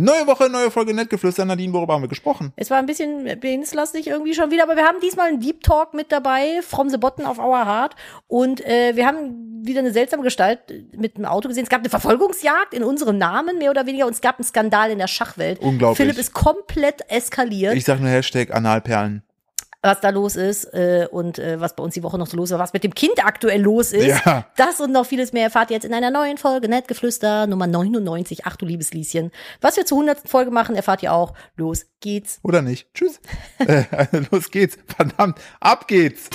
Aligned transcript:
Neue 0.00 0.28
Woche, 0.28 0.48
neue 0.48 0.70
Folge 0.70 0.94
Nettgeflüster. 0.94 1.44
Nadine, 1.44 1.72
worüber 1.72 1.94
haben 1.94 2.02
wir 2.02 2.08
gesprochen? 2.08 2.52
Es 2.54 2.70
war 2.70 2.78
ein 2.78 2.86
bisschen 2.86 3.24
penislastig 3.40 4.06
irgendwie 4.06 4.32
schon 4.32 4.52
wieder, 4.52 4.62
aber 4.62 4.76
wir 4.76 4.84
haben 4.84 5.00
diesmal 5.00 5.26
einen 5.26 5.40
Deep 5.40 5.64
Talk 5.64 5.92
mit 5.92 6.12
dabei, 6.12 6.60
from 6.62 6.88
the 6.88 6.98
bottom 6.98 7.26
of 7.26 7.40
our 7.40 7.66
heart. 7.66 7.96
Und 8.28 8.64
äh, 8.64 8.94
wir 8.94 9.08
haben 9.08 9.66
wieder 9.66 9.80
eine 9.80 9.90
seltsame 9.90 10.22
Gestalt 10.22 10.60
mit 10.96 11.16
dem 11.16 11.24
Auto 11.24 11.48
gesehen. 11.48 11.64
Es 11.64 11.68
gab 11.68 11.80
eine 11.80 11.88
Verfolgungsjagd 11.88 12.74
in 12.74 12.84
unserem 12.84 13.18
Namen, 13.18 13.58
mehr 13.58 13.72
oder 13.72 13.86
weniger, 13.86 14.06
und 14.06 14.12
es 14.12 14.20
gab 14.20 14.38
einen 14.38 14.44
Skandal 14.44 14.92
in 14.92 14.98
der 14.98 15.08
Schachwelt. 15.08 15.58
Unglaublich. 15.58 15.96
Philipp 15.96 16.16
ist 16.16 16.32
komplett 16.32 17.02
eskaliert. 17.08 17.74
Ich 17.74 17.84
sag 17.84 17.98
nur 17.98 18.08
Hashtag 18.08 18.54
Analperlen. 18.54 19.24
Was 19.82 20.00
da 20.00 20.10
los 20.10 20.36
ist 20.36 20.64
äh, 20.74 21.06
und 21.10 21.38
äh, 21.38 21.60
was 21.60 21.76
bei 21.76 21.82
uns 21.84 21.94
die 21.94 22.02
Woche 22.02 22.18
noch 22.18 22.26
so 22.26 22.36
los 22.36 22.50
war, 22.50 22.58
was 22.58 22.72
mit 22.72 22.84
dem 22.84 22.94
Kind 22.94 23.24
aktuell 23.24 23.60
los 23.60 23.92
ist. 23.92 24.24
Ja. 24.24 24.46
Das 24.56 24.80
und 24.80 24.92
noch 24.92 25.06
vieles 25.06 25.32
mehr 25.32 25.44
erfahrt 25.44 25.70
ihr 25.70 25.74
jetzt 25.74 25.84
in 25.84 25.94
einer 25.94 26.10
neuen 26.10 26.36
Folge 26.36 26.68
Nettgeflüster 26.68 27.46
Nummer 27.46 27.66
99. 27.66 28.44
Ach 28.44 28.56
du 28.56 28.66
liebes 28.66 28.92
Lieschen. 28.92 29.30
Was 29.60 29.76
wir 29.76 29.86
zur 29.86 29.98
100. 29.98 30.28
Folge 30.28 30.50
machen, 30.50 30.74
erfahrt 30.74 31.02
ihr 31.02 31.12
auch. 31.12 31.34
Los 31.56 31.86
geht's. 32.00 32.40
Oder 32.42 32.62
nicht? 32.62 32.92
Tschüss. 32.94 33.20
äh, 33.58 33.84
los 34.32 34.50
geht's. 34.50 34.78
Verdammt. 34.86 35.38
Ab 35.60 35.86
geht's. 35.86 36.28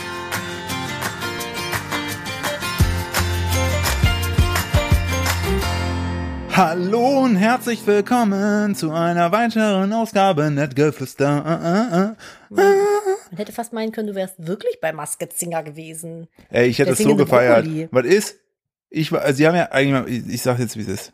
Hallo 6.56 7.24
und 7.24 7.36
herzlich 7.36 7.88
willkommen 7.88 8.76
zu 8.76 8.92
einer 8.92 9.32
weiteren 9.32 9.92
Ausgabe 9.92 10.52
Nettgeflüster. 10.52 12.16
Man 12.52 13.36
hätte 13.36 13.52
fast 13.52 13.74
meinen 13.74 13.92
können, 13.92 14.10
du 14.10 14.14
wärst 14.14 14.36
wirklich 14.38 14.80
bei 14.80 14.94
Masked 14.94 15.34
Singer 15.34 15.64
gewesen. 15.64 16.28
Ey, 16.52 16.68
ich 16.68 16.78
hätte 16.78 16.92
es 16.92 17.00
so 17.00 17.16
gefeiert. 17.16 17.66
Brokkoli. 17.66 17.88
Was 17.90 18.06
ist? 18.06 18.36
Ich 18.92 19.12
war, 19.12 19.24
also 19.24 19.36
sie 19.38 19.48
haben 19.48 19.56
ja 19.56 19.72
eigentlich, 19.72 19.94
mal- 19.94 20.08
ich, 20.08 20.28
ich 20.36 20.42
sag 20.44 20.60
jetzt, 20.60 20.78
wie 20.78 20.82
es 20.82 20.88
ist. 20.90 21.14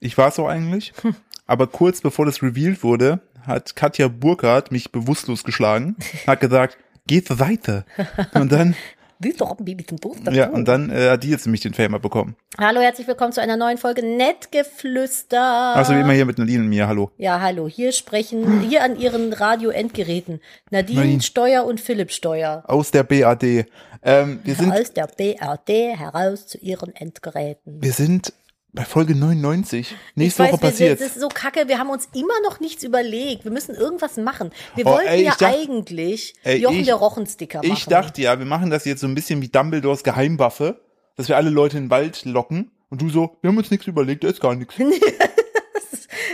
Ich 0.00 0.18
war 0.18 0.28
es 0.28 0.38
auch 0.38 0.48
eigentlich, 0.48 0.92
aber 1.46 1.66
kurz 1.66 2.02
bevor 2.02 2.26
das 2.26 2.42
revealed 2.42 2.82
wurde, 2.82 3.20
hat 3.46 3.74
Katja 3.74 4.08
Burkhardt 4.08 4.70
mich 4.70 4.92
bewusstlos 4.92 5.44
geschlagen, 5.44 5.96
hat 6.26 6.40
gesagt, 6.40 6.76
geht 7.06 7.40
weiter. 7.40 7.86
Und 8.34 8.52
dann, 8.52 8.76
Wie 9.20 9.32
doch 9.32 9.58
ein 9.58 9.64
Baby 9.64 9.84
zum 9.84 9.98
Toast 9.98 10.20
ja, 10.30 10.48
und 10.48 10.68
dann 10.68 10.90
äh, 10.90 11.10
hat 11.10 11.24
die 11.24 11.30
jetzt 11.30 11.44
nämlich 11.44 11.60
den 11.60 11.74
Fame 11.74 11.96
abbekommen. 11.96 12.36
Hallo, 12.56 12.80
herzlich 12.80 13.08
willkommen 13.08 13.32
zu 13.32 13.40
einer 13.40 13.56
neuen 13.56 13.76
Folge 13.76 14.06
Nettgeflüster. 14.06 15.74
Also 15.74 15.92
wie 15.94 16.00
immer 16.00 16.12
hier 16.12 16.24
mit 16.24 16.38
Nadine 16.38 16.62
und 16.62 16.68
mir, 16.68 16.86
hallo. 16.86 17.10
Ja, 17.18 17.40
hallo. 17.40 17.66
Hier 17.66 17.90
sprechen, 17.90 18.60
hier 18.60 18.84
an 18.84 18.96
ihren 18.96 19.32
Radio-Endgeräten 19.32 20.40
Nadine, 20.70 21.00
Nadine. 21.00 21.22
Steuer 21.22 21.64
und 21.64 21.80
Philipp 21.80 22.12
Steuer. 22.12 22.62
Aus 22.68 22.92
der 22.92 23.02
BAD. 23.02 23.66
Ähm, 24.04 24.38
wir 24.44 24.54
sind, 24.54 24.72
Aus 24.72 24.92
der 24.92 25.08
BRD 25.08 25.98
heraus 25.98 26.46
zu 26.46 26.58
ihren 26.58 26.94
Endgeräten. 26.94 27.82
wir 27.82 27.92
sind 27.92 28.32
bei 28.72 28.84
Folge 28.84 29.14
99. 29.14 29.94
Nächste 30.14 30.44
ich 30.44 30.48
Woche 30.52 30.52
weiß, 30.54 30.60
wir, 30.62 30.70
passiert. 30.70 31.00
das 31.00 31.06
ist 31.16 31.20
so 31.20 31.28
kacke, 31.28 31.68
wir 31.68 31.78
haben 31.78 31.90
uns 31.90 32.08
immer 32.14 32.38
noch 32.44 32.60
nichts 32.60 32.84
überlegt. 32.84 33.44
Wir 33.44 33.50
müssen 33.50 33.74
irgendwas 33.74 34.16
machen. 34.18 34.50
Wir 34.76 34.86
Oh, 34.86 34.90
wollten 34.92 35.08
ey, 35.08 35.24
ja 35.24 35.30
dacht- 35.38 35.42
eigentlich 35.54 36.34
Ey, 36.42 36.58
Jochen 36.60 36.80
ich- 36.80 36.86
der 36.86 36.96
Rochensticker 36.96 37.58
machen. 37.58 37.72
Ich 37.72 37.86
dachte 37.86 38.20
ja, 38.22 38.38
wir 38.38 38.46
machen 38.46 38.70
das 38.70 38.84
jetzt 38.84 39.00
so 39.00 39.06
ein 39.06 39.14
bisschen 39.14 39.40
wie 39.42 39.48
Dumbledores 39.48 40.04
Geheimwaffe, 40.04 40.80
dass 41.16 41.28
wir 41.28 41.36
alle 41.36 41.50
Leute 41.50 41.78
in 41.78 41.84
den 41.84 41.90
Wald 41.90 42.24
locken 42.26 42.70
und 42.90 43.00
du 43.00 43.08
so, 43.10 43.36
wir 43.40 43.48
haben 43.48 43.56
uns 43.58 43.70
nichts 43.70 43.86
überlegt, 43.86 44.22
da 44.24 44.28
ist 44.28 44.40
gar 44.40 44.54
nichts. 44.54 44.74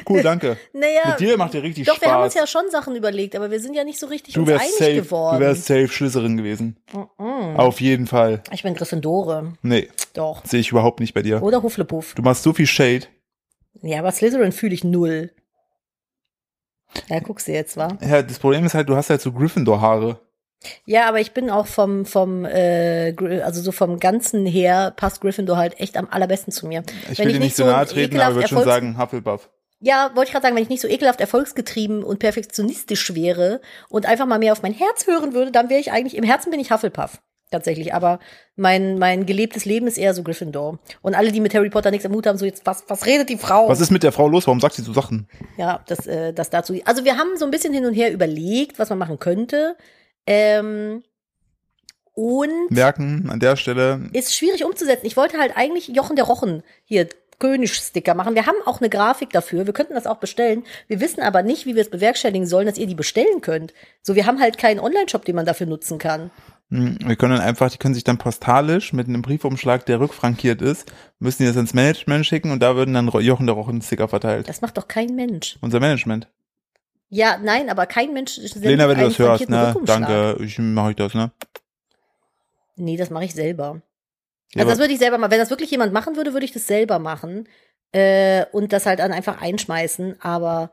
Cool, 0.09 0.23
danke. 0.23 0.56
naja, 0.73 1.03
Mit 1.11 1.20
dir 1.20 1.37
macht 1.37 1.55
ja 1.55 1.61
richtig 1.61 1.87
doch, 1.87 2.00
wir 2.00 2.11
haben 2.12 2.23
uns 2.23 2.34
Spaß. 2.34 2.42
ja 2.42 2.47
schon 2.61 2.70
Sachen 2.70 2.97
überlegt, 2.97 3.34
aber 3.37 3.50
wir 3.50 3.61
sind 3.61 3.75
ja 3.75 3.84
nicht 3.84 3.98
so 3.98 4.06
richtig 4.06 4.34
Du 4.34 4.41
uns 4.41 4.48
wärst 4.51 4.64
einig 4.64 4.77
safe, 4.78 4.95
geworden. 4.95 5.39
du 5.41 5.45
wärst 5.47 5.64
safe 5.67 5.89
Schlüsserin 5.89 6.36
gewesen. 6.36 6.77
Auf 7.19 7.81
jeden 7.81 8.06
Fall. 8.06 8.42
ich 8.53 8.62
bin 8.62 8.75
Gryffindore. 8.75 9.55
Nee, 9.62 9.89
Doch. 10.14 10.45
sehe 10.45 10.61
ich 10.61 10.70
überhaupt 10.70 11.01
nicht 11.01 11.14
bei 11.14 11.23
dir. 11.23 11.42
Oder 11.42 11.62
Hufflepuff. 11.62 12.14
Du 12.14 12.23
machst 12.23 12.42
so 12.42 12.53
viel 12.53 12.67
Shade. 12.67 13.06
Ja, 13.83 13.98
aber 13.98 14.12
Slytherin 14.12 14.53
fühle 14.53 14.75
ich 14.75 14.84
null. 14.84 15.31
Ja, 17.08 17.19
guckst 17.20 17.48
du 17.48 17.53
jetzt, 17.53 17.77
wa? 17.77 17.89
Ja, 18.01 18.23
das 18.23 18.39
Problem 18.39 18.64
ist 18.64 18.75
halt, 18.75 18.89
du 18.89 18.97
hast 18.97 19.11
halt 19.11 19.20
so 19.20 19.33
Gryffindor-Haare. 19.33 20.20
Ja, 20.86 21.08
aber 21.08 21.20
ich 21.20 21.33
bin 21.33 21.51
auch 21.51 21.67
vom, 21.67 22.06
vom, 22.06 22.45
äh, 22.47 23.14
also 23.42 23.61
so 23.61 23.73
vom 23.73 23.98
Ganzen 24.01 24.47
her 24.47 24.92
passt 24.97 25.20
Gryffindor 25.20 25.57
halt 25.58 25.79
echt 25.80 25.97
am 25.97 26.08
allerbesten 26.11 26.52
zu 26.52 26.67
mir. 26.67 26.83
Ich 27.11 27.18
Wenn 27.18 27.27
will 27.27 27.35
dir 27.35 27.41
nicht 27.41 27.57
so 27.57 27.67
nahe 27.67 27.85
treten, 27.85 28.18
aber 28.18 28.30
ich 28.30 28.36
würde 28.36 28.48
schon 28.48 28.64
sagen 28.64 28.97
Hufflepuff. 28.98 29.51
Ja, 29.84 30.12
wollte 30.14 30.28
ich 30.28 30.33
gerade 30.33 30.45
sagen, 30.45 30.56
wenn 30.56 30.62
ich 30.62 30.70
nicht 30.70 30.80
so 30.80 30.89
ekelhaft 30.89 31.20
erfolgsgetrieben 31.20 32.05
und 32.05 32.18
perfektionistisch 32.18 33.14
wäre 33.14 33.61
und 33.90 34.06
einfach 34.06 34.24
mal 34.24 34.39
mehr 34.39 34.52
auf 34.52 34.62
mein 34.62 34.72
Herz 34.72 35.06
hören 35.06 35.34
würde, 35.34 35.52
dann 35.52 35.68
wäre 35.68 35.78
ich 35.78 35.92
eigentlich, 35.92 36.17
im 36.17 36.24
Herzen 36.24 36.50
bin 36.50 36.58
ich 36.58 36.70
Hufflepuff. 36.70 37.20
Tatsächlich, 37.50 37.92
aber 37.92 38.18
mein, 38.56 38.98
mein 38.98 39.27
gelebtes 39.27 39.67
Leben 39.67 39.86
ist 39.86 39.98
eher 39.98 40.14
so 40.14 40.23
Gryffindor. 40.23 40.78
Und 41.02 41.14
alle, 41.14 41.33
die 41.33 41.40
mit 41.40 41.55
Harry 41.55 41.68
Potter 41.68 41.90
nichts 41.90 42.06
am 42.06 42.14
Hut 42.14 42.27
haben, 42.27 42.39
so 42.39 42.46
jetzt, 42.46 42.64
was, 42.64 42.84
was 42.89 43.05
redet 43.05 43.28
die 43.28 43.36
Frau? 43.36 43.68
Was 43.68 43.80
ist 43.80 43.90
mit 43.90 44.02
der 44.02 44.12
Frau 44.12 44.27
los? 44.27 44.46
Warum 44.46 44.58
sagt 44.58 44.74
sie 44.74 44.83
so 44.83 44.94
Sachen? 44.94 45.28
Ja, 45.58 45.84
das, 45.86 46.06
äh, 46.06 46.33
das 46.33 46.48
dazu. 46.48 46.80
Also 46.86 47.05
wir 47.05 47.18
haben 47.18 47.36
so 47.36 47.44
ein 47.44 47.50
bisschen 47.50 47.74
hin 47.74 47.84
und 47.84 47.92
her 47.92 48.11
überlegt, 48.11 48.78
was 48.78 48.89
man 48.89 48.98
machen 48.98 49.18
könnte. 49.18 49.77
Ähm, 50.27 51.02
und 52.14 52.70
Merken 52.70 53.28
an 53.28 53.40
der 53.40 53.56
Stelle. 53.56 54.08
ist 54.12 54.34
schwierig 54.34 54.64
umzusetzen. 54.64 55.05
Ich 55.05 55.17
wollte 55.17 55.39
halt 55.39 55.56
eigentlich 55.56 55.89
Jochen 55.89 56.14
der 56.17 56.24
Rochen 56.24 56.62
hier 56.84 57.08
Königssticker 57.39 58.14
machen. 58.14 58.34
Wir 58.34 58.46
haben 58.46 58.56
auch 58.67 58.80
eine 58.80 58.90
Grafik 58.90 59.30
dafür. 59.30 59.67
Wir 59.67 59.72
könnten 59.72 59.95
das 59.95 60.06
auch 60.06 60.18
bestellen. 60.18 60.64
Wir 60.89 61.00
wissen 61.00 61.22
aber 61.22 61.42
nicht, 61.42 61.67
wie 61.67 61.74
wir 61.74 61.83
es 61.83 61.90
bewerkstelligen 61.90 62.46
sollen, 62.46 62.67
dass 62.67 62.78
ihr 62.78 62.86
die 62.86 62.95
bestellen 62.95 63.40
könnt. 63.40 63.72
So, 64.02 64.14
wir 64.14 64.27
haben 64.27 64.40
halt 64.40 64.58
keinen 64.58 64.80
Online-Shop, 64.80 65.24
den 65.24 65.36
man 65.36 65.46
dafür 65.46 65.67
nutzen 65.67 65.98
kann. 65.98 66.30
Hm, 66.70 66.98
Wir 67.05 67.17
können 67.17 67.39
einfach, 67.39 67.70
die 67.70 67.78
können 67.78 67.94
sich 67.94 68.05
dann 68.05 68.18
postalisch 68.18 68.92
mit 68.92 69.08
einem 69.08 69.23
Briefumschlag, 69.23 69.86
der 69.86 70.00
rückfrankiert 70.00 70.62
ist, 70.62 70.90
müssen 71.18 71.42
die 71.42 71.48
das 71.48 71.56
ins 71.56 71.74
Management 71.74 72.27
schicken 72.27 72.50
und 72.50 72.62
da 72.62 72.77
würden 72.77 72.94
dann 72.94 73.08
Jochen 73.08 73.46
der 73.46 73.55
Rochen 73.55 73.83
Sticker 73.83 74.08
verteilt. 74.08 74.48
Das 74.48 74.61
macht 74.61 74.77
doch 74.78 74.89
kein 74.89 75.14
Mensch. 75.14 75.56
Unser 75.61 75.80
Management. 75.80 76.28
Ja, 77.11 77.39
nein, 77.42 77.70
aber 77.70 77.86
kein 77.86 78.12
Mensch 78.12 78.39
Lena, 78.56 78.89
wenn 78.89 78.98
du 78.98 79.05
das 79.05 79.18
hörst, 79.18 79.48
ne? 79.48 79.77
Danke, 79.84 80.36
ich 80.42 80.58
mache 80.58 80.90
ich 80.90 80.96
das, 80.96 81.14
ne? 81.14 81.30
Nee, 82.77 82.96
das 82.96 83.11
mache 83.11 83.27
ich 83.27 83.34
selber. 83.34 83.83
Ja, 84.55 84.60
Also 84.62 84.70
das 84.70 84.78
würde 84.78 84.92
ich 84.92 84.98
selber 84.98 85.18
machen. 85.18 85.30
Wenn 85.30 85.38
das 85.40 85.50
wirklich 85.50 85.70
jemand 85.70 85.92
machen 85.92 86.16
würde, 86.16 86.32
würde 86.32 86.44
ich 86.46 86.52
das 86.52 86.66
selber 86.66 86.98
machen. 86.98 87.48
Äh, 87.92 88.44
und 88.52 88.72
das 88.72 88.86
halt 88.86 88.98
dann 88.98 89.12
einfach 89.12 89.40
einschmeißen. 89.40 90.16
Aber, 90.20 90.70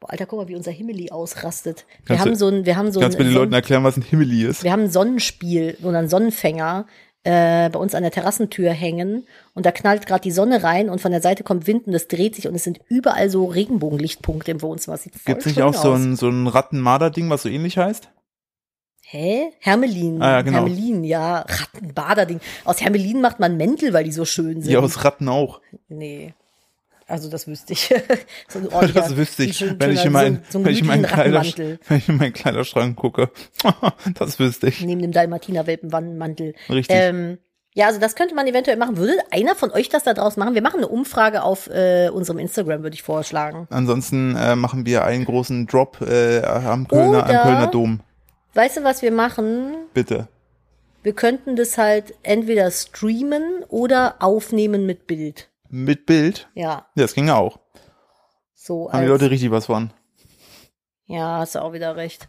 boah, 0.00 0.10
Alter, 0.10 0.26
guck 0.26 0.38
mal, 0.40 0.48
wie 0.48 0.56
unser 0.56 0.70
Himmeli 0.70 1.10
ausrastet. 1.10 1.86
Wir 2.06 2.16
Kannst 2.16 2.24
du- 2.24 2.30
haben 2.30 2.36
so 2.36 2.48
ein, 2.48 2.66
wir 2.66 2.76
haben 2.76 2.92
so 2.92 3.00
Kannst 3.00 3.18
du 3.18 3.22
ein, 3.22 3.26
mir 3.26 3.30
den 3.30 3.34
so 3.34 3.40
Leuten 3.40 3.52
erklären, 3.54 3.84
was 3.84 3.96
ein 3.96 4.02
Himmeli 4.02 4.44
ist? 4.44 4.62
wir 4.64 4.72
haben 4.72 4.84
ein 4.84 4.90
Sonnenspiel 4.90 5.76
oder 5.82 5.98
einen 5.98 6.08
Sonnenfänger 6.08 6.86
äh, 7.22 7.68
bei 7.68 7.78
uns 7.78 7.94
an 7.94 8.02
der 8.02 8.12
Terrassentür 8.12 8.70
hängen. 8.72 9.26
Und 9.54 9.66
da 9.66 9.72
knallt 9.72 10.06
gerade 10.06 10.22
die 10.22 10.30
Sonne 10.30 10.62
rein 10.62 10.88
und 10.88 11.00
von 11.02 11.10
der 11.10 11.20
Seite 11.20 11.44
kommt 11.44 11.66
Wind 11.66 11.86
und 11.86 11.92
es 11.94 12.08
dreht 12.08 12.34
sich 12.34 12.48
und 12.48 12.54
es 12.54 12.64
sind 12.64 12.80
überall 12.88 13.28
so 13.28 13.44
Regenbogenlichtpunkte 13.46 14.50
im 14.50 14.62
Wohnzimmer. 14.62 14.94
Das 14.96 15.02
sieht 15.02 15.14
voll 15.14 15.22
Gibt's 15.34 15.44
nicht 15.46 15.60
auch 15.62 15.74
so 15.74 15.92
aus. 15.92 15.98
ein, 16.00 16.16
so 16.16 16.28
ein 16.30 16.46
Rattenmarder-Ding, 16.46 17.28
was 17.28 17.42
so 17.42 17.48
ähnlich 17.50 17.76
heißt? 17.76 18.10
Hä? 19.12 19.50
Hermelin. 19.58 20.22
Ah, 20.22 20.30
ja, 20.34 20.42
genau. 20.42 20.58
Hermelin, 20.58 21.02
ja. 21.02 21.40
Rattenbaderding. 21.40 22.40
Aus 22.64 22.80
Hermelin 22.80 23.20
macht 23.20 23.40
man 23.40 23.56
Mäntel, 23.56 23.92
weil 23.92 24.04
die 24.04 24.12
so 24.12 24.24
schön 24.24 24.62
sind. 24.62 24.70
Die 24.70 24.76
aus 24.76 25.04
Ratten 25.04 25.28
auch. 25.28 25.60
Nee. 25.88 26.32
Also 27.08 27.28
das 27.28 27.48
wüsste 27.48 27.72
ich. 27.72 27.88
so 28.48 28.60
Das 28.94 29.16
wüsste 29.16 29.42
ich, 29.42 29.56
schön- 29.56 29.74
wenn 29.80 29.90
ich 29.90 30.04
in 30.04 30.12
meinen, 30.12 30.44
so, 30.48 30.60
so 30.60 30.64
wenn 30.64 30.72
ich 30.72 30.80
in 30.82 30.86
meinen 30.86 31.02
wenn 31.88 31.98
ich 31.98 32.08
in 32.08 32.18
meinen 32.18 32.32
Kleiderschrank 32.32 32.94
gucke. 32.96 33.30
das 34.14 34.38
wüsste 34.38 34.68
ich. 34.68 34.80
Neben 34.82 35.02
dem 35.02 35.10
Dalmatiner-Welpenmantel. 35.10 36.54
Richtig. 36.68 36.96
Ähm, 36.96 37.38
ja, 37.74 37.86
also 37.88 37.98
das 37.98 38.14
könnte 38.14 38.36
man 38.36 38.46
eventuell 38.46 38.76
machen. 38.76 38.96
Würde 38.96 39.14
einer 39.32 39.56
von 39.56 39.72
euch 39.72 39.88
das 39.88 40.04
da 40.04 40.14
draus 40.14 40.36
machen? 40.36 40.54
Wir 40.54 40.62
machen 40.62 40.76
eine 40.78 40.88
Umfrage 40.88 41.42
auf 41.42 41.66
äh, 41.68 42.10
unserem 42.10 42.38
Instagram, 42.38 42.84
würde 42.84 42.94
ich 42.94 43.02
vorschlagen. 43.02 43.66
Ansonsten 43.70 44.36
äh, 44.36 44.54
machen 44.54 44.86
wir 44.86 45.04
einen 45.04 45.24
großen 45.24 45.66
Drop 45.66 46.00
äh, 46.00 46.42
am 46.44 46.86
Kölner, 46.86 47.08
Oder- 47.24 47.26
am 47.26 47.42
Kölner 47.42 47.66
Dom. 47.66 48.00
Weißt 48.54 48.76
du, 48.78 48.84
was 48.84 49.02
wir 49.02 49.12
machen? 49.12 49.74
Bitte. 49.94 50.28
Wir 51.02 51.12
könnten 51.14 51.56
das 51.56 51.78
halt 51.78 52.14
entweder 52.22 52.70
streamen 52.70 53.64
oder 53.68 54.16
aufnehmen 54.20 54.86
mit 54.86 55.06
Bild. 55.06 55.48
Mit 55.70 56.04
Bild. 56.06 56.48
Ja, 56.54 56.86
Ja, 56.94 57.02
das 57.02 57.14
ging 57.14 57.28
ja 57.28 57.36
auch. 57.36 57.58
so 58.54 58.92
Haben 58.92 59.02
die 59.02 59.08
Leute 59.08 59.30
richtig 59.30 59.50
was 59.50 59.66
von. 59.66 59.90
Ja, 61.06 61.38
hast 61.38 61.54
du 61.54 61.62
auch 61.62 61.72
wieder 61.72 61.96
recht. 61.96 62.28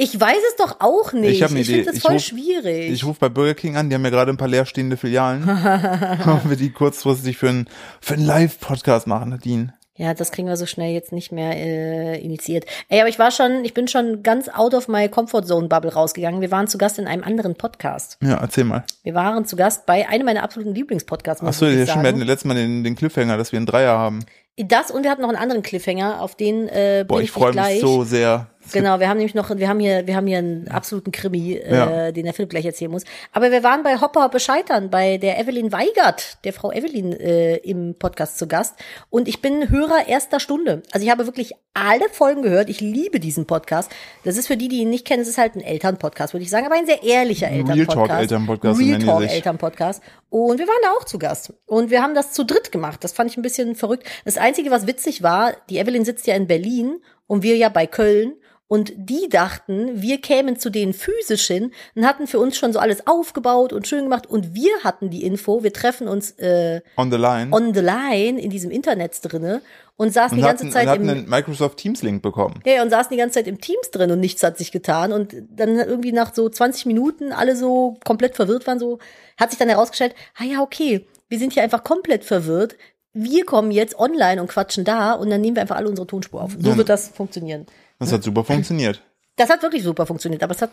Ich 0.00 0.18
weiß 0.18 0.38
es 0.50 0.56
doch 0.56 0.76
auch 0.80 1.12
nicht. 1.12 1.42
Ich 1.42 1.50
Idee. 1.50 1.64
finde 1.64 1.84
das 1.86 1.96
Ich 1.96 2.02
voll 2.02 2.12
ruf- 2.14 2.22
schwierig. 2.22 2.90
Ich 2.92 3.04
rufe 3.04 3.18
bei 3.18 3.28
Burger 3.28 3.54
King 3.54 3.76
an, 3.76 3.88
die 3.90 3.96
haben 3.96 4.04
ja 4.04 4.10
gerade 4.10 4.30
ein 4.32 4.36
paar 4.36 4.46
leerstehende 4.48 4.96
Filialen. 4.96 5.44
Haben 5.46 6.48
wir 6.48 6.56
die 6.56 6.70
kurzfristig 6.70 7.36
für 7.36 7.48
einen 7.48 7.68
für 8.00 8.14
einen 8.14 8.24
Live-Podcast 8.24 9.08
machen, 9.08 9.30
Nadine. 9.30 9.74
Ja, 9.98 10.14
das 10.14 10.30
kriegen 10.30 10.46
wir 10.46 10.56
so 10.56 10.64
schnell 10.64 10.92
jetzt 10.94 11.10
nicht 11.10 11.32
mehr 11.32 11.56
äh, 11.56 12.20
initiiert. 12.20 12.64
Ey, 12.88 13.00
aber 13.00 13.08
ich 13.08 13.18
war 13.18 13.32
schon, 13.32 13.64
ich 13.64 13.74
bin 13.74 13.88
schon 13.88 14.22
ganz 14.22 14.48
out 14.48 14.72
of 14.72 14.86
my 14.86 15.08
comfort 15.08 15.42
zone 15.42 15.66
Bubble 15.66 15.92
rausgegangen. 15.92 16.40
Wir 16.40 16.52
waren 16.52 16.68
zu 16.68 16.78
Gast 16.78 17.00
in 17.00 17.08
einem 17.08 17.24
anderen 17.24 17.56
Podcast. 17.56 18.16
Ja, 18.22 18.36
erzähl 18.36 18.62
mal. 18.62 18.84
Wir 19.02 19.14
waren 19.14 19.44
zu 19.44 19.56
Gast 19.56 19.86
bei 19.86 20.08
einem 20.08 20.24
meiner 20.24 20.44
absoluten 20.44 20.72
Lieblingspodcasts. 20.72 21.42
Achso, 21.42 21.66
ja, 21.66 21.84
wir 21.84 21.94
hatten 21.96 22.20
letztes 22.20 22.44
Mal 22.44 22.54
den, 22.54 22.84
den 22.84 22.94
Cliffhanger, 22.94 23.36
dass 23.36 23.50
wir 23.50 23.56
einen 23.56 23.66
Dreier 23.66 23.98
haben. 23.98 24.24
Das 24.56 24.92
und 24.92 25.02
wir 25.02 25.10
hatten 25.10 25.22
noch 25.22 25.28
einen 25.28 25.38
anderen 25.38 25.62
Cliffhanger, 25.62 26.20
auf 26.20 26.36
den 26.36 26.68
äh, 26.68 27.04
Boah, 27.06 27.16
bring 27.16 27.24
ich 27.24 27.30
ich 27.30 27.32
freue 27.32 27.54
mich 27.54 27.80
so 27.80 28.04
sehr. 28.04 28.46
Genau, 28.72 29.00
wir 29.00 29.08
haben 29.08 29.16
nämlich 29.18 29.34
noch, 29.34 29.50
wir 29.56 29.68
haben 29.68 29.80
hier, 29.80 30.06
wir 30.06 30.16
haben 30.16 30.26
hier 30.26 30.38
einen 30.38 30.68
absoluten 30.68 31.12
Krimi, 31.12 31.54
äh, 31.54 31.74
Ja. 31.74 32.12
den 32.12 32.24
der 32.24 32.34
Philipp 32.34 32.50
gleich 32.50 32.64
erzählen 32.64 32.90
muss. 32.90 33.04
Aber 33.32 33.50
wir 33.50 33.62
waren 33.62 33.82
bei 33.82 34.00
Hopper 34.00 34.22
Hoppe 34.22 34.40
Scheitern, 34.40 34.90
bei 34.90 35.18
der 35.18 35.38
Evelyn 35.38 35.72
Weigert, 35.72 36.38
der 36.44 36.52
Frau 36.52 36.72
Evelyn 36.72 37.12
äh, 37.12 37.56
im 37.56 37.94
Podcast 37.98 38.38
zu 38.38 38.46
Gast. 38.46 38.74
Und 39.10 39.28
ich 39.28 39.40
bin 39.40 39.70
Hörer 39.70 40.08
erster 40.08 40.40
Stunde. 40.40 40.82
Also 40.92 41.04
ich 41.04 41.10
habe 41.10 41.26
wirklich 41.26 41.52
alle 41.74 42.08
Folgen 42.10 42.42
gehört. 42.42 42.68
Ich 42.68 42.80
liebe 42.80 43.20
diesen 43.20 43.46
Podcast. 43.46 43.90
Das 44.24 44.36
ist 44.36 44.48
für 44.48 44.56
die, 44.56 44.68
die 44.68 44.78
ihn 44.78 44.90
nicht 44.90 45.06
kennen, 45.06 45.22
es 45.22 45.28
ist 45.28 45.38
halt 45.38 45.54
ein 45.54 45.60
Elternpodcast, 45.60 46.34
würde 46.34 46.42
ich 46.44 46.50
sagen, 46.50 46.66
aber 46.66 46.74
ein 46.74 46.86
sehr 46.86 47.02
ehrlicher 47.02 47.46
Real 47.46 47.58
Elternpodcast. 47.60 48.08
Talk 48.08 48.20
Elternpodcast, 48.20 48.80
Real 48.80 48.98
Talk. 48.98 49.22
Elternpodcast. 49.30 50.02
Und 50.30 50.58
wir 50.58 50.66
waren 50.66 50.80
da 50.82 50.90
auch 50.98 51.04
zu 51.04 51.18
Gast. 51.18 51.52
Und 51.66 51.90
wir 51.90 52.02
haben 52.02 52.14
das 52.14 52.32
zu 52.32 52.44
dritt 52.44 52.72
gemacht. 52.72 53.02
Das 53.04 53.12
fand 53.12 53.30
ich 53.30 53.36
ein 53.36 53.42
bisschen 53.42 53.74
verrückt. 53.76 54.06
Das 54.24 54.36
Einzige, 54.36 54.70
was 54.70 54.86
witzig 54.86 55.22
war, 55.22 55.52
die 55.70 55.78
Evelyn 55.78 56.04
sitzt 56.04 56.26
ja 56.26 56.34
in 56.34 56.46
Berlin 56.46 57.00
und 57.26 57.42
wir 57.42 57.56
ja 57.56 57.68
bei 57.68 57.86
Köln. 57.86 58.34
Und 58.68 58.92
die 58.96 59.30
dachten, 59.30 60.02
wir 60.02 60.20
kämen 60.20 60.58
zu 60.58 60.68
denen 60.68 60.92
physisch 60.92 61.46
hin 61.46 61.72
und 61.94 62.06
hatten 62.06 62.26
für 62.26 62.38
uns 62.38 62.58
schon 62.58 62.74
so 62.74 62.78
alles 62.78 63.06
aufgebaut 63.06 63.72
und 63.72 63.88
schön 63.88 64.04
gemacht. 64.04 64.26
Und 64.26 64.54
wir 64.54 64.70
hatten 64.84 65.08
die 65.08 65.24
Info, 65.24 65.62
wir 65.62 65.72
treffen 65.72 66.06
uns 66.06 66.32
äh, 66.32 66.82
On 66.98 67.10
the 67.10 67.16
line. 67.16 67.50
on 67.50 67.72
the 67.72 67.80
line 67.80 68.38
in 68.38 68.50
diesem 68.50 68.70
Internet 68.70 69.18
drinne 69.22 69.62
und 69.96 70.12
saßen 70.12 70.36
und 70.36 70.44
die 70.44 70.46
ganze 70.46 70.64
hatten, 70.64 70.72
Zeit 70.72 70.84
und 70.84 70.90
hatten 70.90 71.02
im 71.04 71.08
einen 71.08 71.28
Microsoft 71.30 71.78
Teams 71.78 72.02
Link 72.02 72.20
bekommen. 72.22 72.60
ja, 72.66 72.82
und 72.82 72.90
saßen 72.90 73.08
die 73.10 73.16
ganze 73.16 73.38
Zeit 73.38 73.48
im 73.48 73.58
Teams 73.58 73.90
drin 73.90 74.10
und 74.10 74.20
nichts 74.20 74.42
hat 74.42 74.58
sich 74.58 74.70
getan. 74.70 75.12
Und 75.12 75.34
dann 75.50 75.76
irgendwie 75.78 76.12
nach 76.12 76.34
so 76.34 76.48
20 76.48 76.84
Minuten 76.84 77.32
alle 77.32 77.56
so 77.56 77.96
komplett 78.04 78.36
verwirrt 78.36 78.66
waren, 78.66 78.78
so 78.78 78.98
hat 79.38 79.48
sich 79.50 79.58
dann 79.58 79.70
herausgestellt, 79.70 80.14
ah 80.36 80.44
ja, 80.44 80.60
okay, 80.60 81.06
wir 81.30 81.38
sind 81.38 81.54
hier 81.54 81.62
einfach 81.62 81.84
komplett 81.84 82.22
verwirrt. 82.22 82.76
Wir 83.14 83.46
kommen 83.46 83.70
jetzt 83.70 83.98
online 83.98 84.42
und 84.42 84.48
quatschen 84.48 84.84
da 84.84 85.14
und 85.14 85.30
dann 85.30 85.40
nehmen 85.40 85.56
wir 85.56 85.62
einfach 85.62 85.76
alle 85.76 85.88
unsere 85.88 86.06
Tonspur 86.06 86.42
auf. 86.42 86.52
So 86.60 86.76
wird 86.76 86.90
das 86.90 87.08
funktionieren. 87.08 87.66
Das 87.98 88.12
hat 88.12 88.22
super 88.22 88.44
funktioniert. 88.44 89.02
Das 89.36 89.50
hat 89.50 89.62
wirklich 89.62 89.82
super 89.84 90.04
funktioniert, 90.06 90.42
aber 90.42 90.52
es 90.52 90.62
hat 90.62 90.70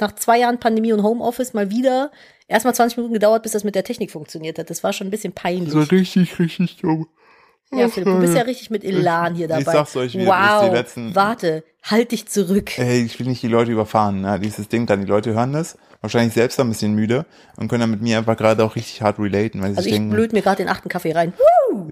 nach 0.00 0.14
zwei 0.14 0.38
Jahren 0.38 0.58
Pandemie 0.58 0.92
und 0.94 1.02
Homeoffice 1.02 1.52
mal 1.52 1.70
wieder 1.70 2.10
erstmal 2.46 2.74
20 2.74 2.96
Minuten 2.96 3.14
gedauert, 3.14 3.42
bis 3.42 3.52
das 3.52 3.64
mit 3.64 3.74
der 3.74 3.84
Technik 3.84 4.10
funktioniert 4.10 4.58
hat. 4.58 4.70
Das 4.70 4.82
war 4.82 4.92
schon 4.94 5.08
ein 5.08 5.10
bisschen 5.10 5.32
peinlich. 5.34 5.74
richtig, 5.92 6.38
richtig 6.38 6.76
dumm. 6.78 7.06
ja, 7.70 7.88
Philipp, 7.88 8.08
du 8.08 8.20
bist 8.20 8.34
ja 8.34 8.42
richtig 8.42 8.70
mit 8.70 8.82
Elan 8.82 9.34
hier 9.34 9.46
dabei. 9.48 9.60
Ich 9.60 9.66
sag's 9.66 9.94
euch, 9.96 10.14
wie- 10.16 10.26
wow, 10.26 10.60
bis 10.62 10.70
die 10.70 10.74
letzten- 10.76 11.14
warte, 11.14 11.64
halt 11.82 12.12
dich 12.12 12.26
zurück. 12.28 12.78
Ey, 12.78 13.02
ich 13.04 13.18
will 13.18 13.26
nicht 13.26 13.42
die 13.42 13.48
Leute 13.48 13.72
überfahren. 13.72 14.22
Ne? 14.22 14.40
Dieses 14.40 14.68
Ding 14.68 14.86
dann, 14.86 15.00
die 15.00 15.06
Leute 15.06 15.34
hören 15.34 15.52
das, 15.52 15.76
wahrscheinlich 16.00 16.34
selbst 16.34 16.58
ein 16.60 16.68
bisschen 16.68 16.94
müde 16.94 17.26
und 17.56 17.68
können 17.68 17.80
dann 17.80 17.90
mit 17.90 18.02
mir 18.02 18.18
einfach 18.18 18.36
gerade 18.36 18.64
auch 18.64 18.76
richtig 18.76 19.02
hart 19.02 19.18
relaten, 19.18 19.60
weil 19.60 19.70
Also 19.76 19.82
ich 19.88 19.92
denken, 19.94 20.10
blöd 20.10 20.32
mir 20.32 20.42
gerade 20.42 20.62
den 20.62 20.68
achten 20.68 20.88
Kaffee 20.88 21.12
rein. 21.12 21.32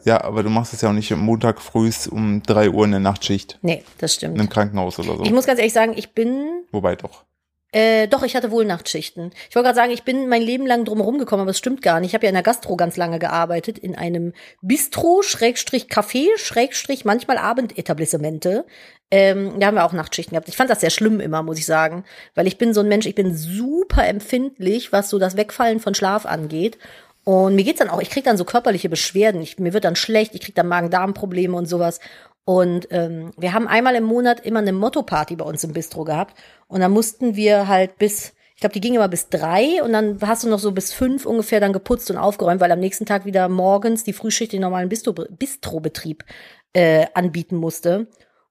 ja, 0.04 0.22
aber 0.22 0.42
du 0.42 0.50
machst 0.50 0.72
es 0.72 0.80
ja 0.80 0.88
auch 0.88 0.92
nicht 0.94 1.10
Montag 1.16 1.60
früh 1.60 1.90
um 2.10 2.42
drei 2.42 2.70
Uhr 2.70 2.84
in 2.84 2.92
der 2.92 3.00
Nachtschicht 3.00 3.58
Nee, 3.62 3.82
das 3.98 4.12
in 4.12 4.16
stimmt. 4.16 4.38
einem 4.38 4.48
Krankenhaus 4.48 4.98
oder 4.98 5.16
so. 5.16 5.24
Ich 5.24 5.32
muss 5.32 5.46
ganz 5.46 5.58
ehrlich 5.58 5.72
sagen, 5.74 5.94
ich 5.96 6.12
bin, 6.12 6.64
Wobei 6.72 6.96
doch. 6.96 7.24
äh, 7.72 8.06
doch, 8.08 8.22
ich 8.22 8.34
hatte 8.36 8.50
wohl 8.50 8.64
Nachtschichten. 8.64 9.32
Ich 9.50 9.54
wollte 9.56 9.66
gerade 9.66 9.76
sagen, 9.76 9.92
ich 9.92 10.04
bin 10.04 10.28
mein 10.28 10.42
Leben 10.42 10.66
lang 10.66 10.84
drumherum 10.84 11.18
gekommen, 11.18 11.42
aber 11.42 11.50
es 11.50 11.58
stimmt 11.58 11.82
gar 11.82 12.00
nicht. 12.00 12.10
Ich 12.10 12.14
habe 12.14 12.24
ja 12.24 12.30
in 12.30 12.34
der 12.34 12.42
Gastro 12.42 12.76
ganz 12.76 12.96
lange 12.96 13.18
gearbeitet, 13.18 13.78
in 13.78 13.94
einem 13.94 14.32
Bistro, 14.62 15.22
Schrägstrich 15.22 15.86
Café, 15.86 16.26
Schrägstrich 16.36 17.04
manchmal 17.04 17.38
Abendetablissemente. 17.38 18.64
Ähm, 19.10 19.60
da 19.60 19.66
haben 19.66 19.76
wir 19.76 19.84
auch 19.84 19.92
Nachtschichten 19.92 20.34
gehabt. 20.34 20.48
Ich 20.48 20.56
fand 20.56 20.68
das 20.68 20.80
sehr 20.80 20.90
schlimm 20.90 21.20
immer, 21.20 21.42
muss 21.42 21.58
ich 21.58 21.66
sagen, 21.66 22.04
weil 22.34 22.46
ich 22.46 22.58
bin 22.58 22.74
so 22.74 22.80
ein 22.80 22.88
Mensch, 22.88 23.06
ich 23.06 23.14
bin 23.14 23.36
super 23.36 24.06
empfindlich, 24.06 24.92
was 24.92 25.10
so 25.10 25.18
das 25.18 25.36
Wegfallen 25.36 25.78
von 25.78 25.94
Schlaf 25.94 26.26
angeht. 26.26 26.78
Und 27.22 27.56
mir 27.56 27.64
geht's 27.64 27.80
dann 27.80 27.90
auch, 27.90 28.00
ich 28.00 28.10
krieg 28.10 28.24
dann 28.24 28.36
so 28.36 28.44
körperliche 28.44 28.88
Beschwerden. 28.88 29.40
Ich, 29.40 29.58
mir 29.58 29.72
wird 29.72 29.84
dann 29.84 29.96
schlecht, 29.96 30.34
ich 30.34 30.40
krieg 30.40 30.54
dann 30.54 30.68
Magen-Darm-Probleme 30.68 31.56
und 31.56 31.66
sowas. 31.66 32.00
Und 32.44 32.86
ähm, 32.90 33.32
wir 33.36 33.52
haben 33.52 33.66
einmal 33.66 33.96
im 33.96 34.04
Monat 34.04 34.46
immer 34.46 34.60
eine 34.60 34.72
Motto-Party 34.72 35.34
bei 35.34 35.44
uns 35.44 35.64
im 35.64 35.72
Bistro 35.72 36.04
gehabt. 36.04 36.36
Und 36.68 36.80
dann 36.80 36.92
mussten 36.92 37.34
wir 37.34 37.66
halt 37.66 37.98
bis, 37.98 38.32
ich 38.54 38.60
glaube, 38.60 38.74
die 38.74 38.80
ging 38.80 38.94
immer 38.94 39.08
bis 39.08 39.28
drei 39.28 39.82
und 39.82 39.92
dann 39.92 40.18
hast 40.20 40.44
du 40.44 40.48
noch 40.48 40.60
so 40.60 40.70
bis 40.70 40.92
fünf 40.92 41.26
ungefähr 41.26 41.58
dann 41.58 41.72
geputzt 41.72 42.08
und 42.12 42.16
aufgeräumt, 42.16 42.60
weil 42.60 42.70
am 42.70 42.78
nächsten 42.78 43.06
Tag 43.06 43.24
wieder 43.24 43.48
morgens 43.48 44.04
die 44.04 44.12
Frühschicht 44.12 44.52
den 44.52 44.60
normalen 44.60 44.88
Bistro, 44.88 45.12
Bistrobetrieb 45.12 46.24
äh, 46.72 47.06
anbieten 47.14 47.56
musste. 47.56 48.06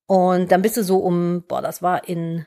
Und 0.08 0.52
dann 0.52 0.62
bist 0.62 0.78
du 0.78 0.84
so 0.84 0.98
um, 0.98 1.44
boah, 1.48 1.62
das 1.62 1.82
war 1.82 2.08
in 2.08 2.46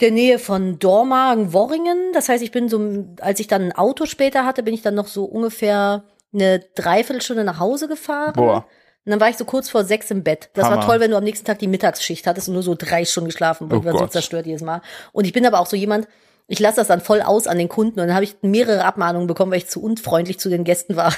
der 0.00 0.10
Nähe 0.10 0.38
von 0.38 0.78
Dormagen, 0.78 1.52
Worringen. 1.52 2.12
Das 2.14 2.28
heißt, 2.28 2.42
ich 2.42 2.52
bin 2.52 2.68
so, 2.68 3.04
als 3.20 3.40
ich 3.40 3.48
dann 3.48 3.62
ein 3.62 3.72
Auto 3.72 4.06
später 4.06 4.46
hatte, 4.46 4.62
bin 4.62 4.74
ich 4.74 4.82
dann 4.82 4.94
noch 4.94 5.06
so 5.06 5.24
ungefähr 5.24 6.04
eine 6.32 6.60
Dreiviertelstunde 6.74 7.44
nach 7.44 7.58
Hause 7.58 7.88
gefahren. 7.88 8.32
Boah. 8.34 8.66
Und 9.04 9.10
dann 9.10 9.20
war 9.20 9.28
ich 9.28 9.36
so 9.36 9.44
kurz 9.44 9.68
vor 9.68 9.84
sechs 9.84 10.10
im 10.10 10.22
Bett. 10.22 10.50
Das 10.54 10.64
war 10.64 10.72
Hammer. 10.72 10.86
toll, 10.86 11.00
wenn 11.00 11.10
du 11.10 11.16
am 11.16 11.24
nächsten 11.24 11.46
Tag 11.46 11.58
die 11.58 11.66
Mittagsschicht 11.66 12.26
hattest 12.26 12.48
und 12.48 12.54
nur 12.54 12.62
so 12.62 12.74
drei 12.76 13.04
Stunden 13.04 13.28
geschlafen 13.28 13.68
Oh 13.70 13.76
und 13.76 13.84
war 13.84 13.96
so 13.96 14.06
zerstört 14.06 14.46
jedes 14.46 14.62
Mal. 14.62 14.82
Und 15.12 15.24
ich 15.24 15.32
bin 15.32 15.44
aber 15.46 15.58
auch 15.58 15.66
so 15.66 15.76
jemand, 15.76 16.06
ich 16.46 16.58
lasse 16.58 16.76
das 16.76 16.88
dann 16.88 17.00
voll 17.00 17.22
aus 17.22 17.46
an 17.46 17.58
den 17.58 17.68
Kunden 17.68 18.00
und 18.00 18.08
dann 18.08 18.14
habe 18.14 18.24
ich 18.24 18.36
mehrere 18.42 18.84
Abmahnungen 18.84 19.26
bekommen, 19.26 19.52
weil 19.52 19.58
ich 19.58 19.68
zu 19.68 19.82
unfreundlich 19.82 20.38
zu 20.38 20.48
den 20.48 20.64
Gästen 20.64 20.96
war. 20.96 21.14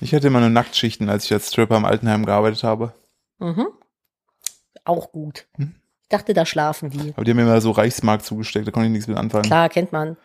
Ich 0.00 0.14
hatte 0.14 0.28
immer 0.28 0.40
nur 0.40 0.48
Nacktschichten, 0.48 1.08
als 1.08 1.24
ich 1.24 1.32
als 1.32 1.48
Stripper 1.48 1.76
im 1.76 1.84
Altenheim 1.84 2.24
gearbeitet 2.24 2.62
habe. 2.62 2.92
Auch 4.88 5.12
gut. 5.12 5.46
Hm? 5.56 5.74
Ich 6.02 6.08
dachte, 6.08 6.32
da 6.32 6.46
schlafen 6.46 6.90
die. 6.90 7.12
Aber 7.14 7.24
die 7.24 7.32
haben 7.32 7.36
mir 7.36 7.42
immer 7.42 7.60
so 7.60 7.70
Reichsmark 7.70 8.24
zugesteckt, 8.24 8.66
da 8.66 8.70
konnte 8.70 8.86
ich 8.86 8.92
nichts 8.92 9.08
mit 9.08 9.16
anfangen. 9.16 9.44
Klar, 9.44 9.68
kennt 9.68 9.92
man. 9.92 10.16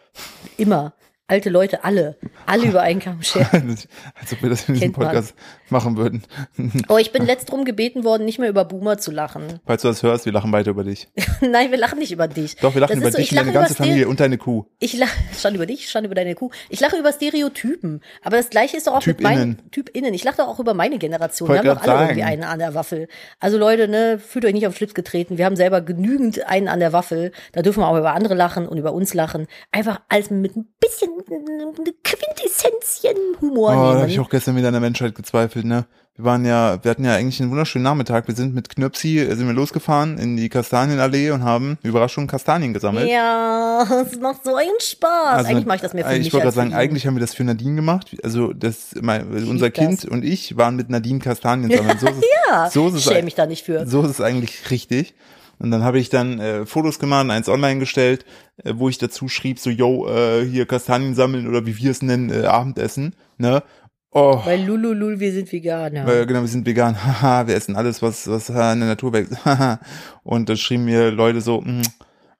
Immer. 0.57 0.93
Alte 1.27 1.49
Leute, 1.49 1.85
alle. 1.85 2.17
Alle 2.45 2.65
über 2.65 2.81
einen 2.81 2.99
Kamm 2.99 3.21
scheren. 3.23 3.77
Als 4.19 4.33
ob 4.33 4.43
wir 4.43 4.49
das 4.49 4.67
in 4.67 4.73
diesem 4.73 4.91
Kennt 4.93 4.97
man. 4.97 5.07
Podcast 5.07 5.35
machen 5.69 5.97
würden. 5.97 6.23
Oh, 6.89 6.97
ich 6.97 7.11
bin 7.11 7.25
letzt 7.25 7.49
drum 7.49 7.65
gebeten 7.65 8.03
worden, 8.03 8.25
nicht 8.25 8.39
mehr 8.39 8.49
über 8.49 8.65
Boomer 8.65 8.97
zu 8.97 9.11
lachen. 9.11 9.59
Falls 9.65 9.81
du 9.83 9.87
das 9.87 10.03
hörst, 10.03 10.25
wir 10.25 10.33
lachen 10.33 10.51
weiter 10.51 10.71
über 10.71 10.83
dich. 10.83 11.07
Nein, 11.41 11.71
wir 11.71 11.77
lachen 11.77 11.97
nicht 11.99 12.11
über 12.11 12.27
dich. 12.27 12.55
Doch, 12.57 12.73
wir 12.73 12.81
lachen 12.81 12.93
Das 12.93 12.99
über 12.99 13.11
so, 13.11 13.17
dich 13.17 13.31
ich 13.31 13.37
und 13.37 13.45
deine 13.45 13.53
ganze 13.53 13.75
Familie 13.75 14.07
und 14.07 14.19
deine 14.19 14.37
Kuh. 14.37 14.65
Ich 14.79 14.95
lache 14.97 15.11
schon 15.39 15.55
über 15.55 15.65
dich, 15.65 15.89
schon 15.89 16.03
über 16.05 16.15
deine 16.15 16.35
Kuh. 16.35 16.49
Ich 16.69 16.79
lache 16.79 16.97
über 16.97 17.11
Stereotypen. 17.11 18.01
Aber 18.21 18.37
das 18.37 18.49
gleiche 18.49 18.77
ist 18.77 18.87
doch 18.87 18.95
auch 18.95 19.05
mit 19.05 19.21
meinen 19.21 19.71
Typinnen. 19.71 20.13
Ich 20.13 20.23
lache 20.23 20.37
doch 20.37 20.47
auch 20.47 20.59
über 20.59 20.73
meine 20.73 20.97
Generation. 20.97 21.49
Wir 21.49 21.59
haben 21.59 21.65
doch 21.65 21.81
alle 21.81 21.93
irgendwie 22.03 22.21
sagen. 22.21 22.31
einen 22.33 22.43
an 22.43 22.59
der 22.59 22.73
Waffel. 22.75 23.07
Also 23.39 23.57
Leute, 23.57 23.87
ne, 23.87 24.19
fühlt 24.19 24.45
euch 24.45 24.53
nicht 24.53 24.67
auf 24.67 24.73
den 24.73 24.77
Schlips 24.77 24.93
getreten. 24.93 25.37
Wir 25.37 25.45
haben 25.45 25.55
selber 25.55 25.81
genügend 25.81 26.45
einen 26.47 26.67
an 26.67 26.79
der 26.79 26.93
Waffel. 26.93 27.31
Da 27.53 27.61
dürfen 27.61 27.81
wir 27.81 27.87
auch 27.87 27.97
über 27.97 28.13
andere 28.13 28.35
lachen 28.35 28.67
und 28.67 28.77
über 28.77 28.93
uns 28.93 29.13
lachen. 29.13 29.47
Einfach 29.71 30.01
als 30.09 30.29
mit 30.29 30.55
ein 30.55 30.67
bisschen 30.79 31.12
eine 31.29 31.93
Quintessenzchen 32.03 33.17
Humor 33.41 33.69
Oh, 33.69 33.73
da 33.73 33.87
nehmen. 33.89 34.01
habe 34.01 34.09
ich 34.11 34.19
auch 34.19 34.29
gestern 34.29 34.55
wieder 34.55 34.67
an 34.67 34.73
der 34.73 34.81
Menschheit 34.81 35.15
gezweifelt, 35.15 35.65
ne? 35.65 35.85
Wir 36.15 36.25
waren 36.25 36.45
ja, 36.45 36.77
wir 36.83 36.91
hatten 36.91 37.03
ja 37.03 37.15
eigentlich 37.15 37.41
einen 37.41 37.49
wunderschönen 37.49 37.83
Nachmittag. 37.83 38.27
Wir 38.27 38.35
sind 38.35 38.53
mit 38.53 38.69
Knöpsi, 38.69 39.17
äh, 39.17 39.33
sind 39.35 39.47
wir 39.47 39.53
losgefahren 39.55 40.19
in 40.19 40.37
die 40.37 40.47
Kastanienallee 40.47 41.31
und 41.31 41.43
haben 41.43 41.79
Überraschung 41.81 42.27
Kastanien 42.27 42.71
gesammelt. 42.71 43.09
ja, 43.09 43.81
es 44.05 44.19
macht 44.19 44.43
so 44.45 44.55
einen 44.55 44.69
Spaß. 44.79 45.45
Eigentlich 45.45 45.65
mache 45.65 45.77
ich 45.77 45.81
das 45.81 45.93
mehr 45.95 46.05
für 46.05 46.11
äh, 46.13 46.17
mich 46.19 46.27
Ich 46.27 46.33
wollte 46.33 46.43
gerade 46.45 46.55
sagen, 46.55 46.73
eigentlich 46.75 47.07
haben 47.07 47.15
wir 47.15 47.21
das 47.21 47.33
für 47.33 47.43
Nadine 47.43 47.75
gemacht. 47.77 48.15
Also 48.23 48.53
das, 48.53 48.91
mein, 49.01 49.27
unser 49.47 49.65
lieb 49.65 49.73
das. 49.73 49.85
Kind 49.87 50.05
und 50.05 50.23
ich 50.23 50.55
waren 50.55 50.75
mit 50.75 50.91
Nadine 50.91 51.17
Kastanien 51.17 51.71
sammeln. 51.71 51.97
So 51.97 52.05
ist 52.07 52.17
es, 52.17 52.23
Ja, 52.47 52.69
so 52.69 52.87
ist 52.89 52.93
ich 52.93 53.05
es 53.07 53.11
schäme 53.11 53.23
mich 53.23 53.35
da 53.35 53.47
nicht 53.47 53.65
für. 53.65 53.87
So 53.87 54.03
ist 54.03 54.11
es 54.11 54.21
eigentlich 54.21 54.69
richtig. 54.69 55.15
Und 55.59 55.71
dann 55.71 55.83
habe 55.83 55.99
ich 55.99 56.09
dann 56.09 56.39
äh, 56.39 56.65
Fotos 56.65 56.99
gemacht, 56.99 57.29
eins 57.29 57.47
online 57.47 57.79
gestellt, 57.79 58.25
äh, 58.63 58.73
wo 58.75 58.89
ich 58.89 58.97
dazu 58.97 59.27
schrieb, 59.27 59.59
so, 59.59 59.69
yo, 59.69 60.07
äh, 60.09 60.45
hier 60.45 60.65
Kastanien 60.65 61.15
sammeln 61.15 61.47
oder 61.47 61.65
wie 61.65 61.77
wir 61.77 61.91
es 61.91 62.01
nennen, 62.01 62.29
äh, 62.31 62.45
Abendessen. 62.45 63.15
Ne? 63.37 63.63
Oh, 64.11 64.41
Weil 64.45 64.63
Lululul, 64.63 65.19
wir 65.19 65.31
sind 65.31 65.51
Veganer. 65.51 66.05
weil, 66.05 66.25
genau, 66.27 66.41
wir 66.41 66.47
sind 66.47 66.65
vegan. 66.67 66.95
Haha, 67.03 67.47
wir 67.47 67.55
essen 67.55 67.75
alles, 67.75 68.01
was, 68.01 68.27
was 68.27 68.49
in 68.49 68.55
der 68.55 68.75
Natur 68.75 69.13
wächst. 69.13 69.33
Haha. 69.45 69.79
Und 70.23 70.49
da 70.49 70.55
schrieben 70.55 70.85
mir 70.85 71.09
Leute 71.11 71.41
so, 71.41 71.61
"Mm, 71.61 71.81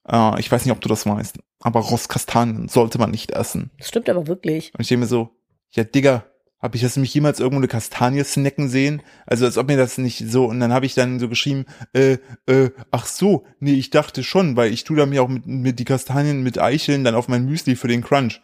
äh, 0.07 0.39
ich 0.39 0.51
weiß 0.51 0.65
nicht, 0.65 0.71
ob 0.71 0.81
du 0.81 0.89
das 0.89 1.05
weißt, 1.05 1.39
aber 1.61 1.79
Rostkastanien 1.79 2.67
sollte 2.67 2.99
man 2.99 3.09
nicht 3.11 3.31
essen. 3.31 3.71
Das 3.79 3.87
stimmt 3.87 4.09
aber 4.09 4.27
wirklich. 4.27 4.71
Und 4.75 4.81
ich 4.81 4.87
denke 4.89 5.01
mir 5.01 5.07
so, 5.07 5.29
ja, 5.71 5.83
Digga, 5.83 6.25
habe 6.63 6.77
ich 6.77 6.81
das 6.81 6.95
mich 6.95 7.13
jemals 7.13 7.41
irgendwo 7.41 7.59
eine 7.59 7.67
Kastanie 7.67 8.23
snacken 8.23 8.69
sehen? 8.69 9.01
Also 9.25 9.45
als 9.45 9.57
ob 9.57 9.67
mir 9.67 9.75
das 9.75 9.97
nicht 9.97 10.23
so, 10.29 10.45
und 10.45 10.61
dann 10.61 10.71
habe 10.71 10.85
ich 10.85 10.95
dann 10.95 11.19
so 11.19 11.27
geschrieben, 11.27 11.65
äh, 11.91 12.19
äh, 12.45 12.71
ach 12.89 13.05
so, 13.05 13.43
nee, 13.59 13.73
ich 13.73 13.89
dachte 13.89 14.23
schon, 14.23 14.55
weil 14.55 14.71
ich 14.71 14.85
tue 14.85 14.95
da 14.95 15.05
mir 15.05 15.21
auch 15.23 15.27
mit, 15.27 15.45
mit 15.45 15.77
die 15.77 15.83
Kastanien 15.83 16.41
mit 16.41 16.59
Eicheln 16.59 17.03
dann 17.03 17.15
auf 17.15 17.27
mein 17.27 17.45
Müsli 17.45 17.75
für 17.75 17.89
den 17.89 18.01
Crunch. 18.01 18.41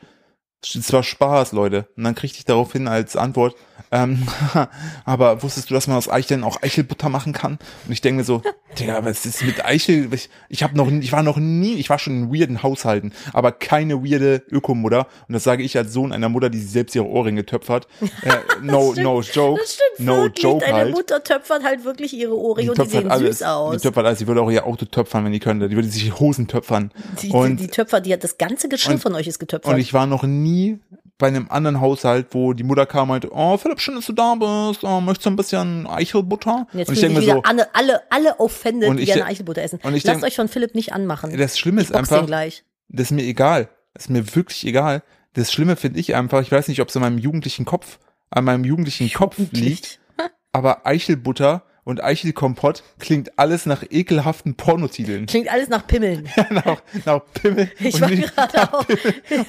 Es 0.61 0.91
war 0.91 1.03
Spaß, 1.03 1.53
Leute. 1.53 1.87
Und 1.95 2.03
dann 2.03 2.15
kriegte 2.15 2.39
ich 2.39 2.43
daraufhin 2.43 2.89
als 2.89 3.15
Antwort, 3.15 3.55
ähm, 3.89 4.27
aber 5.05 5.41
wusstest 5.41 5.69
du, 5.69 5.73
dass 5.73 5.87
man 5.87 5.95
aus 5.95 6.09
Eicheln 6.09 6.43
auch 6.43 6.61
Eichelbutter 6.61 7.07
machen 7.07 7.31
kann? 7.31 7.57
Und 7.85 7.93
ich 7.93 8.01
denke 8.01 8.17
mir 8.17 8.25
so, 8.25 8.41
Digga, 8.77 9.03
was 9.03 9.25
ist 9.25 9.43
mit 9.43 9.65
Eichel? 9.65 10.13
Ich, 10.13 10.29
ich 10.47 10.61
habe 10.63 10.77
noch, 10.77 10.89
nie- 10.89 10.99
ich 11.03 11.11
war 11.11 11.23
noch 11.23 11.37
nie, 11.37 11.75
ich 11.75 11.89
war 11.89 11.97
schon 11.97 12.13
in 12.23 12.33
weirden 12.33 12.61
Haushalten, 12.61 13.13
aber 13.33 13.51
keine 13.51 14.03
weirde 14.03 14.43
Ökomutter. 14.51 15.07
Und 15.27 15.33
das 15.33 15.43
sage 15.43 15.63
ich 15.63 15.75
als 15.77 15.91
Sohn 15.91 16.11
einer 16.13 16.29
Mutter, 16.29 16.49
die 16.49 16.59
selbst 16.59 16.95
ihre 16.95 17.05
Ohrringe 17.07 17.45
töpfert. 17.45 17.87
Äh, 18.21 18.31
no, 18.61 18.91
stimmt. 18.91 19.03
no 19.05 19.21
joke. 19.21 19.59
Das 19.61 19.73
stimmt 19.75 20.07
no 20.07 20.15
wirklich. 20.23 20.43
joke 20.43 20.65
Deine 20.65 20.77
halt. 20.77 20.91
Mutter 20.91 21.23
töpfert 21.23 21.63
halt 21.63 21.83
wirklich 21.85 22.13
ihre 22.13 22.37
Ohrringe 22.37 22.71
und 22.71 22.77
die 22.81 22.89
sehen 22.89 23.09
alles. 23.09 23.39
süß 23.39 23.47
aus. 23.47 23.75
Die 23.77 23.87
töpfert 23.87 24.05
alles. 24.05 24.19
Die 24.19 24.27
würde 24.27 24.41
auch 24.41 24.51
ihr 24.51 24.65
Auto 24.65 24.85
töpfern, 24.85 25.23
wenn 25.25 25.31
die 25.31 25.39
könnte. 25.39 25.69
Die 25.69 25.75
würde 25.75 25.87
sich 25.87 26.19
Hosen 26.19 26.47
töpfern. 26.47 26.91
Die, 27.21 27.29
und, 27.29 27.57
die 27.59 27.67
Töpfer, 27.67 28.01
die 28.01 28.11
hat 28.13 28.23
das 28.23 28.37
ganze 28.37 28.67
Geschirr 28.67 28.93
und- 28.95 28.99
von 29.01 29.15
euch 29.15 29.27
ist 29.27 29.39
getöpfert. 29.39 29.73
und 29.73 29.79
ich 29.79 29.93
war 29.93 30.05
noch 30.05 30.23
nie 30.23 30.79
bei 31.19 31.27
einem 31.27 31.47
anderen 31.49 31.81
Haushalt, 31.81 32.27
wo 32.31 32.53
die 32.53 32.63
Mutter 32.63 32.85
kam 32.87 33.03
und 33.03 33.07
meinte, 33.09 33.29
oh, 33.31 33.57
Philipp, 33.57 33.79
schön, 33.81 33.95
dass 33.95 34.05
du 34.07 34.13
da 34.13 34.33
bist, 34.35 34.83
oh, 34.83 35.01
möchtest 35.01 35.25
du 35.27 35.29
ein 35.29 35.35
bisschen 35.35 35.85
Eichelbutter? 35.85 36.65
Und 36.71 36.79
jetzt 36.79 36.87
und 36.87 36.95
ich 36.95 37.01
denke 37.01 37.19
mir 37.19 37.25
so, 37.25 37.41
alle, 37.43 37.75
alle, 37.75 38.01
alle 38.09 38.39
offended, 38.39 38.97
die 38.97 39.05
gerne 39.05 39.25
Eichelbutter 39.25 39.61
essen. 39.61 39.79
und 39.83 39.93
ich 39.95 40.03
Lasst 40.05 40.15
denk- 40.21 40.23
euch 40.25 40.35
von 40.37 40.47
Philipp 40.47 40.73
nicht 40.73 40.93
anmachen. 40.93 41.37
das 41.37 41.59
Schlimme 41.59 41.81
ist 41.81 41.93
einfach, 41.93 42.25
gleich. 42.25 42.63
das 42.87 43.07
ist 43.07 43.11
mir 43.11 43.23
egal. 43.23 43.69
Das 43.93 44.05
ist 44.05 44.09
mir 44.09 44.35
wirklich 44.35 44.65
egal. 44.65 45.03
Das 45.33 45.51
Schlimme 45.51 45.75
finde 45.75 45.99
ich 45.99 46.15
einfach, 46.15 46.41
ich 46.41 46.51
weiß 46.51 46.69
nicht, 46.69 46.81
ob 46.81 46.87
es 46.87 46.95
an 46.95 47.01
meinem 47.01 47.17
jugendlichen 47.17 47.65
Kopf, 47.65 47.99
an 48.29 48.45
meinem 48.45 48.63
jugendlichen 48.63 49.11
Kopf 49.13 49.35
liegt, 49.51 49.99
aber 50.53 50.87
Eichelbutter 50.87 51.63
und 51.83 52.03
Eichelkompott 52.03 52.83
klingt 52.99 53.37
alles 53.39 53.65
nach 53.65 53.83
ekelhaften 53.89 54.55
Pornotiteln. 54.55 55.25
Klingt 55.25 55.51
alles 55.51 55.69
nach 55.69 55.85
Pimmeln. 55.87 56.29
nach, 56.49 56.81
nach 57.05 57.21
Pimmel 57.33 57.71
Ich 57.79 57.99
war 58.01 58.09
nicht, 58.09 58.35
gerade 58.35 58.73
auch, 58.73 58.85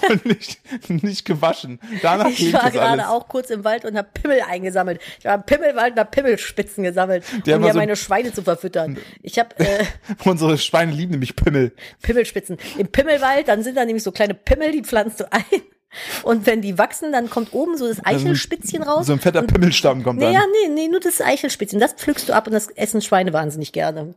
und 0.09 0.25
nicht, 0.27 0.61
nicht 1.03 1.25
gewaschen. 1.25 1.81
Danach 2.03 2.29
ich 2.29 2.53
war 2.53 2.71
gerade 2.71 3.09
auch 3.09 3.29
kurz 3.29 3.51
im 3.51 3.65
Wald 3.65 3.85
und 3.85 3.97
habe 3.97 4.09
Pimmel 4.15 4.41
eingesammelt. 4.49 5.01
Ich 5.19 5.25
war 5.25 5.35
im 5.35 5.43
Pimmelwald 5.43 5.93
und 5.95 5.99
habe 6.01 6.11
Pimmelspitzen 6.11 6.85
gesammelt, 6.85 7.25
Die 7.47 7.53
um 7.53 7.65
ja 7.65 7.73
so- 7.73 7.79
meine 7.79 7.97
Schweine 7.97 8.33
zu 8.33 8.43
verfüttern. 8.43 8.99
Ich 9.23 9.39
habe 9.39 9.59
äh, 9.59 9.85
Unsere 10.25 10.57
Schweine 10.59 10.93
lieben 10.93 11.13
nämlich 11.13 11.37
Pimmel. 11.37 11.73
Pimmelspitzen. 12.03 12.59
Im 12.79 12.89
Pimmelwald, 12.89 13.49
dann 13.49 13.63
sind 13.63 13.77
da 13.77 13.85
nämlich 13.85 14.03
so 14.03 14.13
kleine 14.13 14.35
Pimmel, 14.35 14.73
die 14.73 14.83
pflanzt 14.83 15.21
du 15.21 15.31
ein. 15.33 15.43
Und 16.23 16.47
wenn 16.47 16.63
die 16.63 16.79
wachsen, 16.79 17.13
dann 17.13 17.31
kommt 17.31 17.53
oben 17.53 17.77
so 17.77 17.89
das 17.89 18.05
Eichelspitzchen 18.05 18.83
raus. 18.83 19.07
So 19.07 19.13
ein 19.13 19.21
fetter 19.21 19.41
und, 19.41 19.53
Pimmelstamm 19.53 20.03
kommt 20.03 20.19
nee, 20.19 20.27
dann. 20.27 20.35
ja, 20.35 20.43
nee, 20.65 20.73
nee, 20.73 20.89
nur 20.89 21.01
das 21.01 21.21
Eichelspitzchen. 21.21 21.81
Das 21.81 21.95
pflückst 21.95 22.29
du 22.29 22.33
ab 22.33 22.47
und 22.47 22.53
das 22.53 22.69
essen 22.69 23.03
Schweine 23.03 23.33
wahnsinnig 23.33 23.73
gerne. 23.73 24.15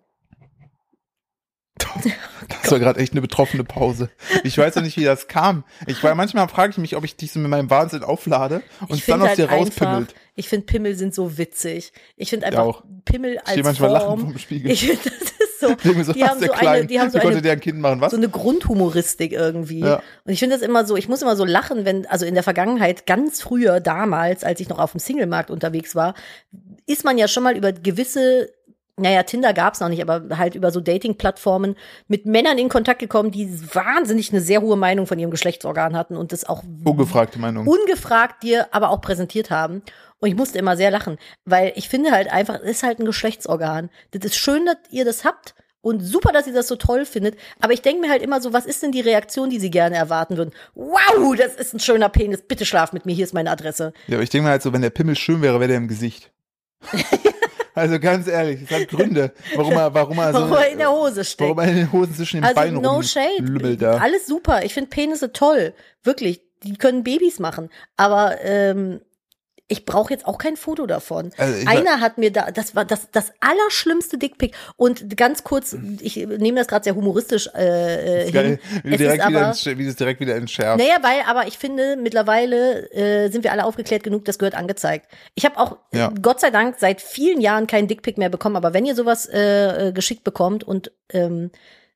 Das 2.61 2.71
war 2.71 2.79
gerade 2.79 2.99
echt 2.99 3.13
eine 3.13 3.21
betroffene 3.21 3.63
Pause. 3.63 4.09
Ich 4.43 4.57
weiß 4.57 4.75
noch 4.75 4.83
nicht, 4.83 4.97
wie 4.97 5.03
das 5.03 5.27
kam. 5.27 5.63
Ich 5.87 6.03
war 6.03 6.13
manchmal 6.15 6.47
frage 6.47 6.71
ich 6.71 6.77
mich, 6.77 6.95
ob 6.95 7.03
ich 7.03 7.15
dich 7.15 7.31
so 7.31 7.39
mit 7.39 7.49
meinem 7.49 7.69
Wahnsinn 7.69 8.03
auflade 8.03 8.61
und 8.81 8.95
Ich 8.95 9.01
es 9.01 9.05
dann 9.05 9.21
aus 9.21 9.29
halt 9.29 9.37
dir 9.37 9.49
rauspimmelt. 9.49 10.13
ich 10.35 10.49
finde 10.49 10.65
Pimmel 10.65 10.95
sind 10.95 11.13
so 11.13 11.37
witzig. 11.37 11.93
Ich 12.15 12.29
finde 12.29 12.47
einfach 12.47 12.63
auch. 12.63 12.83
Pimmel 13.05 13.39
als 13.39 13.51
stehe 13.51 13.63
manchmal 13.63 13.89
Form. 13.89 14.01
lachend 14.01 14.21
vorm 14.21 14.37
Spiegel. 14.37 14.71
Ich 14.71 14.87
finde, 14.87 15.09
das 15.19 15.32
so. 15.67 16.03
So, 16.03 16.11
die 16.13 16.23
haben 16.23 16.39
so 16.39 16.47
Klein, 16.47 16.67
eine, 16.67 16.85
die 16.87 16.99
haben 16.99 17.09
so 17.09 17.19
eine 17.19 17.41
der 17.41 17.53
ein 17.53 17.59
Kind 17.59 17.79
machen? 17.79 18.01
Was? 18.01 18.11
so 18.11 18.17
eine 18.17 18.27
Grundhumoristik 18.27 19.31
irgendwie. 19.31 19.79
Ja. 19.79 20.01
Und 20.25 20.33
ich 20.33 20.39
finde 20.39 20.55
das 20.55 20.65
immer 20.65 20.85
so, 20.85 20.95
ich 20.95 21.07
muss 21.07 21.21
immer 21.21 21.35
so 21.35 21.45
lachen, 21.45 21.85
wenn, 21.85 22.05
also 22.07 22.25
in 22.25 22.33
der 22.33 22.43
Vergangenheit, 22.43 23.05
ganz 23.05 23.41
früher, 23.41 23.79
damals, 23.79 24.43
als 24.43 24.59
ich 24.59 24.69
noch 24.69 24.79
auf 24.79 24.91
dem 24.91 24.99
Singlemarkt 24.99 25.49
unterwegs 25.49 25.95
war, 25.95 26.13
ist 26.85 27.05
man 27.05 27.17
ja 27.17 27.27
schon 27.27 27.43
mal 27.43 27.55
über 27.55 27.71
gewisse, 27.71 28.49
naja, 28.97 29.23
Tinder 29.23 29.53
gab's 29.53 29.79
noch 29.79 29.89
nicht, 29.89 30.01
aber 30.07 30.37
halt 30.37 30.53
über 30.55 30.69
so 30.71 30.79
Dating-Plattformen 30.79 31.75
mit 32.07 32.25
Männern 32.25 32.57
in 32.59 32.69
Kontakt 32.69 32.99
gekommen, 32.99 33.31
die 33.31 33.49
wahnsinnig 33.73 34.31
eine 34.31 34.41
sehr 34.41 34.61
hohe 34.61 34.77
Meinung 34.77 35.07
von 35.07 35.17
ihrem 35.17 35.31
Geschlechtsorgan 35.31 35.95
hatten 35.95 36.15
und 36.15 36.31
das 36.31 36.45
auch 36.45 36.63
Ungefragte 36.83 37.39
Meinung. 37.39 37.65
ungefragt 37.67 38.43
dir 38.43 38.67
aber 38.71 38.91
auch 38.91 39.01
präsentiert 39.01 39.49
haben. 39.49 39.81
Und 40.19 40.29
ich 40.29 40.35
musste 40.35 40.57
immer 40.57 40.77
sehr 40.77 40.91
lachen, 40.91 41.17
weil 41.43 41.73
ich 41.75 41.89
finde 41.89 42.11
halt 42.11 42.31
einfach, 42.31 42.55
es 42.55 42.77
ist 42.77 42.83
halt 42.83 42.99
ein 42.99 43.05
Geschlechtsorgan. 43.05 43.89
Das 44.11 44.23
ist 44.23 44.37
schön, 44.37 44.65
dass 44.65 44.77
ihr 44.89 45.03
das 45.03 45.25
habt 45.25 45.53
und 45.81 45.99
super, 45.99 46.31
dass 46.31 46.47
ihr 46.47 46.53
das 46.53 46.67
so 46.69 46.77
toll 46.77 47.05
findet. 47.05 47.35
Aber 47.59 47.73
ich 47.73 47.81
denke 47.81 48.01
mir 48.01 48.09
halt 48.09 48.21
immer 48.21 48.39
so, 48.39 48.53
was 48.53 48.65
ist 48.65 48.81
denn 48.83 48.93
die 48.93 49.01
Reaktion, 49.01 49.49
die 49.49 49.59
sie 49.59 49.69
gerne 49.69 49.97
erwarten 49.97 50.37
würden? 50.37 50.51
Wow, 50.75 51.35
das 51.35 51.55
ist 51.55 51.73
ein 51.73 51.81
schöner 51.81 52.07
Penis. 52.07 52.41
Bitte 52.47 52.65
schlaf 52.65 52.93
mit 52.93 53.05
mir. 53.05 53.13
Hier 53.13 53.25
ist 53.25 53.33
meine 53.33 53.51
Adresse. 53.51 53.91
Ja, 54.07 54.15
aber 54.15 54.23
ich 54.23 54.29
denke 54.29 54.43
mal 54.43 54.51
halt 54.51 54.61
so, 54.61 54.71
wenn 54.71 54.81
der 54.81 54.91
Pimmel 54.91 55.17
schön 55.17 55.41
wäre, 55.41 55.59
wäre 55.59 55.67
der 55.67 55.77
im 55.77 55.89
Gesicht. 55.89 56.31
also 57.75 57.99
ganz 57.99 58.27
ehrlich, 58.27 58.61
es 58.63 58.71
hat 58.71 58.87
Gründe, 58.89 59.31
warum 59.55 59.73
er, 59.73 59.93
warum 59.93 60.17
er 60.19 60.33
so, 60.33 60.39
Warum 60.41 60.53
er 60.53 60.67
in 60.69 60.77
der 60.77 60.91
Hose 60.91 61.23
steckt. 61.25 61.41
warum 61.41 61.59
er 61.59 61.67
in 61.69 61.75
den 61.75 61.91
Hosen 61.91 62.13
zwischen 62.15 62.37
den 62.37 62.43
Also 62.45 62.55
Beinen 62.55 62.81
no 62.81 63.01
shade. 63.01 63.77
da. 63.77 63.97
Alles 63.97 64.25
super. 64.27 64.63
Ich 64.63 64.73
finde 64.73 64.89
Penisse 64.89 65.31
toll. 65.33 65.73
Wirklich. 66.03 66.41
Die 66.63 66.73
können 66.75 67.03
Babys 67.03 67.39
machen. 67.39 67.69
Aber 67.97 68.37
ähm, 68.41 69.01
ich 69.73 69.85
brauche 69.85 70.13
jetzt 70.13 70.27
auch 70.27 70.37
kein 70.37 70.55
Foto 70.55 70.85
davon. 70.85 71.31
Also 71.35 71.67
Einer 71.67 71.99
hat 71.99 72.19
mir 72.19 72.31
da, 72.31 72.51
das 72.51 72.75
war 72.75 72.85
das, 72.85 73.09
das 73.11 73.33
allerschlimmste 73.39 74.19
Dickpick. 74.19 74.53
Und 74.77 75.17
ganz 75.17 75.43
kurz, 75.43 75.75
ich 75.99 76.15
nehme 76.15 76.59
das 76.59 76.67
gerade 76.67 76.83
sehr 76.83 76.93
humoristisch 76.93 77.49
äh, 77.55 78.27
äh, 78.27 78.31
hin. 78.31 78.59
wie, 78.83 78.97
direkt 78.97 79.27
wieder 79.27 79.55
wie 79.77 79.85
das 79.87 79.95
direkt 79.95 80.19
wieder 80.19 80.35
entschärft. 80.35 80.77
naja, 80.77 80.97
weil, 81.01 81.21
aber 81.27 81.47
ich 81.47 81.57
finde, 81.57 81.95
mittlerweile 81.95 82.91
äh, 82.91 83.31
sind 83.31 83.43
wir 83.43 83.51
alle 83.51 83.65
aufgeklärt 83.65 84.03
genug, 84.03 84.25
das 84.25 84.37
gehört 84.37 84.53
angezeigt. 84.53 85.07
Ich 85.33 85.43
habe 85.43 85.57
auch, 85.57 85.77
Ja. 85.91 86.13
Gott 86.21 86.39
sei 86.39 86.51
Dank, 86.51 86.75
seit 86.77 87.01
vielen 87.01 87.41
Jahren 87.41 87.65
keinen 87.65 87.87
Dickpick 87.87 88.19
mehr 88.19 88.29
bekommen, 88.29 88.55
aber 88.55 88.75
wenn 88.75 88.85
ihr 88.85 88.93
sowas 88.93 89.25
äh, 89.25 89.87
äh, 89.87 89.91
geschickt 89.91 90.23
bekommt 90.23 90.63
und 90.63 90.91
ähm, 91.11 91.49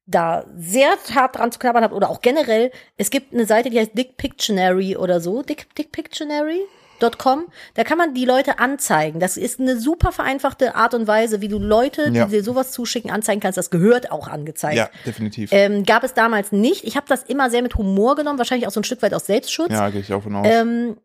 da 0.08 0.46
sehr 0.58 0.98
hart 1.14 1.38
dran 1.38 1.52
zu 1.52 1.60
knabbern 1.60 1.84
habt 1.84 1.94
oder 1.94 2.10
auch 2.10 2.22
generell, 2.22 2.72
es 2.98 3.12
gibt 3.12 3.34
eine 3.36 3.46
Seite, 3.46 3.70
die 3.70 3.80
heißt 3.80 3.92
Dick 3.94 4.18
Pictionary 4.18 4.98
oder 4.98 5.20
so, 5.20 5.44
Dick, 5.44 5.76
Dick 5.76 5.92
Pictionary. 5.92 6.62
.com, 7.00 7.46
da 7.76 7.84
kann 7.84 7.98
man 7.98 8.14
die 8.14 8.26
Leute 8.26 8.60
anzeigen. 8.60 9.20
Das 9.20 9.38
ist 9.38 9.60
eine 9.60 9.78
super 9.80 10.12
vereinfachte 10.12 10.76
Art 10.76 10.94
und 10.94 11.08
Weise, 11.08 11.42
wie 11.42 11.48
du 11.48 11.60
Leute, 11.60 12.10
Ja. 12.12 12.26
die 12.26 12.32
dir 12.32 12.44
sowas 12.44 12.72
zuschicken, 12.72 13.12
anzeigen 13.12 13.40
kannst. 13.42 13.58
Das 13.58 13.70
gehört 13.70 14.12
auch 14.12 14.28
angezeigt. 14.28 14.76
Ja, 14.78 14.90
definitiv. 15.06 15.50
Ähm, 15.52 15.84
gab 15.84 16.04
es 16.04 16.14
damals 16.14 16.52
nicht. 16.52 16.84
Ich 16.84 16.96
habe 16.96 17.06
das 17.10 17.24
immer 17.24 17.50
sehr 17.50 17.62
mit 17.62 17.76
Humor 17.76 18.16
genommen, 18.16 18.38
wahrscheinlich 18.38 18.68
auch 18.68 18.72
so 18.72 18.80
ein 18.80 18.84
Stück 18.84 19.02
weit 19.02 19.14
aus 19.14 19.26
Selbstschutz. 19.26 19.72
ja, 19.72 19.90
gehe 19.90 20.02
ich 20.02 20.14
auch 20.14 20.24
von 20.24 20.36
aus. 20.36 20.48
Ähm, 20.50 20.98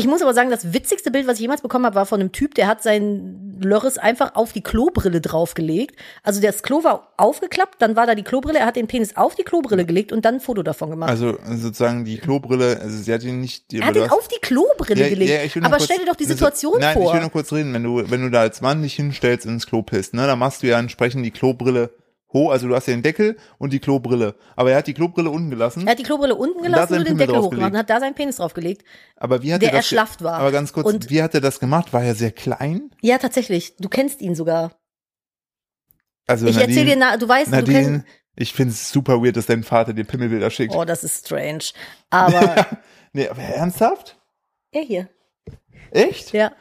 ich 0.00 0.06
muss 0.06 0.22
aber 0.22 0.32
sagen, 0.34 0.50
das 0.50 0.72
witzigste 0.72 1.10
Bild, 1.10 1.26
was 1.26 1.34
ich 1.34 1.40
jemals 1.42 1.60
bekommen 1.60 1.84
habe, 1.84 1.94
war 1.94 2.06
von 2.06 2.20
einem 2.20 2.32
Typ, 2.32 2.54
der 2.54 2.66
hat 2.66 2.82
sein 2.82 3.58
Lörres 3.62 3.98
einfach 3.98 4.34
auf 4.34 4.52
die 4.52 4.62
Klobrille 4.62 5.20
draufgelegt. 5.20 5.94
Also 6.22 6.40
das 6.40 6.62
Klo 6.62 6.82
war 6.82 7.12
aufgeklappt, 7.18 7.76
dann 7.82 7.96
war 7.96 8.06
da 8.06 8.14
die 8.14 8.22
Klobrille, 8.22 8.58
er 8.58 8.66
hat 8.66 8.76
den 8.76 8.86
Penis 8.86 9.16
auf 9.16 9.34
die 9.34 9.42
Klobrille 9.42 9.84
gelegt 9.84 10.12
und 10.12 10.24
dann 10.24 10.36
ein 10.36 10.40
Foto 10.40 10.62
davon 10.62 10.88
gemacht. 10.90 11.10
also 11.10 11.36
sozusagen 11.46 12.04
die 12.06 12.16
Klobrille, 12.18 12.80
also 12.80 12.96
sie 12.96 13.12
hat 13.12 13.22
ihn 13.22 13.40
nicht. 13.40 13.72
er 13.74 13.86
hat 13.86 13.96
ihn 13.96 14.08
auf 14.08 14.26
die 14.28 14.40
Klobrille 14.40 15.08
gelegt. 15.10 15.44
ich 15.44 15.54
will 15.54 15.60
nur 15.62 15.66
aber 15.68 15.76
kurz- 15.76 15.84
stell 15.84 15.98
dir 15.98 16.06
doch 16.06 16.16
die 16.16 16.24
also- 16.24 16.34
Situation 16.34 16.80
nein, 16.80 16.94
vor. 16.94 17.08
ich 17.08 17.12
will 17.12 17.20
nur 17.20 17.30
kurz 17.30 17.52
reden, 17.52 17.74
wenn 17.74 17.82
du, 17.84 18.02
wenn 18.10 18.22
du 18.22 18.30
da 18.30 18.40
als 18.40 18.62
Mann 18.62 18.80
dich 18.82 18.94
hinstellst 18.94 19.44
ins 19.44 19.66
Klo 19.66 19.82
pisst, 19.82 20.14
ne, 20.14 20.26
dann 20.26 20.38
machst 20.38 20.62
du 20.62 20.66
ja 20.66 20.78
entsprechend 20.78 21.24
die 21.26 21.30
Klobrille 21.30 21.90
hoch, 22.32 22.50
also 22.52 22.68
du 22.68 22.74
hast 22.74 22.86
ja 22.86 22.94
den 22.94 23.02
Deckel 23.02 23.36
und 23.58 23.72
die 23.72 23.80
Klobrille. 23.80 24.34
Aber 24.56 24.70
er 24.70 24.78
hat 24.78 24.86
die 24.86 24.94
Klobrille 24.94 25.30
unten 25.30 25.50
gelassen. 25.50 25.86
er 25.86 25.92
hat 25.92 25.98
die 25.98 26.02
Klobrille 26.04 26.34
unten 26.34 26.62
gelassen 26.62 26.88
seinen 26.94 26.98
und 27.00 27.04
den 27.08 27.16
Pimmel 27.18 27.26
Deckel 27.42 27.64
und 27.64 27.76
hat 27.76 27.90
da 27.90 28.00
seinen 28.00 28.14
Penis 28.14 28.36
draufgelegt. 28.36 28.84
aber 29.16 29.42
wie 29.42 29.52
hat 29.52 29.62
der 29.62 29.70
er 29.70 29.76
erschlafft 29.76 30.22
war. 30.22 30.34
Aber 30.34 30.52
ganz 30.52 30.72
kurz, 30.72 30.86
Und- 30.86 31.10
wie 31.10 31.22
hat 31.22 31.34
er 31.34 31.40
das 31.40 31.58
gemacht? 31.60 31.92
War 31.92 32.02
er 32.04 32.14
sehr 32.14 32.30
klein? 32.32 32.90
Ja, 33.02 33.18
tatsächlich. 33.18 33.76
Du 33.78 33.88
kennst 33.88 34.20
ihn 34.20 34.34
sogar. 34.34 34.72
Also 36.26 36.46
Ich 36.46 36.56
Nadine, 36.56 36.72
erzähl 36.72 36.84
dir, 36.86 36.96
na, 36.96 37.16
du 37.16 37.28
weißt, 37.28 37.48
du 37.48 37.56
Nadine, 37.56 37.80
kennst. 37.82 38.06
ich 38.36 38.52
find's 38.52 38.90
super 38.92 39.20
weird, 39.22 39.36
dass 39.36 39.46
dein 39.46 39.64
Vater 39.64 39.92
dir 39.92 40.04
Pimmelbilder 40.04 40.50
schickt. 40.50 40.74
Oh, 40.74 40.84
das 40.84 41.02
ist 41.02 41.26
strange. 41.26 41.64
Aber 42.10 42.66
nee, 43.12 43.26
aber 43.28 43.42
ernsthaft? 43.42 44.16
er 44.72 44.82
hier. 44.82 45.08
Echt? 45.90 46.32
Ja, 46.32 46.52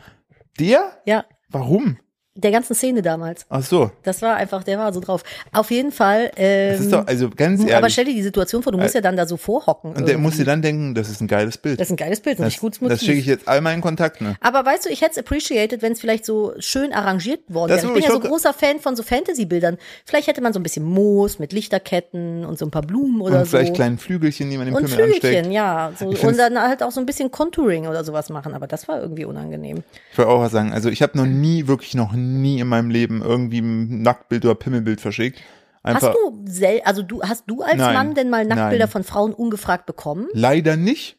Dir? 0.59 0.91
ja. 1.05 1.25
Warum? 1.49 1.99
Der 2.35 2.51
ganzen 2.51 2.73
Szene 2.73 3.01
damals. 3.01 3.45
Ach 3.49 3.63
so. 3.63 3.91
Das 4.03 4.21
war 4.21 4.35
einfach, 4.37 4.63
der 4.63 4.77
war 4.77 4.93
so 4.93 5.01
drauf. 5.01 5.23
Auf 5.51 5.71
jeden 5.71 5.91
Fall. 5.91 6.31
Ähm, 6.37 6.71
Das 6.71 6.79
ist 6.81 6.93
doch, 6.93 7.05
also 7.05 7.29
ganz 7.35 7.59
ehrlich. 7.59 7.75
aber 7.75 7.89
stell 7.89 8.05
dir 8.05 8.13
die 8.13 8.21
Situation 8.21 8.63
vor, 8.63 8.71
du 8.71 8.77
musst 8.77 8.95
ja 8.95 9.01
dann 9.01 9.17
da 9.17 9.25
so 9.27 9.35
vorhocken. 9.35 9.89
und 9.89 9.97
der 10.01 10.09
irgendwie. 10.09 10.21
muss 10.21 10.37
dir 10.37 10.45
dann 10.45 10.61
denken, 10.61 10.93
das 10.95 11.09
ist 11.09 11.19
ein 11.21 11.27
geiles 11.27 11.57
Bild. 11.57 11.79
das 11.81 11.87
ist 11.87 11.91
ein 11.93 11.97
geiles 11.97 12.21
Bild, 12.21 12.37
ein 12.37 12.43
Das, 12.43 12.47
richtig 12.47 12.61
gutes 12.61 12.79
das 12.79 12.89
Motiv. 12.89 13.01
schicke 13.01 13.19
ich 13.19 13.25
jetzt 13.25 13.47
all 13.47 13.59
meinen 13.61 13.81
Kontakten. 13.81 14.27
Ne? 14.27 14.35
aber 14.41 14.63
weißt 14.63 14.85
du, 14.85 14.89
ich 14.89 15.01
hätte 15.01 15.13
es 15.13 15.17
appreciated, 15.17 15.81
wenn 15.81 15.91
es 15.93 15.99
vielleicht 15.99 16.23
so 16.23 16.53
schön 16.59 16.93
arrangiert 16.93 17.41
worden 17.49 17.69
Das 17.71 17.81
wäre. 17.83 17.87
Ich 17.87 17.93
bin 17.95 18.03
ich 18.03 18.07
ja 18.09 18.13
so 18.13 18.19
großer 18.21 18.53
Fan 18.53 18.79
von 18.79 18.95
so 18.95 19.03
Fantasy-Bildern. 19.03 19.77
Vielleicht 20.05 20.27
hätte 20.27 20.39
man 20.41 20.53
so 20.53 20.59
ein 20.59 20.63
bisschen 20.63 20.85
Moos 20.85 21.39
mit 21.39 21.51
Lichterketten 21.51 22.45
und 22.45 22.57
so 22.57 22.65
ein 22.65 22.71
paar 22.71 22.83
Blumen 22.83 23.19
oder 23.21 23.39
Und 23.39 23.45
so. 23.45 23.57
vielleicht 23.57 23.73
kleinen 23.73 23.97
Flügelchen, 23.97 24.49
die 24.49 24.57
man 24.57 24.67
und 24.69 24.75
Pimmel 24.75 24.89
Flügelchen, 24.89 25.29
ansteckt. 25.47 25.53
ja. 25.53 25.91
So, 25.99 26.05
und 26.07 26.37
dann 26.37 26.57
halt 26.61 26.83
auch 26.83 26.91
so 26.91 26.99
ein 27.01 27.05
bisschen 27.05 27.31
Contouring 27.31 27.87
oder 27.87 28.03
sowas 28.05 28.29
machen. 28.29 28.53
Aber 28.53 28.67
das 28.67 28.87
war 28.87 29.01
irgendwie 29.01 29.25
unangenehm. 29.25 29.83
Ich 30.13 30.17
wollte 30.17 30.31
auch 30.31 30.39
was 30.39 30.51
sagen. 30.53 30.71
Also 30.71 30.89
ich 30.89 31.01
habe 31.01 31.17
noch 31.17 31.25
nie, 31.25 31.67
wirklich 31.67 31.95
noch 31.95 32.13
nie 32.19 32.59
in 32.59 32.67
meinem 32.67 32.89
Leben 32.89 33.21
irgendwie 33.21 33.59
ein 33.59 34.01
Nacktbild 34.01 34.45
oder 34.45 34.55
Pimmelbild 34.55 35.01
verschickt. 35.01 35.39
Einfach 35.81 36.09
Hast 36.09 36.17
du 36.17 36.43
sel 36.45 36.81
also 36.83 37.01
du 37.01 37.21
hast 37.21 37.45
du 37.47 37.61
als 37.61 37.77
Nein, 37.77 37.93
Mann 37.93 38.15
denn 38.15 38.29
mal 38.29 38.45
Nacktbilder 38.45 38.85
nein. 38.85 38.91
von 38.91 39.03
Frauen 39.03 39.33
ungefragt 39.33 39.85
bekommen? 39.85 40.27
leider 40.33 40.75
nicht. 40.75 41.17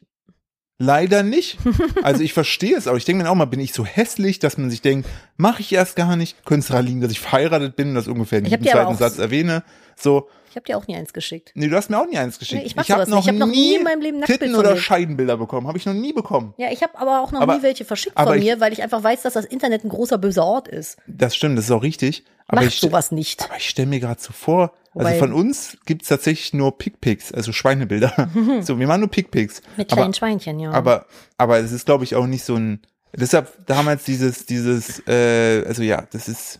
Leider 0.77 1.21
nicht. 1.21 1.59
Also 2.03 2.23
ich 2.23 2.33
verstehe 2.33 2.75
es, 2.75 2.87
aber 2.87 2.97
ich 2.97 3.05
denke 3.05 3.23
mir 3.23 3.29
auch 3.29 3.35
mal, 3.35 3.45
bin 3.45 3.59
ich 3.59 3.73
so 3.73 3.85
hässlich, 3.85 4.39
dass 4.39 4.57
man 4.57 4.71
sich 4.71 4.81
denkt, 4.81 5.07
mache 5.37 5.61
ich 5.61 5.71
erst 5.71 5.95
gar 5.95 6.15
nicht. 6.15 6.43
Könnte 6.45 6.61
es 6.61 6.67
daran 6.69 6.85
liegen, 6.87 7.01
dass 7.01 7.11
ich 7.11 7.19
verheiratet 7.19 7.75
bin 7.75 7.89
und 7.89 7.95
das 7.95 8.07
ungefähr 8.07 8.39
in 8.39 8.45
jedem 8.45 8.65
zweiten 8.65 8.95
Satz 8.95 9.19
erwähne. 9.19 9.63
So, 9.95 10.27
Ich 10.51 10.55
habe 10.57 10.65
dir 10.65 10.77
auch 10.77 10.85
nie 10.85 10.95
eins 10.97 11.13
geschickt. 11.13 11.51
nee, 11.55 11.67
du 11.69 11.75
hast 11.77 11.89
mir 11.89 11.97
auch 11.97 12.05
nie 12.05 12.17
eins 12.17 12.37
geschickt. 12.37 12.61
Nee, 12.61 12.67
ich 12.67 12.75
mach 12.75 12.87
habe. 12.89 13.03
Ich 13.03 13.27
hab 13.27 13.35
noch 13.35 13.47
nie 13.47 13.75
in 13.75 13.83
meinem 13.83 14.01
Leben 14.01 14.19
Nacktbild 14.19 14.41
Titten 14.41 14.55
oder. 14.55 14.75
Scheidenbilder 14.77 15.37
bekommen. 15.37 15.65
Habe 15.67 15.77
ich 15.77 15.85
noch 15.85 15.93
nie 15.93 16.11
bekommen. 16.13 16.53
Ja, 16.57 16.69
ich 16.71 16.83
habe 16.83 16.97
aber 16.99 17.21
auch 17.21 17.31
noch 17.31 17.39
Aber- 17.41 17.55
nie 17.55 17.63
welche 17.63 17.85
verschickt 17.85 18.17
aber 18.17 18.31
von 18.31 18.37
ich- 18.39 18.43
mir, 18.43 18.59
weil 18.59 18.73
ich 18.73 18.83
einfach 18.83 19.01
weiß, 19.01 19.21
dass 19.21 19.33
das 19.33 19.45
Internet 19.45 19.83
ein 19.85 19.89
großer 19.89 20.17
böser 20.17 20.43
Ort 20.45 20.67
ist. 20.67 20.97
Das 21.07 21.35
stimmt, 21.35 21.57
das 21.57 21.65
ist 21.65 21.71
auch 21.71 21.83
richtig. 21.83 22.25
Aber 22.47 22.61
Macht 22.63 22.73
ich, 22.73 22.79
sowas 22.81 23.11
nicht. 23.13 23.43
Aber 23.45 23.55
ich 23.55 23.69
stelle 23.69 23.87
mir 23.87 24.01
gerade 24.01 24.19
so 24.21 24.33
vor, 24.33 24.73
also 24.93 25.07
Wobei- 25.07 25.19
von 25.19 25.31
uns 25.31 25.77
gibt's 25.85 26.09
tatsächlich 26.09 26.53
nur 26.53 26.77
Pickpics, 26.77 27.31
also 27.31 27.53
Schweinebilder. 27.53 28.29
so, 28.61 28.77
wir 28.77 28.87
machen 28.87 28.99
nur 28.99 29.09
Pickpics. 29.09 29.61
Mit 29.77 29.89
aber, 29.93 30.01
kleinen 30.01 30.13
Schweinchen, 30.13 30.59
ja. 30.59 30.71
aber, 30.71 31.05
aber 31.37 31.59
es 31.59 31.71
ist, 31.71 31.85
glaube 31.85 32.03
ich, 32.03 32.15
auch 32.15 32.27
nicht 32.27 32.43
so 32.43 32.55
ein. 32.55 32.81
Deshalb 33.15 33.65
damals 33.67 34.03
dieses, 34.03 34.45
dieses, 34.45 35.01
äh, 35.07 35.63
also 35.65 35.81
ja, 35.81 36.05
das 36.11 36.27
ist. 36.27 36.59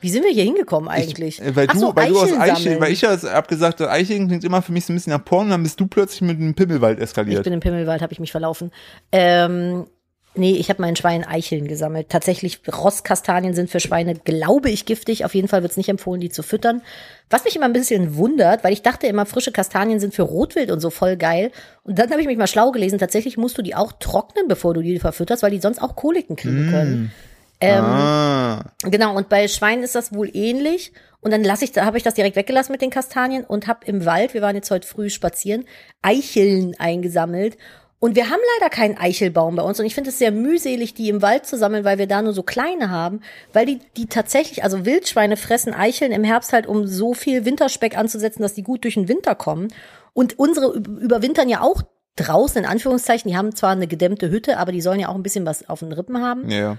Wie 0.00 0.10
sind 0.10 0.24
wir 0.24 0.30
hier 0.32 0.44
hingekommen 0.44 0.88
eigentlich? 0.88 1.40
Ich, 1.40 1.46
äh, 1.46 1.56
weil 1.56 1.66
du, 1.66 1.78
so, 1.78 1.96
weil 1.96 2.10
du 2.10 2.18
aus 2.20 2.30
sammeln. 2.30 2.80
weil 2.80 2.92
ich 2.92 3.00
ja 3.00 3.16
hab 3.32 3.48
gesagt, 3.48 3.80
Eicheln 3.80 4.28
klingt 4.28 4.44
immer 4.44 4.62
für 4.62 4.72
mich 4.72 4.84
so 4.84 4.92
ein 4.92 4.96
bisschen 4.96 5.12
nach 5.12 5.24
Porn 5.24 5.46
und 5.46 5.50
dann 5.50 5.62
bist 5.62 5.80
du 5.80 5.86
plötzlich 5.86 6.22
mit 6.22 6.36
einem 6.38 6.54
Pimmelwald 6.54 6.98
Ich 6.98 7.04
eskaliert. 7.04 7.44
bin 7.44 7.52
im 7.52 7.60
Pimmelwald, 7.60 8.02
habe 8.02 8.12
ich 8.12 8.20
mich 8.20 8.30
verlaufen. 8.30 8.70
Ähm, 9.12 9.86
nee, 10.34 10.52
ich 10.56 10.68
habe 10.68 10.82
meinen 10.82 10.96
Schweinen 10.96 11.24
Eicheln 11.24 11.66
gesammelt. 11.66 12.08
Tatsächlich, 12.10 12.60
Rostkastanien 12.68 13.54
sind 13.54 13.70
für 13.70 13.80
Schweine, 13.80 14.14
glaube 14.14 14.70
ich, 14.70 14.84
giftig. 14.84 15.24
Auf 15.24 15.34
jeden 15.34 15.48
Fall 15.48 15.62
wird 15.62 15.72
es 15.72 15.76
nicht 15.76 15.88
empfohlen, 15.88 16.20
die 16.20 16.28
zu 16.28 16.42
füttern. 16.42 16.82
Was 17.30 17.44
mich 17.44 17.56
immer 17.56 17.64
ein 17.66 17.72
bisschen 17.72 18.16
wundert, 18.16 18.62
weil 18.62 18.72
ich 18.72 18.82
dachte 18.82 19.06
immer, 19.06 19.26
frische 19.26 19.50
Kastanien 19.50 19.98
sind 19.98 20.14
für 20.14 20.22
Rotwild 20.22 20.70
und 20.70 20.80
so 20.80 20.90
voll 20.90 21.16
geil. 21.16 21.50
Und 21.82 21.98
dann 21.98 22.10
habe 22.10 22.20
ich 22.20 22.26
mich 22.26 22.38
mal 22.38 22.46
schlau 22.46 22.70
gelesen. 22.70 22.98
Tatsächlich 22.98 23.36
musst 23.36 23.58
du 23.58 23.62
die 23.62 23.74
auch 23.74 23.92
trocknen, 23.98 24.46
bevor 24.46 24.74
du 24.74 24.82
die 24.82 24.98
verfütterst, 24.98 25.42
weil 25.42 25.50
die 25.50 25.60
sonst 25.60 25.80
auch 25.80 25.96
Koliken 25.96 26.36
kriegen 26.36 26.70
können. 26.70 27.12
Ähm, 27.60 27.84
ah, 27.84 28.64
Genau, 28.82 29.16
und 29.16 29.28
bei 29.28 29.48
Schweinen 29.48 29.82
ist 29.84 29.94
das 29.94 30.12
wohl 30.14 30.30
ähnlich. 30.34 30.92
Und 31.20 31.30
dann 31.32 31.42
lasse 31.42 31.64
ich, 31.64 31.72
da 31.72 31.84
habe 31.84 31.96
ich 31.96 32.02
das 32.04 32.14
direkt 32.14 32.36
weggelassen 32.36 32.72
mit 32.72 32.82
den 32.82 32.90
Kastanien 32.90 33.44
und 33.44 33.66
habe 33.66 33.80
im 33.86 34.04
Wald, 34.04 34.34
wir 34.34 34.42
waren 34.42 34.54
jetzt 34.54 34.70
heute 34.70 34.86
früh 34.86 35.10
spazieren, 35.10 35.64
Eicheln 36.02 36.74
eingesammelt. 36.78 37.56
Und 37.98 38.14
wir 38.14 38.28
haben 38.28 38.40
leider 38.60 38.70
keinen 38.70 38.98
Eichelbaum 38.98 39.56
bei 39.56 39.62
uns. 39.62 39.80
Und 39.80 39.86
ich 39.86 39.94
finde 39.94 40.10
es 40.10 40.18
sehr 40.18 40.30
mühselig, 40.30 40.92
die 40.94 41.08
im 41.08 41.22
Wald 41.22 41.46
zu 41.46 41.56
sammeln, 41.56 41.82
weil 41.84 41.96
wir 41.98 42.06
da 42.06 42.20
nur 42.20 42.34
so 42.34 42.42
kleine 42.42 42.90
haben. 42.90 43.22
Weil 43.54 43.64
die, 43.66 43.80
die 43.96 44.06
tatsächlich, 44.06 44.62
also 44.62 44.84
Wildschweine 44.84 45.36
fressen 45.38 45.72
Eicheln 45.72 46.12
im 46.12 46.22
Herbst 46.22 46.52
halt, 46.52 46.66
um 46.66 46.86
so 46.86 47.14
viel 47.14 47.46
Winterspeck 47.46 47.96
anzusetzen, 47.96 48.42
dass 48.42 48.52
die 48.54 48.62
gut 48.62 48.84
durch 48.84 48.94
den 48.94 49.08
Winter 49.08 49.34
kommen. 49.34 49.68
Und 50.12 50.38
unsere 50.38 50.66
üb- 50.76 50.98
überwintern 51.00 51.48
ja 51.48 51.62
auch 51.62 51.82
draußen, 52.16 52.62
in 52.62 52.68
Anführungszeichen. 52.68 53.30
Die 53.30 53.36
haben 53.36 53.54
zwar 53.56 53.70
eine 53.70 53.86
gedämmte 53.86 54.30
Hütte, 54.30 54.58
aber 54.58 54.72
die 54.72 54.82
sollen 54.82 55.00
ja 55.00 55.08
auch 55.08 55.14
ein 55.14 55.22
bisschen 55.22 55.46
was 55.46 55.68
auf 55.68 55.80
den 55.80 55.92
Rippen 55.92 56.20
haben. 56.22 56.50
ja. 56.50 56.76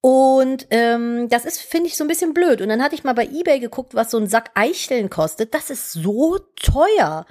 Und 0.00 0.68
ähm, 0.70 1.28
das 1.28 1.44
ist, 1.44 1.60
finde 1.60 1.88
ich, 1.88 1.96
so 1.96 2.04
ein 2.04 2.08
bisschen 2.08 2.32
blöd. 2.32 2.60
Und 2.60 2.68
dann 2.68 2.82
hatte 2.82 2.94
ich 2.94 3.04
mal 3.04 3.14
bei 3.14 3.26
Ebay 3.26 3.58
geguckt, 3.58 3.94
was 3.94 4.10
so 4.10 4.18
ein 4.18 4.28
Sack 4.28 4.50
Eicheln 4.54 5.10
kostet. 5.10 5.54
Das 5.54 5.70
ist 5.70 5.92
so 5.92 6.38
teuer. 6.56 7.26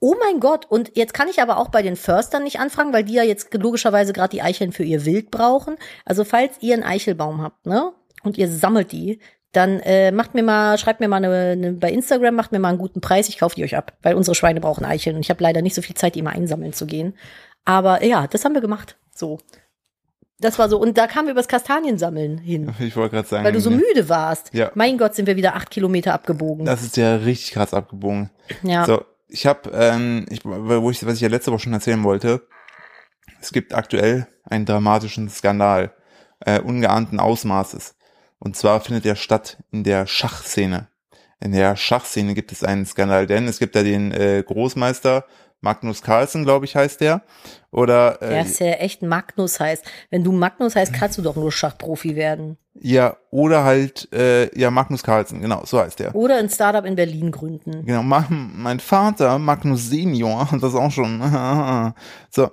Oh 0.00 0.14
mein 0.18 0.40
Gott. 0.40 0.66
Und 0.70 0.96
jetzt 0.96 1.12
kann 1.12 1.28
ich 1.28 1.42
aber 1.42 1.58
auch 1.58 1.68
bei 1.68 1.82
den 1.82 1.96
Förstern 1.96 2.44
nicht 2.44 2.60
anfangen, 2.60 2.92
weil 2.92 3.04
die 3.04 3.14
ja 3.14 3.24
jetzt 3.24 3.52
logischerweise 3.52 4.12
gerade 4.12 4.30
die 4.30 4.42
Eicheln 4.42 4.72
für 4.72 4.84
ihr 4.84 5.04
Wild 5.04 5.30
brauchen. 5.30 5.76
Also 6.04 6.24
falls 6.24 6.56
ihr 6.60 6.74
einen 6.74 6.84
Eichelbaum 6.84 7.42
habt, 7.42 7.66
ne? 7.66 7.92
Und 8.22 8.38
ihr 8.38 8.48
sammelt 8.48 8.90
die, 8.90 9.20
dann 9.52 9.80
äh, 9.80 10.10
macht 10.10 10.34
mir 10.34 10.42
mal, 10.42 10.76
schreibt 10.78 11.00
mir 11.00 11.08
mal 11.08 11.16
eine, 11.16 11.52
eine, 11.52 11.72
bei 11.72 11.90
Instagram, 11.90 12.34
macht 12.34 12.52
mir 12.52 12.58
mal 12.58 12.70
einen 12.70 12.78
guten 12.78 13.00
Preis, 13.00 13.28
ich 13.28 13.38
kaufe 13.38 13.54
die 13.54 13.64
euch 13.64 13.76
ab. 13.76 13.96
Weil 14.02 14.14
unsere 14.14 14.34
Schweine 14.34 14.60
brauchen 14.60 14.84
Eicheln 14.84 15.16
und 15.16 15.22
ich 15.22 15.30
habe 15.30 15.42
leider 15.42 15.62
nicht 15.62 15.74
so 15.74 15.82
viel 15.82 15.96
Zeit, 15.96 16.14
die 16.14 16.22
mal 16.22 16.30
einsammeln 16.30 16.72
zu 16.72 16.86
gehen. 16.86 17.14
Aber 17.64 18.02
ja, 18.04 18.26
das 18.26 18.44
haben 18.44 18.54
wir 18.54 18.60
gemacht. 18.60 18.96
So. 19.14 19.38
Das 20.40 20.58
war 20.58 20.68
so. 20.68 20.78
Und 20.78 20.96
da 20.96 21.06
kamen 21.06 21.26
wir 21.26 21.32
übers 21.32 21.48
Kastaniensammeln 21.48 22.38
hin. 22.38 22.72
Ich 22.78 22.96
wollte 22.96 23.16
gerade 23.16 23.28
sagen. 23.28 23.44
Weil 23.44 23.52
du 23.52 23.60
so 23.60 23.70
müde 23.70 24.08
warst. 24.08 24.54
Ja. 24.54 24.70
Mein 24.74 24.98
Gott, 24.98 25.14
sind 25.14 25.26
wir 25.26 25.36
wieder 25.36 25.56
acht 25.56 25.70
Kilometer 25.70 26.14
abgebogen. 26.14 26.64
Das 26.64 26.82
ist 26.82 26.96
ja 26.96 27.16
richtig 27.16 27.52
krass 27.52 27.74
abgebogen. 27.74 28.30
ja. 28.62 28.84
So, 28.84 29.02
ich 29.28 29.46
habe, 29.46 29.70
ähm, 29.72 30.26
ich, 30.30 30.44
wo 30.44 30.90
ich, 30.90 31.04
was 31.04 31.14
ich 31.14 31.20
ja 31.20 31.28
letzte 31.28 31.52
Woche 31.52 31.60
schon 31.60 31.72
erzählen 31.72 32.02
wollte, 32.02 32.46
es 33.40 33.52
gibt 33.52 33.74
aktuell 33.74 34.26
einen 34.44 34.64
dramatischen 34.64 35.28
Skandal 35.28 35.92
äh, 36.40 36.60
ungeahnten 36.60 37.20
Ausmaßes. 37.20 37.94
Und 38.38 38.56
zwar 38.56 38.80
findet 38.80 39.04
er 39.06 39.16
statt 39.16 39.58
in 39.70 39.84
der 39.84 40.06
Schachszene. 40.06 40.88
In 41.40 41.52
der 41.52 41.76
Schachszene 41.76 42.34
gibt 42.34 42.52
es 42.52 42.64
einen 42.64 42.86
Skandal, 42.86 43.26
denn 43.26 43.46
es 43.46 43.58
gibt 43.58 43.76
da 43.76 43.82
den 43.82 44.12
äh, 44.12 44.42
Großmeister 44.44 45.24
Magnus 45.60 46.02
Carlsen, 46.02 46.44
glaube 46.44 46.64
ich, 46.66 46.76
heißt 46.76 47.00
der. 47.00 47.22
Oder 47.70 48.18
Der 48.20 48.30
äh, 48.30 48.42
ist 48.42 48.60
ja 48.60 48.66
echt 48.72 49.02
Magnus 49.02 49.58
heißt. 49.60 49.84
Wenn 50.10 50.22
du 50.24 50.32
Magnus 50.32 50.76
heißt, 50.76 50.92
kannst 50.92 51.18
du 51.18 51.22
doch 51.22 51.34
nur 51.36 51.50
Schachprofi 51.52 52.14
werden. 52.16 52.56
ja, 52.74 53.16
oder 53.30 53.64
halt, 53.64 54.08
äh, 54.12 54.56
ja, 54.58 54.70
Magnus 54.70 55.02
Carlsen, 55.02 55.40
genau, 55.40 55.64
so 55.66 55.80
heißt 55.80 55.98
der. 55.98 56.14
Oder 56.14 56.36
ein 56.38 56.48
Startup 56.48 56.84
in 56.84 56.94
Berlin 56.94 57.30
gründen. 57.32 57.84
Genau, 57.84 58.02
ma- 58.02 58.26
mein 58.30 58.78
Vater, 58.80 59.38
Magnus 59.38 59.88
Senior, 59.90 60.48
das 60.60 60.74
auch 60.74 60.90
schon. 60.92 61.20
so. 62.30 62.50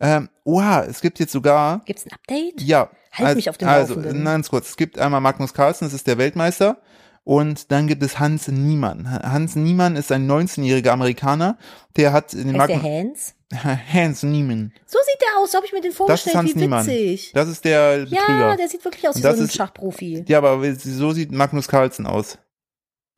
Ähm, 0.00 0.28
oha, 0.44 0.82
es 0.82 1.00
gibt 1.00 1.20
jetzt 1.20 1.32
sogar, 1.32 1.80
Gibt's 1.86 2.04
ein 2.06 2.12
Update? 2.12 2.60
ja. 2.60 2.90
Halt 3.14 3.36
mich 3.36 3.50
auf 3.50 3.58
dem 3.58 3.68
Also, 3.68 3.94
Laufenden. 3.94 4.24
ganz 4.24 4.48
kurz, 4.48 4.70
es 4.70 4.76
gibt 4.78 4.98
einmal 4.98 5.20
Magnus 5.20 5.52
Carlsen, 5.52 5.84
das 5.84 5.92
ist 5.92 6.06
der 6.06 6.16
Weltmeister. 6.16 6.78
Und 7.24 7.70
dann 7.70 7.86
gibt 7.86 8.02
es 8.02 8.18
Hans 8.18 8.48
Niemann. 8.48 9.08
Hans 9.10 9.54
Niemann 9.54 9.94
ist 9.96 10.10
ein 10.10 10.28
19-jähriger 10.28 10.90
Amerikaner, 10.90 11.56
der 11.96 12.12
hat 12.12 12.34
in 12.34 12.48
den 12.48 12.58
Heißt 12.60 12.70
der 12.70 12.82
Hans? 12.82 13.34
Hans 13.92 14.22
Niemann. 14.24 14.72
So 14.86 14.98
sieht 15.04 15.20
der 15.20 15.40
aus, 15.40 15.52
so 15.52 15.56
habe 15.58 15.66
ich 15.66 15.72
mir 15.72 15.80
den 15.80 15.90
Das 15.90 15.92
ist 15.92 15.96
vorgestellt. 15.98 16.36
Hans 16.36 16.54
Wie 16.54 16.58
Niemann. 16.58 16.86
witzig. 16.86 17.30
Das 17.32 17.48
ist 17.48 17.64
der 17.64 17.98
Betrüger. 17.98 18.16
Ja, 18.38 18.56
der 18.56 18.68
sieht 18.68 18.84
wirklich 18.84 19.08
aus 19.08 19.16
wie 19.16 19.22
so 19.22 19.28
ein 19.28 19.38
ist- 19.38 19.54
Schachprofi. 19.54 20.24
ja, 20.26 20.38
aber 20.38 20.74
so 20.74 21.12
sieht 21.12 21.30
Magnus 21.30 21.68
Carlsen 21.68 22.06
aus. 22.06 22.38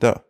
Da. 0.01 0.23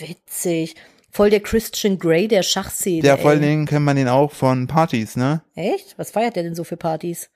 Witzig. 0.00 0.76
Voll 1.10 1.30
der 1.30 1.40
Christian 1.40 1.98
Grey 1.98 2.28
der 2.28 2.42
Schachszene. 2.42 3.00
Der 3.00 3.16
vor 3.16 3.30
allen. 3.30 3.40
Dingen 3.40 3.64
kennt 3.66 3.84
man 3.86 3.96
den 3.96 4.08
auch 4.08 4.32
von 4.32 4.66
Partys, 4.66 5.16
ne? 5.16 5.42
Echt? 5.54 5.96
Was 5.98 6.10
feiert 6.10 6.36
der 6.36 6.42
denn 6.42 6.54
so 6.54 6.64
für 6.64 6.76
Partys? 6.76 7.30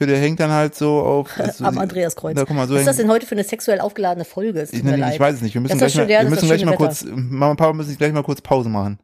Ich 0.00 0.06
höre, 0.06 0.14
der 0.14 0.22
hängt 0.22 0.40
dann 0.40 0.50
halt 0.50 0.74
so 0.74 1.00
auf. 1.00 1.30
so 1.52 1.62
Am 1.62 1.76
Andreaskreuz. 1.76 2.34
Da, 2.34 2.46
guck 2.46 2.56
mal, 2.56 2.66
so 2.66 2.72
Was 2.72 2.80
ist 2.80 2.86
das 2.86 2.96
denn 2.96 3.10
heute 3.10 3.26
für 3.26 3.34
eine 3.34 3.44
sexuell 3.44 3.80
aufgeladene 3.80 4.24
Folge? 4.24 4.66
Ich, 4.72 4.82
mir 4.82 4.96
ich, 4.96 5.14
ich 5.14 5.20
weiß 5.20 5.34
es 5.34 5.42
nicht. 5.42 5.52
Wir 5.52 5.60
müssen 5.60 5.78
Das 5.78 5.92
gleich, 5.92 6.06
mal, 6.06 6.10
ja, 6.10 6.22
wir 6.22 6.30
müssen 6.30 6.46
gleich 6.48 6.64
mal 6.64 6.74
kurz, 6.76 7.04
Mama 7.04 7.50
und 7.50 7.56
Papa 7.58 7.74
müssen 7.74 7.94
gleich 7.98 8.10
mal 8.14 8.22
kurz 8.22 8.40
Pause 8.40 8.70
machen. 8.70 8.98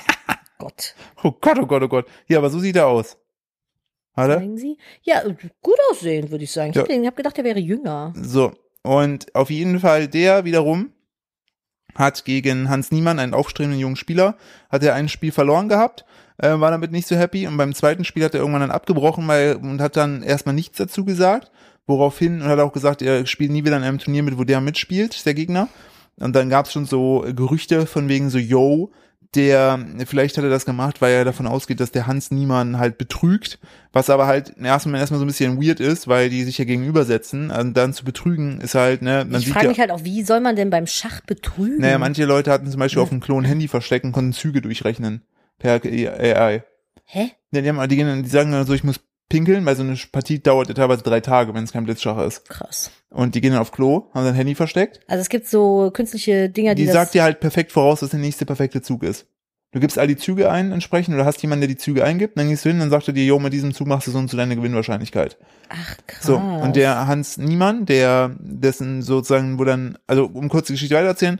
Gott. 0.58 0.94
Oh 1.22 1.32
Gott, 1.38 1.58
oh 1.60 1.66
Gott, 1.66 1.82
oh 1.82 1.88
Gott. 1.88 2.06
Ja, 2.26 2.38
aber 2.38 2.48
so 2.48 2.58
sieht 2.58 2.76
er 2.76 2.86
aus. 2.86 3.18
Hat? 4.16 4.30
Zeigen 4.38 4.56
Sie? 4.56 4.78
Ja, 5.02 5.22
gut 5.60 5.78
aussehen, 5.90 6.30
würde 6.30 6.44
ich 6.44 6.50
sagen. 6.50 6.70
Ich 6.70 6.76
Ja. 6.76 6.82
habe 6.84 7.06
hab 7.06 7.16
gedacht, 7.16 7.36
er 7.36 7.44
wäre 7.44 7.58
jünger. 7.58 8.14
So. 8.16 8.52
Und 8.82 9.34
auf 9.34 9.50
jeden 9.50 9.78
Fall 9.78 10.08
der 10.08 10.46
wiederum 10.46 10.90
hat 11.94 12.24
gegen 12.24 12.70
Hans 12.70 12.90
Niemann, 12.92 13.18
einen 13.18 13.34
aufstrebenden 13.34 13.78
jungen 13.78 13.96
Spieler, 13.96 14.38
hat 14.70 14.82
er 14.82 14.94
ein 14.94 15.10
Spiel 15.10 15.32
verloren 15.32 15.68
gehabt, 15.68 16.06
äh, 16.40 16.58
war 16.58 16.70
damit 16.70 16.92
nicht 16.92 17.06
so 17.06 17.16
happy 17.16 17.46
und 17.46 17.56
beim 17.56 17.74
zweiten 17.74 18.04
Spiel 18.04 18.24
hat 18.24 18.34
er 18.34 18.40
irgendwann 18.40 18.62
dann 18.62 18.70
abgebrochen 18.70 19.26
weil, 19.28 19.56
und 19.56 19.80
hat 19.80 19.96
dann 19.96 20.22
erstmal 20.22 20.54
nichts 20.54 20.78
dazu 20.78 21.04
gesagt, 21.04 21.50
woraufhin 21.86 22.42
und 22.42 22.48
hat 22.48 22.58
auch 22.58 22.72
gesagt, 22.72 23.02
er 23.02 23.26
spielt 23.26 23.50
nie 23.50 23.64
wieder 23.64 23.76
in 23.76 23.82
einem 23.82 23.98
Turnier 23.98 24.22
mit, 24.22 24.38
wo 24.38 24.44
der 24.44 24.60
mitspielt, 24.60 25.26
der 25.26 25.34
Gegner. 25.34 25.68
Und 26.18 26.36
dann 26.36 26.50
gab 26.50 26.66
es 26.66 26.72
schon 26.72 26.84
so 26.84 27.24
Gerüchte 27.34 27.86
von 27.86 28.08
wegen 28.08 28.30
so, 28.30 28.38
yo, 28.38 28.90
der, 29.34 29.78
vielleicht 30.06 30.36
hat 30.36 30.44
er 30.44 30.50
das 30.50 30.66
gemacht, 30.66 31.00
weil 31.00 31.12
er 31.12 31.24
davon 31.24 31.46
ausgeht, 31.46 31.78
dass 31.78 31.92
der 31.92 32.06
Hans 32.06 32.30
Niemann 32.30 32.78
halt 32.78 32.98
betrügt, 32.98 33.58
was 33.92 34.10
aber 34.10 34.26
halt 34.26 34.54
erstmal 34.60 35.00
erstmal 35.00 35.18
so 35.18 35.24
ein 35.24 35.28
bisschen 35.28 35.62
weird 35.62 35.78
ist, 35.78 36.08
weil 36.08 36.30
die 36.30 36.42
sich 36.42 36.58
ja 36.58 36.64
gegenübersetzen. 36.64 37.50
Und 37.50 37.76
dann 37.76 37.92
zu 37.92 38.04
betrügen 38.04 38.60
ist 38.60 38.74
halt, 38.74 39.02
ne, 39.02 39.24
man 39.28 39.40
ich 39.40 39.48
frage 39.48 39.66
ja. 39.66 39.70
mich 39.70 39.80
halt 39.80 39.92
auch, 39.92 40.04
wie 40.04 40.22
soll 40.24 40.40
man 40.40 40.56
denn 40.56 40.70
beim 40.70 40.86
Schach 40.86 41.20
betrügen? 41.20 41.78
Naja, 41.78 41.98
manche 41.98 42.24
Leute 42.24 42.50
hatten 42.50 42.68
zum 42.68 42.80
Beispiel 42.80 43.02
auf 43.02 43.10
dem 43.10 43.20
Klo 43.20 43.38
ein 43.38 43.44
Handy 43.44 43.68
versteckt 43.68 44.04
und 44.04 44.12
konnten 44.12 44.32
Züge 44.32 44.62
durchrechnen. 44.62 45.22
Per 45.60 45.80
AI. 45.84 46.64
Hä? 47.04 47.30
Ja, 47.52 47.60
die, 47.60 47.68
haben, 47.68 47.88
die, 47.88 47.96
gehen, 47.96 48.22
die 48.22 48.28
sagen 48.28 48.50
dann 48.50 48.66
so, 48.66 48.74
ich 48.74 48.84
muss 48.84 49.00
pinkeln, 49.28 49.64
weil 49.64 49.76
so 49.76 49.82
eine 49.82 49.96
Partie 50.10 50.42
dauert 50.42 50.68
ja 50.68 50.74
teilweise 50.74 51.02
drei 51.02 51.20
Tage, 51.20 51.54
wenn 51.54 51.64
es 51.64 51.72
kein 51.72 51.84
Blitzschach 51.84 52.18
ist. 52.26 52.48
Krass. 52.48 52.90
Und 53.10 53.34
die 53.34 53.40
gehen 53.40 53.52
dann 53.52 53.60
auf 53.60 53.72
Klo, 53.72 54.10
haben 54.12 54.24
sein 54.24 54.34
Handy 54.34 54.54
versteckt. 54.54 55.00
Also 55.06 55.22
es 55.22 55.28
gibt 55.28 55.46
so 55.46 55.90
künstliche 55.92 56.50
Dinger, 56.50 56.74
die, 56.74 56.84
Die 56.84 56.90
sagt 56.90 57.14
dir 57.14 57.22
halt 57.22 57.40
perfekt 57.40 57.72
voraus, 57.72 58.02
was 58.02 58.10
der 58.10 58.20
nächste 58.20 58.44
perfekte 58.44 58.82
Zug 58.82 59.02
ist. 59.02 59.26
Du 59.72 59.78
gibst 59.78 59.98
all 59.98 60.08
die 60.08 60.16
Züge 60.16 60.50
ein 60.50 60.72
entsprechend 60.72 61.14
oder 61.14 61.24
hast 61.24 61.40
jemanden, 61.42 61.60
der 61.60 61.68
die 61.68 61.76
Züge 61.76 62.04
eingibt, 62.04 62.36
dann 62.36 62.48
gehst 62.48 62.64
du 62.64 62.70
hin, 62.70 62.80
dann 62.80 62.90
sagt 62.90 63.06
er 63.06 63.14
dir, 63.14 63.24
jo, 63.24 63.38
mit 63.38 63.52
diesem 63.52 63.72
Zug 63.72 63.86
machst 63.86 64.08
du 64.08 64.10
so 64.10 64.18
und 64.18 64.28
so 64.28 64.36
deine 64.36 64.56
Gewinnwahrscheinlichkeit. 64.56 65.38
Ach 65.68 65.96
krass. 66.08 66.24
So, 66.24 66.36
und 66.36 66.74
der 66.74 67.06
Hans 67.06 67.36
Niemann, 67.36 67.86
der, 67.86 68.34
dessen 68.40 69.02
sozusagen, 69.02 69.60
wo 69.60 69.64
dann, 69.64 69.96
also 70.08 70.26
um 70.26 70.48
kurz 70.48 70.66
die 70.66 70.72
Geschichte 70.72 70.96
weitererzählen, 70.96 71.38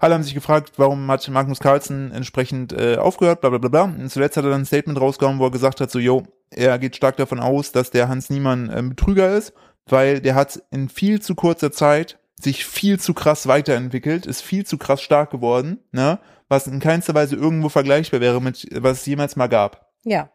alle 0.00 0.14
haben 0.14 0.22
sich 0.22 0.34
gefragt, 0.34 0.72
warum 0.76 1.10
hat 1.10 1.28
Magnus 1.28 1.60
Carlsen 1.60 2.10
entsprechend 2.10 2.72
äh, 2.72 2.96
aufgehört, 2.96 3.42
bla 3.42 3.50
bla 3.50 3.58
bla 3.58 3.68
bla. 3.68 3.82
Und 3.82 4.10
zuletzt 4.10 4.36
hat 4.36 4.44
er 4.44 4.50
dann 4.50 4.62
ein 4.62 4.66
Statement 4.66 5.00
rausgehauen, 5.00 5.38
wo 5.38 5.44
er 5.44 5.50
gesagt 5.50 5.80
hat, 5.80 5.90
so, 5.90 5.98
yo, 5.98 6.24
er 6.50 6.78
geht 6.78 6.96
stark 6.96 7.16
davon 7.18 7.38
aus, 7.38 7.70
dass 7.70 7.90
der 7.90 8.08
Hans 8.08 8.30
Niemann 8.30 8.72
ähm, 8.74 8.90
Betrüger 8.90 9.36
ist, 9.36 9.52
weil 9.86 10.20
der 10.20 10.34
hat 10.34 10.62
in 10.70 10.88
viel 10.88 11.20
zu 11.20 11.34
kurzer 11.34 11.70
Zeit 11.70 12.18
sich 12.40 12.64
viel 12.64 12.98
zu 12.98 13.12
krass 13.12 13.46
weiterentwickelt, 13.46 14.24
ist 14.24 14.40
viel 14.40 14.64
zu 14.64 14.78
krass 14.78 15.02
stark 15.02 15.30
geworden, 15.30 15.80
ne, 15.92 16.18
was 16.48 16.66
in 16.66 16.80
keinster 16.80 17.14
Weise 17.14 17.36
irgendwo 17.36 17.68
vergleichbar 17.68 18.20
wäre 18.20 18.40
mit, 18.40 18.66
was 18.82 19.00
es 19.00 19.06
jemals 19.06 19.36
mal 19.36 19.48
gab. 19.48 19.92
ja. 20.04 20.30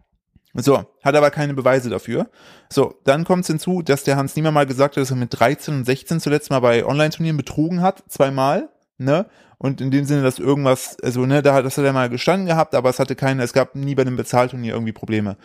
So, 0.57 0.85
hat 1.03 1.15
aber 1.15 1.31
keine 1.31 1.53
Beweise 1.53 1.89
dafür. 1.89 2.29
So, 2.71 2.95
dann 3.03 3.25
kommt 3.25 3.41
es 3.41 3.47
hinzu, 3.47 3.81
dass 3.81 4.05
der 4.05 4.15
Hans 4.15 4.37
Niemann 4.37 4.53
mal 4.53 4.65
gesagt 4.65 4.95
hat, 4.95 5.01
dass 5.01 5.09
er 5.09 5.17
mit 5.17 5.37
13 5.37 5.73
und 5.79 5.85
16 5.85 6.21
zuletzt 6.21 6.49
mal 6.49 6.61
bei 6.61 6.85
Online-Turnieren 6.85 7.35
betrogen 7.35 7.81
hat, 7.81 8.03
zweimal, 8.07 8.69
ne? 8.97 9.25
Und 9.57 9.81
in 9.81 9.89
dem 9.89 10.05
Sinne, 10.05 10.23
dass 10.23 10.39
irgendwas, 10.39 10.97
also, 11.01 11.25
ne, 11.25 11.41
da 11.41 11.53
hat, 11.53 11.65
das 11.65 11.77
hat 11.77 11.85
er 11.85 11.93
mal 11.93 12.09
gestanden 12.09 12.47
gehabt, 12.47 12.75
aber 12.75 12.89
es 12.89 12.99
hatte 12.99 13.15
keine, 13.15 13.43
es 13.43 13.53
gab 13.53 13.75
nie 13.75 13.95
bei 13.95 14.01
einem 14.01 14.17
Bezahlturnier 14.17 14.73
irgendwie 14.73 14.91
Probleme. 14.91 15.37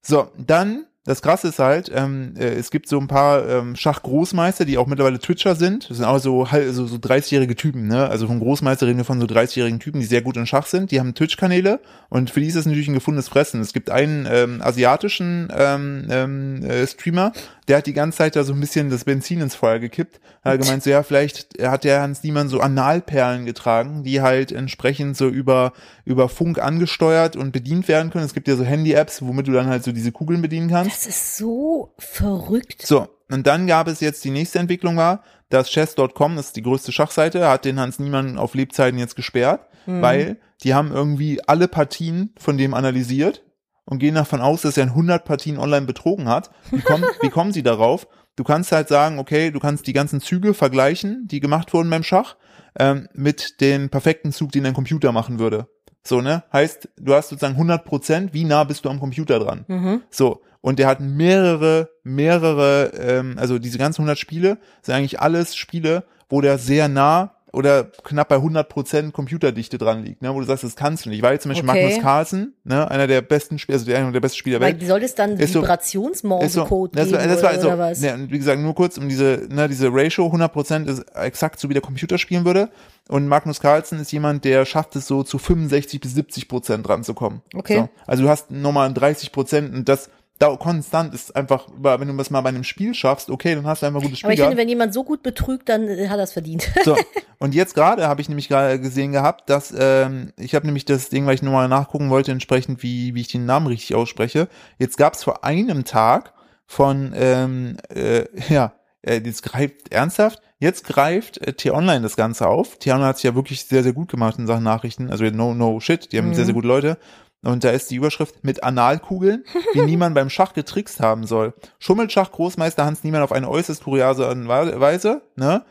So, 0.00 0.30
dann 0.38 0.86
das 1.06 1.22
Krasse 1.22 1.48
ist 1.48 1.60
halt, 1.60 1.90
ähm, 1.94 2.34
äh, 2.36 2.54
es 2.54 2.70
gibt 2.70 2.88
so 2.88 2.98
ein 2.98 3.06
paar 3.06 3.48
ähm, 3.48 3.76
Schachgroßmeister, 3.76 4.64
die 4.64 4.76
auch 4.76 4.88
mittlerweile 4.88 5.20
Twitcher 5.20 5.54
sind. 5.54 5.88
Das 5.88 5.98
sind 5.98 6.06
auch 6.06 6.18
so, 6.18 6.46
so, 6.70 6.86
so 6.86 6.96
30-jährige 6.96 7.54
Typen, 7.54 7.86
ne? 7.86 8.08
Also 8.08 8.26
von 8.26 8.40
Großmeister 8.40 8.88
reden 8.88 8.98
wir 8.98 9.04
von 9.04 9.20
so 9.20 9.26
30-jährigen 9.26 9.78
Typen, 9.78 10.00
die 10.00 10.06
sehr 10.06 10.22
gut 10.22 10.36
in 10.36 10.46
Schach 10.46 10.66
sind. 10.66 10.90
Die 10.90 10.98
haben 10.98 11.14
Twitch-Kanäle 11.14 11.78
und 12.08 12.30
für 12.30 12.40
die 12.40 12.48
ist 12.48 12.56
das 12.56 12.66
natürlich 12.66 12.88
ein 12.88 12.94
gefundenes 12.94 13.28
Fressen. 13.28 13.60
Es 13.60 13.72
gibt 13.72 13.88
einen 13.88 14.26
ähm, 14.28 14.60
asiatischen 14.60 15.48
ähm, 15.56 16.08
ähm, 16.10 16.64
äh, 16.64 16.86
Streamer, 16.86 17.32
der 17.68 17.78
hat 17.78 17.86
die 17.86 17.92
ganze 17.92 18.18
Zeit 18.18 18.36
da 18.36 18.44
so 18.44 18.52
ein 18.52 18.60
bisschen 18.60 18.90
das 18.90 19.04
Benzin 19.04 19.40
ins 19.40 19.56
Feuer 19.56 19.78
gekippt. 19.80 20.20
Er 20.44 20.52
hat 20.52 20.60
gemeint, 20.60 20.84
so 20.84 20.90
ja, 20.90 21.02
vielleicht 21.02 21.60
hat 21.60 21.82
der 21.82 22.00
Hans 22.00 22.22
Niemann 22.22 22.48
so 22.48 22.60
Analperlen 22.60 23.44
getragen, 23.44 24.04
die 24.04 24.20
halt 24.20 24.52
entsprechend 24.52 25.16
so 25.16 25.28
über, 25.28 25.72
über 26.04 26.28
Funk 26.28 26.60
angesteuert 26.60 27.34
und 27.34 27.50
bedient 27.50 27.88
werden 27.88 28.10
können. 28.10 28.24
Es 28.24 28.34
gibt 28.34 28.46
ja 28.46 28.54
so 28.54 28.62
Handy-Apps, 28.62 29.22
womit 29.22 29.48
du 29.48 29.52
dann 29.52 29.66
halt 29.66 29.82
so 29.82 29.90
diese 29.90 30.12
Kugeln 30.12 30.42
bedienen 30.42 30.68
kannst. 30.70 30.95
Das 30.96 31.06
ist 31.06 31.36
so 31.36 31.92
verrückt. 31.98 32.86
So, 32.86 33.06
und 33.30 33.46
dann 33.46 33.66
gab 33.66 33.86
es 33.86 34.00
jetzt 34.00 34.24
die 34.24 34.30
nächste 34.30 34.60
Entwicklung 34.60 34.96
war, 34.96 35.22
dass 35.50 35.68
chess.com, 35.68 36.36
das 36.36 36.46
ist 36.46 36.56
die 36.56 36.62
größte 36.62 36.90
Schachseite, 36.90 37.46
hat 37.46 37.66
den 37.66 37.78
Hans 37.78 37.98
Niemann 37.98 38.38
auf 38.38 38.54
Lebzeiten 38.54 38.98
jetzt 38.98 39.14
gesperrt, 39.14 39.60
weil 39.84 40.38
die 40.62 40.72
haben 40.72 40.92
irgendwie 40.92 41.46
alle 41.46 41.68
Partien 41.68 42.32
von 42.38 42.56
dem 42.56 42.72
analysiert 42.72 43.44
und 43.84 43.98
gehen 43.98 44.14
davon 44.14 44.40
aus, 44.40 44.62
dass 44.62 44.78
er 44.78 44.84
in 44.84 44.88
100 44.88 45.26
Partien 45.26 45.58
online 45.58 45.84
betrogen 45.84 46.28
hat. 46.28 46.50
Wie, 46.70 46.80
kommen, 46.80 47.04
wie 47.20 47.28
kommen 47.28 47.52
sie 47.52 47.62
darauf? 47.62 48.08
Du 48.34 48.42
kannst 48.42 48.72
halt 48.72 48.88
sagen, 48.88 49.18
okay, 49.18 49.50
du 49.50 49.60
kannst 49.60 49.86
die 49.86 49.92
ganzen 49.92 50.22
Züge 50.22 50.54
vergleichen, 50.54 51.28
die 51.28 51.40
gemacht 51.40 51.74
wurden 51.74 51.90
beim 51.90 52.04
Schach, 52.04 52.36
ähm, 52.78 53.06
mit 53.12 53.60
dem 53.60 53.90
perfekten 53.90 54.32
Zug, 54.32 54.50
den 54.50 54.64
ein 54.64 54.74
Computer 54.74 55.12
machen 55.12 55.38
würde. 55.38 55.68
So, 56.06 56.20
ne? 56.20 56.44
Heißt, 56.52 56.88
du 56.96 57.14
hast 57.14 57.28
sozusagen 57.28 57.54
100 57.54 57.84
Prozent, 57.84 58.32
wie 58.32 58.44
nah 58.44 58.64
bist 58.64 58.84
du 58.84 58.90
am 58.90 59.00
Computer 59.00 59.38
dran? 59.40 59.64
Mhm. 59.68 60.02
So, 60.08 60.42
und 60.66 60.80
der 60.80 60.88
hat 60.88 60.98
mehrere, 61.00 61.90
mehrere, 62.02 62.90
ähm, 62.98 63.36
also 63.38 63.60
diese 63.60 63.78
ganzen 63.78 64.00
100 64.02 64.18
Spiele 64.18 64.58
sind 64.82 64.96
eigentlich 64.96 65.20
alles 65.20 65.54
Spiele, 65.54 66.02
wo 66.28 66.40
der 66.40 66.58
sehr 66.58 66.88
nah 66.88 67.34
oder 67.52 67.84
knapp 67.84 68.28
bei 68.28 68.34
100 68.34 68.68
Prozent 68.68 69.12
Computerdichte 69.12 69.78
dran 69.78 70.02
liegt, 70.04 70.22
ne, 70.22 70.34
wo 70.34 70.40
du 70.40 70.44
sagst, 70.44 70.64
das 70.64 70.74
kannst 70.74 71.06
du 71.06 71.08
nicht. 71.10 71.22
Weil 71.22 71.40
zum 71.40 71.50
Beispiel 71.52 71.70
Okay. 71.70 71.84
Magnus 71.84 72.02
Carlsen, 72.02 72.54
ne, 72.64 72.90
einer 72.90 73.06
der 73.06 73.22
besten 73.22 73.58
Spieler, 73.60 73.76
also 73.76 73.86
der, 73.86 73.98
einer 73.98 74.10
der 74.10 74.20
besten 74.20 74.38
Spieler 74.38 74.58
der 74.58 74.68
Welt, 74.74 74.86
soll 74.86 75.02
es 75.04 75.14
dann 75.14 75.38
so- 75.46 75.62
Vibrationsmorsecode 75.62 76.96
das, 76.96 77.06
geben 77.08 77.18
war- 77.18 77.26
das 77.28 77.42
war 77.42 77.50
also, 77.50 77.68
oder 77.68 77.78
was? 77.78 78.00
Ne, 78.00 78.26
wie 78.28 78.38
gesagt, 78.38 78.60
nur 78.60 78.74
kurz 78.74 78.98
um 78.98 79.08
diese, 79.08 79.46
ne, 79.48 79.68
diese 79.68 79.88
Ratio, 79.92 80.26
100% 80.26 80.86
ist 80.88 81.04
exakt 81.14 81.60
so, 81.60 81.68
wie 81.68 81.74
der 81.74 81.82
Computer 81.82 82.18
spielen 82.18 82.44
würde. 82.44 82.68
Und 83.08 83.28
Magnus 83.28 83.60
Carlsen 83.60 84.00
ist 84.00 84.10
jemand, 84.12 84.44
der 84.44 84.64
schafft 84.64 84.96
es 84.96 85.06
so 85.06 85.22
zu 85.22 85.38
65 85.38 86.00
bis 86.00 86.14
70% 86.16 86.82
dran 86.82 87.04
zu 87.04 87.14
kommen. 87.14 87.40
Okay. 87.54 87.76
So. 87.76 87.88
Also 88.06 88.24
du 88.24 88.28
hast 88.28 88.50
nochmal 88.50 88.90
30% 88.92 89.72
und 89.72 89.88
das 89.88 90.10
da 90.38 90.54
konstant 90.56 91.14
ist 91.14 91.34
einfach, 91.34 91.66
wenn 91.78 92.08
du 92.08 92.16
das 92.16 92.30
mal 92.30 92.40
bei 92.42 92.50
einem 92.50 92.64
Spiel 92.64 92.92
schaffst, 92.94 93.30
okay, 93.30 93.54
dann 93.54 93.66
hast 93.66 93.82
du 93.82 93.86
einfach 93.86 94.00
ein 94.00 94.04
gutes 94.04 94.18
Spiel 94.18 94.26
Aber 94.28 94.32
ich 94.34 94.38
gehabt. 94.38 94.50
finde, 94.50 94.62
wenn 94.62 94.68
jemand 94.68 94.92
so 94.94 95.02
gut 95.04 95.22
betrügt, 95.22 95.68
dann 95.68 95.88
äh, 95.88 96.08
hat 96.08 96.18
er 96.18 96.24
es 96.24 96.32
verdient. 96.32 96.68
So, 96.84 96.96
und 97.38 97.54
jetzt 97.54 97.74
gerade 97.74 98.06
habe 98.06 98.20
ich 98.20 98.28
nämlich 98.28 98.48
gerade 98.48 98.78
gesehen 98.80 99.12
gehabt, 99.12 99.48
dass 99.50 99.74
ähm, 99.76 100.32
ich 100.36 100.54
habe 100.54 100.66
nämlich 100.66 100.84
das 100.84 101.08
Ding, 101.08 101.26
weil 101.26 101.34
ich 101.34 101.42
nochmal 101.42 101.68
nachgucken 101.68 102.10
wollte, 102.10 102.32
entsprechend, 102.32 102.82
wie, 102.82 103.14
wie 103.14 103.20
ich 103.22 103.28
den 103.28 103.46
Namen 103.46 103.66
richtig 103.66 103.94
ausspreche. 103.96 104.48
Jetzt 104.78 104.98
gab 104.98 105.14
es 105.14 105.24
vor 105.24 105.42
einem 105.44 105.84
Tag 105.84 106.32
von, 106.66 107.12
ähm, 107.16 107.76
äh, 107.94 108.24
ja, 108.52 108.72
äh, 109.02 109.20
jetzt 109.24 109.42
greift 109.42 109.92
ernsthaft, 109.92 110.40
jetzt 110.58 110.84
greift 110.84 111.38
äh, 111.38 111.52
T-Online 111.54 112.02
das 112.02 112.16
Ganze 112.16 112.46
auf. 112.48 112.78
T-Online 112.78 113.06
hat 113.08 113.16
sich 113.16 113.24
ja 113.24 113.34
wirklich 113.34 113.64
sehr, 113.64 113.82
sehr 113.82 113.92
gut 113.92 114.10
gemacht 114.10 114.38
in 114.38 114.46
Sachen 114.46 114.64
Nachrichten, 114.64 115.10
also 115.10 115.24
no, 115.24 115.54
no 115.54 115.80
shit, 115.80 116.12
die 116.12 116.18
haben 116.18 116.28
Mhm. 116.28 116.34
sehr, 116.34 116.44
sehr 116.44 116.54
gute 116.54 116.68
Leute. 116.68 116.98
Und 117.46 117.62
da 117.62 117.70
ist 117.70 117.90
die 117.90 117.96
Überschrift 117.96 118.42
mit 118.42 118.64
Analkugeln, 118.64 119.44
die 119.74 119.80
niemand 119.82 120.14
beim 120.14 120.30
Schach 120.30 120.52
getrickst 120.52 121.00
haben 121.00 121.26
soll. 121.26 121.54
Schummelt 121.78 122.10
Schach-Großmeister 122.10 122.84
Hans 122.84 123.04
Niemann 123.04 123.22
auf 123.22 123.32
eine 123.32 123.48
äußerst 123.48 123.84
kuriose 123.84 124.26
Weise, 124.48 125.22
ne? 125.36 125.64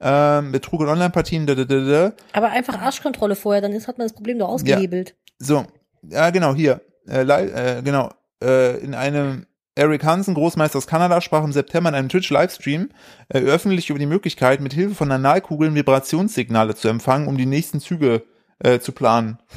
Ähm, 0.00 0.52
Betrug 0.52 0.82
in 0.82 0.88
Online-Partien, 0.88 1.46
da, 1.46 1.54
da, 1.54 1.64
da, 1.64 1.80
da. 1.80 2.12
Aber 2.32 2.50
einfach 2.50 2.80
Arschkontrolle 2.80 3.34
vorher, 3.34 3.60
dann 3.60 3.72
ist, 3.72 3.88
hat 3.88 3.98
man 3.98 4.06
das 4.06 4.14
Problem 4.14 4.38
doch 4.38 4.48
ausgehebelt. 4.48 5.16
So, 5.38 5.66
ja, 6.08 6.30
genau, 6.30 6.54
hier. 6.54 6.80
Äh, 7.08 7.22
äh, 7.22 7.82
genau, 7.82 8.10
äh, 8.42 8.78
in 8.78 8.94
einem 8.94 9.46
Eric 9.74 10.04
Hansen, 10.04 10.34
Großmeister 10.34 10.78
aus 10.78 10.86
Kanada, 10.86 11.20
sprach 11.20 11.44
im 11.44 11.52
September 11.52 11.90
in 11.90 11.94
einem 11.94 12.08
Twitch-Livestream 12.08 12.90
äh, 13.28 13.40
öffentlich 13.40 13.90
über 13.90 13.98
die 13.98 14.06
Möglichkeit, 14.06 14.60
mit 14.60 14.72
Hilfe 14.72 14.94
von 14.94 15.10
Analkugeln 15.10 15.74
Vibrationssignale 15.74 16.74
zu 16.74 16.88
empfangen, 16.88 17.28
um 17.28 17.36
die 17.36 17.46
nächsten 17.46 17.80
Züge 17.80 18.22
äh, 18.60 18.78
zu 18.78 18.92
planen. 18.92 19.38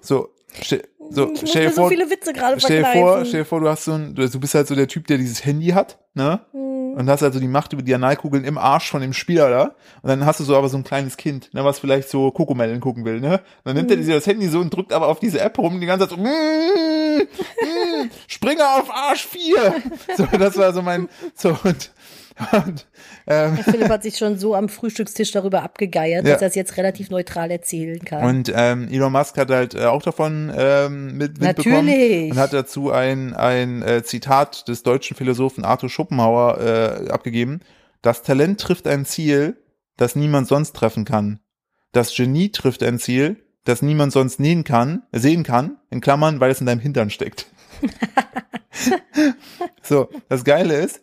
So, 0.00 0.32
ste 0.60 0.82
so 1.10 1.30
stell 1.44 1.64
dir 1.64 1.70
so 1.70 1.82
vor, 1.82 1.88
viele 1.90 2.08
Witze 2.10 2.32
gerade 2.32 2.58
stell 2.60 2.82
dir 2.82 2.86
vor, 2.92 3.24
stell 3.24 3.40
dir 3.40 3.44
vor, 3.44 3.60
du 3.60 3.68
hast 3.68 3.84
so 3.84 3.92
ein, 3.92 4.14
du 4.14 4.40
bist 4.40 4.54
halt 4.54 4.66
so 4.66 4.74
der 4.74 4.88
Typ, 4.88 5.06
der 5.06 5.18
dieses 5.18 5.44
Handy 5.44 5.68
hat, 5.68 5.98
ne? 6.14 6.40
Hm. 6.52 6.72
Und 6.94 7.08
hast 7.08 7.22
also 7.22 7.40
die 7.40 7.48
Macht 7.48 7.72
über 7.72 7.80
die 7.82 7.94
Analkugeln 7.94 8.44
im 8.44 8.58
Arsch 8.58 8.90
von 8.90 9.00
dem 9.00 9.14
Spieler 9.14 9.48
da. 9.48 9.62
Und 10.02 10.08
dann 10.10 10.26
hast 10.26 10.40
du 10.40 10.44
so 10.44 10.54
aber 10.56 10.68
so 10.68 10.76
ein 10.76 10.84
kleines 10.84 11.16
Kind, 11.16 11.48
ne, 11.54 11.64
was 11.64 11.78
vielleicht 11.78 12.10
so 12.10 12.30
Kokomellen 12.30 12.80
gucken 12.80 13.04
will, 13.06 13.18
ne? 13.20 13.34
Und 13.34 13.40
dann 13.64 13.76
nimmt 13.76 13.90
er 13.90 13.96
Hm. 13.96 14.02
diese- 14.02 14.12
das 14.12 14.26
Handy 14.26 14.46
so 14.48 14.60
und 14.60 14.74
drückt 14.74 14.92
aber 14.92 15.08
auf 15.08 15.18
diese 15.18 15.40
App 15.40 15.58
rum 15.58 15.80
die 15.80 15.86
ganze 15.86 16.06
Zeit 16.08 16.16
so, 16.18 16.22
mm, 16.22 16.26
mm, 17.18 18.10
Springer 18.26 18.76
auf 18.78 18.90
Arsch 18.90 19.26
4. 19.26 19.74
So, 20.16 20.26
das 20.38 20.56
war 20.58 20.72
so 20.74 20.82
mein, 20.82 21.08
so 21.34 21.56
und, 21.64 21.90
und 22.52 22.86
ähm, 23.26 23.56
Philipp 23.58 23.88
hat 23.88 24.02
sich 24.02 24.16
schon 24.16 24.38
so 24.38 24.54
am 24.54 24.68
Frühstückstisch 24.68 25.30
darüber 25.32 25.62
abgegeiert, 25.62 26.26
Ja. 26.26 26.32
dass 26.32 26.42
er 26.42 26.48
es 26.48 26.54
jetzt 26.54 26.76
relativ 26.76 27.10
neutral 27.10 27.50
erzählen 27.50 27.98
kann. 28.04 28.24
Und 28.24 28.52
ähm, 28.54 28.88
Elon 28.90 29.12
Musk 29.12 29.36
hat 29.36 29.50
halt 29.50 29.74
äh, 29.74 29.84
auch 29.84 30.02
davon 30.02 30.52
ähm, 30.56 31.16
mit, 31.16 31.40
mitbekommen 31.40 31.86
Natürlich. 31.86 32.32
und 32.32 32.38
hat 32.38 32.52
dazu 32.52 32.90
ein, 32.90 33.34
ein 33.34 33.82
äh, 33.82 34.02
Zitat 34.02 34.68
des 34.68 34.82
deutschen 34.82 35.16
Philosophen 35.16 35.64
Arthur 35.64 35.88
Schopenhauer 35.88 36.60
äh, 36.60 37.10
abgegeben. 37.10 37.60
Das 38.02 38.22
Talent 38.22 38.60
trifft 38.60 38.86
ein 38.86 39.04
Ziel, 39.04 39.56
das 39.96 40.16
niemand 40.16 40.48
sonst 40.48 40.74
treffen 40.74 41.04
kann. 41.04 41.40
Das 41.92 42.14
Genie 42.14 42.50
trifft 42.50 42.82
ein 42.82 42.98
Ziel, 42.98 43.44
das 43.64 43.82
niemand 43.82 44.12
sonst 44.12 44.40
nähen 44.40 44.64
kann, 44.64 45.02
sehen 45.12 45.44
kann, 45.44 45.76
in 45.90 46.00
Klammern, 46.00 46.40
weil 46.40 46.50
es 46.50 46.60
in 46.60 46.66
deinem 46.66 46.80
Hintern 46.80 47.10
steckt. 47.10 47.46
so, 49.82 50.08
das 50.28 50.44
Geile 50.44 50.74
ist, 50.74 51.00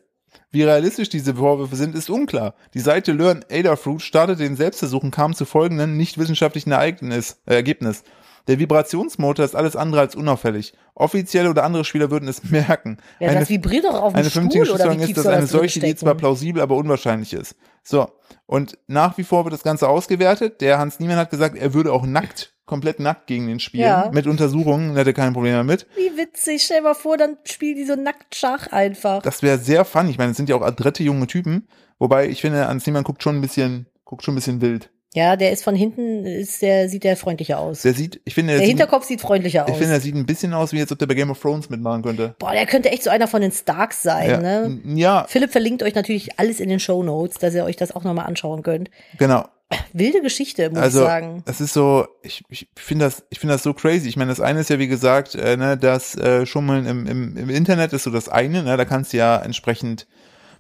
wie 0.52 0.64
realistisch 0.64 1.10
diese 1.10 1.36
Vorwürfe 1.36 1.76
sind, 1.76 1.96
ist 1.96 2.10
unklar. 2.10 2.56
Die 2.74 2.80
Seite 2.80 3.12
Learn 3.12 3.46
Adafruit 3.52 4.02
startete 4.02 4.44
den 4.44 4.56
Selbstversuch 4.56 5.04
und 5.04 5.12
kam 5.12 5.34
zu 5.36 5.46
folgenden 5.46 5.98
nicht 5.98 6.18
wissenschaftlichen 6.18 6.72
Ereignis, 6.72 7.40
äh, 7.46 7.56
Ergebnis. 7.56 8.04
Der 8.48 8.58
Vibrationsmotor 8.58 9.46
ist 9.46 9.56
alles 9.56 9.76
andere 9.76 10.02
als 10.02 10.16
unauffällig. 10.16 10.74
Offizielle 10.96 11.52
oder 11.52 11.64
andere 11.64 11.86
Spieler 11.86 12.10
würden 12.10 12.28
es 12.28 12.44
merken. 12.50 12.98
ja, 13.20 13.30
Eine- 13.30 13.42
das 13.42 13.50
vibriert 13.50 13.86
doch 13.86 13.94
auf 14.02 14.14
dem 14.14 14.20
eine 14.20 14.30
vernünftige 14.32 14.66
Schlussfolgerung 14.66 15.04
ist, 15.08 15.18
dass 15.18 15.26
eine 15.28 15.42
das 15.42 15.52
solche 15.52 15.80
Idee 15.80 15.96
zwar 15.96 16.16
plausibel, 16.16 16.62
aber 16.62 16.76
unwahrscheinlich 16.76 17.34
ist. 17.34 17.56
So. 17.84 18.10
Und 18.48 18.78
nach 18.88 19.18
wie 19.20 19.24
vor 19.24 19.46
wird 19.46 19.54
das 19.54 19.62
Ganze 19.62 19.88
ausgewertet. 19.88 20.62
Der 20.62 20.80
Hans 20.80 21.00
Niemann 21.00 21.18
hat 21.18 21.30
gesagt, 21.30 21.58
er 21.58 21.76
würde 21.76 21.94
auch 21.94 22.06
nackt, 22.08 22.56
komplett 22.70 23.00
nackt 23.00 23.28
gegen 23.28 23.48
den 23.48 23.60
spielen. 23.60 23.84
Ja. 23.84 24.12
Mit 24.14 24.28
Untersuchungen, 24.28 24.96
hätte 24.96 25.12
kein 25.14 25.34
Problem 25.34 25.54
damit. 25.54 25.88
Wie 25.96 26.16
witzig, 26.16 26.64
stell 26.64 26.78
dir 26.78 26.84
mal 26.84 26.94
vor, 26.94 27.18
dann 27.18 27.38
spielen 27.44 27.76
die 27.76 27.84
so 27.84 27.96
nackt 27.96 28.36
Schach 28.36 28.68
einfach. 28.68 29.24
Das 29.24 29.42
wäre 29.42 29.58
sehr 29.58 29.84
funny. 29.84 30.12
Ich 30.12 30.18
meine, 30.20 30.32
es 30.32 30.38
sind 30.38 30.48
ja 30.50 30.56
auch 30.56 30.62
adrette 30.62 31.04
junge 31.04 31.26
Typen. 31.26 31.68
Wobei, 31.98 32.30
ich 32.30 32.42
finde, 32.42 32.68
Hans 32.68 32.86
Niemann 32.86 33.04
guckt 33.04 33.24
schon 33.24 33.38
ein 33.38 33.42
bisschen, 33.42 33.88
guckt 34.06 34.24
schon 34.24 34.34
ein 34.34 34.36
bisschen 34.36 34.62
wild. 34.62 34.92
Ja, 35.16 35.36
der 35.36 35.52
ist 35.52 35.64
von 35.64 35.76
hinten, 35.76 36.24
ist 36.26 36.62
der, 36.62 36.88
sieht 36.88 37.04
der 37.04 37.18
freundlicher 37.18 37.58
aus. 37.60 37.82
Der 37.82 37.94
sieht, 37.94 38.22
ich 38.26 38.34
finde, 38.36 38.54
Der 38.54 38.60
der 38.60 38.68
sieht, 38.68 38.78
Hinterkopf 38.78 39.06
sieht 39.06 39.22
freundlicher 39.22 39.66
ich 39.68 39.72
aus. 39.74 39.78
finde, 39.80 39.94
er 39.94 40.02
sieht 40.02 40.14
ein 40.16 40.26
bisschen 40.26 40.54
aus, 40.54 40.72
wie 40.72 40.80
als 40.82 40.92
ob 40.92 41.00
der 41.00 41.08
bei 41.08 41.16
Game 41.16 41.32
of 41.32 41.40
Thrones 41.40 41.70
mitmachen 41.70 42.04
könnte. 42.04 42.36
Boah, 42.38 42.52
der 42.52 42.66
könnte 42.68 42.90
echt 42.92 43.04
so 43.04 43.10
einer 43.10 43.28
von 43.28 43.42
den 43.42 43.52
Starks 43.52 44.04
sein, 44.04 44.30
Ja, 44.30 44.38
ne? 44.40 44.80
Ja 44.96 45.26
Philipp 45.28 45.52
verlinkt 45.52 45.82
euch 45.84 45.96
natürlich 45.96 46.38
alles 46.40 46.60
in 46.60 46.70
den 46.70 46.80
Show 46.80 47.02
Notes, 47.04 47.38
dass 47.40 47.54
ihr 47.56 47.64
euch 47.66 47.76
das 47.76 47.96
auch 47.96 48.04
nochmal 48.04 48.26
anschauen 48.28 48.62
könnt. 48.64 48.90
genau. 49.18 49.46
Wilde 49.94 50.22
Geschichte, 50.22 50.72
muss 50.72 50.80
Also, 50.80 51.02
ich 51.02 51.06
sagen. 51.08 51.44
es 51.46 51.62
ist 51.62 51.74
so, 51.74 52.08
ich, 52.24 52.44
ich 52.50 52.68
finde 52.76 53.06
das, 53.06 53.24
ich 53.30 53.40
finde 53.40 53.54
das 53.54 53.62
so 53.62 53.74
crazy. 53.76 54.10
Ich 54.10 54.18
meine, 54.18 54.30
das 54.32 54.42
eine 54.42 54.62
ist 54.62 54.70
ja, 54.72 54.80
wie 54.80 54.88
gesagt, 54.88 55.36
äh, 55.36 55.58
ne, 55.58 55.78
das 55.78 56.16
äh, 56.16 56.48
Schummeln 56.48 56.88
im, 56.88 57.06
im, 57.06 57.38
im 57.38 57.50
Internet 57.52 57.94
ist 57.94 58.02
so 58.04 58.10
das 58.10 58.30
eine, 58.30 58.64
ne, 58.64 58.78
da 58.78 58.86
kannst 58.86 59.14
du 59.14 59.18
ja 59.18 59.38
entsprechend 59.38 60.08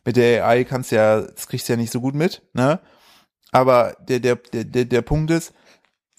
mit 0.06 0.16
der 0.16 0.46
AI 0.48 0.64
kannst 0.64 0.92
du 0.92 0.98
ja, 0.98 1.22
das 1.22 1.48
kriegst 1.48 1.68
du 1.68 1.74
ja 1.74 1.78
nicht 1.78 1.92
so 1.92 2.02
gut 2.02 2.14
mit, 2.14 2.44
ne? 2.54 2.80
Aber 3.52 3.96
der, 4.08 4.20
der, 4.20 4.36
der, 4.36 4.64
der, 4.64 4.86
der 4.86 5.02
Punkt 5.02 5.32
ist, 5.32 5.54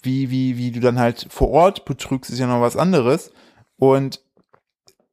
wie, 0.03 0.29
wie, 0.31 0.57
wie 0.57 0.71
du 0.71 0.79
dann 0.79 0.99
halt 0.99 1.27
vor 1.29 1.49
Ort 1.49 1.85
betrügst, 1.85 2.31
ist 2.31 2.39
ja 2.39 2.47
noch 2.47 2.61
was 2.61 2.75
anderes. 2.75 3.31
Und 3.77 4.21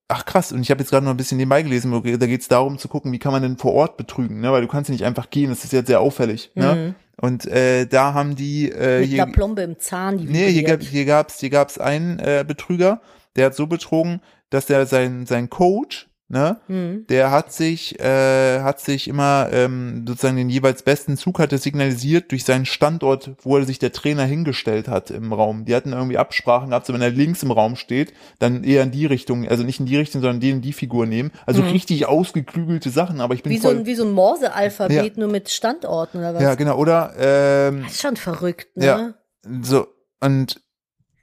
ach 0.09 0.25
krass, 0.25 0.53
und 0.53 0.63
ich 0.63 0.71
habe 0.71 0.81
jetzt 0.81 0.91
gerade 0.91 1.05
noch 1.05 1.13
ein 1.13 1.17
bisschen 1.17 1.39
nebenbei 1.39 1.63
gelesen, 1.63 1.93
da 1.93 2.27
geht 2.27 2.41
es 2.41 2.49
darum 2.49 2.79
zu 2.79 2.89
gucken, 2.89 3.13
wie 3.13 3.19
kann 3.19 3.33
man 3.33 3.43
denn 3.43 3.59
vor 3.59 3.75
Ort 3.75 3.97
betrügen, 3.97 4.41
ne? 4.41 4.51
Weil 4.51 4.63
du 4.63 4.69
kannst 4.69 4.89
ja 4.89 4.93
nicht 4.93 5.05
einfach 5.05 5.31
gehen, 5.31 5.51
das 5.51 5.65
ist 5.65 5.73
jetzt 5.73 5.89
sehr 5.89 6.01
auffällig. 6.01 6.51
Ne? 6.55 6.95
Und 7.21 7.47
äh, 7.47 7.87
da 7.87 8.15
haben 8.15 8.37
die 8.37 8.71
äh, 8.71 9.01
Mit 9.01 9.09
hier, 9.11 9.23
einer 9.25 9.33
Plombe 9.33 9.63
im 9.63 9.79
Zahn, 9.79 10.19
die 10.19 10.25
Nee, 10.25 10.51
hier, 10.51 10.63
gab, 10.63 10.83
hier 10.83 11.05
gab's 11.05 11.41
hier 11.41 11.51
gab's 11.51 11.79
einen 11.79 12.19
äh, 12.21 12.45
Betrüger, 12.47 13.01
der 13.37 13.47
hat 13.47 13.55
so 13.55 13.67
betrogen, 13.67 14.21
dass 14.51 14.67
der 14.67 14.87
sein 14.87 15.27
sein 15.27 15.51
Coach 15.51 16.09
ne? 16.29 16.61
Mhm. 16.69 17.07
Der 17.09 17.31
hat 17.31 17.53
sich, 17.53 17.99
äh, 18.01 18.61
hat 18.61 18.81
sich 18.81 19.09
immer 19.09 19.49
ähm, 19.53 20.05
sozusagen 20.07 20.37
den 20.37 20.51
jeweils 20.51 20.83
besten 20.83 21.17
Zug 21.17 21.39
hatte 21.39 21.59
signalisiert 21.59 22.31
durch 22.31 22.45
seinen 22.45 22.67
Standort, 22.67 23.33
wo 23.43 23.57
er 23.57 23.65
sich 23.65 23.79
der 23.79 23.93
Trainer 23.93 24.25
hingestellt 24.25 24.89
hat 24.89 25.11
im 25.11 25.33
Raum. 25.33 25.65
Die 25.65 25.75
hatten 25.75 25.93
irgendwie 25.93 26.19
Absprachen 26.19 26.71
gehabt, 26.71 26.87
so 26.87 26.93
wenn 26.93 27.01
er 27.03 27.11
links 27.11 27.43
im 27.43 27.51
Raum 27.51 27.77
steht, 27.77 28.13
dann 28.39 28.63
eher 28.65 28.83
in 28.83 28.91
die 28.91 29.07
Richtung, 29.07 29.49
also 29.49 29.63
nicht 29.65 29.81
in 29.81 29.87
die 29.87 29.97
Richtung, 29.97 30.21
sondern 30.21 30.41
den 30.41 30.61
die 30.61 30.73
Figur 30.73 31.07
nehmen. 31.07 31.31
Also 31.47 31.63
richtig 31.63 32.07
ausgeklügelte 32.07 32.91
Sachen, 32.91 33.21
aber 33.21 33.35
ich 33.35 33.43
bin 33.43 33.53
Wie 33.53 33.59
so 33.59 33.69
voll. 33.69 33.79
ein, 33.79 33.87
wie 33.87 33.95
so 33.95 34.05
ein 34.05 34.13
Morse-Alphabet, 34.13 35.17
Ja. 35.17 35.21
nur 35.21 35.29
mit 35.29 35.49
Standorten 35.51 36.19
oder 36.19 36.35
was? 36.35 36.43
ja, 36.43 36.55
genau. 36.55 36.77
Oder 36.77 37.15
ähm, 37.19 37.83
Das 37.85 37.93
ist 37.95 38.03
schon 38.03 38.17
verrückt, 38.17 38.77
ne? 38.77 38.85
Ja. 38.85 39.15
so 39.63 39.87
und 40.21 40.61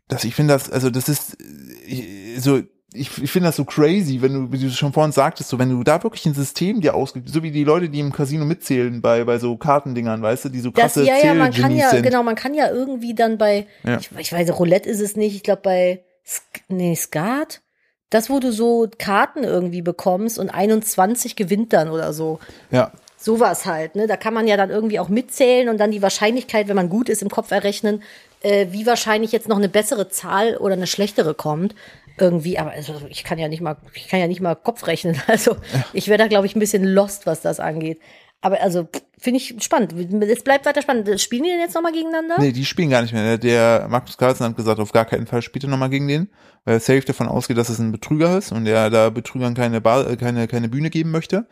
das, 0.07 0.23
ich 0.23 0.35
finde 0.35 0.53
das, 0.53 0.69
also 0.71 0.89
das 0.89 1.09
ist 1.09 1.37
äh, 1.41 2.37
so, 2.39 2.61
ich, 2.95 3.21
ich 3.21 3.31
finde 3.31 3.49
das 3.49 3.55
so 3.57 3.65
crazy, 3.65 4.21
wenn 4.21 4.33
du, 4.33 4.51
wie 4.51 4.57
du 4.59 4.69
schon 4.69 4.93
vorhin 4.93 5.11
sagtest, 5.11 5.49
so 5.49 5.59
wenn 5.59 5.69
du 5.69 5.83
da 5.83 6.01
wirklich 6.03 6.25
ein 6.25 6.33
System 6.33 6.81
dir 6.81 6.95
ausgibst, 6.95 7.33
so 7.33 7.43
wie 7.43 7.51
die 7.51 7.63
Leute, 7.63 7.89
die 7.89 7.99
im 7.99 8.11
Casino 8.11 8.45
mitzählen 8.45 9.01
bei 9.01 9.23
bei 9.23 9.37
so 9.37 9.57
Kartendingern, 9.57 10.21
weißt 10.21 10.45
du, 10.45 10.49
die 10.49 10.59
so 10.61 10.71
Das, 10.71 10.93
krasse 10.93 11.05
ja, 11.05 11.17
ja, 11.17 11.33
man 11.33 11.51
kann 11.51 11.75
ja, 11.75 11.89
sind. 11.89 12.03
genau, 12.03 12.23
man 12.23 12.35
kann 12.35 12.53
ja 12.53 12.69
irgendwie 12.69 13.13
dann 13.13 13.37
bei, 13.37 13.67
Ja. 13.83 13.97
ich, 13.99 14.09
ich 14.17 14.31
weiß, 14.33 14.57
Roulette 14.57 14.89
ist 14.89 15.01
es 15.01 15.15
nicht, 15.15 15.35
ich 15.35 15.43
glaube 15.43 15.61
bei, 15.63 16.03
nee, 16.69 16.95
Skat, 16.95 17.61
das, 18.09 18.29
wo 18.29 18.39
du 18.39 18.51
so 18.51 18.87
Karten 18.97 19.43
irgendwie 19.43 19.81
bekommst 19.81 20.39
und 20.39 20.49
21 20.49 21.35
gewinnt 21.35 21.73
dann 21.73 21.89
oder 21.89 22.13
so. 22.13 22.39
Ja, 22.71 22.91
Sowas 23.17 23.65
halt, 23.65 23.95
ne? 23.95 24.05
Da 24.05 24.17
kann 24.17 24.35
man 24.35 24.45
ja 24.47 24.55
dann 24.55 24.69
irgendwie 24.69 24.99
auch 24.99 25.09
mitzählen 25.09 25.69
und 25.69 25.79
dann 25.79 25.89
die 25.89 26.03
Wahrscheinlichkeit, 26.03 26.67
wenn 26.67 26.75
man 26.75 26.89
gut 26.89 27.09
ist, 27.09 27.23
im 27.23 27.29
Kopf 27.29 27.49
errechnen, 27.49 28.03
äh, 28.41 28.67
wie 28.69 28.85
wahrscheinlich 28.85 29.31
jetzt 29.31 29.47
noch 29.47 29.57
eine 29.57 29.69
bessere 29.69 30.09
Zahl 30.09 30.57
oder 30.57 30.73
eine 30.73 30.85
schlechtere 30.85 31.33
kommt. 31.33 31.73
Irgendwie, 32.17 32.57
aber 32.57 32.71
also 32.71 33.01
ich 33.09 33.23
kann 33.23 33.37
ja 33.37 33.47
nicht 33.47 33.61
mal, 33.61 33.77
ich 33.93 34.07
kann 34.07 34.19
ja 34.19 34.27
nicht 34.27 34.41
mal 34.41 34.55
Kopf 34.55 34.87
rechnen. 34.87 35.21
Also 35.27 35.57
ich 35.93 36.07
wäre 36.07 36.17
da, 36.17 36.27
glaube 36.27 36.45
ich, 36.45 36.55
ein 36.55 36.59
bisschen 36.59 36.83
lost, 36.83 37.25
was 37.25 37.41
das 37.41 37.59
angeht. 37.59 37.99
Aber 38.41 38.61
also 38.61 38.87
finde 39.17 39.39
ich 39.39 39.55
spannend. 39.63 39.93
Es 40.23 40.43
bleibt 40.43 40.65
weiter 40.65 40.81
spannend. 40.81 41.19
Spielen 41.19 41.43
die 41.43 41.49
denn 41.49 41.59
jetzt 41.59 41.73
nochmal 41.73 41.91
gegeneinander? 41.91 42.35
nee, 42.39 42.51
die 42.51 42.65
spielen 42.65 42.89
gar 42.89 43.01
nicht 43.01 43.13
mehr. 43.13 43.37
Der 43.37 43.87
Markus 43.89 44.17
Carlsen 44.17 44.45
hat 44.45 44.55
gesagt, 44.55 44.79
auf 44.79 44.91
gar 44.91 45.05
keinen 45.05 45.25
Fall 45.25 45.41
spielt 45.41 45.63
er 45.63 45.69
nochmal 45.69 45.89
gegen 45.89 46.07
den, 46.07 46.29
weil 46.63 46.75
er 46.75 46.79
safe 46.79 47.01
davon 47.01 47.27
ausgeht, 47.27 47.57
dass 47.57 47.69
es 47.69 47.79
ein 47.79 47.91
Betrüger 47.91 48.37
ist 48.37 48.51
und 48.51 48.67
er 48.67 48.89
da 48.89 49.09
Betrügern 49.09 49.55
keine, 49.55 49.81
Bar, 49.81 50.09
äh, 50.09 50.15
keine, 50.15 50.47
keine 50.47 50.69
Bühne 50.69 50.89
geben 50.89 51.11
möchte. 51.11 51.47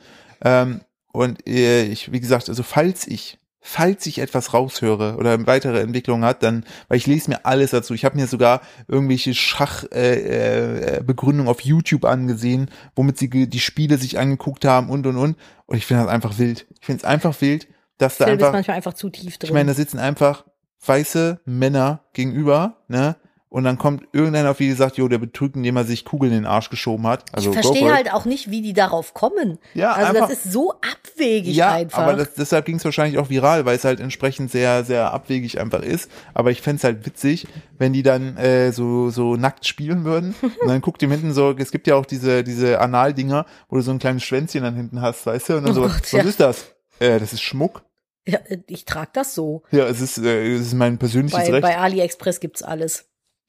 Ähm, 0.46 0.82
und 1.12 1.48
äh, 1.48 1.84
ich, 1.86 2.12
wie 2.12 2.20
gesagt, 2.20 2.50
also 2.50 2.64
falls 2.64 3.08
ich, 3.08 3.40
falls 3.64 4.06
ich 4.06 4.20
etwas 4.20 4.54
raushöre 4.54 5.16
oder 5.16 5.48
weitere 5.48 5.80
Entwicklungen 5.80 6.26
hat, 6.26 6.44
dann, 6.44 6.66
weil 6.90 6.98
ich 6.98 7.08
lese 7.08 7.32
mir 7.32 7.46
alles 7.46 7.72
dazu. 7.72 7.94
Ich 7.94 8.04
habe 8.06 8.18
mir 8.18 8.28
sogar 8.28 8.62
irgendwelche 8.88 9.34
Schachbegründungen 9.34 11.46
äh, 11.46 11.48
äh, 11.48 11.50
auf 11.50 11.62
YouTube 11.62 12.06
angesehen, 12.06 12.70
womit 12.96 13.18
sie 13.18 13.30
die 13.30 13.60
Spiele 13.60 13.98
sich 13.98 14.20
angeguckt 14.20 14.66
haben 14.66 14.90
und 14.90 15.08
und 15.08 15.18
und. 15.18 15.38
Und 15.66 15.78
ich 15.78 15.86
finde 15.86 16.04
das 16.04 16.12
einfach 16.12 16.38
wild. 16.38 16.68
Ich 16.80 16.86
finde 16.86 17.00
es 17.00 17.06
einfach 17.06 17.40
wild, 17.40 17.70
dass 17.98 18.18
da 18.18 18.26
Philipp 18.26 18.42
ist 18.42 18.46
einfach 18.46 18.58
manchmal 18.58 18.76
einfach 18.76 18.94
zu 18.94 19.10
tief 19.10 19.38
drin. 19.38 19.48
ich 19.48 19.54
meine, 19.54 19.72
da 19.72 19.76
sitzen 19.76 19.98
einfach 19.98 20.44
weiße 20.86 21.40
Männer 21.46 22.02
gegenüber, 22.12 22.84
ne? 22.90 23.16
Und 23.54 23.66
dann 23.66 23.78
kommt 23.78 24.08
irgendeiner 24.14 24.50
auf 24.50 24.58
die 24.58 24.72
sagt, 24.72 24.98
jo, 24.98 25.08
der 25.08 25.20
betrügt, 25.20 25.56
indem 25.56 25.78
er 25.78 25.84
sich 25.84 26.06
Kugeln 26.06 26.32
in 26.32 26.40
den 26.40 26.46
Arsch 26.48 26.72
geschoben 26.72 27.06
hat. 27.06 27.26
Also 27.34 27.52
ich 27.52 27.60
verstehe 27.60 27.94
halt 27.94 28.12
auch 28.12 28.26
nicht, 28.26 28.50
wie 28.50 28.64
die 28.64 28.74
darauf 28.74 29.14
kommen. 29.14 29.60
Ja, 29.76 29.92
also 29.92 30.08
einfach- 30.10 30.28
das 30.30 30.44
ist 30.44 30.52
so 30.52 30.74
abwegig 30.74 31.56
ja, 31.56 31.72
einfach. 31.72 32.00
aber 32.00 32.14
das, 32.16 32.34
deshalb 32.34 32.66
ging 32.66 32.78
es 32.78 32.84
wahrscheinlich 32.86 33.20
auch 33.20 33.30
viral, 33.30 33.64
weil 33.66 33.76
es 33.76 33.84
halt 33.86 34.00
entsprechend 34.00 34.50
sehr, 34.50 34.84
sehr 34.84 35.14
abwegig 35.14 35.60
einfach 35.62 35.84
ist. 35.84 36.10
Aber 36.34 36.50
ich 36.50 36.64
fänd's 36.64 36.84
halt 36.84 37.06
witzig, 37.06 37.46
wenn 37.78 37.94
die 37.94 38.02
dann 38.02 38.38
äh, 38.38 38.72
so, 38.72 39.12
so 39.12 39.36
nackt 39.36 39.68
spielen 39.68 40.04
würden. 40.04 40.34
Und 40.42 40.68
dann 40.68 40.82
guckt 40.82 41.04
die 41.04 41.08
hinten 41.08 41.32
so, 41.32 41.52
es 41.56 41.70
gibt 41.72 41.86
ja 41.86 41.94
auch 41.94 42.08
diese, 42.08 42.44
diese 42.44 42.82
Anal-Dinger, 42.82 43.46
wo 43.70 43.76
du 43.76 43.84
so 43.84 43.92
ein 43.92 44.00
kleines 44.00 44.24
Schwänzchen 44.24 44.64
dann 44.64 44.76
hinten 44.76 45.00
hast, 45.00 45.28
weißt 45.28 45.50
du? 45.50 45.58
Und 45.58 45.64
dann 45.66 45.72
Oh 45.74 45.76
so, 45.76 45.82
Gott, 45.84 46.02
was 46.02 46.12
ja. 46.12 46.24
ist 46.24 46.40
das? 46.40 46.66
Äh, 47.00 47.20
das 47.20 47.34
ist 47.34 47.44
Schmuck. 47.44 47.84
ja, 48.26 48.40
ich 48.66 48.86
trage 48.86 49.12
das 49.14 49.36
so. 49.36 49.62
Ja, 49.70 49.86
es 49.86 50.02
ist, 50.02 50.18
äh, 50.18 50.56
es 50.56 50.62
ist 50.62 50.74
mein 50.74 50.98
persönliches 50.98 51.38
Bei, 51.40 51.52
Recht. 51.52 51.62
bei 51.62 51.78
AliExpress 51.78 52.40
gibt's 52.40 52.64
alles. 52.64 53.06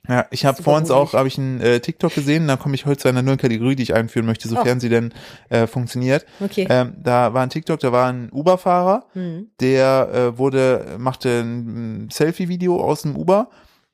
Ja, 0.07 0.27
ich 0.31 0.45
habe 0.45 0.57
Super 0.59 0.65
vor 0.71 0.79
uns 0.79 0.91
ruhig. 0.91 0.99
auch 0.99 1.13
habe 1.15 1.29
ich 1.29 1.39
einen 1.39 1.61
äh, 1.61 1.81
TikTok 1.81 2.15
gesehen, 2.15 2.47
da 2.47 2.57
komme 2.57 2.75
ich 2.75 2.85
heute 2.85 2.99
zu 2.99 3.09
einer 3.09 3.23
neuen 3.23 3.39
Kategorie, 3.39 3.75
die 3.75 3.83
ich 3.85 3.95
einführen 3.95 4.27
möchte, 4.27 4.49
sofern 4.49 4.77
Ach. 4.77 4.81
sie 4.81 4.91
denn 4.91 5.15
äh, 5.49 5.67
funktioniert. 5.67 6.27
Okay. 6.41 6.67
Ähm, 6.69 6.95
da 7.03 7.33
war 7.33 7.43
ein 7.43 7.49
TikTok, 7.51 7.81
da 7.81 7.91
war 7.91 8.09
ein 8.13 8.29
Uber-Fahrer, 8.31 9.07
Hm. 9.15 9.49
der 9.61 10.09
äh, 10.13 10.39
wurde 10.39 10.97
machte 10.99 11.41
ein 11.41 12.09
Selfie-Video 12.13 12.81
aus 12.83 13.03
dem 13.03 13.17
Uber 13.17 13.49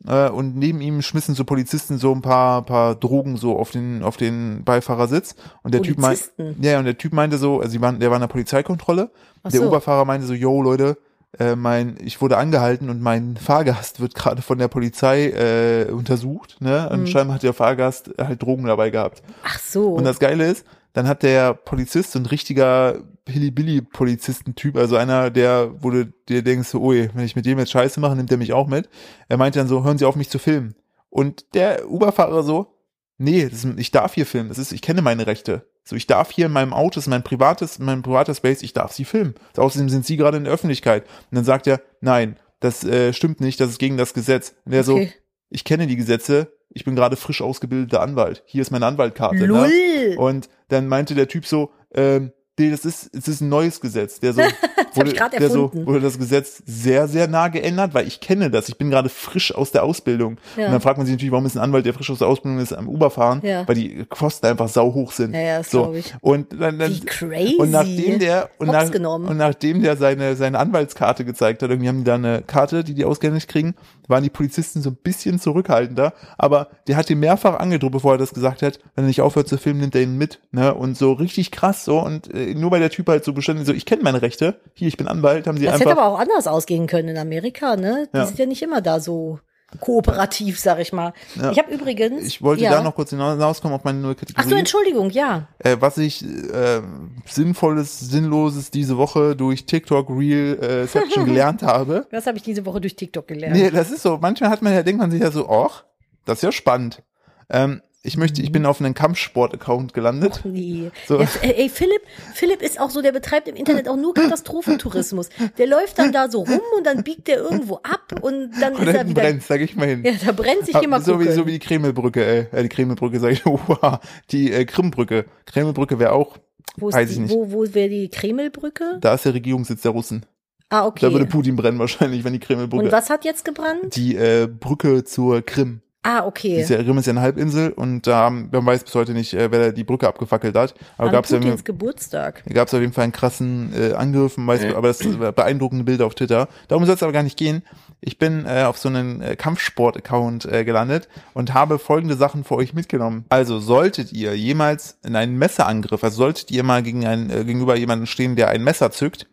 äh, 0.09 0.29
und 0.31 0.57
neben 0.57 0.81
ihm 0.81 1.01
schmissen 1.03 1.35
so 1.37 1.45
Polizisten 1.45 1.99
so 1.99 2.13
ein 2.13 2.23
paar 2.23 2.63
paar 2.65 2.97
Drogen 2.97 3.37
so 3.37 3.57
auf 3.57 3.71
den 3.71 4.03
auf 4.03 4.17
den 4.17 4.65
Beifahrersitz 4.65 5.37
und 5.63 5.75
der 5.75 5.83
Typ 5.83 5.99
meinte 5.99 6.25
Polizisten? 6.37 6.63
ja 6.65 6.79
und 6.81 6.87
der 6.87 6.99
Typ 6.99 7.13
meinte 7.13 7.39
so, 7.39 7.61
also 7.61 7.71
die 7.73 7.81
waren, 7.81 8.01
der 8.01 8.11
war 8.11 8.17
in 8.17 8.23
der 8.23 8.29
Polizeikontrolle, 8.29 9.11
Ach 9.45 9.51
der 9.53 9.61
so. 9.61 9.67
Uber-Fahrer 9.69 10.05
meinte 10.07 10.27
so, 10.27 10.33
yo 10.35 10.61
Leute, 10.61 10.97
äh, 11.39 11.55
mein, 11.55 11.97
ich 12.03 12.21
wurde 12.21 12.37
angehalten 12.37 12.91
und 12.91 13.01
mein 13.01 13.37
Fahrgast 13.37 14.01
wird 14.01 14.15
gerade 14.15 14.43
von 14.43 14.59
der 14.59 14.69
Polizei 14.69 15.29
äh, 15.29 15.91
untersucht, 15.91 16.57
ne? 16.61 16.89
Mhm. 16.91 16.99
Und 16.99 17.09
scheinbar 17.09 17.37
hat 17.37 17.43
der 17.43 17.55
Fahrgast 17.55 18.11
halt 18.19 18.43
Drogen 18.43 18.67
dabei 18.67 18.91
gehabt. 18.91 19.23
Ach 19.45 19.59
so. 19.59 19.95
Und 19.95 20.05
das 20.05 20.19
Geile 20.19 20.47
ist, 20.47 20.65
dann 20.93 21.07
hat 21.07 21.23
der 21.23 21.55
Polizist, 21.55 22.13
so 22.13 22.19
ein 22.19 22.27
richtiger 22.27 23.05
Hilly-Billy-Polizistentyp, 23.29 24.77
also 24.77 24.97
einer, 24.97 25.31
der, 25.31 25.71
wo 25.79 25.91
du 25.91 26.07
dir 26.29 26.43
denkst, 26.43 26.69
so, 26.69 26.81
ui, 26.81 27.11
wenn 27.15 27.25
ich 27.25 27.37
mit 27.37 27.47
dem 27.47 27.59
jetzt 27.59 27.71
Scheiße 27.71 28.01
mache, 28.01 28.17
nimmt 28.17 28.33
er 28.33 28.39
mich 28.39 28.53
auch 28.53 28.67
mit. 28.67 28.89
Er 29.29 29.37
meinte 29.37 29.61
dann 29.61 29.69
so, 29.69 29.85
hören 29.85 29.99
Sie 29.99 30.05
auf, 30.05 30.17
mich 30.17 30.31
zu 30.31 30.41
filmen. 30.41 30.75
Und 31.09 31.55
der 31.55 31.89
Uber-Fahrer 31.89 32.43
so, 32.43 32.75
nee, 33.19 33.49
das 33.49 33.65
ist, 33.65 33.79
ich 33.79 33.93
darf 33.93 34.15
hier 34.15 34.27
filmen, 34.27 34.49
das 34.49 34.59
ist, 34.59 34.73
ich 34.73 34.83
kenne 34.83 35.03
meine 35.03 35.27
Rechte. 35.29 35.70
So, 35.91 35.97
ich 35.97 36.07
darf 36.07 36.31
hier 36.31 36.47
in 36.47 36.53
meinem 36.53 36.73
Auto, 36.73 37.01
ist 37.01 37.09
mein 37.09 37.25
privates, 37.25 37.81
mein 37.81 38.03
privater 38.03 38.33
Space, 38.33 38.63
ich 38.63 38.73
darf 38.73 38.93
sie 38.93 39.05
filmen. 39.05 39.35
Außerdem 39.57 39.89
sind 39.89 40.07
sie 40.07 40.17
gerade 40.17 40.37
in 40.37 40.45
der 40.45 40.53
Öffentlichkeit. 40.53 41.03
Und 41.03 41.35
dann 41.35 41.45
sagt 41.45 41.67
er, 41.67 41.81
nein, 42.01 42.37
das 42.61 42.85
äh, 42.85 43.13
stimmt 43.13 43.41
nicht, 43.41 43.59
das 43.59 43.71
ist 43.71 43.79
gegen 43.81 43.97
das 43.97 44.15
Gesetz. 44.15 44.55
Und 44.65 44.73
er 44.73 44.85
so, 44.85 44.95
Okay. 44.95 45.13
ich 45.49 45.65
kenne 45.65 45.89
die 45.89 45.97
Gesetze, 45.97 46.53
ich 46.69 46.85
bin 46.85 46.95
gerade 46.95 47.17
frisch 47.17 47.43
ausgebildeter 47.43 48.01
Anwalt. 48.03 48.45
Hier 48.47 48.63
ist 48.63 48.71
meine 48.71 48.87
Anwaltkarte. 48.87 49.45
Lull. 49.45 49.69
Ne? 49.69 50.17
Und 50.17 50.49
dann 50.69 50.87
meinte 50.87 51.17
der 51.17 51.27
Typ 51.27 51.45
so, 51.45 51.73
ähm, 51.93 52.31
nee, 52.61 52.71
das 52.71 52.85
ist, 52.85 53.11
es 53.15 53.27
ist 53.27 53.41
ein 53.41 53.49
neues 53.49 53.81
Gesetz. 53.81 54.21
Der 54.21 54.33
so, 54.33 54.43
wurde, 54.95 55.13
der 55.13 55.51
so, 55.51 55.71
wurde 55.75 56.01
das 56.01 56.19
Gesetz 56.19 56.63
sehr, 56.67 57.09
sehr 57.09 57.27
nah 57.27 57.49
geändert, 57.49 57.95
weil 57.95 58.07
ich 58.07 58.21
kenne 58.21 58.51
das. 58.51 58.69
Ich 58.69 58.77
bin 58.77 58.91
gerade 58.91 59.09
frisch 59.09 59.55
aus 59.55 59.73
der 59.73 59.83
Ausbildung. 59.83 60.39
Ja. 60.57 60.67
Und 60.67 60.73
dann 60.73 60.81
fragt 60.81 60.99
man 60.99 61.07
sich 61.07 61.15
natürlich, 61.15 61.33
warum 61.33 61.47
ist 61.47 61.57
ein 61.57 61.63
Anwalt, 61.63 61.87
der 61.87 61.95
frisch 61.95 62.11
aus 62.11 62.19
der 62.19 62.29
Ausbildung 62.29 62.61
ist, 62.61 62.73
am 62.73 62.89
Uber 62.89 63.11
fahren? 63.11 63.41
Ja. 63.43 63.67
Weil 63.67 63.75
die 63.75 64.05
Kosten 64.09 64.47
einfach 64.47 64.69
sau 64.69 64.93
hoch 64.95 65.13
sind. 65.13 65.35
Ja, 65.35 65.41
ja, 65.41 65.59
das 65.59 65.71
so. 65.71 65.93
ich. 65.95 66.15
Und 66.21 66.53
dann, 66.53 66.79
dann 66.79 66.91
Wie 66.91 67.01
crazy. 67.01 67.57
und 67.59 67.71
nachdem 67.71 68.19
der 68.19 68.51
und, 68.59 68.69
nach, 68.69 68.91
und 68.93 69.37
nachdem 69.37 69.83
der 69.83 69.97
seine 69.97 70.37
seine 70.37 70.59
Anwaltskarte 70.59 71.25
gezeigt 71.25 71.63
hat, 71.63 71.71
irgendwie 71.71 71.89
haben 71.89 71.99
die 71.99 72.05
da 72.05 72.15
eine 72.15 72.43
Karte, 72.43 72.85
die 72.85 72.95
die 72.95 73.05
ausgehändigt 73.05 73.49
kriegen, 73.49 73.75
waren 74.11 74.23
die 74.23 74.31
Polizisten 74.31 74.83
so 74.83 74.91
ein 74.91 74.97
bisschen 74.97 75.39
zurückhaltender, 75.39 76.13
aber 76.37 76.69
der 76.89 76.97
hat 76.97 77.09
ihn 77.11 77.21
mehrfach 77.21 77.59
angedroht, 77.59 77.93
bevor 77.93 78.13
er 78.13 78.19
das 78.19 78.35
gesagt 78.35 78.63
hat, 78.63 78.79
wenn 78.95 79.05
er 79.05 79.09
nicht 79.09 79.21
aufhört 79.23 79.49
zu 79.49 79.57
filmen, 79.57 79.81
nimmt 79.81 79.95
er 79.95 80.03
ihn 80.03 80.19
mit, 80.19 80.41
ne? 80.53 80.75
Und 80.75 80.97
so 80.99 81.13
richtig 81.13 81.51
krass 81.51 81.85
so 81.85 82.01
und 82.01 82.33
äh, 82.35 82.55
nur 82.55 82.71
weil 82.71 82.81
der 82.81 82.91
Typ 82.91 83.09
halt 83.09 83.25
so 83.25 83.33
beständig 83.33 83.67
so, 83.67 83.73
ich 83.73 83.87
kenne 83.87 84.03
meine 84.03 84.23
Rechte, 84.23 84.61
hier 84.75 84.89
ich 84.89 84.97
bin 84.97 85.09
Anwalt, 85.09 85.47
haben 85.47 85.57
sie 85.57 85.65
das 85.65 85.75
einfach 85.75 85.91
hätte 85.91 86.01
aber 86.01 86.15
auch 86.15 86.19
anders 86.19 86.47
ausgehen 86.47 86.87
können 86.87 87.09
in 87.09 87.19
Amerika, 87.19 87.77
ne? 87.77 88.09
Die 88.13 88.19
Ja. 88.19 88.27
sind 88.27 88.39
ja 88.39 88.47
nicht 88.47 88.63
immer 88.63 88.81
da 88.81 89.01
so 89.01 89.39
kooperativ, 89.79 90.59
sag 90.59 90.81
ich 90.81 90.93
mal. 90.93 91.13
Ja. 91.37 91.53
Ich 91.53 91.59
habe 91.59 91.73
übrigens. 91.73 92.27
ich 92.27 92.43
wollte 92.43 92.65
ja. 92.65 92.71
da 92.71 92.83
noch 92.83 92.95
kurz 92.95 93.11
hinauskommen 93.11 93.77
auf 93.77 93.85
meine 93.85 93.99
neue 93.99 94.15
Ach 94.15 94.27
so, 94.27 94.35
Kategorie. 94.35 94.59
Entschuldigung, 94.59 95.11
ja. 95.11 95.49
äh, 95.59 95.77
was 95.79 95.99
ich 95.99 96.25
äh, 96.25 96.83
sinnvolles, 97.27 98.01
sinnloses 98.01 98.71
diese 98.71 98.97
Woche 98.97 99.37
durch 99.37 99.67
TikTok 99.67 100.11
Real 100.11 100.59
äh, 100.59 100.87
Section 100.87 101.25
gelernt 101.27 101.63
habe. 101.63 102.07
Das 102.11 102.27
habe 102.27 102.37
ich 102.37 102.43
diese 102.43 102.67
Woche 102.67 102.81
durch 102.81 102.97
TikTok 102.97 103.29
gelernt. 103.29 103.57
Nee, 103.57 103.71
das 103.71 103.91
ist 103.91 104.03
so. 104.03 104.19
Manchmal 104.21 104.51
hat 104.51 104.63
man 104.63 104.73
ja, 104.73 104.83
denkt 104.83 105.01
man 105.01 105.11
sich 105.11 105.21
ja 105.21 105.31
so, 105.31 105.49
ach, 105.49 105.85
das 106.25 106.39
ist 106.39 106.43
ja 106.43 106.53
spannend. 106.53 107.03
Ähm, 107.49 107.83
ich 108.03 108.17
möchte, 108.17 108.41
ich 108.41 108.51
bin 108.51 108.65
auf 108.65 108.81
einen 108.81 108.95
Kampfsport-Account 108.95 109.93
gelandet. 109.93 110.41
Nee. 110.45 110.91
So. 111.07 111.21
Jetzt, 111.21 111.45
äh, 111.45 111.53
ey, 111.53 111.69
Philipp, 111.69 112.01
Philipp 112.35 112.63
ist 112.63 112.81
auch 112.81 112.89
so, 112.89 113.03
der 113.03 113.13
betreibt 113.13 113.47
im 113.47 113.57
Internet 113.57 113.89
auch 113.89 113.97
nur 113.97 114.15
Katastrophentourismus. 114.15 115.29
Der 115.59 115.67
läuft 115.67 115.99
dann 115.99 116.11
da 116.11 116.31
so 116.31 116.41
rum 116.41 116.61
und 116.79 116.87
dann 116.87 117.05
biegt 117.05 117.29
der 117.29 117.37
irgendwo 117.37 117.77
ab 117.77 118.15
und 118.23 118.53
dann 118.61 118.75
Und 118.75 118.89
ist 118.89 118.95
er 118.95 119.07
wieder. 119.07 119.23
brennt, 119.23 119.43
sag 119.43 119.61
ich 119.61 119.77
mal 119.77 119.87
hin. 119.87 120.03
Ja, 120.05 120.13
da 120.25 120.33
brennt 120.33 120.65
sich 120.65 120.75
immer 120.77 121.01
so, 121.03 121.21
wie, 121.21 121.31
so 121.31 121.47
wie 121.47 121.53
die 121.53 121.59
Kremelbrücke, 121.59 122.25
äh, 122.25 122.47
äh, 122.59 122.63
die 122.63 122.71
Kremelbrücke, 122.71 123.21
sag 123.21 123.33
ich, 123.33 123.45
wow, 123.45 123.99
die 124.31 124.51
äh, 124.51 124.65
Krimbrücke. 124.65 125.27
Kremelbrücke 125.45 125.99
wäre 125.99 126.13
auch, 126.13 126.39
wo 126.77 126.89
ist 126.89 126.95
weiß 126.95 127.11
ich 127.11 127.17
die, 127.17 127.23
nicht. 127.23 127.35
Wo, 127.35 127.53
wo 127.53 127.75
wäre 127.75 127.91
die 127.91 128.09
Kremelbrücke? 128.09 128.99
da 129.01 129.15
ist 129.15 129.27
der 129.27 129.35
Regierungssitz 129.35 129.83
der 129.83 129.91
Russen. 129.91 130.25
Ah, 130.71 130.87
okay. 130.87 131.05
Da 131.05 131.13
würde 131.13 131.27
Putin 131.27 131.57
brennen 131.57 131.79
wahrscheinlich, 131.79 132.25
wenn 132.25 132.33
die 132.33 132.39
Kremelbrücke. 132.39 132.85
und 132.85 132.93
was 132.93 133.11
hat 133.11 133.25
jetzt 133.27 133.45
gebrannt? 133.45 133.95
Die 133.97 134.15
äh, 134.17 134.47
Brücke 134.47 135.05
zur 135.05 135.43
Krim. 135.43 135.83
Ah, 136.03 136.25
okay. 136.25 136.57
Diese 136.57 136.79
Rim 136.79 136.97
ist 136.97 137.07
ja 137.07 137.13
eine 137.13 137.21
Halbinsel 137.21 137.73
und 137.73 138.07
da 138.07 138.31
man 138.31 138.65
weiß 138.65 138.85
bis 138.85 138.95
heute 138.95 139.13
nicht, 139.13 139.35
äh, 139.35 139.51
wer 139.51 139.71
die 139.73 139.85
Brücke 139.85 140.09
abgefackelt 140.09 140.57
hat. 140.57 140.75
Aber 140.97 141.11
gab 141.11 141.27
es 141.27 141.31
ja 141.31 141.39
Geburtstag. 141.39 142.43
gab 142.55 142.69
es 142.69 142.75
auf 142.75 142.81
jeden 142.81 142.95
Fall 142.95 143.05
einen 143.05 143.13
krassen 143.13 143.73
äh, 143.77 143.93
Angriff, 143.93 144.39
man 144.39 144.47
weiß, 144.47 144.75
aber 144.75 144.89
das 144.89 145.21
war 145.21 145.33
beeindruckende 145.33 145.85
Bilder 145.85 146.07
auf 146.07 146.15
Twitter. 146.15 146.49
Darum 146.69 146.87
soll 146.87 146.95
es 146.95 147.03
aber 147.03 147.13
gar 147.13 147.23
nicht 147.23 147.37
gehen. 147.37 147.63
Ich 148.01 148.19
bin 148.19 148.47
äh, 148.47 148.63
auf 148.63 148.79
so 148.79 148.89
einen 148.89 149.21
äh, 149.21 149.37
Kampfsport-Account 149.37 150.47
äh, 150.47 150.65
gelandet 150.65 151.09
und 151.35 151.53
habe 151.53 151.79
folgende 151.79 152.17
Sachen 152.17 152.45
für 152.45 152.55
euch 152.55 152.73
mitgenommen. 152.73 153.27
Also 153.29 153.59
solltet 153.59 154.11
ihr 154.13 154.35
jemals 154.35 154.97
in 155.05 155.17
einen 155.17 155.37
Messerangriff, 155.37 156.03
also 156.03 156.17
solltet 156.17 156.51
ihr 156.51 156.63
mal 156.63 156.83
gegen 156.83 157.07
einen, 157.07 157.29
äh, 157.29 157.45
gegenüber 157.45 157.77
jemanden 157.77 158.07
stehen, 158.07 158.37
der 158.37 158.49
ein 158.49 158.65
Messer 158.65 158.91
zückt, 158.91 159.27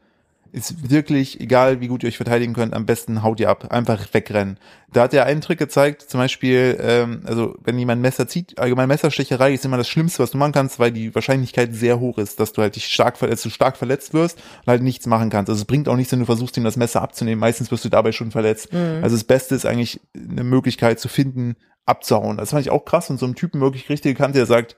ist 0.51 0.89
wirklich 0.89 1.39
egal, 1.39 1.81
wie 1.81 1.87
gut 1.87 2.03
ihr 2.03 2.09
euch 2.09 2.17
verteidigen 2.17 2.53
könnt, 2.53 2.73
am 2.73 2.85
besten 2.85 3.23
haut 3.23 3.39
ihr 3.39 3.49
ab, 3.49 3.71
einfach 3.71 4.13
wegrennen. 4.13 4.57
Da 4.91 5.03
hat 5.03 5.13
er 5.13 5.25
einen 5.25 5.41
Trick 5.41 5.59
gezeigt, 5.59 6.01
zum 6.01 6.19
Beispiel, 6.19 6.77
ähm, 6.81 7.21
also 7.25 7.55
wenn 7.63 7.77
jemand 7.77 7.99
ein 7.99 8.01
Messer 8.01 8.27
zieht, 8.27 8.57
allgemein 8.59 8.87
Messerstecherei 8.87 9.53
ist 9.53 9.65
immer 9.65 9.77
das 9.77 9.87
Schlimmste, 9.87 10.23
was 10.23 10.31
du 10.31 10.37
machen 10.37 10.53
kannst, 10.53 10.79
weil 10.79 10.91
die 10.91 11.13
Wahrscheinlichkeit 11.13 11.75
sehr 11.75 11.99
hoch 11.99 12.17
ist, 12.17 12.39
dass 12.39 12.53
du 12.53 12.61
halt 12.61 12.75
dich 12.75 12.87
stark 12.87 13.17
verletzt, 13.17 13.45
du 13.45 13.49
stark 13.49 13.77
verletzt 13.77 14.13
wirst 14.13 14.37
und 14.61 14.67
halt 14.67 14.81
nichts 14.81 15.05
machen 15.05 15.29
kannst. 15.29 15.49
Also 15.49 15.61
es 15.61 15.65
bringt 15.65 15.89
auch 15.89 15.95
nichts, 15.95 16.11
wenn 16.11 16.19
du 16.19 16.25
versuchst, 16.25 16.57
ihm 16.57 16.63
das 16.63 16.77
Messer 16.77 17.01
abzunehmen. 17.01 17.39
Meistens 17.39 17.71
wirst 17.71 17.85
du 17.85 17.89
dabei 17.89 18.11
schon 18.11 18.31
verletzt. 18.31 18.73
Also 18.73 19.15
das 19.15 19.23
Beste 19.23 19.55
ist 19.55 19.65
eigentlich 19.65 19.99
eine 20.15 20.43
Möglichkeit 20.43 20.99
zu 20.99 21.07
finden, 21.07 21.55
abzuhauen. 21.85 22.37
Das 22.37 22.51
fand 22.51 22.61
ich 22.61 22.69
auch 22.69 22.85
krass 22.85 23.09
und 23.09 23.19
so 23.19 23.25
einem 23.25 23.35
Typen 23.35 23.61
wirklich 23.61 23.89
richtige 23.89 24.15
Kante, 24.15 24.39
der 24.39 24.45
sagt, 24.45 24.77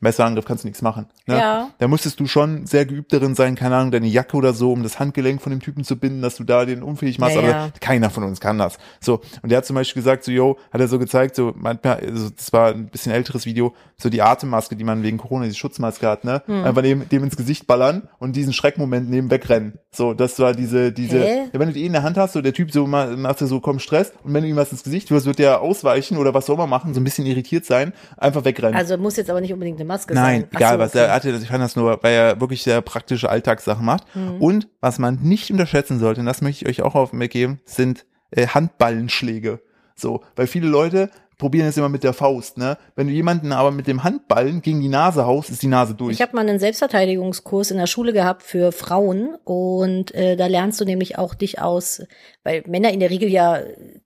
Messerangriff 0.00 0.44
kannst 0.44 0.62
du 0.62 0.68
nichts 0.68 0.80
machen. 0.80 1.06
Ne? 1.26 1.36
Ja. 1.38 1.70
Da 1.78 1.88
musstest 1.88 2.20
du 2.20 2.26
schon 2.26 2.66
sehr 2.66 2.86
geübt 2.86 3.12
darin 3.12 3.34
sein, 3.34 3.56
keine 3.56 3.76
Ahnung, 3.76 3.90
deine 3.90 4.06
Jacke 4.06 4.36
oder 4.36 4.52
so, 4.52 4.72
um 4.72 4.84
das 4.84 5.00
Handgelenk 5.00 5.42
von 5.42 5.50
dem 5.50 5.60
Typen 5.60 5.82
zu 5.82 5.96
binden, 5.96 6.22
dass 6.22 6.36
du 6.36 6.44
da 6.44 6.64
den 6.64 6.82
unfähig 6.84 7.18
machst, 7.18 7.34
Ja, 7.34 7.40
aber 7.42 7.50
ja. 7.50 7.70
keiner 7.80 8.08
von 8.10 8.22
uns 8.22 8.38
kann 8.40 8.58
das. 8.58 8.78
So. 9.00 9.20
Und 9.42 9.50
der 9.50 9.58
hat 9.58 9.66
zum 9.66 9.74
Beispiel 9.74 10.00
gesagt, 10.02 10.22
so, 10.22 10.30
yo, 10.30 10.56
hat 10.72 10.80
er 10.80 10.86
so 10.88 10.98
gezeigt, 11.00 11.34
so, 11.34 11.52
manchmal, 11.56 11.96
also, 11.98 12.30
das 12.30 12.52
war 12.52 12.68
ein 12.72 12.86
bisschen 12.86 13.10
älteres 13.12 13.44
Video, 13.44 13.74
so 13.96 14.08
die 14.08 14.22
Atemmaske, 14.22 14.76
die 14.76 14.84
man 14.84 15.02
wegen 15.02 15.18
Corona, 15.18 15.46
diese 15.46 15.56
Schutzmaske 15.56 16.06
hat, 16.06 16.22
ne? 16.24 16.42
Hm. 16.46 16.64
Einfach 16.64 16.82
neben, 16.82 17.08
dem 17.08 17.24
ins 17.24 17.36
Gesicht 17.36 17.66
ballern 17.66 18.08
und 18.20 18.36
diesen 18.36 18.52
Schreckmoment 18.52 19.10
neben 19.10 19.30
wegrennen. 19.32 19.78
So, 19.90 20.14
das 20.14 20.38
war 20.38 20.52
diese, 20.54 20.92
diese, 20.92 21.18
ja, 21.18 21.44
wenn 21.52 21.68
du 21.68 21.74
die 21.74 21.84
in 21.84 21.92
der 21.92 22.04
Hand 22.04 22.16
hast, 22.16 22.34
so 22.34 22.40
der 22.42 22.52
Typ 22.54 22.70
so 22.70 22.86
ma- 22.86 23.06
macht 23.16 23.40
so, 23.40 23.60
komm 23.60 23.80
Stress 23.80 24.12
und 24.22 24.32
wenn 24.32 24.44
du 24.44 24.48
ihm 24.48 24.56
was 24.56 24.70
ins 24.70 24.84
Gesicht 24.84 25.10
wirst, 25.10 25.26
wird 25.26 25.40
der 25.40 25.60
ausweichen 25.60 26.18
oder 26.18 26.34
was 26.34 26.46
soll 26.46 26.56
man 26.56 26.70
machen, 26.70 26.94
so 26.94 27.00
ein 27.00 27.04
bisschen 27.04 27.26
irritiert 27.26 27.64
sein, 27.64 27.92
einfach 28.16 28.44
wegrennen. 28.44 28.76
Also 28.76 28.96
muss 28.96 29.16
jetzt 29.16 29.28
aber 29.30 29.40
nicht 29.40 29.52
unbedingt 29.58 29.78
eine 29.78 29.86
Maske 29.86 30.14
Nein, 30.14 30.42
sein. 30.42 30.50
Egal 30.54 30.74
so, 30.74 30.78
was. 30.78 30.90
okay. 30.90 31.04
Er 31.04 31.12
hatte 31.12 31.30
ich 31.30 31.48
fand 31.48 31.62
das 31.62 31.76
nur, 31.76 32.02
weil 32.02 32.14
er 32.14 32.40
wirklich 32.40 32.62
sehr 32.62 32.80
praktische 32.80 33.28
Alltagssachen 33.28 33.84
macht. 33.84 34.04
Mhm. 34.14 34.40
Und 34.40 34.68
was 34.80 34.98
man 34.98 35.18
nicht 35.22 35.50
unterschätzen 35.50 35.98
sollte, 35.98 36.20
und 36.20 36.26
das 36.26 36.40
möchte 36.40 36.64
ich 36.64 36.68
euch 36.68 36.86
auch 36.86 36.94
auf 36.94 37.10
den 37.10 37.20
geben, 37.28 37.60
sind 37.64 38.06
äh, 38.30 38.46
Handballenschläge. 38.46 39.60
So, 39.94 40.22
weil 40.36 40.46
viele 40.46 40.68
Leute 40.68 41.10
probieren 41.38 41.68
es 41.68 41.76
immer 41.76 41.88
mit 41.88 42.02
der 42.02 42.12
Faust, 42.12 42.58
ne? 42.58 42.76
Wenn 42.96 43.06
du 43.06 43.12
jemanden 43.12 43.52
aber 43.52 43.70
mit 43.70 43.86
dem 43.86 44.02
Handballen 44.02 44.60
gegen 44.60 44.80
die 44.80 44.88
Nase 44.88 45.24
haust, 45.24 45.50
ist 45.50 45.62
die 45.62 45.68
Nase 45.68 45.94
durch. 45.94 46.14
Ich 46.14 46.20
habe 46.20 46.34
mal 46.34 46.46
einen 46.46 46.58
Selbstverteidigungskurs 46.58 47.70
in 47.70 47.78
der 47.78 47.86
Schule 47.86 48.12
gehabt 48.12 48.42
für 48.42 48.72
Frauen 48.72 49.36
und 49.44 50.14
äh, 50.14 50.36
da 50.36 50.46
lernst 50.46 50.80
du 50.80 50.84
nämlich 50.84 51.16
auch 51.16 51.34
dich 51.34 51.60
aus, 51.60 52.02
weil 52.42 52.64
Männer 52.66 52.92
in 52.92 53.00
der 53.00 53.10
Regel 53.10 53.28
ja 53.28 53.60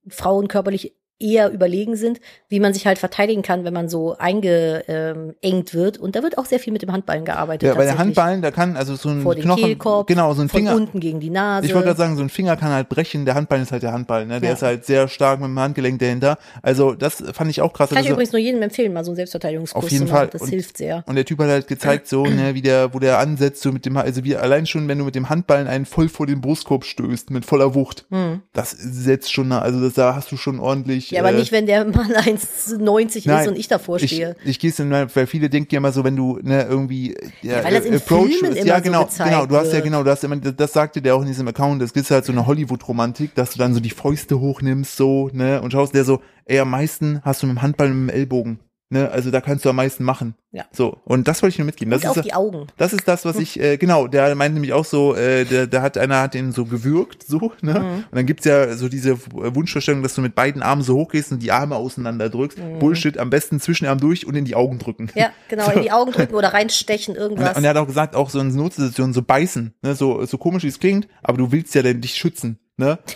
Frauen 0.08 0.48
körperlich 0.48 0.94
eher 1.22 1.50
überlegen 1.52 1.96
sind, 1.96 2.20
wie 2.48 2.60
man 2.60 2.74
sich 2.74 2.86
halt 2.86 2.98
verteidigen 2.98 3.42
kann, 3.42 3.64
wenn 3.64 3.72
man 3.74 3.88
so 3.88 4.16
eingeengt 4.18 5.74
wird. 5.74 5.98
Und 5.98 6.16
da 6.16 6.22
wird 6.22 6.38
auch 6.38 6.44
sehr 6.46 6.58
viel 6.58 6.72
mit 6.72 6.82
dem 6.82 6.92
Handballen 6.92 7.24
gearbeitet. 7.24 7.68
ja, 7.68 7.74
bei 7.74 7.84
der. 7.84 7.98
Handballen, 7.98 8.42
da 8.42 8.50
kann 8.50 8.76
also 8.76 8.96
so 8.96 9.08
ein 9.10 9.22
vor 9.22 9.34
Knochen, 9.34 9.62
Kehlkopf, 9.62 10.06
genau, 10.06 10.32
so 10.34 10.42
ein 10.42 10.48
Finger. 10.48 10.74
unten 10.74 10.98
gegen 11.00 11.20
die 11.20 11.30
Nase. 11.30 11.66
Ich 11.66 11.74
wollte 11.74 11.86
gerade 11.88 11.98
sagen, 11.98 12.16
so 12.16 12.22
ein 12.22 12.28
Finger 12.28 12.56
kann 12.56 12.70
halt 12.70 12.88
brechen, 12.88 13.24
der 13.24 13.34
Handballen 13.34 13.62
ist 13.62 13.72
halt 13.72 13.82
der 13.82 13.92
Handballen, 13.92 14.28
ne? 14.28 14.40
Der 14.40 14.50
Ja. 14.50 14.54
ist 14.54 14.62
halt 14.62 14.84
sehr 14.84 15.08
stark 15.08 15.40
mit 15.40 15.48
dem 15.48 15.58
Handgelenk 15.58 15.98
dahinter. 15.98 16.38
Also, 16.62 16.94
das 16.94 17.22
fand 17.32 17.50
ich 17.50 17.60
auch 17.60 17.72
krass. 17.72 17.90
Kann 17.90 17.98
ich 17.98 18.04
Also- 18.04 18.14
übrigens 18.14 18.32
nur 18.32 18.40
jedem 18.40 18.62
empfehlen, 18.62 18.92
mal 18.92 19.04
so 19.04 19.10
einen 19.10 19.16
Selbstverteidigungskurs 19.16 19.84
Auf 19.84 19.90
jeden 19.90 20.06
zu 20.06 20.12
machen. 20.12 20.22
Fall. 20.24 20.28
Das 20.32 20.42
Und- 20.42 20.48
hilft 20.48 20.78
sehr. 20.78 21.04
Und 21.06 21.14
der 21.16 21.24
Typ 21.24 21.38
hat 21.38 21.48
halt 21.48 21.68
gezeigt, 21.68 22.08
so, 22.08 22.24
ne, 22.24 22.54
wie 22.54 22.62
der, 22.62 22.92
wo 22.94 22.98
der 22.98 23.18
ansetzt, 23.18 23.62
so 23.62 23.70
mit 23.72 23.84
dem, 23.86 23.96
also 23.96 24.24
wie 24.24 24.36
allein 24.36 24.66
schon, 24.66 24.88
wenn 24.88 24.98
du 24.98 25.04
mit 25.04 25.14
dem 25.14 25.28
Handballen 25.28 25.66
einen 25.68 25.86
voll 25.86 26.08
vor 26.08 26.26
den 26.26 26.40
Brustkorb 26.40 26.84
stößt, 26.84 27.30
mit 27.30 27.44
voller 27.44 27.74
Wucht. 27.74 28.06
Das 28.52 28.70
setzt 28.70 29.32
schon, 29.32 29.52
also 29.52 29.80
das, 29.80 29.94
da 29.94 30.14
hast 30.14 30.32
du 30.32 30.36
schon 30.36 30.58
ordentlich. 30.58 31.11
Ja, 31.12 31.20
aber 31.20 31.32
äh, 31.32 31.38
nicht, 31.38 31.52
wenn 31.52 31.66
der 31.66 31.84
Mann 31.84 32.12
1,90 32.12 33.22
Nein, 33.26 33.42
ist 33.42 33.48
und 33.48 33.58
ich 33.58 33.68
davor 33.68 33.96
ich, 33.96 34.06
stehe. 34.06 34.36
ich 34.44 34.58
gehe 34.58 34.72
dann, 34.72 34.90
weil 35.14 35.26
viele 35.26 35.48
denken 35.48 35.74
ja 35.74 35.78
immer 35.78 35.92
so, 35.92 36.04
wenn 36.04 36.16
du 36.16 36.38
ne, 36.42 36.66
irgendwie 36.68 37.14
ja, 37.42 37.62
weil 37.64 37.74
das 37.74 37.84
in 37.84 38.00
Filmen 38.00 38.56
immer 38.56 38.66
ja 38.66 38.76
so 38.78 38.82
genau, 38.82 39.04
gezeigt 39.04 39.30
genau, 39.30 39.46
du 39.46 39.56
hast 39.56 39.72
ja 39.72 39.80
genau, 39.80 40.02
du 40.02 40.10
hast 40.10 40.24
immer, 40.24 40.36
das, 40.36 40.56
das 40.56 40.72
sagte 40.72 41.02
der 41.02 41.14
auch 41.14 41.22
in 41.22 41.28
diesem 41.28 41.46
Account, 41.48 41.82
das 41.82 41.92
ist 41.92 42.10
halt 42.10 42.24
so 42.24 42.32
eine 42.32 42.46
Hollywood-Romantik, 42.46 43.34
dass 43.34 43.52
du 43.52 43.58
dann 43.58 43.74
so 43.74 43.80
die 43.80 43.90
Fäuste 43.90 44.40
hochnimmst 44.40 44.96
so 44.96 45.30
ne 45.32 45.60
und 45.60 45.72
schaust 45.72 45.94
der 45.94 46.04
so, 46.04 46.20
ey, 46.46 46.58
am 46.58 46.70
meisten 46.70 47.20
hast 47.24 47.42
du 47.42 47.46
mit 47.46 47.56
dem 47.56 47.62
Handball 47.62 47.90
und 47.90 48.06
mit 48.06 48.14
dem 48.14 48.20
Ellbogen, 48.20 48.58
ne, 48.92 49.10
also 49.10 49.30
da 49.30 49.40
kannst 49.40 49.64
du 49.64 49.70
am 49.70 49.76
meisten 49.76 50.04
machen. 50.04 50.34
Ja. 50.52 50.64
So 50.70 50.98
und 51.04 51.26
das 51.26 51.42
wollte 51.42 51.54
ich 51.54 51.58
nur 51.58 51.66
mitgeben. 51.66 51.90
Das 51.90 52.02
Und 52.02 52.10
auf 52.10 52.16
ist 52.18 52.24
die 52.24 52.34
Augen. 52.34 52.66
das 52.76 52.92
ist 52.92 53.08
das, 53.08 53.24
was 53.24 53.36
ich, 53.36 53.58
äh, 53.58 53.78
genau, 53.78 54.06
der 54.06 54.34
meint 54.34 54.54
nämlich 54.54 54.72
auch 54.74 54.84
so, 54.84 55.14
äh, 55.16 55.44
der, 55.44 55.66
der 55.66 55.80
hat 55.82 55.96
einer 55.96 56.20
hat 56.20 56.34
den 56.34 56.52
so 56.52 56.66
gewürgt, 56.66 57.24
so, 57.26 57.52
ne? 57.62 57.80
Mhm. 57.80 57.94
Und 58.10 58.12
dann 58.12 58.26
gibt's 58.26 58.44
ja 58.44 58.74
so 58.74 58.88
diese 58.88 59.16
Wunschvorstellung, 59.32 60.02
dass 60.02 60.14
du 60.14 60.20
mit 60.20 60.34
beiden 60.34 60.62
Armen 60.62 60.82
so 60.82 60.94
hochgehst 60.96 61.32
und 61.32 61.42
die 61.42 61.50
Arme 61.52 61.76
auseinander 61.76 62.28
drückst. 62.28 62.58
Bullshit, 62.78 63.16
am 63.18 63.30
besten 63.30 63.60
zwischen 63.60 63.86
Arm 63.86 63.98
durch 63.98 64.26
und 64.26 64.34
in 64.36 64.44
die 64.44 64.54
Augen 64.54 64.78
drücken. 64.78 65.04
Mhm. 65.04 65.10
Ja, 65.14 65.30
genau, 65.48 65.70
in 65.70 65.82
die 65.82 65.90
Augen 65.90 66.12
drücken 66.12 66.34
oder 66.34 66.52
reinstechen, 66.52 67.14
Und, 67.16 67.20
irgendwas. 67.22 67.56
und 67.56 67.64
er 67.64 67.70
hat 67.70 67.76
auch 67.78 67.86
gesagt, 67.86 68.14
auch 68.14 68.28
so 68.28 68.38
in 68.40 68.54
Notsituationen 68.54 69.14
so 69.14 69.22
beißen, 69.22 69.74
ne? 69.82 69.94
So, 69.94 70.24
so 70.26 70.36
komisch 70.38 70.62
wie 70.64 70.68
es 70.68 70.78
klingt, 70.78 71.08
aber 71.22 71.38
du 71.38 71.50
willst 71.50 71.74
ja 71.74 71.82
denn 71.82 72.00
dich 72.02 72.14
schützen, 72.14 72.58
ne? 72.76 72.98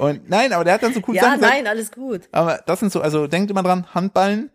Und 0.00 0.30
nein, 0.30 0.54
aber 0.54 0.64
der 0.64 0.74
hat 0.74 0.82
dann 0.82 0.94
so 0.94 1.00
cool 1.06 1.14
ja, 1.14 1.22
Sachen 1.24 1.40
gesagt. 1.40 1.54
nein, 1.54 1.66
alles 1.66 1.92
gut. 1.92 2.22
Aber 2.32 2.60
das 2.66 2.80
sind 2.80 2.90
so, 2.90 3.02
also 3.02 3.26
denkt 3.26 3.50
immer 3.50 3.62
dran, 3.62 3.86
Handballen, 3.94 4.50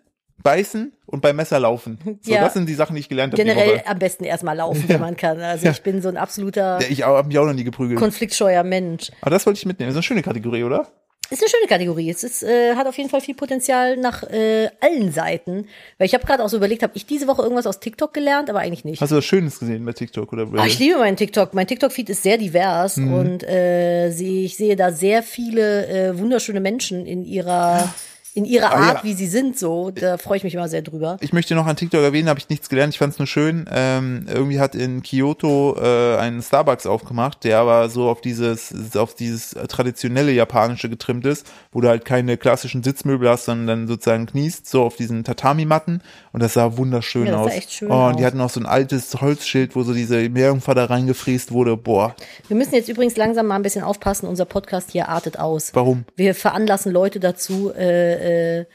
beißen 0.46 0.94
und 1.08 1.22
beim 1.22 1.36
Messer 1.36 1.60
laufen. 1.60 1.98
So, 2.22 2.32
Ja. 2.32 2.42
das 2.42 2.54
sind 2.54 2.70
die 2.70 2.76
Sachen, 2.76 2.96
die 2.96 3.02
ich 3.02 3.10
gelernt 3.10 3.34
habe. 3.34 3.44
Generell 3.44 3.82
am 3.86 4.00
besten 4.00 4.24
erstmal 4.24 4.56
laufen, 4.56 4.84
wenn 4.88 5.02
man 5.02 5.18
kann. 5.18 5.42
Also 5.42 5.66
Ja. 5.66 5.72
ich 5.72 5.82
bin 5.82 6.02
so 6.02 6.08
ein 6.08 6.16
absoluter 6.18 6.80
Ich 6.90 7.04
habe 7.04 7.28
mich 7.28 7.38
auch 7.38 7.46
noch 7.46 7.54
nie 7.54 7.64
geprügelt. 7.66 8.00
konfliktscheuer 8.00 8.64
Mensch. 8.64 9.12
Aber 9.22 9.32
das 9.32 9.46
wollte 9.46 9.58
ich 9.58 9.66
mitnehmen. 9.66 9.90
Das 9.90 9.94
ist 9.96 9.98
eine 9.98 10.04
schöne 10.04 10.22
Kategorie, 10.22 10.64
oder? 10.64 10.88
Ist 11.32 11.42
eine 11.42 11.50
schöne 11.50 11.68
Kategorie. 11.68 12.12
Es 12.12 12.24
ist, 12.24 12.44
äh, 12.44 12.76
hat 12.76 12.86
auf 12.86 12.96
jeden 13.00 13.10
Fall 13.10 13.20
viel 13.20 13.34
Potenzial 13.34 13.98
nach 13.98 14.22
äh, 14.22 14.70
allen 14.80 15.12
Seiten. 15.12 15.66
Weil 15.98 16.06
ich 16.06 16.14
habe 16.14 16.24
gerade 16.24 16.44
auch 16.44 16.50
so 16.50 16.58
überlegt, 16.58 16.84
habe 16.84 16.94
ich 16.96 17.08
diese 17.08 17.26
Woche 17.28 17.42
irgendwas 17.42 17.66
aus 17.66 17.80
TikTok 17.80 18.14
gelernt, 18.14 18.48
aber 18.52 18.60
eigentlich 18.60 18.86
nicht. 18.86 19.02
Hast 19.02 19.12
du 19.12 19.16
was 19.16 19.26
Schönes 19.26 19.58
gesehen 19.58 19.84
bei 19.86 19.94
TikTok 19.94 20.32
oder 20.32 20.48
Ah, 20.56 20.68
ich 20.68 20.78
liebe 20.78 21.00
meinen 21.00 21.18
TikTok. 21.18 21.56
Mein 21.56 21.66
TikTok-Feed 21.66 22.12
ist 22.12 22.22
sehr 22.22 22.38
divers 22.38 22.98
Mhm. 22.98 23.14
und 23.16 23.44
äh, 23.44 24.10
ich 24.10 24.56
sehe 24.56 24.76
da 24.76 24.92
sehr 24.92 25.24
viele 25.24 25.88
äh, 25.88 26.20
wunderschöne 26.20 26.60
Menschen 26.60 27.08
in 27.08 27.24
ihrer 27.26 27.92
in 28.36 28.46
ihrer 28.46 28.72
Ah, 28.72 28.76
Art, 28.90 28.98
ja. 28.98 29.04
wie 29.04 29.14
sie 29.14 29.28
sind. 29.28 29.58
So, 29.58 29.90
da 29.92 30.18
freue 30.18 30.38
ich 30.38 30.44
mich 30.44 30.54
immer 30.54 30.68
sehr 30.68 30.82
drüber. 30.84 31.18
Ich 31.22 31.34
möchte 31.34 31.56
noch 31.56 31.66
an 31.66 31.76
TikTok 31.76 32.02
erwähnen, 32.02 32.30
habe 32.30 32.38
ich 32.40 32.50
nichts 32.50 32.70
gelernt. 32.70 32.94
Ich 32.94 33.00
fand 33.00 33.14
es 33.14 33.20
nur 33.20 33.28
schön. 33.28 33.66
Ähm, 33.72 34.26
irgendwie 34.32 34.60
hat 34.60 34.76
in 34.76 35.02
Kyoto 35.02 35.78
äh, 35.82 36.18
einen 36.18 36.42
Starbucks 36.42 36.86
aufgemacht, 36.86 37.44
der 37.46 37.60
aber 37.60 37.90
so 37.90 38.10
auf 38.10 38.22
dieses 38.22 38.74
auf 38.96 39.16
dieses 39.16 39.56
traditionelle 39.70 40.32
japanische 40.34 40.90
getrimmt 40.90 41.26
ist, 41.26 41.48
wo 41.72 41.82
du 41.82 41.88
halt 41.88 42.06
keine 42.06 42.38
klassischen 42.38 42.84
Sitzmöbel 42.84 43.30
hast, 43.30 43.46
sondern 43.46 43.68
dann 43.68 43.88
sozusagen 43.88 44.26
kniest, 44.26 44.68
so 44.70 44.84
auf 44.84 44.96
diesen 44.98 45.24
Tatami-Matten. 45.24 46.02
Und 46.34 46.44
das 46.44 46.54
sah 46.54 46.76
wunderschön 46.78 47.28
Ja, 47.28 47.32
das 47.32 47.40
sah 47.42 47.48
aus. 47.48 47.54
echt 47.54 47.72
schön 47.72 47.90
oh, 47.92 48.08
und 48.08 48.20
die 48.20 48.24
aus. 48.24 48.28
hatten 48.28 48.42
auch 48.42 48.50
so 48.50 48.60
ein 48.60 48.66
altes 48.66 49.22
Holzschild, 49.22 49.76
wo 49.76 49.84
so 49.84 49.94
diese 49.94 50.28
Meerjungfer 50.30 50.76
da 50.76 50.86
reingefräst 50.86 51.52
wurde. 51.54 51.78
Boah, 51.78 52.16
Wir 52.50 52.58
müssen 52.58 52.74
jetzt 52.76 52.90
übrigens 52.90 53.16
langsam 53.16 53.48
mal 53.48 53.56
ein 53.56 53.64
bisschen 53.64 53.84
aufpassen. 53.84 54.28
Unser 54.28 54.46
Podcast 54.46 54.92
hier 54.92 55.08
artet 55.08 55.40
aus. 55.40 55.72
warum? 55.74 56.04
Wir 56.18 56.36
veranlassen 56.36 56.92
Leute 56.92 57.22
dazu, 57.22 57.72
äh, 57.74 58.25
äh, 58.26 58.66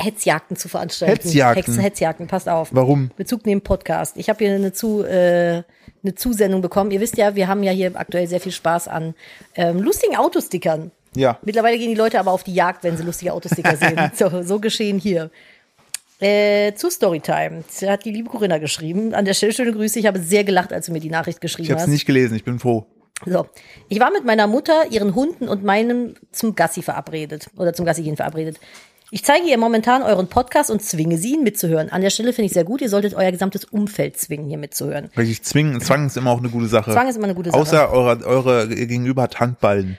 Hetzjagden 0.00 0.56
zu 0.56 0.68
veranstalten. 0.68 1.22
Hetzjagden? 1.22 1.74
Hex, 1.74 1.82
Hetzjagden, 1.82 2.26
passt 2.28 2.48
auf. 2.48 2.68
Warum? 2.72 3.10
Bezug 3.16 3.44
nehmen 3.46 3.62
Podcast. 3.62 4.16
Ich 4.16 4.28
habe 4.28 4.44
hier 4.44 4.54
eine, 4.54 4.72
zu, 4.72 5.02
äh, 5.02 5.62
eine 6.04 6.14
Zusendung 6.14 6.62
bekommen. 6.62 6.92
Ihr 6.92 7.00
wisst 7.00 7.16
ja, 7.16 7.34
wir 7.34 7.48
haben 7.48 7.64
ja 7.64 7.72
hier 7.72 7.90
aktuell 7.96 8.28
sehr 8.28 8.40
viel 8.40 8.52
Spaß 8.52 8.86
an 8.86 9.14
ähm, 9.56 9.80
lustigen 9.80 10.16
Autostickern. 10.16 10.92
Ja. 11.16 11.38
Mittlerweile 11.42 11.78
gehen 11.78 11.88
die 11.88 11.96
Leute 11.96 12.20
aber 12.20 12.30
auf 12.30 12.44
die 12.44 12.54
Jagd, 12.54 12.84
wenn 12.84 12.96
sie 12.96 13.02
lustige 13.02 13.32
Autosticker 13.32 13.76
sehen. 13.76 13.98
So, 14.14 14.42
so 14.42 14.60
geschehen 14.60 14.98
hier. 14.98 15.30
Äh, 16.20 16.74
zu 16.74 16.90
Storytime. 16.90 17.64
Da 17.80 17.92
hat 17.92 18.04
die 18.04 18.10
liebe 18.10 18.28
Corinna 18.28 18.58
geschrieben. 18.58 19.14
An 19.14 19.24
der 19.24 19.34
Stelle 19.34 19.52
schöne 19.52 19.72
Grüße. 19.72 19.98
Ich 19.98 20.06
habe 20.06 20.20
sehr 20.20 20.44
gelacht, 20.44 20.72
als 20.72 20.86
du 20.86 20.92
mir 20.92 21.00
die 21.00 21.10
Nachricht 21.10 21.40
geschrieben 21.40 21.64
Ich 21.64 21.70
habe 21.70 21.80
es 21.80 21.86
hast. 21.86 21.92
nicht 21.92 22.06
gelesen. 22.06 22.36
Ich 22.36 22.44
bin 22.44 22.58
froh. 22.58 22.86
So, 23.26 23.46
ich 23.88 24.00
war 24.00 24.10
mit 24.10 24.24
meiner 24.24 24.46
Mutter, 24.46 24.86
ihren 24.90 25.14
Hunden 25.14 25.48
und 25.48 25.64
meinem 25.64 26.14
zum 26.30 26.54
Gassi 26.54 26.82
verabredet 26.82 27.48
oder 27.56 27.72
zum 27.72 27.84
Gassi 27.84 28.02
gehen 28.02 28.16
verabredet. 28.16 28.58
Ich 29.10 29.24
zeige 29.24 29.46
ihr 29.46 29.56
momentan 29.56 30.02
euren 30.02 30.28
Podcast 30.28 30.70
und 30.70 30.82
zwinge 30.82 31.16
sie, 31.16 31.34
ihn 31.34 31.42
mitzuhören. 31.42 31.88
An 31.88 32.02
der 32.02 32.10
Stelle 32.10 32.34
finde 32.34 32.46
ich 32.46 32.52
sehr 32.52 32.64
gut, 32.64 32.82
ihr 32.82 32.90
solltet 32.90 33.14
euer 33.14 33.32
gesamtes 33.32 33.64
Umfeld 33.64 34.18
zwingen, 34.18 34.46
hier 34.48 34.58
mitzuhören. 34.58 35.10
Richtig 35.16 35.42
zwingen. 35.42 35.80
Zwang 35.80 36.06
ist 36.06 36.18
immer 36.18 36.30
auch 36.30 36.40
eine 36.40 36.50
gute 36.50 36.68
Sache. 36.68 36.92
Zwang 36.92 37.08
ist 37.08 37.16
immer 37.16 37.24
eine 37.24 37.34
gute 37.34 37.50
Sache. 37.50 37.60
Außer 37.60 37.90
eure, 37.90 38.24
eure 38.26 38.68
Gegenüber 38.68 39.22
hat 39.22 39.40
Handballen. 39.40 39.98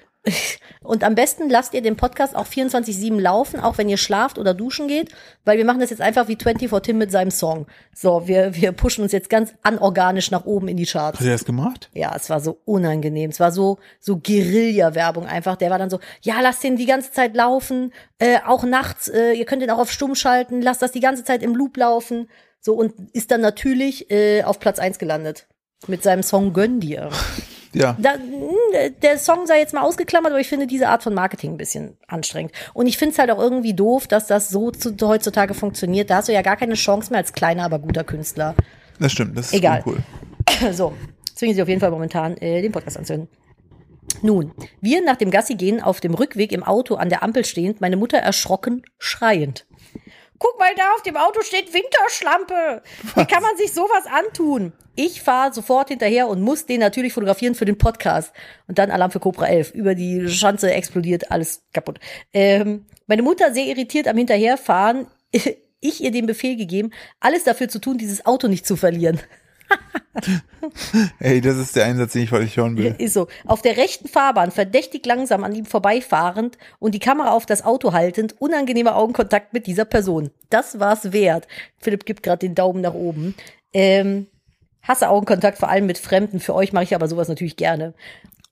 Und 0.82 1.04
am 1.04 1.16
besten 1.16 1.50
lasst 1.50 1.74
ihr 1.74 1.82
den 1.82 1.96
Podcast 1.96 2.36
auch 2.36 2.46
24-7 2.46 3.20
laufen, 3.20 3.60
auch 3.60 3.78
wenn 3.78 3.90
ihr 3.90 3.98
schlaft 3.98 4.38
oder 4.38 4.54
duschen 4.54 4.88
geht, 4.88 5.12
weil 5.46 5.58
wir 5.58 5.66
machen 5.66 5.80
das 5.80 5.92
jetzt 5.92 6.02
einfach 6.02 6.28
wie 6.28 6.36
24 6.36 6.82
Tim 6.82 6.98
mit 6.98 7.12
seinem 7.12 7.32
Song. 7.32 7.68
So, 7.94 8.28
wir, 8.28 8.56
wir 8.56 8.72
pushen 8.72 9.04
uns 9.04 9.12
jetzt 9.12 9.30
ganz 9.30 9.54
anorganisch 9.62 10.32
nach 10.32 10.46
oben 10.46 10.68
in 10.68 10.78
die 10.78 10.86
Charts. 10.86 11.20
Hat 11.20 11.26
er 11.26 11.34
das 11.34 11.46
gemacht? 11.46 11.90
Ja, 11.94 12.14
es 12.16 12.30
war 12.30 12.40
so 12.40 12.60
unangenehm. 12.66 13.30
Es 13.30 13.40
war 13.40 13.52
so, 13.52 13.78
so 14.00 14.18
Guerilla-Werbung 14.18 15.26
einfach. 15.26 15.56
Der 15.56 15.70
war 15.70 15.80
dann 15.80 15.90
so, 15.90 16.00
ja, 16.22 16.42
lasst 16.42 16.64
den 16.64 16.76
die 16.76 16.86
ganze 16.86 17.12
Zeit 17.12 17.36
laufen, 17.36 17.94
äh, 18.18 18.40
auch 18.46 18.64
nachts, 18.64 19.08
äh, 19.08 19.34
ihr 19.34 19.46
könnt 19.46 19.62
den 19.62 19.70
auch 19.70 19.80
auf 19.80 19.92
Stumm 19.92 20.16
schalten, 20.16 20.62
lasst 20.62 20.82
das 20.82 20.92
die 20.92 21.00
ganze 21.00 21.24
Zeit 21.24 21.44
im 21.44 21.56
Loop 21.56 21.78
laufen. 21.78 22.30
So, 22.62 22.74
und 22.74 22.94
ist 23.14 23.32
dann 23.32 23.42
natürlich 23.42 24.12
äh, 24.12 24.44
auf 24.44 24.60
Platz 24.60 24.80
eins 24.80 25.00
gelandet. 25.00 25.48
Mit 25.88 26.04
seinem 26.04 26.24
Song 26.24 26.52
Gönn 26.52 26.80
dir. 26.82 27.10
Ja. 27.74 27.96
Da, 28.00 28.16
mh, 28.16 28.90
der 29.02 29.18
Song 29.18 29.46
sei 29.46 29.60
jetzt 29.60 29.74
mal 29.74 29.82
ausgeklammert, 29.82 30.32
aber 30.32 30.42
ich 30.42 30.48
finde 30.50 30.68
diese 30.68 30.90
Art 30.90 31.04
von 31.04 31.14
Marketing 31.14 31.52
ein 31.52 31.58
bisschen 31.58 31.98
anstrengend. 32.08 32.52
Und 32.74 32.88
ich 32.88 32.98
finde 32.98 33.14
es 33.14 33.20
halt 33.20 33.32
auch 33.32 33.40
irgendwie 33.40 33.74
doof, 33.74 34.08
dass 34.08 34.28
das 34.28 34.50
so 34.50 34.72
zu, 34.72 34.96
heutzutage 35.02 35.54
funktioniert. 35.54 36.10
Da 36.10 36.18
hast 36.18 36.30
du 36.30 36.34
ja 36.34 36.42
gar 36.42 36.58
keine 36.58 36.74
Chance 36.74 37.12
mehr 37.12 37.20
als 37.20 37.34
kleiner, 37.34 37.64
aber 37.64 37.80
guter 37.80 38.04
Künstler. 38.04 38.56
Das 39.00 39.12
stimmt, 39.12 39.38
das 39.38 39.48
ist 39.48 39.54
Egal. 39.54 39.84
cool. 39.86 39.98
So, 40.72 40.94
zwingen 41.36 41.56
Sie 41.56 41.62
auf 41.62 41.68
jeden 41.70 41.80
Fall 41.80 41.92
momentan 41.92 42.36
äh, 42.38 42.62
den 42.62 42.72
Podcast 42.72 42.98
anzuhören. 42.98 43.28
Nun, 44.24 44.52
wir 44.82 45.04
nach 45.04 45.16
dem 45.16 45.30
Gassi 45.30 45.56
gehen 45.56 45.82
auf 45.82 46.00
dem 46.00 46.14
Rückweg 46.16 46.52
im 46.52 46.64
Auto 46.64 46.96
an 46.96 47.10
der 47.10 47.22
Ampel 47.24 47.46
stehend, 47.46 47.80
meine 47.82 47.98
Mutter 47.98 48.18
erschrocken, 48.18 48.84
schreiend. 48.98 49.66
Guck 50.40 50.58
mal, 50.58 50.74
da 50.76 50.94
auf 50.96 51.04
dem 51.04 51.18
Auto 51.18 51.42
steht 51.42 51.74
Winterschlampe. 51.74 52.82
Wie 53.16 53.26
kann 53.26 53.44
man 53.44 53.58
sich 53.58 53.74
sowas 53.74 54.06
antun? 54.06 54.72
Ich 54.96 55.22
fahre 55.22 55.54
sofort 55.54 55.90
hinterher 55.90 56.28
und 56.28 56.42
muss 56.42 56.66
den 56.66 56.80
natürlich 56.80 57.14
fotografieren 57.14 57.56
für 57.56 57.66
den 57.66 57.78
Podcast. 57.78 58.34
Und 58.68 58.80
dann 58.80 58.90
Alarm 58.90 59.12
für 59.12 59.20
Cobra 59.20 59.48
11. 59.48 59.72
Über 59.72 59.96
die 59.96 60.30
Schanze 60.30 60.74
explodiert, 60.74 61.32
alles 61.32 61.64
kaputt. 61.74 62.00
Ähm, 62.34 62.86
meine 63.08 63.22
Mutter 63.22 63.54
sehr 63.54 63.66
irritiert 63.66 64.08
am 64.08 64.18
Hinterherfahren. 64.18 65.08
Ich 65.82 66.04
ihr 66.04 66.12
den 66.12 66.26
Befehl 66.26 66.58
gegeben, 66.58 66.92
alles 67.22 67.46
dafür 67.46 67.70
zu 67.70 67.80
tun, 67.80 67.98
dieses 67.98 68.26
Auto 68.26 68.50
nicht 68.50 68.68
zu 68.68 68.76
verlieren. 68.76 69.18
Ey, 71.20 71.42
das 71.42 71.58
ist 71.58 71.76
der 71.76 71.86
Einsatz, 71.86 72.14
den 72.14 72.24
ich 72.24 72.32
heute 72.32 72.56
hören 72.56 72.78
will. 72.78 72.96
Ist 72.98 73.14
so. 73.14 73.28
Auf 73.46 73.62
der 73.62 73.78
rechten 73.78 74.08
Fahrbahn, 74.08 74.52
verdächtig 74.52 75.06
langsam 75.06 75.44
an 75.44 75.54
ihm 75.54 75.66
vorbeifahrend 75.66 76.58
und 76.80 76.94
die 76.96 77.00
Kamera 77.00 77.32
auf 77.32 77.46
das 77.46 77.64
Auto 77.64 77.94
haltend, 77.94 78.36
unangenehmer 78.40 78.96
Augenkontakt 78.96 79.54
mit 79.54 79.68
dieser 79.68 79.86
Person. 79.86 80.32
Das 80.50 80.80
war's 80.80 81.14
wert. 81.14 81.48
Philipp 81.78 82.06
gibt 82.06 82.24
gerade 82.24 82.40
den 82.40 82.56
Daumen 82.56 82.82
nach 82.82 82.94
oben. 82.94 83.36
Ähm, 83.74 84.28
hasse 84.82 85.10
Augenkontakt, 85.10 85.58
vor 85.58 85.70
allem 85.70 85.86
mit 85.86 85.98
Fremden. 85.98 86.40
Für 86.40 86.56
euch 86.56 86.74
mache 86.74 86.86
ich 86.86 86.96
aber 86.96 87.08
sowas 87.08 87.28
natürlich 87.28 87.56
gerne. 87.56 87.94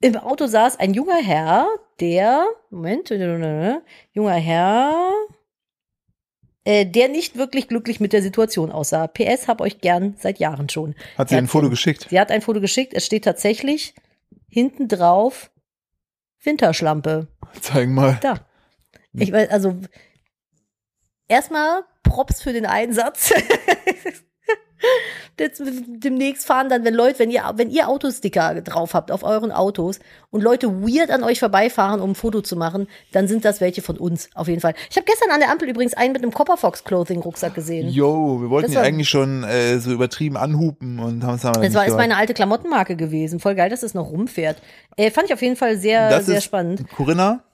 Im 0.00 0.16
Auto 0.16 0.46
saß 0.46 0.78
ein 0.78 0.94
junger 0.94 1.20
Herr, 1.20 1.66
der, 2.00 2.46
Moment, 2.70 3.10
junger 4.12 4.34
Herr, 4.34 5.12
äh, 6.68 6.84
der 6.84 7.08
nicht 7.08 7.36
wirklich 7.38 7.66
glücklich 7.66 7.98
mit 7.98 8.12
der 8.12 8.20
Situation 8.20 8.70
aussah. 8.70 9.06
PS 9.06 9.48
hab 9.48 9.62
euch 9.62 9.80
gern 9.80 10.16
seit 10.18 10.38
Jahren 10.38 10.68
schon. 10.68 10.94
Hat 11.16 11.30
sie 11.30 11.34
Er 11.34 11.38
ein 11.38 11.48
Foto 11.48 11.70
geschickt? 11.70 12.08
Sie 12.10 12.20
hat 12.20 12.30
ein 12.30 12.42
Foto 12.42 12.60
geschickt. 12.60 12.92
Es 12.92 13.06
steht 13.06 13.24
tatsächlich 13.24 13.94
hinten 14.50 14.86
drauf 14.86 15.50
Winterschlampe. 16.42 17.28
Zeigen 17.62 17.94
mal. 17.94 18.18
Da. 18.20 18.46
Ich 19.14 19.32
weiß, 19.32 19.48
also 19.48 19.80
erstmal 21.26 21.84
Props 22.02 22.42
für 22.42 22.52
den 22.52 22.66
Einsatz. 22.66 23.32
Jetzt 25.38 25.62
demnächst 25.64 26.46
fahren 26.46 26.68
dann, 26.68 26.84
wenn 26.84 26.94
Leute, 26.94 27.20
wenn 27.20 27.30
ihr, 27.30 27.42
wenn 27.54 27.70
ihr 27.70 27.88
Autosticker 27.88 28.60
drauf 28.60 28.94
habt 28.94 29.12
auf 29.12 29.22
euren 29.22 29.52
Autos 29.52 30.00
und 30.30 30.42
Leute 30.42 30.68
weird 30.82 31.10
an 31.10 31.22
euch 31.22 31.38
vorbeifahren, 31.38 32.00
um 32.00 32.10
ein 32.10 32.14
Foto 32.14 32.40
zu 32.40 32.56
machen, 32.56 32.88
dann 33.12 33.28
sind 33.28 33.44
das 33.44 33.60
welche 33.60 33.80
von 33.80 33.96
uns, 33.96 34.30
auf 34.34 34.48
jeden 34.48 34.60
Fall. 34.60 34.74
Ich 34.90 34.96
habe 34.96 35.06
gestern 35.06 35.30
an 35.30 35.40
der 35.40 35.50
Ampel 35.50 35.68
übrigens 35.68 35.94
einen 35.94 36.12
mit 36.12 36.22
einem 36.22 36.32
Copperfox 36.32 36.82
Clothing 36.84 37.20
Rucksack 37.20 37.54
gesehen. 37.54 37.88
Yo, 37.88 38.40
wir 38.40 38.50
wollten 38.50 38.66
Das 38.66 38.74
ja 38.74 38.82
eigentlich 38.82 39.08
schon 39.08 39.44
äh, 39.44 39.78
so 39.78 39.92
übertrieben 39.92 40.36
anhupen 40.36 40.98
und 40.98 41.24
haben 41.24 41.36
es 41.36 41.44
aber 41.44 41.60
Das 41.60 41.74
war 41.74 41.86
ist 41.86 41.96
meine 41.96 42.16
alte 42.16 42.34
Klamottenmarke 42.34 42.96
gewesen. 42.96 43.38
Voll 43.38 43.54
geil, 43.54 43.70
dass 43.70 43.82
es 43.82 43.94
noch 43.94 44.10
rumfährt. 44.10 44.56
Äh, 44.96 45.10
fand 45.10 45.28
ich 45.28 45.34
auf 45.34 45.42
jeden 45.42 45.56
Fall 45.56 45.78
sehr, 45.78 46.10
Das 46.10 46.26
sehr 46.26 46.40
spannend. 46.40 46.84
Corinna, 46.96 47.44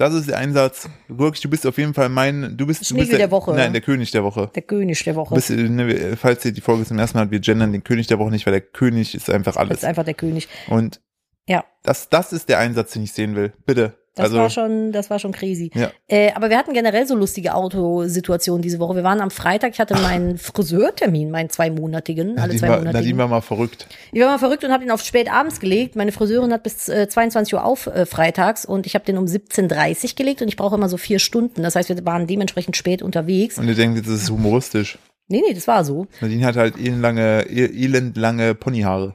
das 0.00 0.14
ist 0.14 0.28
der 0.28 0.38
Einsatz. 0.38 0.88
Wirklich, 1.08 1.40
du 1.42 1.50
bist 1.50 1.66
auf 1.66 1.76
jeden 1.78 1.94
Fall 1.94 2.08
mein, 2.08 2.56
du 2.56 2.66
bist, 2.66 2.80
du 2.80 2.84
Schniegel 2.86 3.06
bist 3.08 3.18
der 3.20 3.30
Woche. 3.30 3.52
Nein, 3.54 3.72
der 3.72 3.82
König 3.82 4.10
der 4.10 4.24
Woche. 4.24 4.50
Der 4.54 4.62
König 4.62 5.04
der 5.04 5.14
Woche. 5.14 5.28
Du 5.30 5.34
bist, 5.36 5.50
äh, 5.50 5.56
ne, 5.68 6.16
falls 6.16 6.44
ihr 6.44 6.52
die 6.52 6.60
Folge 6.60 6.84
zum 6.84 6.98
ersten 6.98 7.18
Mal 7.18 7.22
habt, 7.22 7.30
wir 7.32 7.40
gendern 7.40 7.72
den 7.72 7.84
König 7.84 8.06
der 8.06 8.18
Woche 8.18 8.30
nicht, 8.30 8.46
weil 8.46 8.52
der 8.52 8.62
König 8.62 9.14
ist 9.14 9.28
einfach 9.30 9.52
Das 9.52 9.58
alles. 9.58 9.78
ist 9.78 9.84
einfach 9.84 10.04
der 10.04 10.14
König. 10.14 10.48
Und 10.68 11.00
Ja. 11.46 11.64
das, 11.82 12.08
das 12.08 12.32
ist 12.32 12.48
der 12.48 12.58
Einsatz, 12.58 12.92
den 12.92 13.02
ich 13.02 13.12
sehen 13.12 13.36
will. 13.36 13.52
Bitte. 13.66 13.94
Das 14.16 14.24
also, 14.24 14.38
war 14.38 14.50
schon, 14.50 14.90
das 14.90 15.08
war 15.08 15.20
schon 15.20 15.30
crazy. 15.30 15.70
Ja. 15.72 15.92
Äh, 16.08 16.32
aber 16.32 16.50
wir 16.50 16.58
hatten 16.58 16.72
generell 16.72 17.06
so 17.06 17.14
lustige 17.14 17.54
Autosituationen 17.54 18.60
diese 18.60 18.80
Woche. 18.80 18.96
Wir 18.96 19.04
waren 19.04 19.20
am 19.20 19.30
Freitag, 19.30 19.72
ich 19.74 19.78
hatte 19.80 19.94
meinen 19.94 20.36
Friseurtermin, 20.38 21.30
meinen 21.30 21.48
zweimonatigen, 21.48 22.36
alle 22.38 22.56
zwei 22.56 22.68
war, 22.68 22.78
Monate. 22.78 22.98
Nadine 22.98 23.18
war 23.18 23.28
mal 23.28 23.40
verrückt. 23.40 23.86
Ich 24.12 24.20
war 24.20 24.28
mal 24.28 24.38
verrückt 24.38 24.64
und 24.64 24.72
habe 24.72 24.82
ihn 24.82 24.90
auf 24.90 25.02
spät 25.02 25.30
abends 25.32 25.60
gelegt. 25.60 25.94
Meine 25.94 26.10
Friseurin 26.10 26.52
hat 26.52 26.64
bis 26.64 26.88
äh, 26.88 27.08
22 27.08 27.54
Uhr 27.54 27.64
auf 27.64 27.86
äh, 27.86 28.04
freitags 28.04 28.64
und 28.64 28.84
ich 28.86 28.94
habe 28.94 29.04
den 29.04 29.16
um 29.16 29.26
17.30 29.26 30.04
Uhr 30.04 30.10
gelegt 30.16 30.42
und 30.42 30.48
ich 30.48 30.56
brauche 30.56 30.74
immer 30.74 30.88
so 30.88 30.96
vier 30.96 31.20
Stunden. 31.20 31.62
Das 31.62 31.76
heißt, 31.76 31.88
wir 31.88 32.04
waren 32.04 32.26
dementsprechend 32.26 32.76
spät 32.76 33.02
unterwegs. 33.02 33.58
Und 33.58 33.68
ihr 33.68 33.74
denkt, 33.76 33.98
das 34.00 34.08
ist 34.08 34.30
humoristisch. 34.30 34.98
Nee, 35.28 35.42
nee, 35.46 35.54
das 35.54 35.68
war 35.68 35.84
so. 35.84 36.08
Nadine 36.20 36.44
hat 36.44 36.56
halt 36.56 36.76
elendlange, 36.76 37.46
el- 37.48 37.72
elendlange 37.72 38.56
Ponyhaare. 38.56 39.14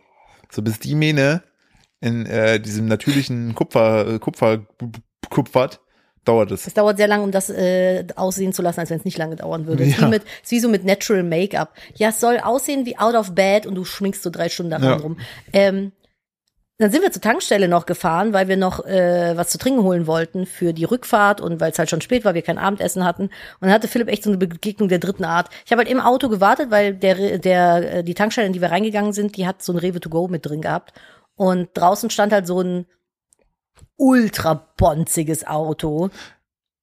So 0.49 0.61
bis 0.61 0.79
die 0.79 0.95
Mähne 0.95 1.43
in 2.01 2.25
äh, 2.25 2.59
diesem 2.59 2.87
natürlichen 2.87 3.55
Kupfer, 3.55 4.07
äh, 4.15 4.19
Kupfer 4.19 4.65
kupfert, 5.29 5.79
dauert 6.23 6.51
es. 6.51 6.67
Es 6.67 6.73
dauert 6.73 6.97
sehr 6.97 7.07
lange, 7.07 7.23
um 7.23 7.31
das 7.31 7.49
äh, 7.49 8.05
aussehen 8.15 8.53
zu 8.53 8.61
lassen, 8.61 8.79
als 8.79 8.89
wenn 8.89 8.97
es 8.99 9.05
nicht 9.05 9.17
lange 9.17 9.35
dauern 9.35 9.65
würde. 9.67 9.83
Es 9.83 9.89
ist, 9.89 9.99
Ja. 9.99 10.07
wie 10.07 10.11
mit, 10.11 10.23
es 10.23 10.43
ist 10.43 10.51
wie 10.51 10.59
so 10.59 10.69
mit 10.69 10.83
Natural 10.85 11.23
Make-up. 11.23 11.73
Ja, 11.95 12.09
es 12.09 12.19
soll 12.19 12.39
aussehen 12.39 12.85
wie 12.85 12.97
out 12.97 13.15
of 13.15 13.33
bed 13.35 13.65
und 13.65 13.75
du 13.75 13.85
schminkst 13.85 14.23
so 14.23 14.29
drei 14.29 14.49
Stunden 14.49 14.71
daran 14.71 14.89
Ja. 14.89 14.95
rum. 14.97 15.17
Ähm, 15.53 15.91
dann 16.77 16.91
sind 16.91 17.03
wir 17.03 17.11
zur 17.11 17.21
Tankstelle 17.21 17.69
noch 17.69 17.85
gefahren, 17.85 18.33
weil 18.33 18.49
wir 18.49 18.57
noch 18.57 18.83
äh, 18.85 19.37
was 19.37 19.49
zu 19.49 19.57
trinken 19.57 19.81
holen 19.83 20.07
wollten 20.07 20.45
für 20.45 20.73
die 20.73 20.83
Rückfahrt 20.83 21.39
und 21.39 21.61
weil 21.61 21.71
es 21.71 21.79
halt 21.79 21.89
schon 21.89 22.01
spät 22.01 22.25
war, 22.25 22.33
wir 22.33 22.41
kein 22.41 22.57
Abendessen 22.57 23.05
hatten. 23.05 23.23
Und 23.23 23.31
dann 23.61 23.71
hatte 23.71 23.87
Philipp 23.87 24.09
echt 24.09 24.23
so 24.23 24.29
eine 24.29 24.37
Begegnung 24.37 24.89
der 24.89 24.99
dritten 24.99 25.23
Art. 25.23 25.47
Ich 25.65 25.71
habe 25.71 25.79
halt 25.83 25.89
im 25.89 26.01
Auto 26.01 26.27
gewartet, 26.27 26.71
weil 26.71 26.93
der, 26.93 27.37
der, 27.39 27.93
äh, 27.99 28.03
die 28.03 28.13
Tankstelle, 28.13 28.47
in 28.47 28.51
die 28.51 28.59
wir 28.59 28.71
reingegangen 28.71 29.13
sind, 29.13 29.37
die 29.37 29.47
hat 29.47 29.63
so 29.63 29.71
ein 29.71 29.77
Rewe 29.77 30.01
to 30.01 30.09
go 30.09 30.27
mit 30.27 30.45
drin 30.45 30.59
gehabt. 30.61 30.91
Und 31.35 31.69
draußen 31.73 32.09
stand 32.09 32.33
halt 32.33 32.47
so 32.47 32.61
ein 32.61 32.85
ultra 33.97 34.53
bonziges 34.77 35.45
Auto. 35.45 36.09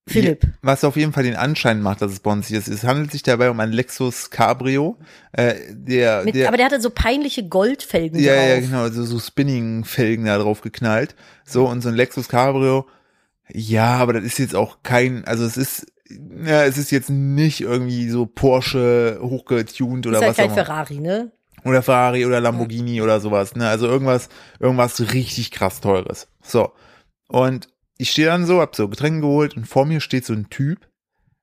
Philipp. 0.09 0.47
Was 0.63 0.83
auf 0.83 0.97
jeden 0.97 1.13
Fall 1.13 1.23
den 1.23 1.37
Anschein 1.37 1.81
macht, 1.81 2.03
dass 2.03 2.11
es 2.11 2.21
bonzig 2.21 2.57
ist. 2.57 2.67
Es 2.67 2.83
handelt 2.83 3.13
sich 3.13 3.23
dabei 3.23 3.51
um 3.51 3.61
ein 3.61 3.71
Lexus 3.71 4.31
Cabrio. 4.31 4.99
Äh, 5.31 5.55
der, 5.71 6.25
Mit, 6.25 6.35
der, 6.35 6.49
aber 6.49 6.57
der 6.57 6.67
hatte 6.67 6.81
so 6.81 6.91
peinliche 6.91 7.47
Goldfelgen 7.47 8.19
ja, 8.19 8.35
drauf. 8.35 8.49
ja, 8.49 8.61
genau, 8.61 8.89
so, 8.89 9.05
so 9.05 9.21
Spinning-Felgen 9.21 10.25
da 10.25 10.39
drauf 10.39 10.61
geknallt. 10.61 11.15
So, 11.45 11.67
und 11.69 11.83
so 11.83 11.89
ein 11.89 11.95
Lexus 11.95 12.29
Cabrio. 12.29 12.87
Ja, 13.49 13.97
aber 13.99 14.15
das 14.15 14.25
ist 14.25 14.39
jetzt 14.39 14.57
auch 14.57 14.79
kein, 14.83 15.25
also 15.25 15.45
es 15.45 15.57
ist, 15.57 15.87
ja, 16.45 16.65
es 16.65 16.79
ist 16.79 16.91
jetzt 16.91 17.11
nicht 17.11 17.61
irgendwie 17.61 18.09
so 18.09 18.27
Porsche 18.27 19.21
hochgetuned 19.23 20.07
oder 20.07 20.19
ist 20.19 20.23
halt 20.23 20.31
was 20.31 20.37
kein 20.37 20.51
auch 20.51 20.57
immer. 20.57 20.65
Ferrari, 20.65 20.99
ne? 20.99 21.33
Oder 21.65 21.83
Ferrari 21.83 22.27
oder 22.27 22.41
Lamborghini 22.41 23.01
oder 23.03 23.21
sowas, 23.21 23.55
ne? 23.55 23.69
Also 23.69 23.87
irgendwas, 23.87 24.29
irgendwas 24.59 25.01
richtig 25.13 25.51
krass 25.51 25.81
teures. 25.81 26.29
So. 26.43 26.73
Und 27.29 27.69
ich 27.99 28.11
stehe 28.11 28.27
dann 28.27 28.47
so, 28.47 28.61
hab 28.61 28.75
so 28.75 28.89
Getränke 28.89 29.21
geholt 29.21 29.57
und 29.57 29.67
vor 29.67 29.87
mir 29.87 30.01
steht 30.01 30.25
so 30.25 30.33
ein 30.33 30.51
Typ. 30.51 30.89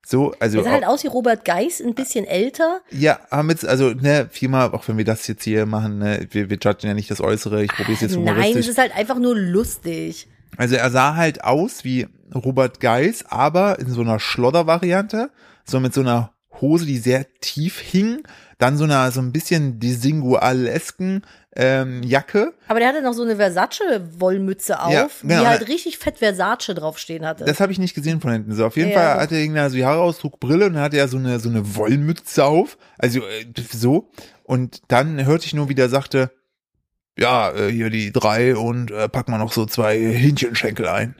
So, 0.05 0.33
also. 0.39 0.57
Der 0.57 0.65
sah 0.65 0.71
halt 0.71 0.85
aus 0.85 1.03
wie 1.03 1.07
Robert 1.07 1.45
Geis, 1.45 1.81
ein 1.81 1.93
bisschen 1.93 2.25
älter. 2.25 2.81
ja, 2.91 3.19
haben 3.29 3.49
jetzt, 3.49 3.65
also, 3.65 3.91
ne, 3.91 4.27
viermal, 4.31 4.71
auch 4.71 4.87
wenn 4.87 4.97
wir 4.97 5.05
das 5.05 5.27
jetzt 5.27 5.43
hier 5.43 5.65
machen, 5.65 5.99
ne, 5.99 6.27
wir, 6.31 6.49
wir 6.49 6.57
judgen 6.57 6.87
ja 6.87 6.93
nicht 6.93 7.11
das 7.11 7.21
Äußere, 7.21 7.63
ich 7.63 7.71
probiere 7.71 7.93
es 7.93 8.01
jetzt 8.01 8.15
Nein, 8.15 8.27
es 8.27 8.31
humoristisch. 8.31 8.67
ist 8.67 8.77
halt 8.77 8.95
einfach 8.95 9.19
nur 9.19 9.37
lustig. 9.37 10.27
Also 10.57 10.75
er 10.75 10.89
sah 10.89 11.15
halt 11.15 11.43
aus 11.43 11.83
wie 11.83 12.07
Robert 12.33 12.79
Geis, 12.79 13.23
aber 13.29 13.79
in 13.79 13.89
so 13.89 14.01
einer 14.01 14.19
Schlodder-Variante, 14.19 15.29
so 15.63 15.79
mit 15.79 15.93
so 15.93 16.01
einer 16.01 16.33
Hose, 16.59 16.85
die 16.85 16.97
sehr 16.97 17.25
tief 17.39 17.79
hing, 17.79 18.23
dann 18.59 18.77
so 18.77 18.83
einer 18.83 19.09
so 19.11 19.21
ein 19.21 19.31
bisschen 19.31 19.79
Disingualesken 19.79 21.23
ähm, 21.55 22.03
Jacke. 22.03 22.53
Aber 22.67 22.79
der 22.79 22.89
hatte 22.89 23.01
noch 23.01 23.13
so 23.13 23.23
eine 23.23 23.37
Versace-Wollmütze 23.37 24.81
auf, 24.81 24.93
Ja, 24.93 25.07
genau, 25.21 25.41
die 25.41 25.47
halt 25.47 25.67
richtig 25.67 25.97
fett 25.97 26.19
Versace 26.19 26.75
draufstehen 26.75 27.25
hatte. 27.25 27.45
Das 27.45 27.59
habe 27.59 27.71
ich 27.71 27.79
nicht 27.79 27.95
gesehen 27.95 28.21
von 28.21 28.31
hinten. 28.31 28.53
So 28.53 28.65
auf 28.65 28.75
jeden 28.77 28.91
Ja, 28.91 28.99
Fall 28.99 29.21
hatte 29.21 29.35
er 29.35 29.41
irgendeine 29.41 29.69
so 29.69 29.77
die 29.77 29.85
Haarausdruck, 29.85 30.39
Brille 30.39 30.67
und 30.67 30.73
dann 30.73 30.83
hatte 30.83 30.97
er 30.97 31.07
so 31.07 31.17
eine 31.17 31.39
so 31.39 31.49
eine 31.49 31.75
Wollmütze 31.75 32.45
auf, 32.45 32.77
also 32.97 33.21
äh, 33.21 33.45
so. 33.71 34.11
Und 34.43 34.81
dann 34.89 35.25
hörte 35.25 35.45
ich 35.45 35.53
nur, 35.53 35.69
wie 35.69 35.75
der 35.75 35.89
sagte, 35.89 36.31
ja, 37.17 37.51
äh, 37.51 37.71
hier 37.71 37.89
die 37.89 38.11
drei 38.11 38.55
und 38.55 38.91
äh, 38.91 39.07
pack 39.09 39.29
mal 39.29 39.37
noch 39.37 39.53
so 39.53 39.65
zwei 39.65 39.97
Hähnchenschenkel 39.97 40.87
ein. 40.87 41.15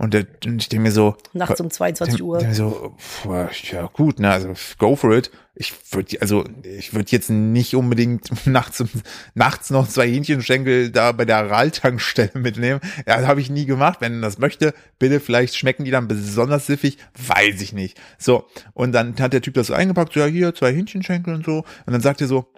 Und, 0.00 0.14
der, 0.14 0.24
und 0.46 0.62
ich 0.62 0.70
denke 0.70 0.84
mir 0.84 0.92
so, 0.92 1.14
Nachts 1.34 1.60
um 1.60 1.70
22 1.70 2.22
Uhr. 2.22 2.38
denk 2.38 2.48
mir 2.48 2.54
so, 2.54 2.96
pf, 2.98 3.26
ja 3.70 3.84
gut, 3.92 4.18
ne, 4.18 4.30
also 4.30 4.54
go 4.78 4.96
for 4.96 5.14
it. 5.14 5.30
Ich 5.54 5.74
würde, 5.92 6.18
also 6.22 6.42
ich 6.62 6.94
würde 6.94 7.10
jetzt 7.10 7.28
nicht 7.28 7.74
unbedingt 7.76 8.30
nachts, 8.46 8.80
um- 8.80 8.88
nachts 9.34 9.68
noch 9.68 9.86
zwei 9.86 10.08
Hähnchenschenkel 10.08 10.90
da 10.90 11.12
bei 11.12 11.26
der 11.26 11.36
Araltankstelle 11.36 12.30
mitnehmen. 12.32 12.80
Ja, 13.06 13.18
das 13.18 13.26
habe 13.26 13.42
ich 13.42 13.50
nie 13.50 13.66
gemacht. 13.66 13.98
Wenn 14.00 14.14
er 14.14 14.20
das 14.22 14.38
möchte, 14.38 14.72
bitte, 14.98 15.20
vielleicht 15.20 15.54
schmecken 15.54 15.84
die 15.84 15.90
dann 15.90 16.08
besonders 16.08 16.64
siffig, 16.64 16.96
weiß 17.28 17.60
ich 17.60 17.74
nicht. 17.74 18.00
So, 18.16 18.46
und 18.72 18.92
dann 18.92 19.14
hat 19.20 19.34
der 19.34 19.42
Typ 19.42 19.52
das 19.52 19.66
so 19.66 19.74
eingepackt, 19.74 20.14
so, 20.14 20.20
ja, 20.20 20.26
hier, 20.26 20.54
zwei 20.54 20.72
Hähnchenschenkel 20.72 21.34
und 21.34 21.44
so. 21.44 21.58
Und 21.84 21.92
dann 21.92 22.00
sagt 22.00 22.22
er 22.22 22.26
so, 22.26 22.50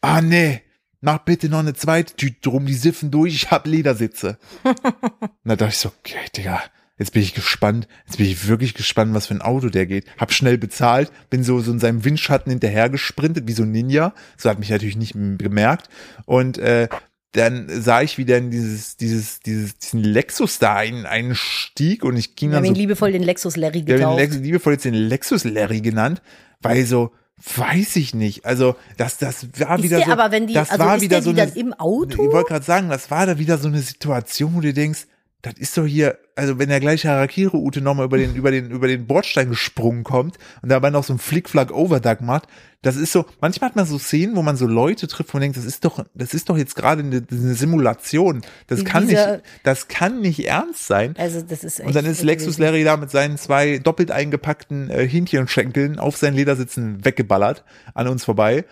ah 0.00 0.20
nee, 0.20 0.62
mach 1.00 1.18
bitte 1.18 1.48
noch 1.48 1.60
eine 1.60 1.74
zweite 1.74 2.16
Tüte 2.16 2.40
drum, 2.50 2.66
die 2.66 2.74
siffen 2.74 3.12
durch, 3.12 3.32
ich 3.32 3.50
hab 3.52 3.68
Ledersitze. 3.68 4.38
Und 4.64 4.74
da 5.44 5.54
dachte 5.54 5.70
ich 5.70 5.78
so, 5.78 5.92
okay, 6.00 6.18
Digga, 6.36 6.60
jetzt 7.00 7.12
bin 7.12 7.22
ich 7.22 7.34
gespannt, 7.34 7.88
jetzt 8.06 8.18
bin 8.18 8.26
ich 8.26 8.46
wirklich 8.46 8.74
gespannt, 8.74 9.14
was 9.14 9.26
für 9.26 9.34
ein 9.34 9.40
Auto 9.40 9.70
der 9.70 9.86
geht. 9.86 10.04
Hab 10.18 10.32
schnell 10.32 10.58
bezahlt, 10.58 11.10
bin 11.30 11.42
so, 11.42 11.58
so 11.60 11.72
in 11.72 11.78
seinem 11.78 12.04
Windschatten 12.04 12.50
hinterher 12.50 12.90
gesprintet, 12.90 13.48
wie 13.48 13.52
so 13.52 13.62
ein 13.62 13.72
Ninja. 13.72 14.12
So 14.36 14.50
hat 14.50 14.58
mich 14.58 14.68
natürlich 14.68 14.96
nicht 14.96 15.14
gemerkt. 15.14 15.88
Und 16.26 16.58
äh, 16.58 16.88
dann 17.32 17.68
sah 17.68 18.02
ich, 18.02 18.18
wie 18.18 18.24
in 18.24 18.50
dieses, 18.50 18.98
dieses, 18.98 19.40
dieses, 19.40 19.78
diesen 19.78 20.04
Lexus 20.04 20.58
da 20.58 20.76
ein, 20.76 21.06
einstieg 21.06 22.04
und 22.04 22.16
ich 22.16 22.36
ging 22.36 22.50
Wir 22.50 22.56
haben 22.56 22.64
dann 22.64 22.72
ihn 22.72 22.74
so 22.74 22.80
liebevoll 22.80 23.12
den 23.12 23.22
Lexus 23.22 23.56
Larry 23.56 23.80
hat 23.80 23.88
den 23.88 23.96
getauft. 23.96 24.20
Lex, 24.20 24.36
liebevoll 24.36 24.72
jetzt 24.74 24.84
den 24.84 24.94
Lexus 24.94 25.44
Larry 25.44 25.80
genannt, 25.80 26.20
weil 26.60 26.84
so, 26.84 27.12
weiß 27.56 27.96
ich 27.96 28.14
nicht. 28.14 28.44
Also, 28.44 28.76
das, 28.98 29.16
das 29.16 29.46
war 29.58 29.78
Ist 29.78 29.84
wieder 29.84 29.98
der 29.98 30.06
so. 30.06 30.12
aber, 30.12 30.32
wenn 30.32 30.46
die, 30.48 30.54
das 30.54 30.70
also 30.70 30.84
war 30.84 30.96
ist 30.96 31.02
wieder 31.02 31.16
der 31.16 31.22
so 31.22 31.30
eine, 31.30 31.46
dann 31.46 31.52
im 31.54 31.72
Auto? 31.72 32.24
Ich 32.24 32.32
wollte 32.32 32.48
gerade 32.48 32.64
sagen, 32.64 32.90
das 32.90 33.10
war 33.10 33.24
da 33.24 33.38
wieder 33.38 33.56
so 33.56 33.68
eine 33.68 33.80
Situation, 33.80 34.54
wo 34.56 34.60
du 34.60 34.74
denkst, 34.74 35.06
das 35.42 35.54
ist 35.54 35.76
doch 35.78 35.86
hier, 35.86 36.18
also 36.36 36.58
wenn 36.58 36.68
der 36.68 36.80
gleiche 36.80 37.08
Harakiri-Ute 37.08 37.80
nochmal 37.80 38.04
über 38.06 38.18
den, 38.18 38.34
über 38.36 38.50
den, 38.50 38.70
über 38.70 38.88
den 38.88 39.06
Bordstein 39.06 39.48
gesprungen 39.48 40.04
kommt 40.04 40.36
und 40.62 40.68
dabei 40.68 40.90
noch 40.90 41.04
so 41.04 41.14
ein 41.14 41.18
Flick-Flack-Overduck 41.18 42.20
macht, 42.20 42.46
das 42.82 42.96
ist 42.96 43.12
so, 43.12 43.26
manchmal 43.40 43.70
hat 43.70 43.76
man 43.76 43.84
so 43.86 43.98
Szenen, 43.98 44.36
wo 44.36 44.42
man 44.42 44.56
so 44.56 44.66
Leute 44.66 45.06
trifft, 45.06 45.32
man 45.34 45.42
denkt, 45.42 45.56
das 45.58 45.64
ist 45.66 45.84
doch, 45.84 46.04
das 46.14 46.32
ist 46.34 46.48
doch 46.48 46.56
jetzt 46.56 46.76
gerade 46.76 47.02
eine, 47.02 47.22
eine 47.30 47.54
Simulation. 47.54 48.42
Das 48.68 48.84
kann 48.84 49.06
dieser- 49.06 49.32
nicht, 49.32 49.44
das 49.64 49.88
kann 49.88 50.20
nicht 50.20 50.46
ernst 50.46 50.86
sein. 50.86 51.14
Also 51.18 51.42
das 51.42 51.62
ist 51.64 51.80
echt 51.80 51.86
Und 51.88 51.94
dann 51.94 52.06
ist 52.06 52.22
Lexus. 52.22 52.58
Larry 52.58 52.84
da 52.84 52.96
mit 52.96 53.10
seinen 53.10 53.36
zwei 53.38 53.78
doppelt 53.78 54.10
eingepackten 54.10 54.88
äh, 54.90 55.06
Hähnchenschenkeln 55.06 55.98
auf 55.98 56.16
seinen 56.16 56.34
Ledersitzen 56.34 57.04
weggeballert 57.04 57.64
an 57.94 58.08
uns 58.08 58.24
vorbei. 58.24 58.64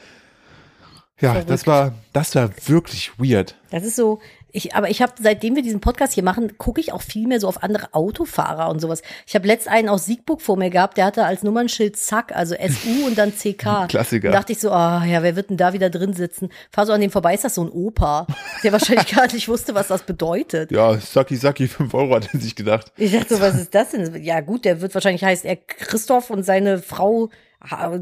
Ja, 1.21 1.33
Verrückt. 1.33 1.51
das 1.51 1.67
war, 1.67 1.95
das 2.13 2.35
war 2.37 2.51
wirklich 2.67 3.11
weird. 3.19 3.57
Das 3.71 3.83
ist 3.85 3.97
so, 3.97 4.21
ich, 4.51 4.75
aber 4.75 4.89
ich 4.89 5.03
habe, 5.03 5.13
seitdem 5.21 5.57
wir 5.57 5.63
diesen 5.63 5.81
Podcast 5.81 6.15
hier 6.15 6.23
machen, 6.23 6.57
gucke 6.57 6.81
ich 6.81 6.93
auch 6.93 7.03
viel 7.03 7.27
mehr 7.27 7.39
so 7.39 7.49
auf 7.49 7.63
andere 7.63 7.93
Autofahrer 7.93 8.71
und 8.71 8.81
sowas. 8.81 9.03
Ich 9.27 9.35
habe 9.35 9.47
letzt 9.47 9.69
einen 9.69 9.89
aus 9.89 10.07
Siegburg 10.07 10.41
vor 10.41 10.57
mir 10.57 10.71
gehabt, 10.71 10.97
der 10.97 11.05
hatte 11.05 11.25
als 11.25 11.43
Nummernschild 11.43 11.97
Zack, 11.97 12.35
also 12.35 12.55
SU 12.55 13.07
und 13.07 13.19
dann 13.19 13.33
CK. 13.33 13.87
Klassiker. 13.89 14.31
Da 14.31 14.39
dachte 14.39 14.53
ich 14.53 14.61
so, 14.61 14.71
ah 14.71 15.05
ja, 15.05 15.23
wer 15.23 15.37
wird 15.37 15.51
denn 15.51 15.59
da 15.59 15.73
wieder 15.73 15.91
drin 15.91 16.15
sitzen? 16.15 16.49
Fahr 16.71 16.87
so 16.87 16.93
an 16.93 17.01
dem 17.01 17.11
vorbei, 17.11 17.35
ist 17.35 17.45
das 17.45 17.57
so 17.57 17.63
ein 17.63 17.71
Opa, 17.71 18.27
der 18.63 18.73
wahrscheinlich 18.73 19.07
gar 19.15 19.31
nicht 19.31 19.49
wusste, 19.49 19.75
was 19.75 19.89
das 19.89 20.03
bedeutet. 20.03 20.71
Ja, 20.71 20.99
Saki 20.99 21.37
Saki, 21.37 21.69
5 21.69 21.93
Euro 21.93 22.15
hat 22.15 22.33
er 22.33 22.41
sich 22.41 22.57
gedacht. 22.57 22.93
Ich 22.97 23.13
dachte 23.13 23.37
so, 23.37 23.41
was 23.41 23.55
ist 23.57 23.75
das 23.75 23.91
denn? 23.91 24.23
Ja 24.23 24.41
gut, 24.41 24.65
der 24.65 24.81
wird 24.81 24.95
wahrscheinlich 24.95 25.25
heißt 25.25 25.45
er 25.45 25.57
Christoph 25.57 26.31
und 26.31 26.43
seine 26.43 26.79
Frau 26.79 27.29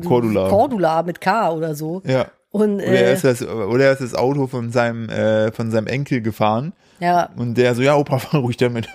Cordula. 0.05 0.49
Cordula 0.49 1.03
mit 1.03 1.20
K 1.20 1.51
oder 1.51 1.74
so. 1.74 2.03
Ja. 2.05 2.30
Und 2.61 2.77
Oder 2.77 2.85
er 2.87 3.09
äh, 3.11 3.13
ist 3.15 3.25
das, 3.25 3.43
oder 3.47 3.85
er 3.87 3.93
ist 3.93 4.01
das 4.03 4.15
Auto 4.15 4.47
von 4.47 4.71
seinem, 4.71 5.09
äh, 5.09 5.53
von 5.53 5.71
seinem 5.71 5.87
Enkel 5.87 6.21
gefahren. 6.23 6.73
ja, 7.01 7.29
Und 7.37 7.55
der 7.59 7.75
so, 7.75 7.83
ja, 7.83 7.97
Opa, 7.97 8.19
fahr 8.21 8.41
ruhig 8.41 8.57
damit. 8.57 8.89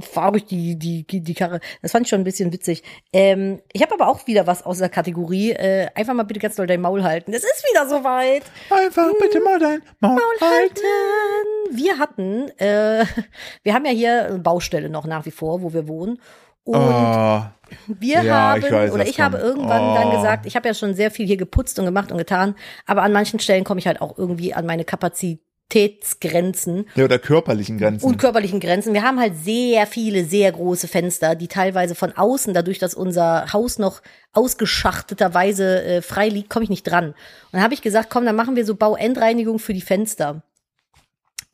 fahr 0.00 0.30
ruhig 0.30 0.46
die, 0.46 0.76
die, 0.76 1.04
die 1.06 1.34
Karre. 1.34 1.60
Das 1.82 1.92
fand 1.92 2.06
ich 2.06 2.10
schon 2.10 2.20
ein 2.20 2.24
bisschen 2.24 2.52
witzig. 2.52 2.82
Ähm, 3.12 3.60
ich 3.72 3.82
habe 3.82 3.94
aber 3.94 4.08
auch 4.08 4.26
wieder 4.26 4.46
was 4.46 4.64
aus 4.64 4.78
der 4.78 4.88
Kategorie. 4.88 5.52
Äh, 5.52 5.88
einfach 5.94 6.14
mal 6.14 6.24
bitte 6.24 6.40
ganz 6.40 6.56
doll 6.56 6.66
dein 6.66 6.80
Maul 6.80 7.02
halten. 7.04 7.32
Es 7.32 7.44
ist 7.44 7.64
wieder 7.70 7.88
soweit. 7.88 8.42
Einfach 8.70 9.08
bitte 9.20 9.40
mal 9.40 9.58
dein 9.58 9.82
Maul 10.00 10.18
halten. 10.40 10.80
Halten. 10.80 11.76
Wir 11.76 11.98
hatten, 11.98 12.48
äh, 12.58 13.04
wir 13.62 13.74
haben 13.74 13.84
ja 13.84 13.92
hier 13.92 14.26
eine 14.26 14.38
Baustelle 14.38 14.88
noch 14.88 15.06
nach 15.06 15.24
wie 15.26 15.30
vor, 15.30 15.62
wo 15.62 15.72
wir 15.72 15.86
wohnen. 15.88 16.18
Und 16.64 16.74
Oh, 16.80 17.42
Wir 17.86 18.22
Ja, 18.22 18.52
haben, 18.52 18.64
ich 18.64 18.70
weiß, 18.70 18.92
oder 18.92 19.06
ich 19.06 19.20
habe 19.20 19.38
kommt. 19.38 19.48
irgendwann 19.48 19.82
Oh. 19.82 19.94
dann 19.94 20.10
gesagt, 20.10 20.46
ich 20.46 20.56
habe 20.56 20.68
ja 20.68 20.74
schon 20.74 20.94
sehr 20.94 21.10
viel 21.10 21.26
hier 21.26 21.36
geputzt 21.36 21.78
und 21.78 21.84
gemacht 21.84 22.10
und 22.12 22.18
getan, 22.18 22.54
aber 22.86 23.02
an 23.02 23.12
manchen 23.12 23.40
Stellen 23.40 23.64
komme 23.64 23.80
ich 23.80 23.86
halt 23.86 24.00
auch 24.00 24.16
irgendwie 24.18 24.54
an 24.54 24.66
meine 24.66 24.84
Kapazitätsgrenzen 24.84 26.86
ja, 26.94 27.04
oder 27.04 27.18
körperlichen 27.18 27.78
Grenzen. 27.78 28.06
und 28.06 28.18
körperlichen 28.18 28.60
Grenzen. 28.60 28.94
Wir 28.94 29.02
haben 29.02 29.20
halt 29.20 29.36
sehr 29.36 29.86
viele, 29.86 30.24
sehr 30.24 30.52
große 30.52 30.88
Fenster, 30.88 31.34
die 31.34 31.48
teilweise 31.48 31.94
von 31.94 32.12
außen, 32.16 32.54
dadurch, 32.54 32.78
dass 32.78 32.94
unser 32.94 33.52
Haus 33.52 33.78
noch 33.78 34.00
ausgeschachteterweise 34.32 35.82
äh, 35.84 36.02
frei 36.02 36.28
liegt, 36.28 36.50
komme 36.50 36.64
ich 36.64 36.70
nicht 36.70 36.84
dran. 36.84 37.08
Und 37.08 37.14
dann 37.52 37.62
habe 37.62 37.74
ich 37.74 37.82
gesagt, 37.82 38.10
komm, 38.10 38.24
dann 38.26 38.36
machen 38.36 38.56
wir 38.56 38.64
so 38.64 38.74
Bauendreinigung 38.76 39.58
für 39.58 39.74
die 39.74 39.80
Fenster. 39.80 40.42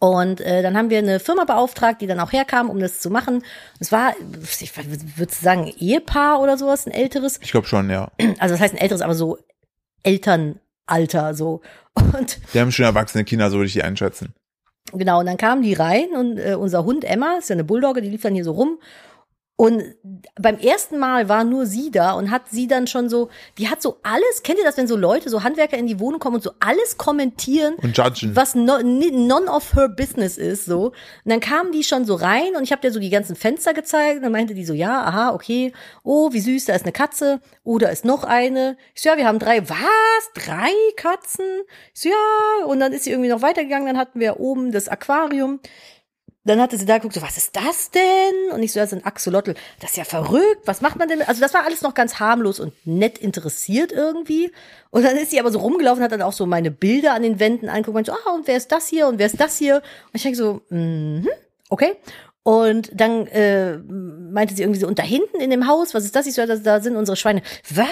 Und 0.03 0.41
äh, 0.41 0.63
dann 0.63 0.77
haben 0.77 0.91
wir 0.91 0.99
eine 0.99 1.21
Firma 1.21 1.45
beauftragt, 1.45 2.01
die 2.01 2.09
dann 2.09 2.19
auch 2.19 2.33
herkam, 2.33 2.71
um 2.71 2.81
das 2.81 2.99
zu 2.99 3.09
machen. 3.09 3.45
Es 3.79 3.93
war, 3.93 4.17
ich 4.61 4.77
würde 5.17 5.33
sagen, 5.33 5.73
Ehepaar 5.79 6.41
oder 6.41 6.59
sowas, 6.59 6.89
ein 6.89 6.91
älteres. 6.91 7.39
ich 7.41 7.53
glaube 7.53 7.69
schon, 7.69 7.89
ja. 7.89 8.11
Also 8.41 8.55
das 8.55 8.61
heißt 8.61 8.75
ein 8.75 8.81
älteres, 8.81 9.01
aber 9.01 9.15
so 9.15 9.39
Elternalter 10.03 11.35
so. 11.35 11.61
Und 11.95 12.41
Die 12.53 12.59
haben 12.59 12.73
schon 12.73 12.85
erwachsene 12.85 13.23
Kinder, 13.23 13.49
so 13.49 13.59
würde 13.59 13.69
ich 13.69 13.75
die 13.75 13.85
einschätzen. 13.85 14.35
Genau, 14.93 15.21
und 15.21 15.27
dann 15.27 15.37
kamen 15.37 15.63
die 15.63 15.75
rein 15.75 16.09
und 16.19 16.37
äh, 16.37 16.55
unser 16.55 16.83
Hund 16.83 17.05
Emma, 17.05 17.37
ist 17.39 17.51
ja 17.51 17.55
eine 17.55 17.63
Bulldogge, 17.63 18.03
die 18.03 18.11
lief 18.11 18.23
dann 18.23 18.35
hier 18.35 18.43
so 18.43 18.51
rum. 18.51 18.81
Und 19.63 19.95
beim 20.41 20.59
ersten 20.59 20.99
Mal 20.99 21.29
war 21.29 21.45
nur 21.45 21.67
sie 21.67 21.93
da 21.93 22.15
und 22.15 22.33
hat 22.33 22.49
sie 22.51 22.67
dann 22.67 22.89
schon 22.89 23.09
so, 23.09 23.29
die 23.59 23.69
hat 23.69 23.81
so 23.81 24.01
alles, 24.03 24.43
kennt 24.43 24.59
ihr 24.59 24.65
das, 24.65 24.77
wenn 24.77 24.89
so 24.89 24.97
Leute, 24.97 25.31
so 25.31 25.45
Handwerker 25.45 25.79
in 25.79 25.87
die 25.87 26.01
Wohnung 26.01 26.19
kommen 26.19 26.35
und 26.35 26.43
so 26.43 26.51
alles 26.59 26.99
kommentieren, 26.99 27.75
Und 27.77 27.97
judgen. 27.97 28.35
was 28.35 28.57
no, 28.57 28.79
none 28.83 29.49
of 29.49 29.77
her 29.77 29.89
business 29.89 30.37
ist, 30.37 30.65
so. 30.65 30.87
Und 30.87 30.95
dann 31.27 31.39
kamen 31.39 31.71
die 31.71 31.85
schon 31.85 32.05
so 32.07 32.17
rein 32.17 32.57
und 32.57 32.65
ich 32.65 32.73
habe 32.73 32.83
dir 32.83 32.91
so 32.91 32.99
die 32.99 33.09
ganzen 33.09 33.37
Fenster 33.37 33.73
gezeigt 33.73 34.17
und 34.17 34.23
dann 34.25 34.33
meinte 34.33 34.55
die 34.55 34.65
so, 34.65 34.75
ja, 34.75 35.05
aha, 35.05 35.33
okay, 35.33 35.73
oh, 36.03 36.33
wie 36.33 36.41
süß, 36.41 36.65
da 36.65 36.75
ist 36.75 36.83
eine 36.83 36.91
Katze, 36.91 37.41
oh, 37.63 37.79
da 37.79 37.89
ist 37.91 38.05
noch 38.05 38.25
eine. 38.25 38.77
Ich 38.97 39.03
so, 39.03 39.11
ja, 39.11 39.17
wir 39.17 39.29
haben 39.29 39.39
drei, 39.39 39.69
was? 39.69 39.79
Drei 40.35 40.73
Katzen? 40.97 41.47
Ich 41.95 42.01
so, 42.01 42.09
ja, 42.09 42.67
und 42.67 42.81
dann 42.81 42.93
ist 42.93 43.05
sie 43.05 43.11
irgendwie 43.11 43.31
noch 43.31 43.43
weitergegangen, 43.43 43.87
dann 43.87 43.99
hatten 43.99 44.19
wir 44.19 44.41
oben 44.41 44.73
das 44.73 44.89
Aquarium. 44.89 45.61
Dann 46.45 46.61
hatte 46.61 46.77
sie 46.77 46.87
da 46.87 46.97
geguckt, 46.97 47.15
so, 47.15 47.23
was 47.23 47.37
ist 47.37 47.55
das 47.55 47.91
denn? 47.93 48.53
Und 48.53 48.63
ich 48.63 48.73
so, 48.73 48.81
das 48.81 48.93
ist 48.93 48.99
ein 48.99 49.07
Axolotl. 49.07 49.55
Das 49.81 49.91
ist 49.91 49.97
ja 49.97 50.05
verrückt. 50.05 50.63
Was 50.65 50.81
macht 50.81 50.97
man 50.97 51.09
denn? 51.09 51.23
Also 51.23 51.41
das 51.41 51.55
war 51.55 51.65
alles 51.65 51.83
noch 51.83 51.95
ganz 51.95 52.19
harmlos 52.19 52.59
und 52.59 52.75
nett 52.85 53.19
interessiert 53.19 53.93
irgendwie. 53.93 54.51
Und 54.91 55.05
dann 55.05 55.17
ist 55.17 55.31
sie 55.31 55.39
aber 55.39 55.53
so 55.53 55.61
rumgelaufen, 55.61 56.03
hat 56.03 56.11
dann 56.11 56.23
auch 56.23 56.33
so 56.33 56.47
meine 56.47 56.73
Bilder 56.73 57.15
an 57.15 57.23
den 57.23 57.39
Wänden 57.39 57.69
angeguckt 57.69 57.97
und 57.97 58.07
so, 58.07 58.13
ah, 58.13 58.35
und 58.35 58.49
wer 58.49 58.57
ist 58.57 58.73
das 58.73 58.89
hier? 58.89 59.07
Und 59.07 59.19
wer 59.19 59.27
ist 59.27 59.41
das 59.41 59.57
hier? 59.57 59.77
Und 59.77 60.15
ich 60.15 60.23
denke 60.23 60.37
so, 60.37 60.63
mhm, 60.71 61.29
okay. 61.69 61.97
Und 62.43 62.91
dann 62.93 63.29
äh, 63.29 63.79
meinte 63.79 64.55
sie 64.55 64.63
irgendwie 64.63 64.81
so, 64.81 64.89
und 64.89 64.99
da 64.99 65.05
hinten 65.05 65.41
in 65.41 65.51
dem 65.51 65.69
Haus, 65.69 65.95
was 65.95 66.05
ist 66.05 66.17
das? 66.17 66.27
Ich 66.27 66.35
so, 66.35 66.45
da 66.45 66.81
sind 66.81 66.97
unsere 66.97 67.17
Schweine. 67.17 67.43
Was? 67.71 67.87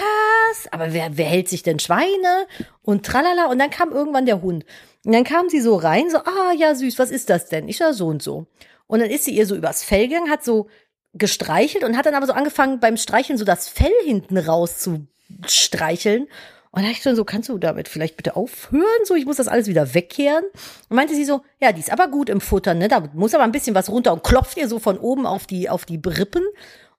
Aber 0.71 0.93
wer, 0.93 1.17
wer 1.17 1.25
hält 1.25 1.49
sich 1.49 1.63
denn 1.63 1.79
Schweine? 1.79 2.47
Und 2.81 3.05
tralala. 3.05 3.45
Und 3.45 3.59
dann 3.59 3.69
kam 3.69 3.91
irgendwann 3.91 4.25
der 4.25 4.41
Hund. 4.41 4.65
Und 5.03 5.13
dann 5.13 5.23
kam 5.23 5.49
sie 5.49 5.61
so 5.61 5.75
rein, 5.75 6.09
so, 6.09 6.17
ah, 6.17 6.53
ja, 6.57 6.75
süß, 6.75 6.99
was 6.99 7.11
ist 7.11 7.29
das 7.29 7.47
denn? 7.47 7.67
Ich 7.67 7.77
so, 7.77 7.91
so 7.91 8.07
und 8.07 8.21
so. 8.21 8.45
Und 8.87 8.99
dann 8.99 9.09
ist 9.09 9.25
sie 9.25 9.35
ihr 9.35 9.45
so 9.45 9.55
übers 9.55 9.83
Fell 9.83 10.07
gegangen, 10.07 10.29
hat 10.29 10.43
so 10.43 10.67
gestreichelt 11.13 11.83
und 11.83 11.97
hat 11.97 12.05
dann 12.05 12.15
aber 12.15 12.27
so 12.27 12.33
angefangen, 12.33 12.79
beim 12.79 12.97
Streicheln 12.97 13.37
so 13.37 13.45
das 13.45 13.67
Fell 13.67 13.91
hinten 14.05 14.37
raus 14.37 14.79
zu 14.79 15.07
streicheln. 15.47 16.27
Und 16.71 16.83
da 16.83 16.89
ich 16.89 17.01
schon 17.01 17.17
so, 17.17 17.25
kannst 17.25 17.49
du 17.49 17.57
damit 17.57 17.89
vielleicht 17.89 18.15
bitte 18.15 18.37
aufhören? 18.37 18.85
So, 19.03 19.15
ich 19.15 19.25
muss 19.25 19.35
das 19.35 19.49
alles 19.49 19.67
wieder 19.67 19.93
wegkehren. 19.93 20.45
Und 20.89 20.95
meinte 20.95 21.15
sie 21.15 21.25
so, 21.25 21.41
ja, 21.59 21.73
die 21.73 21.81
ist 21.81 21.91
aber 21.91 22.07
gut 22.07 22.29
im 22.29 22.39
Futtern, 22.39 22.77
ne? 22.77 22.87
Da 22.87 23.09
muss 23.13 23.33
aber 23.33 23.43
ein 23.43 23.51
bisschen 23.51 23.75
was 23.75 23.89
runter 23.89 24.13
und 24.13 24.23
klopft 24.23 24.57
ihr 24.57 24.69
so 24.69 24.79
von 24.79 24.97
oben 24.97 25.25
auf 25.25 25.47
die, 25.47 25.69
auf 25.69 25.83
die 25.83 25.99
Rippen 26.05 26.43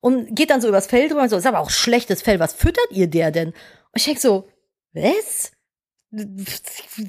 und 0.03 0.35
geht 0.35 0.51
dann 0.51 0.61
so 0.61 0.69
übers 0.69 0.89
Fell 0.89 1.09
drüber 1.09 1.23
und 1.23 1.29
so, 1.31 1.37
ist 1.37 1.47
aber 1.47 1.61
auch 1.61 1.71
schlechtes 1.71 2.23
Fell, 2.23 2.41
was 2.41 2.53
füttert 2.53 2.91
ihr 2.91 3.07
der 3.07 3.31
denn? 3.31 3.49
Und 3.49 3.55
ich 3.95 4.05
denk 4.05 4.19
so, 4.19 4.49
was? 4.93 5.53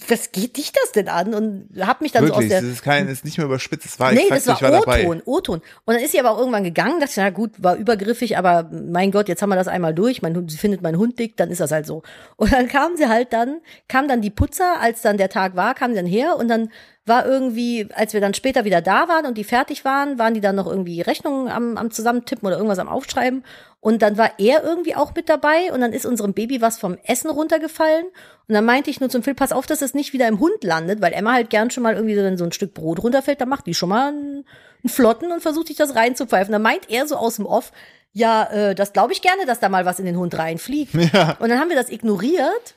Was 0.07 0.31
geht 0.31 0.55
dich 0.55 0.71
das 0.71 0.93
denn 0.93 1.09
an? 1.09 1.33
Und 1.33 1.69
hab 1.85 1.99
mich 1.99 2.13
dann 2.13 2.23
Wirklich, 2.23 2.49
so 2.49 2.55
aus 2.55 2.61
das 2.61 2.61
der, 2.61 2.71
ist 2.71 2.83
kein, 2.83 3.07
das 3.07 3.17
ist 3.17 3.25
nicht 3.25 3.37
mehr 3.37 3.47
überspitzt. 3.47 3.85
Das 3.85 3.99
war 3.99 4.13
Nee, 4.13 4.29
das 4.29 4.47
war. 4.47 4.61
O-Ton, 4.61 5.21
O-Ton. 5.25 5.61
Und 5.83 5.93
dann 5.93 6.01
ist 6.01 6.13
sie 6.13 6.21
aber 6.21 6.31
auch 6.31 6.37
irgendwann 6.37 6.63
gegangen, 6.63 7.01
dachte 7.01 7.11
ich, 7.11 7.17
na 7.17 7.29
gut, 7.29 7.51
war 7.57 7.75
übergriffig, 7.75 8.37
aber 8.37 8.69
mein 8.71 9.11
Gott, 9.11 9.27
jetzt 9.27 9.41
haben 9.41 9.49
wir 9.49 9.57
das 9.57 9.67
einmal 9.67 9.93
durch, 9.93 10.21
mein 10.21 10.37
Hund, 10.37 10.49
sie 10.49 10.57
findet 10.57 10.81
meinen 10.81 10.97
Hund 10.97 11.19
dick, 11.19 11.35
dann 11.35 11.51
ist 11.51 11.59
das 11.59 11.71
halt 11.71 11.85
so. 11.85 12.01
Und 12.37 12.53
dann 12.53 12.69
kam 12.69 12.95
sie 12.95 13.09
halt 13.09 13.33
dann, 13.33 13.59
kam 13.89 14.07
dann 14.07 14.21
die 14.21 14.29
Putzer, 14.29 14.79
als 14.79 15.01
dann 15.01 15.17
der 15.17 15.29
Tag 15.29 15.57
war, 15.57 15.73
kam 15.73 15.91
sie 15.91 15.97
dann 15.97 16.05
her 16.05 16.37
und 16.37 16.47
dann 16.47 16.69
war 17.05 17.25
irgendwie, 17.25 17.89
als 17.93 18.13
wir 18.13 18.21
dann 18.21 18.33
später 18.33 18.63
wieder 18.63 18.81
da 18.81 19.09
waren 19.09 19.25
und 19.25 19.37
die 19.37 19.43
fertig 19.43 19.83
waren, 19.83 20.17
waren 20.17 20.33
die 20.33 20.39
dann 20.39 20.55
noch 20.55 20.67
irgendwie 20.67 21.01
Rechnungen 21.01 21.49
am, 21.49 21.75
am 21.75 21.91
Zusammentippen 21.91 22.47
oder 22.47 22.55
irgendwas 22.55 22.79
am 22.79 22.87
Aufschreiben. 22.87 23.43
Und 23.83 24.01
dann 24.01 24.17
war 24.17 24.31
er 24.39 24.63
irgendwie 24.63 24.95
auch 24.95 25.13
mit 25.13 25.27
dabei 25.27 25.73
und 25.73 25.81
dann 25.81 25.91
ist 25.91 26.05
unserem 26.05 26.33
Baby 26.33 26.61
was 26.61 26.79
vom 26.79 26.97
Essen 27.03 27.29
runtergefallen. 27.29 28.05
Und 28.47 28.55
dann 28.55 28.63
meinte 28.63 28.89
ich 28.89 29.01
nur 29.01 29.09
zum 29.09 29.23
Phil, 29.23 29.35
pass 29.35 29.51
auf, 29.51 29.65
dass 29.65 29.81
es 29.81 29.93
nicht 29.93 30.13
wieder 30.13 30.25
im 30.29 30.39
Hund 30.39 30.63
landet, 30.63 31.01
weil 31.01 31.11
Emma 31.11 31.33
halt 31.33 31.49
gern 31.49 31.69
schon 31.69 31.83
mal 31.83 31.93
irgendwie, 31.93 32.15
wenn 32.15 32.37
so 32.37 32.45
ein 32.45 32.53
Stück 32.53 32.73
Brot 32.73 33.03
runterfällt, 33.03 33.41
dann 33.41 33.49
macht 33.49 33.67
die 33.67 33.73
schon 33.73 33.89
mal 33.89 34.07
einen, 34.07 34.45
einen 34.83 34.89
Flotten 34.89 35.33
und 35.33 35.41
versucht 35.41 35.67
sich 35.67 35.75
das 35.75 35.95
reinzupfeifen. 35.95 36.53
Dann 36.53 36.61
meint 36.61 36.89
er 36.89 37.05
so 37.07 37.17
aus 37.17 37.35
dem 37.35 37.45
Off, 37.45 37.73
ja, 38.13 38.43
äh, 38.51 38.73
das 38.73 38.93
glaube 38.93 39.11
ich 39.11 39.21
gerne, 39.21 39.45
dass 39.45 39.59
da 39.59 39.67
mal 39.67 39.83
was 39.85 39.99
in 39.99 40.05
den 40.05 40.17
Hund 40.17 40.37
reinfliegt. 40.37 40.93
Ja. 41.13 41.35
Und 41.39 41.49
dann 41.49 41.59
haben 41.59 41.67
wir 41.69 41.75
das 41.75 41.89
ignoriert. 41.89 42.75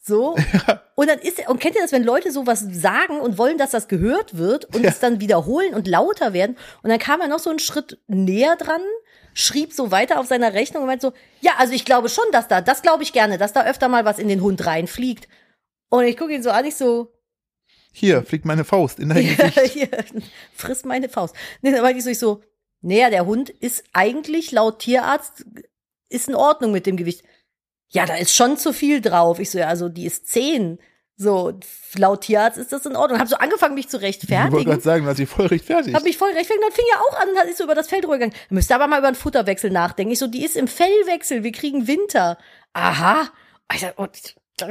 So. 0.00 0.36
Und 0.94 1.10
dann 1.10 1.18
ist, 1.18 1.46
und 1.48 1.60
kennt 1.60 1.74
ihr 1.76 1.82
das, 1.82 1.92
wenn 1.92 2.04
Leute 2.04 2.32
sowas 2.32 2.64
sagen 2.70 3.20
und 3.20 3.36
wollen, 3.36 3.58
dass 3.58 3.72
das 3.72 3.88
gehört 3.88 4.38
wird 4.38 4.64
und 4.74 4.82
Ja. 4.82 4.88
es 4.88 5.00
dann 5.00 5.20
wiederholen 5.20 5.74
und 5.74 5.86
lauter 5.86 6.32
werden? 6.32 6.56
Und 6.82 6.88
dann 6.88 6.98
kam 6.98 7.20
er 7.20 7.28
noch 7.28 7.40
so 7.40 7.50
einen 7.50 7.58
Schritt 7.58 7.98
näher 8.06 8.56
dran, 8.56 8.80
schrieb 9.36 9.74
so 9.74 9.90
weiter 9.90 10.18
auf 10.18 10.26
seiner 10.26 10.54
Rechnung 10.54 10.82
und 10.82 10.88
meinte 10.88 11.08
so, 11.08 11.12
ja, 11.42 11.52
also 11.58 11.74
ich 11.74 11.84
glaube 11.84 12.08
schon, 12.08 12.24
dass 12.32 12.48
da, 12.48 12.62
das 12.62 12.80
glaube 12.80 13.02
ich 13.02 13.12
gerne, 13.12 13.36
dass 13.36 13.52
da 13.52 13.66
öfter 13.66 13.88
mal 13.88 14.06
was 14.06 14.18
in 14.18 14.28
den 14.28 14.40
Hund 14.40 14.64
reinfliegt. 14.64 15.28
Und 15.90 16.04
ich 16.04 16.16
gucke 16.16 16.34
ihn 16.34 16.42
so 16.42 16.50
an, 16.50 16.64
ich 16.64 16.74
so, 16.74 17.12
Hier 17.92 18.22
fliegt 18.22 18.46
meine 18.46 18.64
Faust 18.64 18.98
in 18.98 19.10
dein 19.10 19.26
ja, 19.36 19.48
Gesicht. 19.50 19.72
hier, 19.74 19.90
friss 20.54 20.84
meine 20.84 21.10
Faust. 21.10 21.36
Nee, 21.60 21.70
dann 21.70 21.82
meinte 21.82 21.98
ich 21.98 22.04
so, 22.04 22.10
ich 22.10 22.18
so, 22.18 22.42
naja, 22.80 23.10
der 23.10 23.26
Hund 23.26 23.50
ist 23.50 23.84
eigentlich 23.92 24.52
laut 24.52 24.78
Tierarzt, 24.78 25.44
ist 26.08 26.28
in 26.28 26.34
Ordnung 26.34 26.72
mit 26.72 26.86
dem 26.86 26.96
Gewicht. 26.96 27.22
Ja, 27.88 28.06
da 28.06 28.16
ist 28.16 28.34
schon 28.34 28.56
zu 28.56 28.72
viel 28.72 29.02
drauf. 29.02 29.38
Ich 29.38 29.50
so, 29.50 29.58
ja, 29.58 29.68
also 29.68 29.90
die 29.90 30.06
ist 30.06 30.28
zehn. 30.28 30.78
So, 31.18 31.58
laut 31.96 32.20
Tierarzt 32.22 32.58
ist 32.58 32.72
das 32.72 32.84
in 32.84 32.94
Ordnung. 32.94 33.18
Hab 33.18 33.28
so 33.28 33.36
angefangen, 33.36 33.74
mich 33.74 33.88
zu 33.88 33.96
Ich 33.96 34.02
wollte 34.02 34.06
rechtfertigen. 34.06 34.64
gerade 34.64 34.82
sagen, 34.82 35.06
hast 35.06 35.18
dich 35.18 35.28
voll 35.28 35.46
rechtfertigt. 35.46 35.96
Hab 35.96 36.02
mich 36.04 36.18
voll 36.18 36.30
rechtfertigt. 36.32 36.62
Dann 36.62 36.72
fing 36.72 36.84
er 36.92 37.00
auch 37.00 37.20
an 37.20 37.30
und 37.30 37.38
hat 37.38 37.46
ist 37.46 37.56
so 37.58 37.64
über 37.64 37.74
das 37.74 37.88
Feld 37.88 38.04
rübergegangen. 38.04 38.36
Müsste 38.50 38.74
aber 38.74 38.86
mal 38.86 38.98
über 38.98 39.08
einen 39.08 39.16
Futterwechsel 39.16 39.70
nachdenken. 39.70 40.12
Ich 40.12 40.18
so, 40.18 40.26
die 40.26 40.44
ist 40.44 40.56
im 40.56 40.68
Fellwechsel. 40.68 41.42
Wir 41.42 41.52
kriegen 41.52 41.86
Winter. 41.86 42.36
Aha. 42.74 43.30
Ich 43.72 43.80
sag, 43.80 43.94
oh, 43.96 44.06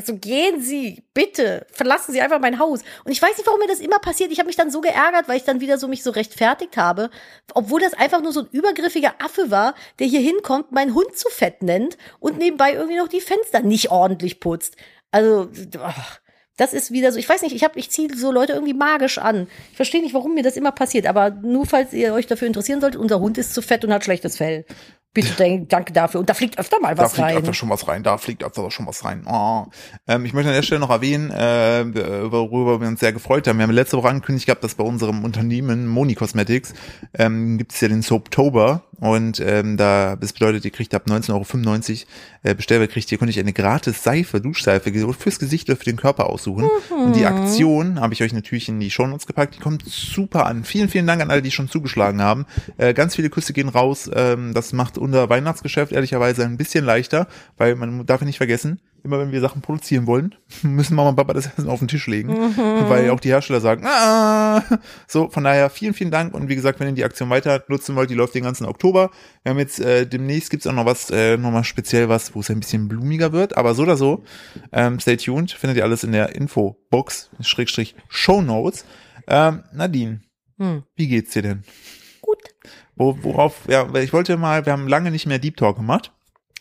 so, 0.03 0.15
gehen 0.17 0.61
Sie, 0.61 1.03
bitte, 1.13 1.67
verlassen 1.71 2.11
Sie 2.11 2.21
einfach 2.21 2.39
mein 2.39 2.57
Haus. 2.57 2.81
Und 3.03 3.11
ich 3.11 3.21
weiß 3.21 3.37
nicht, 3.37 3.45
warum 3.45 3.59
mir 3.59 3.67
das 3.67 3.79
immer 3.79 3.99
passiert. 3.99 4.31
Ich 4.31 4.39
habe 4.39 4.47
mich 4.47 4.55
dann 4.55 4.71
so 4.71 4.81
geärgert, 4.81 5.27
weil 5.27 5.37
ich 5.37 5.43
dann 5.43 5.61
wieder 5.61 5.77
so 5.77 5.87
mich 5.87 6.01
so 6.01 6.09
rechtfertigt 6.09 6.77
habe, 6.77 7.11
obwohl 7.53 7.81
das 7.81 7.93
einfach 7.93 8.21
nur 8.21 8.31
so 8.31 8.41
ein 8.41 8.47
übergriffiger 8.51 9.13
Affe 9.19 9.51
war, 9.51 9.75
der 9.99 10.07
hier 10.07 10.21
hinkommt, 10.21 10.71
meinen 10.71 10.95
Hund 10.95 11.15
zu 11.15 11.29
fett 11.29 11.61
nennt 11.61 11.97
und 12.19 12.37
nebenbei 12.37 12.73
irgendwie 12.73 12.97
noch 12.97 13.07
die 13.07 13.21
Fenster 13.21 13.61
nicht 13.61 13.91
ordentlich 13.91 14.39
putzt. 14.39 14.75
Also, 15.11 15.49
ach, 15.79 16.19
das 16.57 16.73
ist 16.73 16.91
wieder 16.91 17.11
so, 17.11 17.19
ich 17.19 17.27
weiß 17.27 17.41
nicht, 17.41 17.55
ich 17.55 17.63
habe 17.63 17.77
ich 17.77 17.91
ziehe 17.91 18.09
so 18.15 18.31
Leute 18.31 18.53
irgendwie 18.53 18.73
magisch 18.73 19.17
an. 19.17 19.47
Ich 19.71 19.75
verstehe 19.75 20.01
nicht, 20.01 20.13
warum 20.13 20.33
mir 20.35 20.43
das 20.43 20.55
immer 20.55 20.71
passiert, 20.71 21.05
aber 21.05 21.29
nur 21.29 21.65
falls 21.65 21.93
ihr 21.93 22.13
euch 22.13 22.27
dafür 22.27 22.47
interessieren 22.47 22.81
solltet, 22.81 22.99
unser 22.99 23.19
Hund 23.19 23.37
ist 23.37 23.53
zu 23.53 23.61
fett 23.61 23.83
und 23.83 23.93
hat 23.93 24.03
schlechtes 24.03 24.37
Fell. 24.37 24.65
Bitte 25.13 25.33
denk, 25.37 25.69
danke 25.69 25.93
dafür. 25.93 26.19
Und 26.19 26.29
da 26.29 26.33
fliegt 26.33 26.59
öfter 26.59 26.77
mal 26.81 26.93
Da 26.93 27.03
was 27.03 27.13
fliegt 27.13 27.27
rein. 27.27 27.37
öfter 27.37 27.53
schon 27.53 27.69
was 27.69 27.87
rein, 27.87 28.03
da 28.03 28.17
fliegt 28.17 28.43
öfter 28.43 28.69
schon 28.69 28.85
was 28.85 29.05
rein. 29.05 29.25
Oh. 29.25 29.65
Ähm, 30.07 30.25
ich 30.25 30.33
möchte 30.33 30.49
an 30.49 30.55
der 30.55 30.61
Stelle 30.61 30.81
noch 30.81 30.89
erwähnen, 30.89 31.31
äh, 31.31 31.85
worüber 32.29 32.81
wir 32.81 32.87
uns 32.89 32.99
sehr 32.99 33.13
gefreut 33.13 33.47
haben. 33.47 33.57
Wir 33.57 33.63
haben 33.63 33.71
letzte 33.71 33.97
Woche 33.97 34.09
angekündigt 34.09 34.45
gehabt, 34.45 34.63
dass 34.63 34.75
bei 34.75 34.83
unserem 34.83 35.23
Unternehmen 35.23 35.87
Moni 35.87 36.15
Cosmetics 36.15 36.73
ähm, 37.13 37.57
gibt 37.57 37.71
es 37.71 37.79
ja 37.79 37.87
den 37.87 38.01
Soaptober 38.01 38.83
und 38.99 39.39
ähm, 39.39 39.77
da 39.77 40.15
das 40.15 40.33
bedeutet, 40.33 40.65
ihr 40.65 40.71
kriegt 40.71 40.93
ab 40.93 41.03
19,95 41.07 41.31
Euro 41.33 42.07
äh, 42.43 42.55
Bestellwert 42.55 42.91
kriegt 42.91 43.11
ihr, 43.11 43.17
könnt 43.17 43.35
ihr 43.35 43.41
eine 43.41 43.53
gratis 43.53 44.03
Seife, 44.03 44.39
Duschseife 44.39 44.91
fürs 45.13 45.39
Gesicht 45.39 45.69
oder 45.69 45.77
für 45.77 45.85
den 45.85 45.97
Körper 45.97 46.29
aussuchen. 46.29 46.69
Und 46.89 47.15
die 47.15 47.25
Aktion 47.25 47.99
habe 47.99 48.13
ich 48.13 48.23
euch 48.23 48.33
natürlich 48.33 48.69
in 48.69 48.79
die 48.79 48.91
Shownotes 48.91 49.27
gepackt. 49.27 49.55
Die 49.55 49.59
kommt 49.59 49.83
super 49.85 50.45
an. 50.45 50.63
Vielen, 50.63 50.89
vielen 50.89 51.07
Dank 51.07 51.21
an 51.21 51.31
alle, 51.31 51.41
die 51.41 51.51
schon 51.51 51.69
zugeschlagen 51.69 52.21
haben. 52.21 52.45
Äh, 52.77 52.93
ganz 52.93 53.15
viele 53.15 53.29
Küsse 53.29 53.53
gehen 53.53 53.69
raus. 53.69 54.09
Ähm, 54.13 54.53
das 54.53 54.73
macht 54.73 54.97
unser 54.97 55.29
Weihnachtsgeschäft 55.29 55.91
ehrlicherweise 55.91 56.43
ein 56.43 56.57
bisschen 56.57 56.85
leichter, 56.85 57.27
weil 57.57 57.75
man 57.75 58.05
darf 58.05 58.21
nicht 58.21 58.37
vergessen, 58.37 58.79
immer 59.05 59.19
wenn 59.19 59.31
wir 59.31 59.39
Sachen 59.39 59.61
produzieren 59.61 60.07
wollen, 60.07 60.35
müssen 60.63 60.95
Mama 60.95 61.09
und 61.09 61.15
Papa 61.15 61.33
das 61.33 61.45
Essen 61.47 61.69
auf 61.69 61.79
den 61.79 61.87
Tisch 61.87 62.07
legen, 62.07 62.29
weil 62.89 63.09
auch 63.11 63.19
die 63.21 63.29
Hersteller 63.29 63.61
sagen, 63.61 63.85
ah, 63.85 64.61
so, 65.07 65.29
von 65.29 65.43
daher 65.45 65.69
vielen, 65.69 65.93
vielen 65.93 66.11
Dank 66.11 66.33
und 66.33 66.49
wie 66.49 66.55
gesagt, 66.55 66.79
wenn 66.79 66.87
ihr 66.89 66.93
die 66.93 67.03
Aktion 67.05 67.29
weiter 67.29 67.63
nutzen 67.69 67.95
wollt, 67.95 68.09
die 68.09 68.15
läuft 68.15 68.35
den 68.35 68.43
ganzen 68.43 68.65
Oktober. 68.65 69.11
Wir 69.43 69.51
haben 69.51 69.59
jetzt, 69.59 69.79
äh, 69.79 70.05
demnächst 70.05 70.49
gibt's 70.49 70.67
auch 70.67 70.73
noch 70.73 70.85
was, 70.85 71.09
äh, 71.11 71.37
nochmal 71.37 71.63
speziell 71.63 72.09
was, 72.09 72.35
wo 72.35 72.41
es 72.41 72.49
ein 72.49 72.59
bisschen 72.59 72.87
blumiger 72.87 73.31
wird, 73.31 73.55
aber 73.55 73.73
so 73.75 73.83
oder 73.83 73.95
so, 73.95 74.23
ähm, 74.73 74.99
stay 74.99 75.15
tuned, 75.15 75.51
findet 75.51 75.77
ihr 75.77 75.83
alles 75.83 76.03
in 76.03 76.11
der 76.11 76.35
Infobox, 76.35 77.29
Schrägstrich 77.39 77.95
Show 78.09 78.41
Notes. 78.41 78.85
Ähm, 79.27 79.63
Nadine, 79.73 80.21
Hm. 80.57 80.83
wie 80.95 81.07
geht's 81.07 81.31
dir 81.31 81.41
denn? 81.41 81.63
Gut. 82.21 82.39
Wo, 82.95 83.17
worauf, 83.23 83.63
ja, 83.67 83.93
ich 83.95 84.13
wollte 84.13 84.37
mal, 84.37 84.65
wir 84.65 84.73
haben 84.73 84.87
lange 84.87 85.11
nicht 85.11 85.25
mehr 85.25 85.37
Deep 85.39 85.57
Talk 85.57 85.75
gemacht. 85.75 86.11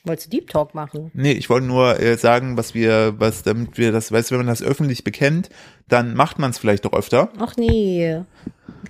Wolltest 0.04 0.26
du 0.26 0.36
Deep 0.36 0.50
Talk 0.50 0.74
machen? 0.74 1.10
Nee, 1.14 1.32
ich 1.32 1.48
wollte 1.48 1.66
nur 1.66 1.98
äh, 1.98 2.18
sagen, 2.18 2.58
was 2.58 2.74
wir, 2.74 3.14
was, 3.18 3.42
damit 3.42 3.78
wir 3.78 3.90
das, 3.90 4.12
weißt 4.12 4.30
du, 4.30 4.34
wenn 4.34 4.44
man 4.44 4.54
das 4.54 4.62
öffentlich 4.62 5.02
bekennt, 5.02 5.48
dann 5.88 6.14
macht 6.14 6.38
man 6.38 6.50
es 6.50 6.58
vielleicht 6.58 6.84
doch 6.84 6.92
öfter. 6.92 7.30
Ach 7.38 7.56
nee. 7.56 8.20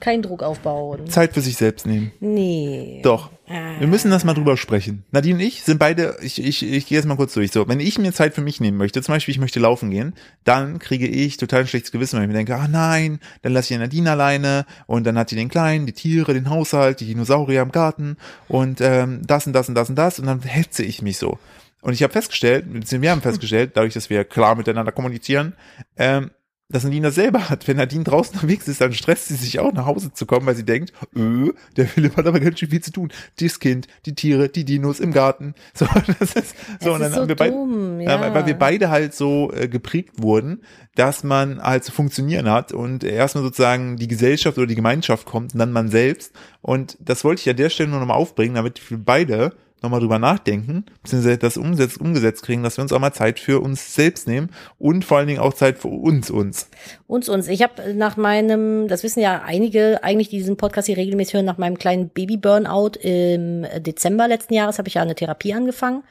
Kein 0.01 0.22
Druck 0.22 0.42
aufbauen. 0.42 1.07
Zeit 1.09 1.34
für 1.34 1.40
sich 1.40 1.57
selbst 1.57 1.86
nehmen. 1.86 2.12
Nee. 2.20 3.01
Doch. 3.03 3.30
Wir 3.47 3.86
müssen 3.86 4.11
das 4.11 4.24
mal 4.24 4.32
drüber 4.32 4.57
sprechen. 4.57 5.05
Nadine 5.11 5.34
und 5.34 5.40
ich 5.40 5.64
sind 5.64 5.78
beide, 5.78 6.16
ich, 6.22 6.42
ich, 6.42 6.62
ich 6.62 6.86
gehe 6.86 6.97
jetzt 6.97 7.05
mal 7.05 7.16
kurz 7.16 7.34
durch. 7.34 7.53
So, 7.53 7.68
wenn 7.68 7.78
ich 7.78 7.99
mir 7.99 8.12
Zeit 8.12 8.34
für 8.34 8.40
mich 8.40 8.59
nehmen 8.59 8.78
möchte, 8.78 9.03
zum 9.03 9.14
Beispiel 9.14 9.32
ich 9.32 9.38
möchte 9.38 9.61
laufen 9.61 9.90
gehen, 9.90 10.14
dann 10.45 10.78
kriege 10.78 11.07
ich 11.07 11.36
total 11.36 11.61
ein 11.61 11.66
schlechtes 11.66 11.92
Gewissen, 11.92 12.16
weil 12.16 12.24
ich 12.24 12.28
mir 12.28 12.34
denke, 12.34 12.57
ah 12.57 12.68
nein, 12.68 13.20
dann 13.42 13.53
lasse 13.53 13.74
ich 13.74 13.78
Nadine 13.78 14.12
alleine 14.12 14.64
und 14.86 15.05
dann 15.05 15.18
hat 15.18 15.30
die 15.30 15.36
den 15.36 15.51
Kleinen, 15.51 15.84
die 15.84 15.92
Tiere, 15.92 16.32
den 16.32 16.49
Haushalt, 16.49 17.01
die 17.01 17.07
Dinosaurier 17.07 17.61
im 17.61 17.70
Garten 17.70 18.16
und 18.49 18.80
ähm, 18.80 19.20
das 19.26 19.47
und 19.47 19.53
das 19.53 19.68
und 19.68 19.74
das 19.74 19.90
und 19.90 19.97
das 19.97 20.18
und 20.18 20.26
dann 20.26 20.40
hetze 20.40 20.82
ich 20.82 21.03
mich 21.03 21.18
so. 21.18 21.38
Und 21.82 21.92
ich 21.92 22.03
habe 22.03 22.14
festgestellt, 22.14 22.64
wir 22.68 23.11
haben 23.11 23.20
festgestellt, 23.20 23.72
dadurch, 23.74 23.92
dass 23.92 24.09
wir 24.09 24.24
klar 24.24 24.55
miteinander 24.55 24.90
kommunizieren, 24.90 25.53
ähm, 25.99 26.30
dass 26.71 26.85
Nadine 26.85 27.09
das 27.09 27.15
selber 27.15 27.51
hat. 27.51 27.69
Wenn 27.69 27.77
Nadine 27.77 28.05
draußen 28.05 28.35
unterwegs 28.35 28.67
ist, 28.69 28.81
dann 28.81 28.93
stresst 28.95 29.29
sie 29.29 29.35
sich 29.35 29.61
auch 29.61 29.73
nach 29.73 29.85
Hause 29.85 30.12
zu 30.12 30.25
kommen, 30.25 30.47
weil 30.47 30.57
sie 30.57 30.65
denkt, 30.65 30.93
öh, 31.15 31.53
der 31.77 31.87
Philipp 31.87 32.17
hat 32.17 32.27
aber 32.27 32.41
ganz 32.41 32.59
schön 32.59 32.71
viel 32.71 32.81
zu 32.81 32.91
tun. 32.91 33.12
Das 33.39 33.61
Kind, 33.61 33.87
die 34.07 34.15
Tiere, 34.15 34.49
die 34.49 34.65
Dinos 34.65 35.01
im 35.01 35.12
Garten. 35.12 35.55
So, 35.77 35.87
das 36.21 36.35
ist, 36.35 36.55
so, 36.81 36.93
und 36.93 37.01
dann 37.01 37.12
so 37.12 37.21
haben 37.21 37.29
wir 37.29 37.37
beide, 37.37 37.55
ja. 38.03 38.35
weil, 38.35 38.47
wir 38.47 38.55
beide 38.55 38.91
halt 38.91 39.12
so 39.12 39.53
äh, 39.53 39.67
geprägt 39.67 40.23
wurden, 40.23 40.62
dass 40.95 41.25
man 41.25 41.61
halt 41.61 41.85
zu 41.85 41.91
funktionieren 41.91 42.49
hat 42.49 42.73
und 42.73 43.03
erstmal 43.03 43.43
sozusagen 43.43 43.97
die 43.97 44.07
Gesellschaft 44.07 44.57
oder 44.57 44.69
die 44.69 44.77
Gemeinschaft 44.77 45.27
kommt 45.27 45.53
und 45.53 45.59
dann 45.59 45.73
man 45.73 45.89
selbst. 45.89 46.33
Und 46.62 46.97
das 47.01 47.25
wollte 47.25 47.41
ich 47.41 47.51
an 47.51 47.57
der 47.57 47.71
Stelle 47.71 47.91
nur 47.91 47.99
nochmal 47.99 48.17
aufbringen, 48.17 48.55
damit 48.55 48.89
wir 48.89 48.99
beide 48.99 49.53
nochmal 49.85 50.01
drüber 50.01 50.18
nachdenken, 50.18 50.85
beziehungsweise 51.03 51.39
das 51.39 51.57
umsetzt, 51.57 52.01
umgesetzt 52.01 52.43
kriegen, 52.43 52.62
dass 52.62 52.76
wir 52.76 52.82
uns 52.82 52.93
auch 52.93 52.99
mal 52.99 53.12
Zeit 53.12 53.39
für 53.39 53.62
uns 53.62 53.95
selbst 53.95 54.26
nehmen 54.26 54.51
und 54.78 55.05
vor 55.05 55.18
allen 55.18 55.28
Dingen 55.28 55.39
auch 55.39 55.55
Zeit 55.55 55.78
für 55.78 55.89
uns, 55.89 56.30
uns. 56.30 56.68
Uns, 57.07 57.28
uns. 57.28 57.47
Ich 57.47 57.62
habe 57.62 57.95
nach 57.95 58.16
meinem, 58.16 58.89
das 58.89 59.05
wissen 59.05 59.20
ja 59.20 59.43
einige 59.45 60.03
eigentlich, 60.03 60.28
die 60.28 60.39
diesen 60.39 60.57
Podcast 60.57 60.87
hier 60.87 60.97
regelmäßig 60.97 61.35
hören, 61.35 61.45
nach 61.45 61.59
meinem 61.59 61.78
kleinen 61.78 62.09
Baby-Burnout 62.09 62.99
im 63.01 63.66
Dezember 63.78 64.26
letzten 64.26 64.55
Jahres 64.55 64.78
habe 64.78 64.89
ich 64.89 64.95
ja 64.95 65.03
eine 65.03 65.14
Therapie 65.14 65.55
angefangen. 65.55 66.03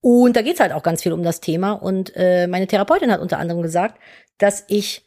Und 0.00 0.36
da 0.36 0.42
geht's 0.42 0.60
halt 0.60 0.72
auch 0.72 0.82
ganz 0.82 1.02
viel 1.02 1.12
um 1.12 1.22
das 1.22 1.40
Thema. 1.40 1.72
Und 1.72 2.12
äh, 2.14 2.46
meine 2.46 2.66
Therapeutin 2.66 3.10
hat 3.10 3.20
unter 3.20 3.38
anderem 3.38 3.62
gesagt, 3.62 4.00
dass 4.38 4.64
ich 4.68 5.04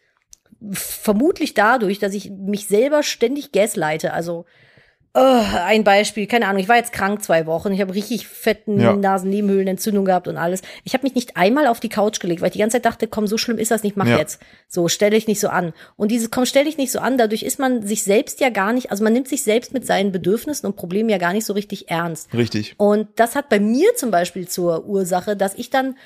vermutlich 0.71 1.53
dadurch, 1.53 1.99
dass 1.99 2.13
ich 2.13 2.29
mich 2.29 2.67
selber 2.67 3.01
ständig 3.03 3.51
gasleite, 3.51 4.13
also 4.13 4.45
Oh, 5.13 5.19
ein 5.65 5.83
Beispiel, 5.83 6.25
keine 6.25 6.47
Ahnung, 6.47 6.61
ich 6.61 6.69
war 6.69 6.77
jetzt 6.77 6.93
krank 6.93 7.21
zwei 7.21 7.45
Wochen, 7.45 7.73
ich 7.73 7.81
habe 7.81 7.93
richtig 7.93 8.27
fetten 8.27 8.79
Ja. 8.79 8.93
Nasennebenhöhlenentzündung 8.95 10.05
gehabt 10.05 10.29
und 10.29 10.37
alles. 10.37 10.61
Ich 10.85 10.93
habe 10.93 11.03
mich 11.03 11.15
nicht 11.15 11.35
einmal 11.35 11.67
auf 11.67 11.81
die 11.81 11.89
Couch 11.89 12.21
gelegt, 12.21 12.39
weil 12.39 12.47
ich 12.47 12.53
die 12.53 12.59
ganze 12.59 12.77
Zeit 12.77 12.85
dachte, 12.85 13.07
komm, 13.07 13.27
so 13.27 13.37
schlimm 13.37 13.57
ist 13.57 13.71
das 13.71 13.83
nicht, 13.83 13.97
mach 13.97 14.07
Ja. 14.07 14.17
jetzt. 14.17 14.39
So, 14.69 14.87
stell 14.87 15.09
dich 15.09 15.27
nicht 15.27 15.41
so 15.41 15.49
an. 15.49 15.73
Und 15.97 16.11
dieses, 16.11 16.31
komm, 16.31 16.45
stell 16.45 16.63
dich 16.63 16.77
nicht 16.77 16.93
so 16.93 16.99
an, 16.99 17.17
dadurch 17.17 17.43
ist 17.43 17.59
man 17.59 17.85
sich 17.85 18.03
selbst 18.03 18.39
ja 18.39 18.49
gar 18.49 18.71
nicht, 18.71 18.89
also 18.89 19.03
man 19.03 19.11
nimmt 19.11 19.27
sich 19.27 19.43
selbst 19.43 19.73
mit 19.73 19.85
seinen 19.85 20.13
Bedürfnissen 20.13 20.65
und 20.65 20.77
Problemen 20.77 21.09
ja 21.09 21.17
gar 21.17 21.33
nicht 21.33 21.45
so 21.45 21.51
richtig 21.51 21.89
ernst. 21.89 22.33
Richtig. 22.33 22.75
Und 22.77 23.09
das 23.17 23.35
hat 23.35 23.49
bei 23.49 23.59
mir 23.59 23.93
zum 23.97 24.11
Beispiel 24.11 24.47
zur 24.47 24.85
Ursache, 24.85 25.35
dass 25.35 25.55
ich 25.55 25.69
dann 25.69 25.97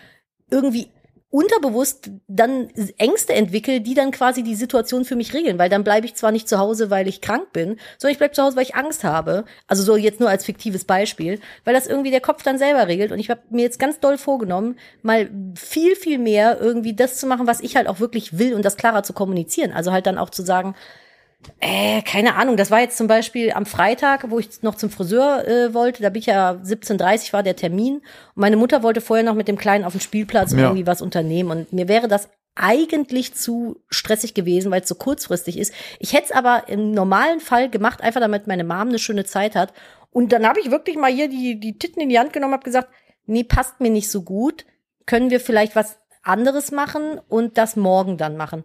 irgendwie 0.49 0.87
unterbewusst 1.29 2.11
dann 2.27 2.69
Ängste 2.97 3.33
entwickle, 3.33 3.81
die 3.81 3.93
dann 3.93 4.11
quasi 4.11 4.41
die 4.41 4.55
Situation 4.55 5.03
für 5.03 5.15
mich 5.15 5.33
regeln, 5.33 5.59
weil 5.59 5.69
dann 5.69 5.83
bleibe 5.83 6.05
ich 6.05 6.15
zwar 6.15 6.31
nicht 6.31 6.47
zu 6.47 6.59
Hause, 6.59 6.89
weil 6.89 7.07
ich 7.07 7.19
krank 7.19 7.51
bin, 7.51 7.77
sondern 7.97 8.13
ich 8.13 8.17
bleibe 8.17 8.33
zu 8.33 8.43
Hause, 8.43 8.55
weil 8.55 8.63
ich 8.63 8.75
Angst 8.75 9.03
habe. 9.03 9.43
Also 9.67 9.83
so 9.83 9.97
jetzt 9.97 10.19
nur 10.19 10.29
als 10.29 10.45
fiktives 10.45 10.85
Beispiel, 10.85 11.39
weil 11.65 11.73
das 11.73 11.87
irgendwie 11.87 12.11
der 12.11 12.21
Kopf 12.21 12.43
dann 12.43 12.57
selber 12.57 12.87
regelt. 12.87 13.11
Und 13.11 13.19
ich 13.19 13.29
habe 13.29 13.41
mir 13.49 13.63
jetzt 13.63 13.79
ganz 13.79 13.99
doll 13.99 14.17
vorgenommen, 14.17 14.77
mal 15.01 15.29
viel, 15.55 15.95
viel 15.95 16.19
mehr 16.19 16.59
irgendwie 16.61 16.95
das 16.95 17.17
zu 17.17 17.27
machen, 17.27 17.47
was 17.47 17.59
ich 17.59 17.75
halt 17.75 17.87
auch 17.87 17.99
wirklich 17.99 18.37
will 18.37 18.53
und 18.53 18.63
das 18.63 18.77
klarer 18.77 19.03
zu 19.03 19.13
kommunizieren. 19.13 19.73
Also 19.73 19.91
halt 19.91 20.07
dann 20.07 20.17
auch 20.17 20.29
zu 20.29 20.43
sagen, 20.43 20.75
äh, 21.59 22.01
keine 22.01 22.35
Ahnung, 22.35 22.57
das 22.57 22.71
war 22.71 22.79
jetzt 22.81 22.97
zum 22.97 23.07
Beispiel 23.07 23.51
am 23.51 23.65
Freitag, 23.65 24.29
wo 24.29 24.39
ich 24.39 24.61
noch 24.61 24.75
zum 24.75 24.89
Friseur 24.89 25.47
äh, 25.47 25.73
wollte, 25.73 26.01
da 26.01 26.09
bin 26.09 26.19
ich 26.19 26.25
ja 26.27 26.51
17.30 26.51 27.33
war 27.33 27.43
der 27.43 27.55
Termin 27.55 27.95
und 27.95 28.03
meine 28.35 28.57
Mutter 28.57 28.83
wollte 28.83 29.01
vorher 29.01 29.25
noch 29.25 29.35
mit 29.35 29.47
dem 29.47 29.57
Kleinen 29.57 29.85
auf 29.85 29.93
dem 29.93 30.01
Spielplatz 30.01 30.53
Ja. 30.53 30.59
irgendwie 30.59 30.87
was 30.87 31.01
unternehmen 31.01 31.51
und 31.51 31.73
mir 31.73 31.87
wäre 31.87 32.07
das 32.07 32.29
eigentlich 32.55 33.33
zu 33.35 33.81
stressig 33.89 34.33
gewesen, 34.33 34.71
weil 34.71 34.81
es 34.81 34.87
so 34.87 34.95
kurzfristig 34.95 35.57
ist. 35.59 35.73
Ich 35.99 36.13
hätte 36.13 36.25
es 36.25 36.31
aber 36.31 36.69
im 36.69 36.91
normalen 36.91 37.41
Fall 37.41 37.69
gemacht, 37.69 38.01
einfach 38.01 38.21
damit 38.21 38.47
meine 38.47 38.63
Mom 38.63 38.87
eine 38.87 38.99
schöne 38.99 39.25
Zeit 39.25 39.55
hat. 39.55 39.73
Und 40.09 40.31
dann 40.31 40.47
habe 40.47 40.61
ich 40.61 40.71
wirklich 40.71 40.95
mal 40.95 41.11
hier 41.11 41.27
die, 41.27 41.59
die 41.59 41.77
Titten 41.77 42.01
in 42.01 42.07
die 42.07 42.17
Hand 42.17 42.31
genommen, 42.31 42.53
habe 42.53 42.63
gesagt, 42.63 42.87
nee, 43.25 43.43
passt 43.43 43.81
mir 43.81 43.89
nicht 43.89 44.09
so 44.09 44.21
gut. 44.21 44.65
Können 45.05 45.29
wir 45.29 45.41
vielleicht 45.41 45.75
was 45.75 45.97
anderes 46.23 46.71
machen 46.71 47.19
und 47.27 47.57
das 47.57 47.75
morgen 47.75 48.17
dann 48.17 48.37
machen? 48.37 48.63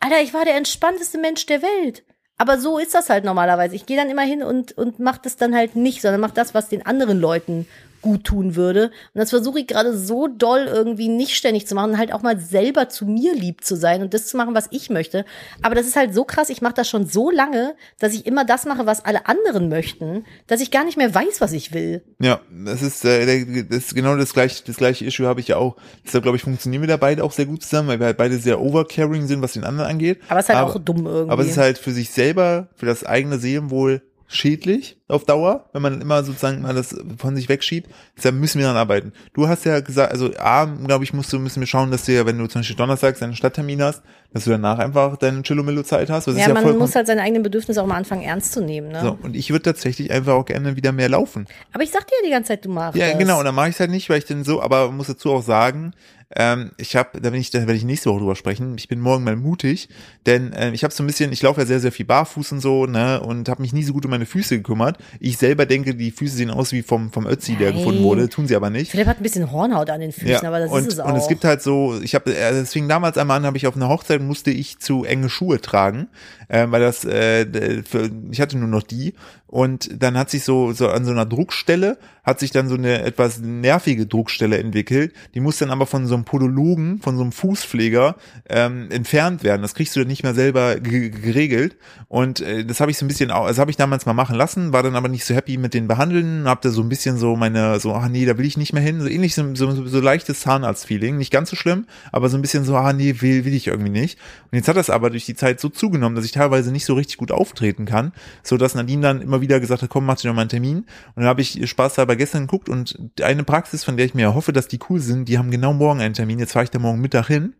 Alter, 0.00 0.20
ich 0.20 0.34
war 0.34 0.44
der 0.44 0.56
entspannteste 0.56 1.18
Mensch 1.18 1.46
der 1.46 1.62
Welt. 1.62 2.04
Aber 2.38 2.58
so 2.58 2.78
ist 2.78 2.94
das 2.94 3.10
halt 3.10 3.24
normalerweise. 3.24 3.74
Ich 3.74 3.84
gehe 3.84 3.96
dann 3.96 4.10
immer 4.10 4.22
hin 4.22 4.44
und, 4.44 4.72
und 4.78 5.00
mach 5.00 5.18
das 5.18 5.36
dann 5.36 5.54
halt 5.54 5.74
nicht, 5.74 6.00
sondern 6.00 6.20
mach 6.20 6.30
das, 6.30 6.54
was 6.54 6.68
den 6.68 6.86
anderen 6.86 7.18
Leuten 7.18 7.66
gut 8.02 8.24
tun 8.24 8.56
würde. 8.56 8.86
Und 9.14 9.18
das 9.18 9.30
versuche 9.30 9.60
ich 9.60 9.66
gerade 9.66 9.96
so 9.96 10.28
doll 10.28 10.66
irgendwie 10.66 11.08
nicht 11.08 11.34
ständig 11.34 11.66
zu 11.66 11.74
machen, 11.74 11.98
halt 11.98 12.12
auch 12.12 12.22
mal 12.22 12.38
selber 12.38 12.88
zu 12.88 13.06
mir 13.06 13.34
lieb 13.34 13.64
zu 13.64 13.76
sein 13.76 14.02
und 14.02 14.14
das 14.14 14.26
zu 14.26 14.36
machen, 14.36 14.54
was 14.54 14.68
ich 14.70 14.90
möchte. 14.90 15.24
Aber 15.62 15.74
das 15.74 15.86
ist 15.86 15.96
halt 15.96 16.14
so 16.14 16.24
krass, 16.24 16.50
ich 16.50 16.62
mache 16.62 16.74
das 16.74 16.88
schon 16.88 17.06
so 17.06 17.30
lange, 17.30 17.74
dass 17.98 18.14
ich 18.14 18.26
immer 18.26 18.44
das 18.44 18.64
mache, 18.66 18.86
was 18.86 19.04
alle 19.04 19.26
anderen 19.26 19.68
möchten, 19.68 20.24
dass 20.46 20.60
ich 20.60 20.70
gar 20.70 20.84
nicht 20.84 20.96
mehr 20.96 21.14
weiß, 21.14 21.40
was 21.40 21.52
ich 21.52 21.72
will. 21.72 22.02
Ja, 22.20 22.40
das 22.50 22.82
ist, 22.82 23.04
äh, 23.04 23.64
das 23.64 23.78
ist 23.78 23.94
genau 23.94 24.16
das 24.16 24.32
gleiche, 24.32 24.62
das 24.64 24.76
gleiche 24.76 25.04
Issue 25.04 25.26
habe 25.26 25.40
ich 25.40 25.48
ja 25.48 25.56
auch. 25.56 25.76
Deshalb 26.04 26.22
glaube 26.22 26.36
ich, 26.36 26.42
funktionieren 26.42 26.82
wir 26.82 26.88
da 26.88 26.96
beide 26.96 27.24
auch 27.24 27.32
sehr 27.32 27.46
gut 27.46 27.62
zusammen, 27.62 27.88
weil 27.88 27.98
wir 27.98 28.06
halt 28.06 28.16
beide 28.16 28.38
sehr 28.38 28.60
overcaring 28.60 29.26
sind, 29.26 29.42
was 29.42 29.52
den 29.52 29.64
anderen 29.64 29.90
angeht. 29.90 30.20
Aber 30.28 30.40
es 30.40 30.46
ist 30.46 30.54
halt 30.54 30.58
aber, 30.58 30.70
auch 30.70 30.78
dumm 30.78 31.06
irgendwie. 31.06 31.32
Aber 31.32 31.42
es 31.42 31.48
ist 31.48 31.58
halt 31.58 31.78
für 31.78 31.92
sich 31.92 32.10
selber, 32.10 32.68
für 32.76 32.86
das 32.86 33.04
eigene 33.04 33.38
Seelenwohl 33.38 34.02
schädlich 34.28 34.98
auf 35.08 35.24
Dauer, 35.24 35.64
wenn 35.72 35.80
man 35.80 36.00
immer 36.02 36.22
sozusagen 36.22 36.60
mal 36.60 36.74
das 36.74 36.94
von 37.16 37.34
sich 37.34 37.48
wegschiebt. 37.48 37.90
Deshalb 38.16 38.34
müssen 38.34 38.58
wir 38.58 38.66
daran 38.66 38.76
arbeiten. 38.76 39.12
Du 39.32 39.48
hast 39.48 39.64
ja 39.64 39.80
gesagt, 39.80 40.12
also 40.12 40.30
A, 40.38 40.66
glaube 40.66 41.02
ich, 41.02 41.14
musst 41.14 41.32
du, 41.32 41.38
müssen 41.38 41.60
wir 41.60 41.66
schauen, 41.66 41.90
dass 41.90 42.04
du 42.04 42.12
ja, 42.12 42.26
wenn 42.26 42.38
du 42.38 42.46
zum 42.46 42.60
Beispiel 42.60 42.76
donnerstags 42.76 43.20
deinen 43.20 43.34
Stadttermin 43.34 43.82
hast, 43.82 44.02
dass 44.34 44.44
du 44.44 44.50
danach 44.50 44.78
einfach 44.78 45.16
deine 45.16 45.42
Chillomillo-Zeit 45.42 46.10
hast. 46.10 46.26
ja, 46.26 46.34
ja 46.34 46.52
man 46.52 46.76
muss 46.76 46.94
halt 46.94 47.06
seine 47.06 47.22
eigenen 47.22 47.42
Bedürfnisse 47.42 47.82
auch 47.82 47.86
mal 47.86 47.96
anfangen 47.96 48.22
ernst 48.22 48.52
zu 48.52 48.60
nehmen. 48.60 48.92
Ne? 48.92 49.00
So, 49.00 49.18
und 49.22 49.34
ich 49.34 49.50
würde 49.50 49.62
tatsächlich 49.62 50.10
einfach 50.10 50.34
auch 50.34 50.44
gerne 50.44 50.76
wieder 50.76 50.92
mehr 50.92 51.08
laufen. 51.08 51.46
Aber 51.72 51.82
ich 51.82 51.90
sag 51.90 52.06
dir 52.06 52.16
ja 52.20 52.26
die 52.26 52.32
ganze 52.32 52.48
Zeit, 52.48 52.66
du 52.66 52.68
machst 52.68 52.98
Ja, 52.98 53.16
genau, 53.16 53.38
und 53.38 53.46
dann 53.46 53.54
mache 53.54 53.70
ich 53.70 53.74
es 53.74 53.80
halt 53.80 53.90
nicht, 53.90 54.10
weil 54.10 54.18
ich 54.18 54.26
denn 54.26 54.44
so, 54.44 54.60
aber 54.60 54.92
muss 54.92 55.06
dazu 55.06 55.32
auch 55.32 55.42
sagen, 55.42 55.94
ähm, 56.36 56.72
ich 56.76 56.94
habe, 56.94 57.20
da 57.20 57.30
bin 57.30 57.40
ich, 57.40 57.50
da 57.50 57.60
werde 57.60 57.74
ich 57.74 57.84
nächste 57.84 58.10
Woche 58.10 58.18
drüber 58.18 58.36
sprechen. 58.36 58.74
Ich 58.76 58.86
bin 58.86 59.00
morgen 59.00 59.24
mal 59.24 59.34
mutig, 59.34 59.88
denn 60.26 60.52
äh, 60.52 60.72
ich 60.72 60.84
habe 60.84 60.92
so 60.92 61.02
ein 61.02 61.06
bisschen, 61.06 61.32
ich 61.32 61.40
laufe 61.40 61.60
ja 61.60 61.66
sehr, 61.66 61.80
sehr 61.80 61.90
viel 61.90 62.04
barfuß 62.04 62.52
und 62.52 62.60
so, 62.60 62.84
ne, 62.84 63.20
und 63.20 63.48
habe 63.48 63.62
mich 63.62 63.72
nie 63.72 63.82
so 63.82 63.94
gut 63.94 64.04
um 64.04 64.10
meine 64.10 64.26
Füße 64.26 64.58
gekümmert. 64.58 64.98
Ich 65.20 65.38
selber 65.38 65.64
denke, 65.64 65.94
die 65.94 66.10
Füße 66.10 66.36
sehen 66.36 66.50
aus 66.50 66.72
wie 66.72 66.82
vom 66.82 67.12
vom 67.12 67.26
Ötzi, 67.26 67.56
der 67.56 67.70
Nein. 67.70 67.78
gefunden 67.78 68.02
wurde, 68.02 68.28
tun 68.28 68.46
sie 68.46 68.56
aber 68.56 68.68
nicht. 68.68 68.90
Philipp 68.90 69.06
hat 69.06 69.20
ein 69.20 69.22
bisschen 69.22 69.50
Hornhaut 69.50 69.88
an 69.88 70.00
den 70.00 70.12
Füßen, 70.12 70.46
aber 70.46 70.58
das 70.58 70.70
und, 70.70 70.80
ist 70.80 70.92
es 70.92 71.00
auch. 71.00 71.08
Und 71.08 71.16
es 71.16 71.28
gibt 71.28 71.44
halt 71.44 71.62
so, 71.62 71.98
ich 72.02 72.14
habe, 72.14 72.34
äh, 72.34 72.50
es 72.50 72.72
fing 72.74 72.88
damals 72.88 73.16
einmal 73.16 73.38
an, 73.38 73.46
habe 73.46 73.56
ich 73.56 73.66
auf 73.66 73.76
einer 73.76 73.88
Hochzeit 73.88 74.20
musste 74.20 74.50
ich 74.50 74.78
zu 74.80 75.04
enge 75.04 75.30
Schuhe 75.30 75.62
tragen, 75.62 76.08
äh, 76.48 76.66
weil 76.68 76.82
das, 76.82 77.06
äh, 77.06 77.82
für, 77.84 78.10
ich 78.30 78.42
hatte 78.42 78.58
nur 78.58 78.68
noch 78.68 78.82
die 78.82 79.14
und 79.46 80.02
dann 80.02 80.18
hat 80.18 80.28
sich 80.28 80.44
so 80.44 80.72
so 80.72 80.88
an 80.90 81.06
so 81.06 81.10
einer 81.10 81.24
Druckstelle 81.24 81.96
hat 82.28 82.40
sich 82.40 82.50
dann 82.50 82.68
so 82.68 82.74
eine 82.74 83.02
etwas 83.02 83.38
nervige 83.40 84.06
Druckstelle 84.06 84.58
entwickelt. 84.58 85.14
Die 85.34 85.40
muss 85.40 85.56
dann 85.56 85.70
aber 85.70 85.86
von 85.86 86.06
so 86.06 86.17
einem 86.18 86.24
Podologen, 86.24 87.00
von 87.00 87.16
so 87.16 87.22
einem 87.22 87.32
Fußpfleger 87.32 88.16
ähm, 88.48 88.90
entfernt 88.90 89.42
werden. 89.42 89.62
Das 89.62 89.74
kriegst 89.74 89.96
du 89.96 90.00
dann 90.00 90.08
nicht 90.08 90.22
mehr 90.22 90.34
selber 90.34 90.78
ge- 90.80 91.10
geregelt. 91.10 91.76
Und 92.08 92.40
äh, 92.40 92.64
das 92.64 92.80
habe 92.80 92.90
ich 92.90 92.98
so 92.98 93.04
ein 93.04 93.08
bisschen, 93.08 93.28
das 93.28 93.58
habe 93.58 93.70
ich 93.70 93.76
damals 93.76 94.04
mal 94.06 94.12
machen 94.12 94.36
lassen, 94.36 94.72
war 94.72 94.82
dann 94.82 94.96
aber 94.96 95.08
nicht 95.08 95.24
so 95.24 95.34
happy 95.34 95.56
mit 95.56 95.74
den 95.74 95.88
Behandeln, 95.88 96.44
hab 96.46 96.62
da 96.62 96.70
so 96.70 96.82
ein 96.82 96.88
bisschen 96.88 97.16
so 97.16 97.36
meine, 97.36 97.80
so, 97.80 97.94
ach 97.94 98.08
nee, 98.08 98.26
da 98.26 98.36
will 98.36 98.46
ich 98.46 98.56
nicht 98.56 98.72
mehr 98.72 98.82
hin. 98.82 99.00
So 99.00 99.08
ähnlich 99.08 99.34
so, 99.34 99.54
so, 99.54 99.86
so 99.86 100.00
leichtes 100.00 100.40
Zahnarzt-Feeling. 100.40 101.16
Nicht 101.16 101.32
ganz 101.32 101.50
so 101.50 101.56
schlimm, 101.56 101.86
aber 102.12 102.28
so 102.28 102.36
ein 102.36 102.42
bisschen 102.42 102.64
so, 102.64 102.76
ah 102.76 102.92
nee, 102.92 103.16
will, 103.20 103.44
will 103.44 103.54
ich 103.54 103.68
irgendwie 103.68 103.90
nicht. 103.90 104.18
Und 104.50 104.56
jetzt 104.56 104.68
hat 104.68 104.76
das 104.76 104.90
aber 104.90 105.10
durch 105.10 105.26
die 105.26 105.34
Zeit 105.34 105.60
so 105.60 105.68
zugenommen, 105.68 106.16
dass 106.16 106.24
ich 106.24 106.32
teilweise 106.32 106.72
nicht 106.72 106.84
so 106.84 106.94
richtig 106.94 107.16
gut 107.16 107.30
auftreten 107.30 107.86
kann, 107.86 108.12
so 108.42 108.56
dass 108.56 108.74
Nadine 108.74 109.02
dann 109.02 109.20
immer 109.20 109.40
wieder 109.40 109.60
gesagt 109.60 109.82
hat, 109.82 109.90
komm, 109.90 110.06
mach 110.06 110.16
dir 110.16 110.28
noch 110.28 110.34
mal 110.34 110.42
einen 110.42 110.50
Termin. 110.50 110.78
Und 110.78 110.86
dann 111.16 111.26
habe 111.26 111.40
ich 111.40 111.68
spaßhalber 111.68 112.16
gestern 112.16 112.42
geguckt 112.42 112.68
und 112.68 112.98
eine 113.22 113.44
Praxis, 113.44 113.84
von 113.84 113.96
der 113.96 114.06
ich 114.06 114.14
mir 114.14 114.34
hoffe, 114.34 114.52
dass 114.52 114.68
die 114.68 114.78
cool 114.88 115.00
sind, 115.00 115.28
die 115.28 115.38
haben 115.38 115.50
genau 115.50 115.72
morgen 115.72 116.00
einen 116.00 116.07
Termin. 116.14 116.38
Jetzt 116.38 116.52
fahre 116.52 116.64
ich 116.64 116.70
da 116.70 116.78
morgen 116.78 117.00
Mittag 117.00 117.26
hin 117.26 117.54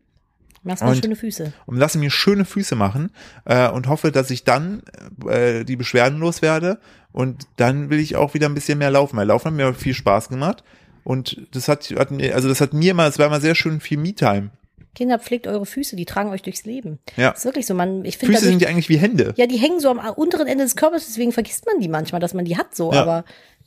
Machst 0.62 0.82
mal 0.82 0.90
und- 0.90 1.02
schöne 1.02 1.16
Füße. 1.16 1.52
und 1.66 1.76
lasse 1.76 1.98
mir 1.98 2.10
schöne 2.10 2.44
Füße 2.44 2.74
machen 2.74 3.10
äh, 3.44 3.68
und 3.68 3.86
hoffe, 3.88 4.10
dass 4.10 4.30
ich 4.30 4.44
dann 4.44 4.82
äh, 5.28 5.64
die 5.64 5.76
Beschwerden 5.76 6.18
loswerde 6.18 6.78
und 7.12 7.44
dann 7.56 7.90
will 7.90 8.00
ich 8.00 8.16
auch 8.16 8.34
wieder 8.34 8.48
ein 8.48 8.54
bisschen 8.54 8.78
mehr 8.78 8.90
laufen. 8.90 9.16
Weil 9.16 9.26
Laufen 9.28 9.46
hat 9.48 9.54
mir 9.54 9.72
viel 9.74 9.94
Spaß 9.94 10.28
gemacht 10.28 10.64
und 11.04 11.46
das 11.52 11.68
hat, 11.68 11.88
hat 11.96 12.10
mir, 12.10 12.34
also 12.34 12.48
das 12.48 12.60
hat 12.60 12.72
mir 12.72 12.90
immer, 12.90 13.06
es 13.06 13.18
war 13.18 13.26
immer 13.26 13.40
sehr 13.40 13.54
schön 13.54 13.80
viel 13.80 13.98
Me-Time. 13.98 14.50
Kinder, 14.94 15.20
pflegt 15.20 15.46
eure 15.46 15.64
Füße, 15.64 15.94
die 15.94 16.06
tragen 16.06 16.30
euch 16.30 16.42
durchs 16.42 16.64
Leben. 16.64 16.98
Ja. 17.16 17.30
Das 17.30 17.40
ist 17.40 17.44
wirklich 17.44 17.66
so, 17.66 17.74
man, 17.74 18.04
ich 18.04 18.18
Füße 18.18 18.32
dadurch- 18.32 18.48
sind 18.50 18.60
ja 18.62 18.68
eigentlich 18.68 18.88
wie 18.88 18.98
Hände. 18.98 19.32
Ja, 19.36 19.46
die 19.46 19.58
hängen 19.58 19.78
so 19.78 19.90
am 19.90 19.98
unteren 20.14 20.48
Ende 20.48 20.64
des 20.64 20.74
Körpers, 20.74 21.06
deswegen 21.06 21.30
vergisst 21.30 21.66
man 21.66 21.80
die 21.80 21.88
manchmal, 21.88 22.20
dass 22.20 22.34
man 22.34 22.44
die 22.44 22.56
hat 22.56 22.74
so. 22.74 22.92
Ja. 22.92 23.02
Aber 23.02 23.24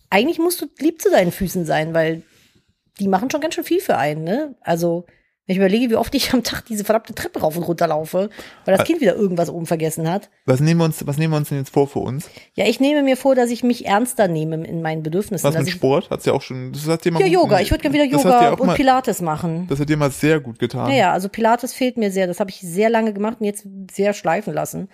eigentlich 0.09 0.39
musst 0.39 0.61
du 0.61 0.65
lieb 0.79 1.01
zu 1.01 1.09
deinen 1.09 1.31
Füßen 1.31 1.65
sein, 1.65 1.93
weil 1.93 2.23
die 2.99 3.07
machen 3.07 3.29
schon 3.29 3.41
ganz 3.41 3.55
schön 3.55 3.63
viel 3.63 3.79
für 3.79 3.97
einen, 3.97 4.23
ne? 4.23 4.55
Also, 4.61 5.05
wenn 5.47 5.53
ich 5.53 5.57
überlege, 5.57 5.89
wie 5.89 5.95
oft 5.95 6.13
ich 6.13 6.33
am 6.33 6.43
Tag 6.43 6.65
diese 6.65 6.83
verdammte 6.83 7.15
Treppe 7.15 7.39
rauf 7.39 7.57
und 7.57 7.63
runter 7.63 7.87
laufe, 7.87 8.29
weil 8.63 8.77
das 8.77 8.85
Kind 8.85 9.01
wieder 9.01 9.15
irgendwas 9.15 9.49
oben 9.49 9.65
vergessen 9.65 10.09
hat. 10.09 10.29
Was 10.45 10.59
nehmen 10.59 10.79
wir 10.79 10.85
uns, 10.85 11.05
was 11.05 11.17
nehmen 11.17 11.33
wir 11.33 11.37
uns 11.37 11.49
denn 11.49 11.57
jetzt 11.57 11.71
vor 11.73 11.87
für 11.87 11.99
uns? 11.99 12.29
Ja, 12.53 12.67
ich 12.67 12.79
nehme 12.79 13.01
mir 13.01 13.17
vor, 13.17 13.33
dass 13.33 13.49
ich 13.49 13.63
mich 13.63 13.85
ernster 13.85 14.27
nehme 14.27 14.65
in 14.65 14.81
meinen 14.81 15.01
Bedürfnissen. 15.01 15.47
Was 15.47 15.57
mit 15.57 15.67
ich, 15.67 15.73
Sport? 15.73 16.09
Hat's 16.11 16.25
ja 16.25 16.33
auch 16.33 16.43
schon, 16.43 16.71
das 16.73 16.87
hat 16.87 17.03
dir 17.03 17.11
mal 17.11 17.21
ja, 17.21 17.27
Yoga. 17.27 17.59
Ich 17.59 17.71
würde 17.71 17.81
gerne 17.81 17.95
wieder 17.95 18.05
Yoga 18.05 18.51
und 18.51 18.67
mal, 18.67 18.75
Pilates 18.75 19.19
machen. 19.21 19.65
Das 19.67 19.79
hat 19.79 19.89
dir 19.89 19.97
mal 19.97 20.11
sehr 20.11 20.39
gut 20.39 20.59
getan. 20.59 20.89
Ja, 20.91 20.95
ja, 20.95 21.11
also 21.11 21.27
Pilates 21.27 21.73
fehlt 21.73 21.97
mir 21.97 22.11
sehr. 22.11 22.27
Das 22.27 22.39
habe 22.39 22.51
ich 22.51 22.61
sehr 22.61 22.89
lange 22.89 23.11
gemacht 23.11 23.37
und 23.39 23.45
jetzt 23.45 23.65
sehr 23.91 24.13
schleifen 24.13 24.53
lassen. 24.53 24.89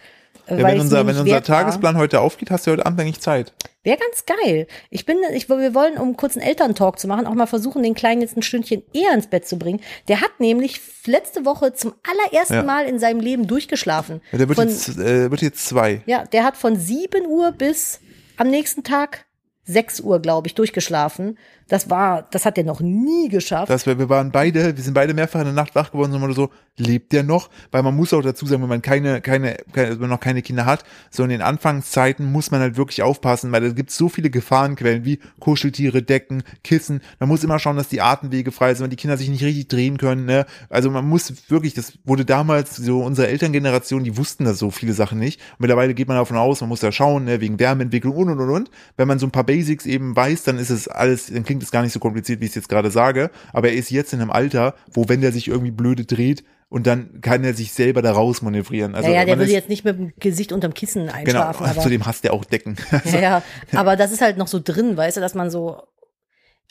Ja, 0.50 0.58
wenn 0.58 0.80
unser, 0.80 1.00
wenn 1.06 1.18
unser 1.18 1.26
wert 1.26 1.50
war. 1.50 1.58
Tagesplan 1.60 1.98
heute 1.98 2.22
aufgeht, 2.22 2.52
hast 2.52 2.68
du 2.68 2.72
heute 2.72 2.86
Abend 2.86 3.00
eigentlich 3.00 3.20
Zeit. 3.20 3.54
Wäre 3.84 3.98
ganz 3.98 4.26
geil. 4.26 4.68
Ich 4.90 5.06
bin, 5.06 5.18
ich, 5.34 5.48
wir 5.50 5.74
wollen, 5.74 5.98
um 5.98 6.18
kurz 6.18 6.36
einen 6.36 6.46
Elterntalk 6.46 7.00
zu 7.00 7.08
machen, 7.08 7.26
auch 7.26 7.34
mal 7.34 7.48
versuchen, 7.48 7.84
den 7.84 7.94
Kleinen 7.96 8.22
jetzt 8.22 8.36
ein 8.36 8.42
Stündchen 8.42 8.84
eher 8.94 9.14
ins 9.14 9.28
Bett 9.28 9.48
zu 9.48 9.58
bringen. 9.58 9.80
Der 10.08 10.22
hat 10.22 10.40
nämlich 10.40 10.82
letzte 11.06 11.46
Woche 11.46 11.74
zum 11.74 11.94
allerersten 12.04 12.54
Ja. 12.56 12.64
Mal 12.64 12.86
in 12.86 13.00
seinem 13.00 13.20
Leben 13.20 13.48
durchgeschlafen. 13.48 14.22
Ja, 14.32 14.38
der 14.40 14.50
wird, 14.50 14.58
von, 14.58 14.68
jetzt, 14.68 14.98
äh, 14.98 15.32
wird 15.32 15.42
jetzt 15.42 15.66
zwei. 15.66 16.02
ja, 16.06 16.26
der 16.26 16.44
hat 16.44 16.58
von 16.58 16.76
7 16.76 17.26
Uhr 17.28 17.52
bis 17.52 18.00
am 18.36 18.50
nächsten 18.50 18.84
Tag 18.84 19.26
6 19.66 20.02
Uhr, 20.02 20.22
glaube 20.22 20.48
ich, 20.48 20.56
durchgeschlafen. 20.56 21.38
Das 21.68 21.90
war, 21.90 22.28
das 22.32 22.46
hat 22.46 22.58
er 22.58 22.64
noch 22.64 22.80
nie 22.80 23.30
geschafft. 23.30 23.70
dass 23.70 23.86
wir, 23.86 24.00
wir 24.00 24.10
waren 24.10 24.32
beide, 24.32 24.76
wir 24.76 24.84
sind 24.84 24.94
beide 24.94 25.14
mehrfach 25.14 25.40
in 25.40 25.46
der 25.46 25.54
Nacht 25.54 25.76
wach 25.76 25.92
geworden, 25.92 26.12
so 26.12 26.20
mal 26.20 26.34
so, 26.34 26.50
lebt 26.78 27.12
der 27.12 27.24
noch? 27.24 27.50
Weil 27.72 27.84
man 27.84 27.96
muss 27.96 28.14
auch 28.14 28.22
dazu 28.22 28.46
sagen, 28.46 28.62
wenn 28.62 28.70
man 28.70 28.82
keine, 28.82 29.22
keine, 29.22 29.58
keine 29.74 29.92
wenn 29.92 30.00
man 30.00 30.10
noch 30.12 30.20
keine 30.20 30.42
Kinder 30.42 30.66
hat, 30.66 30.84
so 31.10 31.24
in 31.24 31.30
den 31.30 31.42
Anfangszeiten 31.42 32.32
muss 32.32 32.52
man 32.52 32.62
halt 32.62 32.78
wirklich 32.78 33.02
aufpassen, 33.02 33.52
weil 33.52 33.62
da 33.62 33.70
gibt 33.70 33.92
so 33.92 34.10
viele 34.10 34.30
Gefahrenquellen 34.30 35.04
wie 35.04 35.20
Kuscheltiere, 35.40 36.02
Decken, 36.04 36.44
Kissen. 36.64 37.02
Man 37.20 37.30
muss 37.30 37.44
immer 37.44 37.60
schauen, 37.60 37.78
dass 37.78 37.90
die 37.90 38.02
Atemwege 38.02 38.52
frei 38.52 38.74
sind, 38.74 38.84
wenn 38.84 38.90
die 38.92 38.96
Kinder 38.96 39.18
sich 39.18 39.30
nicht 39.30 39.44
richtig 39.44 39.68
drehen 39.68 39.98
können. 39.98 40.26
Ne? 40.26 40.46
Also 40.70 40.92
man 40.92 41.08
muss 41.08 41.50
wirklich, 41.50 41.74
das 41.74 41.94
wurde 42.06 42.26
damals 42.26 42.76
so 42.76 43.04
unsere 43.04 43.28
Elterngeneration, 43.28 44.04
die 44.04 44.18
wussten 44.18 44.46
das 44.46 44.60
so 44.60 44.72
viele 44.72 44.94
Sachen 44.94 45.20
nicht. 45.20 45.40
Und 45.54 45.62
mittlerweile 45.62 45.94
geht 45.94 46.08
man 46.08 46.18
davon 46.18 46.38
aus, 46.38 46.62
man 46.62 46.70
muss 46.70 46.80
da 46.80 46.92
schauen, 46.92 47.26
ne, 47.26 47.42
wegen 47.42 47.60
Wärmeentwicklung 47.60 48.16
und 48.16 48.30
und 48.30 48.40
und 48.40 48.50
und. 48.50 48.72
Wenn 48.96 49.08
man 49.08 49.20
so 49.20 49.26
ein 49.28 49.32
paar 49.32 49.44
Basics 49.44 49.86
eben 49.86 50.16
weiß, 50.16 50.44
dann 50.44 50.58
ist 50.58 50.70
es 50.70 50.88
alles, 50.88 51.28
dann 51.28 51.44
klingt 51.44 51.57
es 51.64 51.72
gar 51.72 51.82
nicht 51.84 51.94
so 51.94 52.00
kompliziert, 52.00 52.40
wie 52.42 52.46
ich 52.46 52.52
es 52.52 52.56
jetzt 52.56 52.70
gerade 52.70 52.92
sage. 52.92 53.32
Aber 53.54 53.70
er 53.70 53.76
ist 53.76 53.90
jetzt 53.92 54.14
in 54.14 54.22
einem 54.22 54.32
Alter, 54.32 54.76
wo 54.92 55.08
wenn 55.10 55.22
der 55.22 55.32
sich 55.32 55.48
irgendwie 55.48 55.72
blöde 55.72 56.06
dreht, 56.06 56.44
und 56.70 56.86
dann 56.86 57.22
kann 57.22 57.46
er 57.46 57.54
sich 57.54 57.72
selber 57.72 58.02
da 58.02 58.12
raus 58.12 58.42
manövrieren. 58.42 58.94
Also 58.94 59.08
ja, 59.08 59.16
ja, 59.20 59.26
der 59.26 59.38
würde 59.38 59.50
ist- 59.50 59.56
jetzt 59.56 59.70
nicht 59.70 59.86
mit 59.86 59.98
dem 59.98 60.12
Gesicht 60.20 60.52
unterm 60.52 60.74
Kissen 60.74 61.04
genau, 61.04 61.14
einschlafen. 61.16 61.66
aber 61.70 61.80
zudem 61.82 62.06
hasst 62.06 62.26
er 62.26 62.34
auch 62.34 62.44
Decken. 62.44 62.76
Ja, 63.06 63.20
ja, 63.22 63.44
aber 63.74 63.96
das 63.96 64.12
ist 64.12 64.20
halt 64.20 64.38
noch 64.38 64.48
so 64.48 64.60
drin, 64.62 64.98
weißt 64.98 65.16
du, 65.16 65.22
dass 65.22 65.34
man 65.34 65.50
so. 65.50 65.82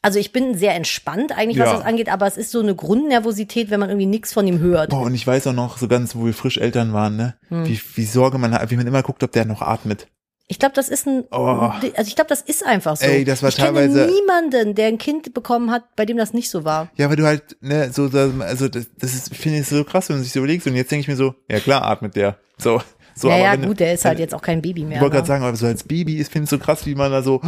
Also 0.03 0.19
ich 0.19 0.33
bin 0.33 0.55
sehr 0.57 0.75
entspannt 0.75 1.33
eigentlich, 1.37 1.59
was 1.59 1.69
Ja. 1.71 1.77
das 1.79 1.85
angeht, 1.87 2.11
aber 2.13 2.27
es 2.27 2.37
ist 2.37 2.51
so 2.51 2.61
eine 2.61 2.75
Grundnervosität, 2.75 3.71
wenn 3.71 3.81
man 3.81 3.89
irgendwie 3.89 4.07
nichts 4.07 4.35
von 4.35 4.47
ihm 4.47 4.59
hört. 4.59 4.91
Boah, 4.91 5.01
und 5.01 5.15
ich 5.15 5.27
weiß 5.27 5.47
auch 5.47 5.55
noch 5.55 5.79
so 5.79 5.89
ganz, 5.89 6.15
wo 6.15 6.27
wir 6.27 6.35
frisch 6.35 6.59
Eltern 6.59 6.93
waren, 6.93 7.17
ne? 7.17 7.35
Wie, 7.49 7.81
wie 7.95 8.05
Sorge 8.05 8.37
man 8.37 8.53
hat, 8.53 8.71
wie 8.71 8.77
man 8.77 8.87
immer 8.87 9.03
guckt, 9.03 9.23
ob 9.25 9.33
der 9.33 9.47
noch 9.47 9.63
atmet. 9.63 10.09
Ich 10.49 10.61
glaube, 10.61 10.75
das 10.77 10.89
ist 10.89 11.07
ein, 11.09 11.25
Oh. 11.33 11.37
also 11.41 12.07
ich 12.09 12.15
glaube, 12.15 12.29
das 12.29 12.41
ist 12.41 12.65
einfach 12.65 12.97
so. 12.97 13.05
Ey, 13.05 13.25
das 13.25 13.43
war 13.43 13.49
ich 13.49 13.57
kenne 13.57 13.69
teilweise- 13.79 14.07
niemanden, 14.07 14.75
der 14.77 14.87
ein 14.87 14.99
Kind 14.99 15.35
bekommen 15.35 15.73
hat, 15.73 15.97
bei 15.97 16.07
dem 16.07 16.17
das 16.17 16.33
nicht 16.33 16.51
so 16.51 16.65
war. 16.65 16.89
Ja, 16.97 17.09
weil 17.11 17.17
du 17.17 17.27
halt, 17.27 17.57
ne, 17.61 17.91
so, 17.93 18.05
also 18.05 18.69
das, 18.69 18.87
das 18.97 19.15
ist, 19.15 19.35
finde 19.35 19.59
ich 19.59 19.67
so 19.67 19.83
krass, 19.83 20.09
wenn 20.09 20.17
man 20.17 20.23
sich 20.23 20.33
so 20.33 20.39
überlegt. 20.39 20.65
Und 20.67 20.77
jetzt 20.77 20.91
denke 20.93 21.01
ich 21.01 21.09
mir 21.09 21.17
so, 21.17 21.35
ja 21.51 21.59
klar, 21.59 21.83
atmet 21.85 22.15
der. 22.15 22.39
So, 22.59 22.81
so. 23.17 23.29
ja, 23.29 23.35
aber 23.35 23.43
ja, 23.45 23.57
gut, 23.57 23.81
der 23.81 23.95
ist 23.95 24.05
halt 24.05 24.21
jetzt 24.21 24.35
auch 24.35 24.43
kein 24.43 24.63
Baby 24.63 24.85
mehr. 24.85 24.99
Ich 24.99 25.03
wollte 25.03 25.15
ne? 25.17 25.19
gerade 25.19 25.29
sagen, 25.29 25.45
aber 25.45 25.57
so 25.57 25.67
als 25.67 25.83
Baby 25.83 26.17
ist, 26.17 26.31
finde 26.31 26.45
ich 26.45 26.51
so 26.51 26.59
krass, 26.59 26.87
wie 26.87 26.95
man 26.95 27.11
da 27.11 27.23
so, 27.23 27.41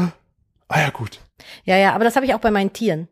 ah 0.67 0.81
ja, 0.81 0.91
gut. 0.91 1.21
Ja, 1.65 1.77
ja, 1.77 1.93
aber 1.95 2.03
das 2.05 2.17
habe 2.17 2.27
ich 2.27 2.35
auch 2.35 2.41
bei 2.41 2.51
meinen 2.51 2.73
Tieren. 2.73 3.07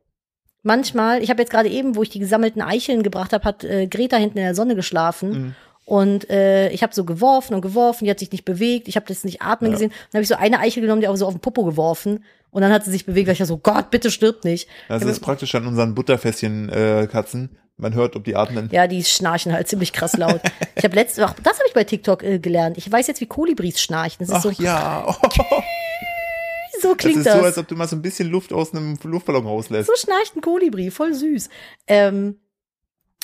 Manchmal, 0.65 1.23
ich 1.23 1.31
habe 1.31 1.41
jetzt 1.43 1.51
gerade 1.51 1.69
eben, 1.69 1.95
wo 1.95 2.03
ich 2.03 2.11
die 2.11 2.19
gesammelten 2.19 2.61
Eicheln 2.61 3.05
gebracht 3.05 3.33
habe, 3.33 3.45
hat 3.45 3.63
äh, 3.63 3.87
Greta 3.87 4.17
hinten 4.17 4.39
in 4.39 4.45
der 4.45 4.55
Sonne 4.57 4.75
geschlafen. 4.75 5.31
Mhm. 5.31 5.55
Und 5.87 6.29
äh, 6.29 6.69
ich 6.71 6.83
habe 6.83 6.93
so 6.93 7.05
geworfen 7.05 7.55
und 7.55 7.61
geworfen, 7.63 8.05
die 8.05 8.11
hat 8.11 8.19
sich 8.19 8.33
nicht 8.33 8.45
bewegt, 8.45 8.89
ich 8.89 8.97
habe 8.97 9.07
das 9.07 9.23
nicht 9.25 9.41
atmen 9.41 9.71
Ja. 9.71 9.75
gesehen. 9.77 9.91
Dann 10.11 10.19
habe 10.19 10.23
ich 10.23 10.29
so 10.29 10.35
eine 10.35 10.59
Eichel 10.59 10.83
genommen, 10.83 11.01
die 11.01 11.07
auch 11.09 11.15
so 11.17 11.27
auf 11.27 11.33
den 11.35 11.41
Popo 11.41 11.65
geworfen. 11.65 12.25
Und 12.51 12.63
dann 12.63 12.73
hat 12.73 12.85
sie 12.85 12.91
sich 12.91 13.07
bewegt, 13.07 13.29
weil 13.29 13.35
ich 13.41 13.45
so, 13.47 13.57
Gott, 13.59 13.91
bitte 13.91 14.11
stirb 14.11 14.45
nicht. 14.45 14.69
Das 14.89 15.03
ist 15.05 15.21
praktisch 15.21 15.55
an 15.55 15.65
unseren 15.67 15.95
Butterfässchen-Katzen. 15.95 17.57
Man 17.79 17.95
hört, 17.95 18.17
ob 18.17 18.25
die 18.25 18.35
atmen. 18.35 18.69
ja, 18.73 18.87
die 18.87 19.05
schnarchen 19.05 19.53
halt 19.53 19.69
ziemlich 19.69 19.93
krass 19.93 20.17
laut. 20.17 20.41
Ich 20.75 20.83
habe 20.83 20.95
letzte 20.97 21.23
Woche, 21.23 21.35
das 21.43 21.59
habe 21.59 21.69
ich 21.69 21.75
bei 21.75 21.85
TikTok 21.85 22.23
äh, 22.23 22.39
gelernt. 22.39 22.79
Ich 22.79 22.91
weiß 22.91 23.07
jetzt, 23.07 23.21
wie 23.21 23.27
Kolibris 23.27 23.81
schnarchen. 23.81 24.17
Das 24.27 24.29
ist 24.31 24.35
Ach 24.35 24.43
so, 24.43 24.51
ja, 24.63 25.07
so 26.81 26.89
das 26.95 26.97
klingt 26.97 27.19
ist 27.19 27.27
das. 27.27 27.35
so, 27.39 27.45
als 27.45 27.59
ob 27.59 27.69
du 27.69 27.77
mal 27.77 27.87
so 27.87 27.97
ein 27.97 28.03
bisschen 28.03 28.31
Luft 28.31 28.53
aus 28.53 28.73
einem 28.75 28.97
Luftballon 29.03 29.47
rauslässt. 29.47 29.89
So 29.89 29.93
schnarcht 29.95 30.35
ein 30.37 30.41
Kolibri, 30.41 30.91
voll 30.91 31.13
süß. 31.15 31.49
Ähm, 31.87 32.39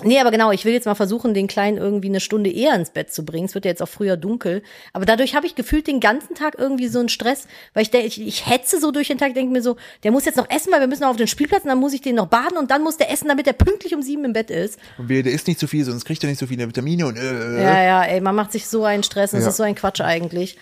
nee, 0.02 0.18
aber 0.18 0.30
genau, 0.30 0.50
ich 0.52 0.64
will 0.64 0.72
jetzt 0.72 0.86
mal 0.86 0.94
versuchen, 0.94 1.34
den 1.34 1.46
Kleinen 1.46 1.76
irgendwie 1.76 2.08
eine 2.08 2.20
Stunde 2.20 2.50
eher 2.50 2.74
ins 2.74 2.90
Bett 2.90 3.12
zu 3.12 3.24
bringen. 3.24 3.44
Es 3.46 3.54
wird 3.54 3.64
ja 3.66 3.70
jetzt 3.70 3.82
auch 3.82 3.88
früher 3.88 4.16
dunkel. 4.16 4.62
Aber 4.92 5.04
dadurch 5.04 5.34
habe 5.34 5.46
ich 5.46 5.54
gefühlt 5.54 5.86
den 5.86 6.00
ganzen 6.00 6.34
Tag 6.34 6.56
irgendwie 6.58 6.88
so 6.88 6.98
einen 6.98 7.08
Stress, 7.08 7.46
weil 7.74 7.82
ich, 7.84 7.92
ich, 7.94 8.20
ich 8.26 8.46
hetze 8.48 8.80
so 8.80 8.90
durch 8.90 9.08
den 9.08 9.18
Tag, 9.18 9.34
denke 9.34 9.52
mir 9.52 9.62
so, 9.62 9.76
der 10.02 10.10
muss 10.10 10.24
jetzt 10.24 10.36
noch 10.36 10.48
essen, 10.50 10.72
weil 10.72 10.80
wir 10.80 10.86
müssen 10.86 11.02
noch 11.02 11.10
auf 11.10 11.16
den 11.16 11.26
Spielplatz 11.28 11.62
und 11.64 11.68
dann 11.68 11.78
muss 11.78 11.92
ich 11.92 12.00
den 12.00 12.16
noch 12.16 12.26
baden 12.26 12.56
und 12.56 12.70
dann 12.70 12.82
muss 12.82 12.96
der 12.96 13.10
essen, 13.10 13.28
damit 13.28 13.46
er 13.46 13.52
pünktlich 13.52 13.94
um 13.94 14.02
sieben 14.02 14.24
im 14.24 14.32
Bett 14.32 14.50
ist. 14.50 14.78
Und 14.98 15.08
der 15.10 15.24
isst 15.26 15.46
nicht 15.46 15.60
zu 15.60 15.66
viel, 15.66 15.84
sonst 15.84 16.04
kriegt 16.04 16.22
er 16.24 16.30
nicht 16.30 16.38
so 16.40 16.46
viele 16.46 16.66
Vitamine 16.66 17.06
und 17.06 17.16
äh, 17.18 17.62
Ja, 17.62 17.82
ja, 17.84 18.02
ey, 18.04 18.20
man 18.20 18.34
macht 18.34 18.52
sich 18.52 18.66
so 18.66 18.84
einen 18.84 19.02
Stress 19.02 19.32
und 19.32 19.38
das 19.38 19.44
Ja. 19.44 19.50
ist 19.50 19.56
so 19.58 19.62
ein 19.62 19.74
Quatsch 19.74 20.00
eigentlich. 20.00 20.56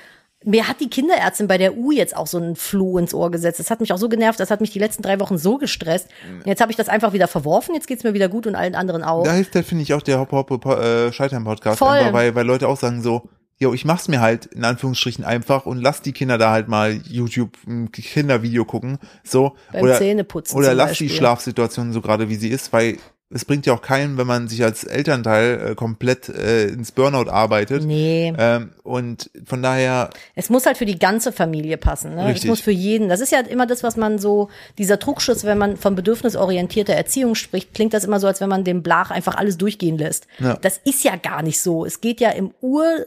Mir 0.44 0.68
hat 0.68 0.80
die 0.80 0.88
Kinderärztin 0.88 1.48
bei 1.48 1.58
der 1.58 1.76
U 1.76 1.92
jetzt 1.92 2.16
auch 2.16 2.26
so 2.26 2.38
einen 2.38 2.56
Floh 2.56 2.96
ins 2.96 3.12
Ohr 3.12 3.30
gesetzt. 3.30 3.60
Das 3.60 3.70
hat 3.70 3.80
mich 3.80 3.92
auch 3.92 3.98
so 3.98 4.08
genervt, 4.08 4.40
das 4.40 4.50
hat 4.50 4.62
mich 4.62 4.70
die 4.70 4.78
letzten 4.78 5.02
drei 5.02 5.20
Wochen 5.20 5.36
so 5.36 5.58
gestresst. 5.58 6.08
Und 6.32 6.46
jetzt 6.46 6.62
habe 6.62 6.72
ich 6.72 6.76
das 6.76 6.88
einfach 6.88 7.12
wieder 7.12 7.28
verworfen, 7.28 7.74
jetzt 7.74 7.86
geht's 7.86 8.04
mir 8.04 8.14
wieder 8.14 8.28
gut 8.28 8.46
und 8.46 8.54
allen 8.54 8.74
anderen 8.74 9.02
auch. 9.02 9.24
Da 9.24 9.34
hilft, 9.34 9.52
finde 9.52 9.82
ich, 9.82 9.92
auch 9.92 10.02
der 10.02 10.18
Hop 10.18 10.32
Hop 10.32 10.64
äh, 10.66 11.12
Scheitern 11.12 11.44
Podcast. 11.44 11.78
Voll. 11.78 11.90
Einfach, 11.90 12.12
weil, 12.14 12.34
weil 12.34 12.46
Leute 12.46 12.68
auch 12.68 12.78
sagen 12.78 13.02
so, 13.02 13.28
jo, 13.58 13.74
ich 13.74 13.84
mach's 13.84 14.08
mir 14.08 14.20
halt 14.22 14.46
in 14.46 14.64
Anführungsstrichen 14.64 15.24
einfach 15.24 15.66
und 15.66 15.76
lass 15.76 16.00
die 16.00 16.12
Kinder 16.12 16.38
da 16.38 16.50
halt 16.50 16.68
mal 16.68 16.94
YouTube 17.04 17.58
ein 17.66 17.92
Kindervideo 17.92 18.64
gucken. 18.64 18.98
So. 19.22 19.56
Beim 19.72 19.84
oder 19.84 19.98
Zähneputzen 19.98 20.56
oder 20.56 20.74
lass 20.74 20.96
die 20.96 21.04
Beispiel. 21.04 21.18
Schlafsituation 21.18 21.92
so 21.92 22.00
gerade 22.00 22.30
wie 22.30 22.36
sie 22.36 22.48
ist, 22.48 22.72
weil 22.72 22.96
es 23.32 23.44
bringt 23.44 23.64
ja 23.64 23.74
auch 23.74 23.80
keinen, 23.80 24.18
wenn 24.18 24.26
man 24.26 24.48
sich 24.48 24.64
als 24.64 24.82
Elternteil 24.82 25.70
äh, 25.70 25.74
komplett 25.76 26.28
äh, 26.28 26.66
ins 26.66 26.90
Burnout 26.90 27.30
arbeitet. 27.30 27.84
Nee. 27.84 28.34
Ähm, 28.36 28.72
und 28.82 29.30
von 29.46 29.62
daher, 29.62 30.10
Es 30.34 30.50
muss 30.50 30.66
halt 30.66 30.76
für 30.76 30.84
die 30.84 30.98
ganze 30.98 31.30
Familie 31.30 31.76
passen. 31.76 32.16
Ne? 32.16 32.22
Es 32.22 32.28
Richtig. 32.34 32.50
muss 32.50 32.60
für 32.60 32.72
jeden. 32.72 33.08
Das 33.08 33.20
ist 33.20 33.30
ja 33.30 33.38
immer 33.38 33.66
das, 33.66 33.84
was 33.84 33.96
man 33.96 34.18
so, 34.18 34.48
dieser 34.78 34.98
Trugschluss, 34.98 35.44
wenn 35.44 35.58
man 35.58 35.76
von 35.76 35.94
bedürfnisorientierter 35.94 36.94
Erziehung 36.94 37.36
spricht, 37.36 37.72
klingt 37.72 37.94
das 37.94 38.04
immer 38.04 38.18
so, 38.18 38.26
als 38.26 38.40
wenn 38.40 38.48
man 38.48 38.64
dem 38.64 38.82
Blach 38.82 39.12
einfach 39.12 39.36
alles 39.36 39.56
durchgehen 39.56 39.96
lässt. 39.96 40.26
Ja. 40.40 40.56
Das 40.56 40.78
ist 40.78 41.04
ja 41.04 41.14
gar 41.14 41.42
nicht 41.42 41.62
so. 41.62 41.84
Es 41.84 42.00
geht 42.00 42.20
ja 42.20 42.30
im 42.30 42.52
Ur, 42.60 43.06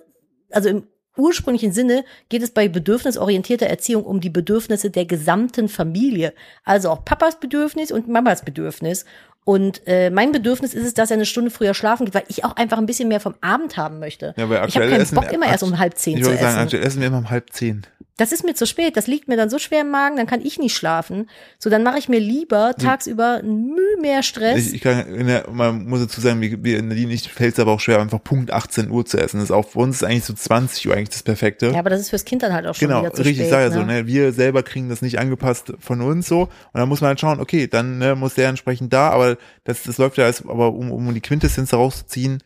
also 0.52 0.70
im 0.70 0.84
ursprünglichen 1.18 1.74
Sinne 1.74 2.06
geht 2.30 2.44
es 2.44 2.52
bei 2.52 2.68
bedürfnisorientierter 2.68 3.68
Erziehung 3.68 4.04
um 4.04 4.20
die 4.20 4.30
Bedürfnisse 4.30 4.90
der 4.90 5.06
gesamten 5.06 5.70
Familie. 5.70 6.34
Also 6.64 6.90
auch 6.90 7.06
Papas 7.06 7.40
Bedürfnis 7.40 7.92
und 7.92 8.08
Mamas 8.08 8.44
Bedürfnis. 8.44 9.06
Und 9.46 9.82
äh, 9.88 10.10
mein 10.10 10.32
Bedürfnis 10.32 10.74
ist 10.74 10.86
es, 10.86 10.94
dass 10.94 11.12
er 11.12 11.16
eine 11.16 11.26
Stunde 11.26 11.52
früher 11.52 11.74
schlafen 11.74 12.06
geht, 12.06 12.14
weil 12.14 12.24
ich 12.28 12.46
auch 12.46 12.56
einfach 12.56 12.78
ein 12.78 12.86
bisschen 12.86 13.10
mehr 13.10 13.20
vom 13.20 13.36
Abend 13.42 13.76
haben 13.76 14.00
möchte. 14.00 14.34
ja, 14.38 14.50
weil 14.50 14.68
ich 14.68 14.76
habe 14.78 14.90
keinen 14.90 15.08
Bock 15.10 15.32
immer 15.32 15.48
erst 15.48 15.64
um 15.64 15.78
halb 15.80 15.98
zehn 15.98 16.18
ich 16.18 16.24
zu 16.24 16.30
würde 16.30 16.40
essen. 16.40 16.52
sagen, 16.52 16.64
aktuell 16.64 16.84
essen 16.84 17.02
wir 17.02 17.08
immer 17.08 17.18
um 17.18 17.30
halb 17.30 17.52
zehn. 17.52 17.86
Das 18.18 18.32
ist 18.32 18.46
mir 18.46 18.54
zu 18.54 18.68
spät, 18.68 18.96
das 18.96 19.08
liegt 19.08 19.28
mir 19.28 19.38
dann 19.38 19.50
so 19.50 19.58
schwer 19.58 19.82
im 19.82 19.90
Magen, 19.90 20.18
dann 20.18 20.28
kann 20.28 20.42
ich 20.42 20.60
nicht 20.60 20.76
schlafen. 20.76 21.28
So, 21.58 21.72
dann 21.72 21.82
mache 21.82 21.98
ich 21.98 22.10
mir 22.10 22.20
lieber 22.20 22.76
tagsüber 22.78 23.42
Mühe 23.42 23.98
mehr 24.00 24.22
Stress. 24.22 24.68
Ich, 24.68 24.76
ich 24.76 24.82
kann, 24.82 25.08
in 25.08 25.26
der, 25.26 25.50
man 25.50 25.88
muss 25.88 26.02
dazu 26.02 26.22
sagen, 26.22 26.40
wie, 26.40 26.64
wie 26.64 26.80
Nadine 26.80 27.08
nicht 27.08 27.28
fällt 27.28 27.54
es 27.54 27.60
aber 27.60 27.72
auch 27.72 27.80
schwer, 27.80 28.00
einfach 28.00 28.24
Punkt 28.24 28.54
18 28.54 28.92
Uhr 28.92 29.04
zu 29.04 29.18
essen. 29.18 29.38
Das 29.38 29.46
ist 29.46 29.52
auch 29.52 29.68
für 29.68 29.80
uns 29.80 29.96
ist 29.98 30.04
eigentlich 30.04 30.26
so 30.26 30.34
20 30.34 30.88
Uhr 30.88 30.96
eigentlich 30.96 31.10
das 31.10 31.24
Perfekte. 31.24 31.68
ja, 31.72 31.80
aber 31.80 31.90
das 31.90 32.02
ist 32.02 32.12
fürs 32.12 32.24
Kind 32.24 32.44
dann 32.44 32.54
halt 32.54 32.68
auch 32.68 32.76
schon 32.76 32.88
Genau, 32.88 33.02
wieder 33.02 33.14
zu 33.14 33.24
richtig, 33.24 33.38
spät. 33.38 33.46
ich 33.46 33.52
sage 33.52 33.64
ja 33.64 33.70
ne? 33.70 33.76
so, 33.76 33.84
ne? 33.84 34.06
Wir 34.06 34.32
selber 34.32 34.62
kriegen 34.62 34.90
das 34.90 35.02
nicht 35.02 35.18
angepasst 35.18 35.74
von 35.80 36.02
uns 36.02 36.28
so. 36.28 36.42
Und 36.44 36.50
dann 36.74 36.88
muss 36.88 37.02
man 37.02 37.08
halt 37.08 37.20
schauen, 37.20 37.40
okay, 37.40 37.68
dann 37.68 37.98
ne, 37.98 38.16
muss 38.16 38.36
der 38.36 38.50
entsprechend 38.50 38.94
da, 38.94 39.10
aber 39.10 39.38
das, 39.64 39.82
das 39.84 39.98
läuft 39.98 40.18
ja 40.18 40.26
als, 40.26 40.48
aber 40.48 40.72
um, 40.74 40.92
um 40.92 41.14
die 41.16 41.22
Quintessenz 41.22 41.74
rauszuziehen, 41.74 42.44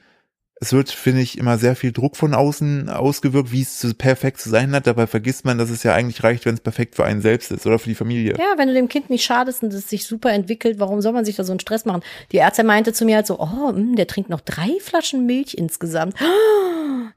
es 0.59 0.73
wird, 0.73 0.89
finde 0.89 1.21
ich, 1.21 1.37
immer 1.37 1.57
sehr 1.57 1.75
viel 1.75 1.91
Druck 1.91 2.17
von 2.17 2.33
außen 2.33 2.89
ausgewirkt, 2.89 3.51
wie 3.51 3.61
es 3.61 3.79
zu, 3.79 3.93
perfekt 3.93 4.39
zu 4.39 4.49
sein 4.49 4.71
hat. 4.73 4.87
Dabei 4.87 5.05
vergisst 5.05 5.45
man, 5.45 5.57
dass 5.57 5.69
es 5.69 5.83
ja 5.83 5.93
eigentlich 5.93 6.23
reicht, 6.23 6.45
wenn 6.45 6.55
es 6.55 6.61
perfekt 6.61 6.95
für 6.95 7.05
einen 7.05 7.21
selbst 7.21 7.51
ist 7.51 7.65
oder 7.67 7.77
für 7.77 7.89
die 7.89 7.95
Familie. 7.95 8.33
Ja, 8.37 8.57
wenn 8.57 8.67
du 8.67 8.73
dem 8.73 8.89
Kind 8.89 9.09
nicht 9.09 9.23
schadest 9.23 9.61
und 9.63 9.73
es 9.73 9.89
sich 9.89 10.05
super 10.05 10.31
entwickelt, 10.31 10.79
warum 10.79 11.01
soll 11.01 11.13
man 11.13 11.25
sich 11.25 11.35
da 11.35 11.43
so 11.43 11.51
einen 11.51 11.59
Stress 11.59 11.85
machen? 11.85 12.01
Die 12.31 12.37
Ärztin 12.37 12.65
meinte 12.65 12.91
zu 12.93 13.05
mir 13.05 13.17
halt 13.17 13.27
so, 13.27 13.39
oh, 13.39 13.71
mh, 13.71 13.95
der 13.95 14.07
trinkt 14.07 14.29
noch 14.29 14.41
drei 14.41 14.69
Flaschen 14.81 15.25
Milch 15.25 15.53
insgesamt. 15.53 16.15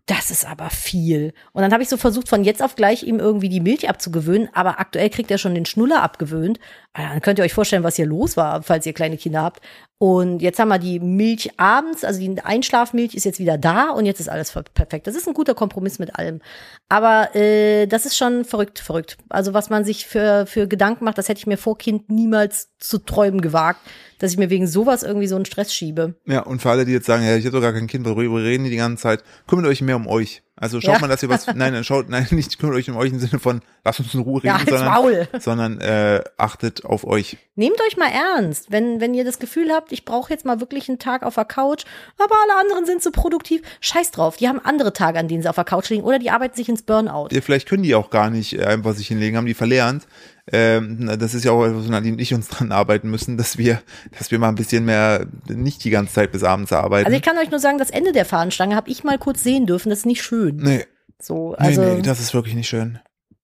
Das 0.07 0.30
ist 0.30 0.45
aber 0.45 0.70
viel. 0.70 1.32
Und 1.53 1.62
dann 1.62 1.72
habe 1.72 1.82
ich 1.82 1.88
so 1.88 1.97
versucht, 1.97 2.28
von 2.28 2.43
jetzt 2.43 2.62
auf 2.62 2.74
gleich 2.74 3.05
ihm 3.05 3.20
irgendwie 3.20 3.49
die 3.49 3.61
Milch 3.61 3.88
abzugewöhnen, 3.88 4.49
aber 4.53 4.80
aktuell 4.80 5.09
kriegt 5.09 5.30
er 5.30 5.38
schon 5.38 5.55
den 5.55 5.66
Schnuller 5.66 6.03
abgewöhnt. 6.03 6.59
Ah, 6.93 7.11
Dann 7.11 7.20
könnt 7.20 7.38
ihr 7.38 7.45
euch 7.45 7.55
vorstellen, 7.55 7.84
was 7.84 7.97
hier 7.97 8.07
los 8.07 8.36
war, 8.36 8.62
falls 8.62 8.86
ihr 8.86 8.93
kleine 8.93 9.16
Kinder 9.16 9.43
habt. 9.43 9.61
Und 10.03 10.41
jetzt 10.41 10.59
haben 10.59 10.69
wir 10.69 10.79
die 10.79 10.99
Milch 10.99 11.51
abends, 11.59 12.05
also 12.05 12.19
die 12.21 12.41
Einschlafmilch 12.41 13.15
ist 13.15 13.25
jetzt 13.25 13.39
wieder 13.39 13.59
da 13.59 13.91
und 13.91 14.07
jetzt 14.07 14.19
ist 14.19 14.31
alles 14.31 14.51
perfekt. 14.73 15.07
Das 15.07 15.15
ist 15.15 15.29
ein 15.29 15.35
guter 15.35 15.55
Kompromiss 15.55 15.99
mit 15.99 16.17
allem. 16.17 16.41
Aber 16.89 17.37
äh, 17.37 17.87
das 17.87 18.07
ist 18.07 18.17
schon 18.17 18.47
verrückt, 18.47 18.79
verrückt. 18.79 19.19
Also 19.29 19.53
was 19.53 19.69
man 19.69 19.85
sich 19.85 20.07
für, 20.07 20.47
für 20.47 20.67
Gedanken 20.67 21.05
macht, 21.05 21.19
das 21.19 21.29
hätte 21.29 21.41
ich 21.41 21.47
mir 21.47 21.59
vor 21.59 21.77
Kind 21.77 22.09
niemals 22.09 22.71
zu 22.79 22.97
träumen 22.97 23.43
gewagt, 23.43 23.81
dass 24.19 24.33
ich 24.33 24.39
mir 24.39 24.49
wegen 24.49 24.67
sowas 24.67 25.03
irgendwie 25.03 25.27
so 25.27 25.37
einen 25.37 25.45
Stress 25.45 25.75
schiebe. 25.75 26.15
Ja, 26.25 26.45
und 26.45 26.63
für 26.63 26.71
alle, 26.71 26.87
die 26.87 26.93
jetzt 26.93 27.05
sagen, 27.05 27.23
ja, 27.23 27.37
ich 27.37 27.45
habe 27.45 27.57
doch 27.57 27.63
gar 27.63 27.75
kein 27.75 27.87
Kind, 27.87 28.07
worüber 28.07 28.43
reden 28.43 28.65
die 28.65 28.71
die 28.71 28.77
ganze 28.77 29.03
Zeit, 29.03 29.23
kümmert 29.47 29.67
euch 29.67 29.83
mehr 29.83 29.97
um 29.97 30.07
euch. 30.07 30.43
Also 30.61 30.81
schaut 30.81 30.95
Ja. 30.95 31.01
mal, 31.01 31.09
dass 31.09 31.23
ihr 31.23 31.29
was, 31.31 31.47
nein, 31.55 31.73
dann 31.73 31.83
schaut, 31.85 32.09
nein, 32.09 32.27
nicht 32.31 32.59
kümmert 32.59 32.77
euch 32.77 32.89
um 32.91 32.97
euch 32.97 33.11
im 33.11 33.19
Sinne 33.19 33.41
von, 33.41 33.63
lasst 33.85 33.99
uns 34.01 34.13
in 34.15 34.21
Ruhe 34.21 34.41
Ja, 34.45 34.57
reden, 34.57 34.85
Maul. 34.85 35.27
sondern, 35.41 35.79
sondern 35.79 35.81
äh, 35.81 36.23
achtet 36.37 36.85
auf 36.85 37.05
euch. 37.07 37.39
Nehmt 37.57 37.81
euch 37.89 37.97
mal 37.97 38.11
ernst, 38.11 38.71
wenn, 38.71 39.01
wenn 39.01 39.15
ihr 39.15 39.25
das 39.25 39.39
Gefühl 39.39 39.71
habt, 39.73 39.91
ich 39.93 40.05
brauche 40.05 40.33
jetzt 40.33 40.45
mal 40.45 40.61
wirklich 40.61 40.89
einen 40.89 40.99
Tag 40.99 41.23
auf 41.25 41.35
der 41.35 41.45
Couch, 41.47 41.85
aber 42.19 42.35
alle 42.45 42.61
anderen 42.61 42.87
sind 42.87 43.03
so 43.03 43.11
produktiv. 43.11 43.63
Scheiß 43.81 44.11
drauf, 44.13 44.37
die 44.37 44.49
haben 44.49 44.61
andere 44.63 44.93
Tage, 44.93 45.19
an 45.19 45.29
denen 45.29 45.43
sie 45.43 45.49
auf 45.49 45.57
der 45.57 45.65
Couch 45.65 45.89
liegen 45.89 46.05
oder 46.05 46.19
die 46.19 46.31
arbeiten 46.31 46.55
sich 46.57 46.69
ins 46.69 46.83
Burnout. 46.83 47.29
Ja, 47.33 47.41
vielleicht 47.41 47.69
können 47.69 47.83
die 47.83 47.95
auch 47.95 48.11
gar 48.11 48.29
nicht 48.31 48.59
äh, 48.59 48.65
einfach 48.65 48.95
sich 48.95 49.09
hinlegen, 49.09 49.37
haben 49.37 49.47
die 49.47 49.55
verlernt. 49.55 50.07
Ähm, 50.53 51.11
das 51.18 51.34
ist 51.34 51.45
ja 51.45 51.53
auch 51.53 51.64
etwas, 51.64 51.88
Nadine 51.88 52.14
und 52.14 52.20
ich 52.20 52.34
uns 52.34 52.49
dran 52.51 52.72
arbeiten 52.72 53.11
müssen, 53.11 53.36
dass 53.36 53.59
wir, 53.59 53.80
dass 54.18 54.30
wir 54.30 54.38
mal 54.38 54.49
ein 54.49 54.55
bisschen 54.55 54.84
mehr 54.84 55.26
nicht 55.49 55.84
die 55.84 55.91
ganze 55.91 56.14
Zeit 56.14 56.32
bis 56.32 56.45
abends 56.45 56.72
arbeiten. 56.72 57.07
Also 57.07 57.16
ich 57.16 57.22
kann 57.22 57.38
euch 57.38 57.51
nur 57.51 57.61
sagen, 57.61 57.78
das 57.78 57.91
Ende 57.91 58.12
der 58.12 58.24
Fahnenstange 58.24 58.74
habe 58.74 58.91
ich 58.91 59.05
mal 59.05 59.18
kurz 59.18 59.43
sehen 59.43 59.66
dürfen, 59.66 59.91
das 59.91 60.01
ist 60.01 60.07
nicht 60.07 60.22
schön. 60.22 60.57
nee, 60.57 60.84
So, 61.20 61.51
nee, 61.59 61.66
also 61.66 61.82
nee, 61.82 62.03
das 62.03 62.20
ist 62.20 62.34
wirklich 62.34 62.55
nicht 62.55 62.68
schön. 62.68 62.99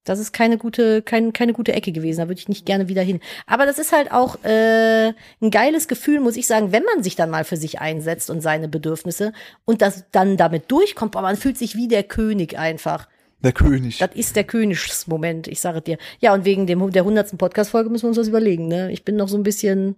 Das 0.07 0.20
ist 0.20 0.32
keine 0.32 0.57
gute, 0.57 1.03
kein, 1.03 1.32
keine 1.32 1.53
gute 1.53 1.72
Ecke 1.72 1.90
gewesen. 1.90 2.20
Da 2.20 2.28
würde 2.28 2.38
ich 2.38 2.49
nicht 2.49 2.64
gerne 2.64 2.88
wieder 2.88 3.03
hin. 3.03 3.20
Aber 3.47 3.66
das 3.66 3.80
ist 3.80 3.90
halt 3.92 4.12
auch 4.12 4.42
äh, 4.44 5.09
ein 5.42 5.51
geiles 5.51 5.88
Gefühl, 5.88 6.20
muss 6.20 6.36
ich 6.36 6.47
sagen, 6.47 6.70
wenn 6.70 6.84
man 6.84 7.03
sich 7.03 7.16
dann 7.16 7.28
mal 7.28 7.44
für 7.44 7.57
sich 7.57 7.80
einsetzt 7.80 8.30
und 8.30 8.40
seine 8.40 8.68
Bedürfnisse 8.68 9.32
und 9.64 9.82
das 9.82 10.05
dann 10.12 10.36
damit 10.36 10.70
durchkommt. 10.70 11.16
Aber 11.16 11.26
man 11.26 11.36
fühlt 11.36 11.59
sich 11.59 11.74
wie 11.74 11.88
der 11.88 12.05
König 12.05 12.57
einfach. 12.57 13.09
Der 13.47 13.53
König. 13.53 13.99
Das 13.99 14.11
ist 14.12 14.34
der 14.34 14.42
Königsmoment, 14.42 15.47
ich 15.47 15.61
sage 15.61 15.80
dir. 15.80 15.99
Ja, 16.18 16.34
und 16.34 16.44
wegen 16.44 16.66
dem 16.66 16.90
der 16.90 17.05
hundertsten 17.05 17.38
Podcast-Folge 17.38 17.90
müssen 17.90 18.03
wir 18.03 18.09
uns 18.09 18.18
was 18.18 18.26
überlegen. 18.26 18.66
Ne? 18.66 18.90
Ich 18.90 19.05
bin 19.05 19.14
noch 19.14 19.28
so 19.28 19.36
ein 19.36 19.44
bisschen, 19.44 19.94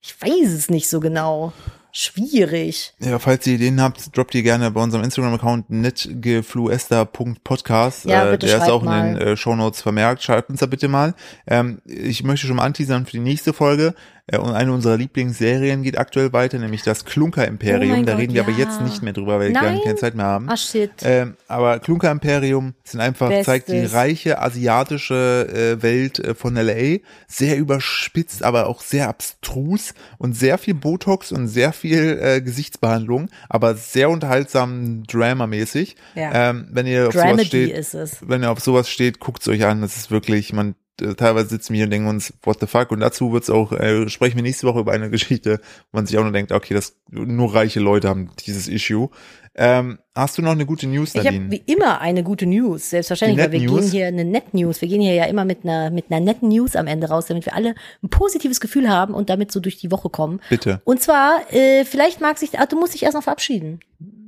ich 0.00 0.20
weiß 0.20 0.50
es 0.50 0.70
nicht 0.70 0.88
so 0.88 0.98
genau. 0.98 1.52
Schwierig. 1.92 2.92
Ja, 2.98 3.20
falls 3.20 3.46
ihr 3.46 3.54
Ideen 3.54 3.80
habt, 3.80 4.16
droppt 4.16 4.34
ihr 4.34 4.42
gerne 4.42 4.72
bei 4.72 4.82
unserem 4.82 5.04
Instagram-Account 5.04 5.70
netgefluester.podcast. 5.70 8.06
Ja, 8.06 8.26
äh, 8.26 8.32
bitte 8.32 8.46
der 8.46 8.56
ist 8.56 8.68
auch 8.68 8.82
in 8.82 8.90
den 8.90 9.12
mal. 9.12 9.22
äh, 9.22 9.36
Shownotes 9.36 9.82
vermerkt. 9.82 10.24
Schreibt 10.24 10.50
uns 10.50 10.58
da 10.58 10.66
bitte 10.66 10.88
mal. 10.88 11.14
Ähm, 11.46 11.80
ich 11.84 12.24
möchte 12.24 12.48
schon 12.48 12.56
mal 12.56 12.64
anteasern 12.64 13.06
für 13.06 13.12
die 13.12 13.20
nächste 13.20 13.52
Folge. 13.52 13.94
Äh, 14.30 14.38
und 14.38 14.52
eine 14.52 14.72
unserer 14.72 14.96
Lieblingsserien 14.96 15.82
geht 15.82 15.98
aktuell 15.98 16.32
weiter, 16.32 16.58
nämlich 16.58 16.82
das 16.82 17.04
Klunker-Imperium. 17.04 17.92
Oh 17.92 17.96
mein 17.96 18.06
da 18.06 18.12
Gott, 18.12 18.20
reden 18.22 18.34
wir 18.34 18.42
aber 18.42 18.52
ja. 18.52 18.58
jetzt 18.58 18.80
nicht 18.80 19.02
mehr 19.02 19.12
drüber, 19.12 19.38
weil 19.38 19.48
wir 19.48 19.54
Nein. 19.54 19.76
gar 19.76 19.84
keine 19.84 19.96
Zeit 19.96 20.14
mehr 20.14 20.26
haben. 20.26 20.48
Ah, 20.48 20.56
shit. 20.56 20.90
Ähm, 21.02 21.36
aber 21.48 21.78
Klunker 21.80 22.10
Imperium 22.10 22.74
sind 22.84 23.00
einfach, 23.00 23.28
Bestes. 23.28 23.46
zeigt 23.46 23.68
die 23.68 23.84
reiche 23.84 24.40
asiatische 24.40 25.76
äh, 25.78 25.82
Welt 25.82 26.18
äh, 26.18 26.34
von 26.34 26.54
LA. 26.54 26.98
Sehr 27.26 27.56
überspitzt, 27.56 28.42
aber 28.42 28.66
auch 28.66 28.82
sehr 28.82 29.08
abstrus 29.08 29.94
und 30.18 30.34
sehr 30.34 30.58
viel 30.58 30.74
Botox 30.74 31.32
und 31.32 31.48
sehr 31.48 31.72
viel 31.72 32.18
äh, 32.20 32.40
Gesichtsbehandlung, 32.40 33.28
aber 33.48 33.74
sehr 33.74 34.10
unterhaltsam 34.10 35.04
Drama-mäßig. 35.06 35.96
Ja. 36.14 36.50
Ähm, 36.50 36.68
wenn 36.70 36.86
ihr 36.86 37.08
auf 37.08 37.14
sowas 37.14 37.46
steht, 37.46 37.72
es. 37.76 38.16
wenn 38.20 38.42
ihr 38.42 38.50
auf 38.50 38.60
sowas 38.60 38.88
steht, 38.88 39.20
guckt's 39.20 39.48
euch 39.48 39.64
an. 39.64 39.80
Das 39.80 39.96
ist 39.96 40.10
wirklich, 40.10 40.52
man 40.52 40.74
äh, 41.02 41.14
teilweise 41.14 41.48
sitzen 41.48 41.72
wir 41.72 41.78
hier 41.78 41.84
und 41.86 41.90
denken 41.90 42.08
uns, 42.08 42.32
what 42.42 42.58
the 42.60 42.66
fuck? 42.66 42.90
Und 42.90 43.00
dazu 43.00 43.32
wird's 43.32 43.50
auch, 43.50 43.72
äh, 43.72 44.08
sprechen 44.08 44.36
wir 44.36 44.42
nächste 44.42 44.66
Woche 44.66 44.80
über 44.80 44.92
eine 44.92 45.10
Geschichte, 45.10 45.60
wo 45.90 45.98
man 45.98 46.06
sich 46.06 46.18
auch 46.18 46.22
nur 46.22 46.32
denkt, 46.32 46.52
okay, 46.52 46.74
das 46.74 46.96
nur 47.10 47.54
reiche 47.54 47.80
Leute 47.80 48.08
haben 48.08 48.30
dieses 48.46 48.68
Issue. 48.68 49.10
Ähm, 49.54 49.98
hast 50.14 50.38
du 50.38 50.42
noch 50.42 50.52
eine 50.52 50.64
gute 50.64 50.86
News, 50.86 51.14
Ich 51.14 51.26
habe 51.26 51.32
Nadine? 51.32 51.50
wie 51.50 51.72
immer 51.72 52.00
eine 52.00 52.22
gute 52.22 52.46
News, 52.46 52.90
selbstverständlich, 52.90 53.44
weil 53.44 53.52
wir 53.52 53.60
Net-News? 53.60 53.80
gehen 53.82 53.90
hier 53.90 54.06
eine 54.06 54.24
Net-News. 54.24 54.80
Wir 54.80 54.88
gehen 54.88 55.00
hier 55.00 55.14
ja 55.14 55.24
immer 55.24 55.44
mit 55.44 55.64
einer, 55.64 55.90
mit 55.90 56.06
einer 56.10 56.20
netten 56.20 56.48
News 56.48 56.76
am 56.76 56.86
Ende 56.86 57.08
raus, 57.08 57.26
damit 57.26 57.46
wir 57.46 57.54
alle 57.54 57.74
ein 58.02 58.08
positives 58.10 58.60
Gefühl 58.60 58.88
haben 58.88 59.12
und 59.12 59.28
damit 59.28 59.50
so 59.50 59.58
durch 59.58 59.76
die 59.76 59.90
Woche 59.90 60.08
kommen. 60.08 60.40
Bitte. 60.48 60.80
Und 60.84 61.02
zwar, 61.02 61.40
äh, 61.52 61.84
vielleicht 61.84 62.20
mag 62.20 62.38
sich, 62.38 62.58
ah, 62.60 62.66
du 62.66 62.78
musst 62.78 62.94
dich 62.94 63.02
erst 63.02 63.16
noch 63.16 63.24
verabschieden. 63.24 63.80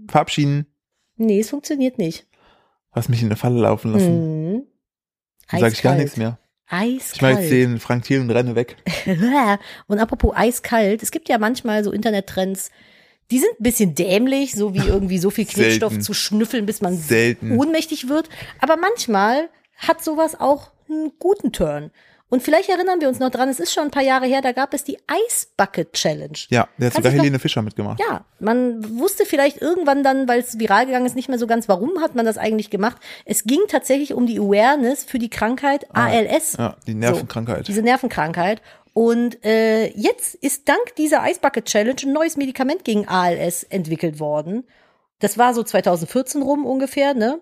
Verabschieden. 0.09 0.67
Nee, 1.17 1.39
es 1.41 1.51
funktioniert 1.51 1.99
nicht. 1.99 2.27
Hast 2.91 3.09
mich 3.09 3.23
in 3.23 3.29
eine 3.29 3.37
Falle 3.37 3.61
laufen 3.61 3.93
lassen. 3.93 4.55
Mhm. 4.55 4.63
Dann 5.51 5.61
sag 5.61 5.73
ich 5.73 5.83
gar 5.83 5.95
nichts 5.95 6.17
mehr. 6.17 6.39
Eiskalt. 6.73 7.15
Ich 7.15 7.23
meine 7.23 7.49
den 7.49 7.79
Frank 7.79 8.05
Thiel 8.05 8.21
und 8.21 8.31
renne 8.31 8.55
weg. 8.55 8.77
und 9.89 9.99
apropos 9.99 10.35
eiskalt, 10.35 11.03
es 11.03 11.11
gibt 11.11 11.29
ja 11.29 11.37
manchmal 11.37 11.85
so 11.85 11.93
Internettrends, 11.93 12.71
die 13.31 13.39
sind 13.39 13.51
ein 13.53 13.63
bisschen 13.63 13.95
dämlich, 13.95 14.53
so 14.53 14.73
wie 14.73 14.87
irgendwie 14.87 15.19
so 15.19 15.31
viel 15.31 15.45
Klebstoff 15.47 15.99
zu 15.99 16.15
schnüffeln, 16.15 16.65
bis 16.65 16.81
man 16.81 16.97
Selten. 16.97 17.59
ohnmächtig 17.59 18.09
wird. 18.09 18.31
Aber 18.59 18.77
manchmal 18.77 19.51
hat 19.77 20.03
sowas 20.03 20.41
auch 20.41 20.71
einen 20.89 21.13
guten 21.19 21.53
Turn. 21.53 21.91
Und 22.33 22.43
vielleicht 22.43 22.71
erinnern 22.71 22.99
wir 23.03 23.09
uns 23.09 23.19
noch 23.19 23.29
dran, 23.29 23.51
es 23.51 23.61
ist 23.61 23.75
schon 23.75 23.85
ein 23.85 23.91
paar 23.91 24.03
Jahre 24.03 24.25
her, 24.25 24.41
da 24.41 24.53
gab 24.53 24.73
es 24.73 24.85
die 24.85 24.95
Ice 25.29 25.49
Bucket 25.59 25.93
Challenge. 25.93 26.33
Ja, 26.49 26.67
der 26.79 26.87
hat 26.87 26.95
sogar 26.95 27.13
noch- 27.13 27.19
Helene 27.19 27.39
Fischer 27.39 27.61
mitgemacht. 27.61 28.01
Ja, 28.01 28.25
man 28.41 28.99
wusste 28.99 29.27
vielleicht 29.27 29.61
irgendwann 29.61 30.03
dann, 30.03 30.27
weil 30.29 30.41
es 30.41 30.59
viral 30.59 30.87
gegangen 30.87 31.05
ist, 31.05 31.15
nicht 31.15 31.29
mehr 31.29 31.39
so 31.39 31.47
ganz, 31.47 31.69
warum 31.69 32.01
hat 32.01 32.15
man 32.15 32.25
das 32.25 32.39
eigentlich 32.39 32.71
gemacht. 32.71 32.97
Es 33.27 33.45
ging 33.45 33.61
tatsächlich 33.69 34.15
um 34.15 34.25
die 34.25 34.39
Awareness 34.39 35.05
für 35.05 35.19
die 35.19 35.29
Krankheit 35.29 35.85
ALS. 35.95 36.57
Ja, 36.59 36.75
die 36.87 36.95
Nervenkrankheit. 36.95 37.69
Diese 37.69 37.83
Nervenkrankheit. 37.83 38.63
Und 38.95 39.45
äh, 39.45 39.89
jetzt 39.89 40.35
ist 40.37 40.71
dank 40.71 40.97
dieser 40.97 41.29
Ice 41.31 41.39
Bucket 41.39 41.67
Challenge 41.67 41.97
ein 42.03 42.13
neues 42.15 42.39
Medikament 42.39 42.83
gegen 42.87 43.07
ALS 43.09 43.63
entwickelt 43.65 44.21
worden. 44.21 44.65
Das 45.19 45.37
war 45.37 45.53
so 45.53 45.63
2014 45.63 46.41
rum 46.41 46.65
ungefähr, 46.65 47.13
ne? 47.13 47.41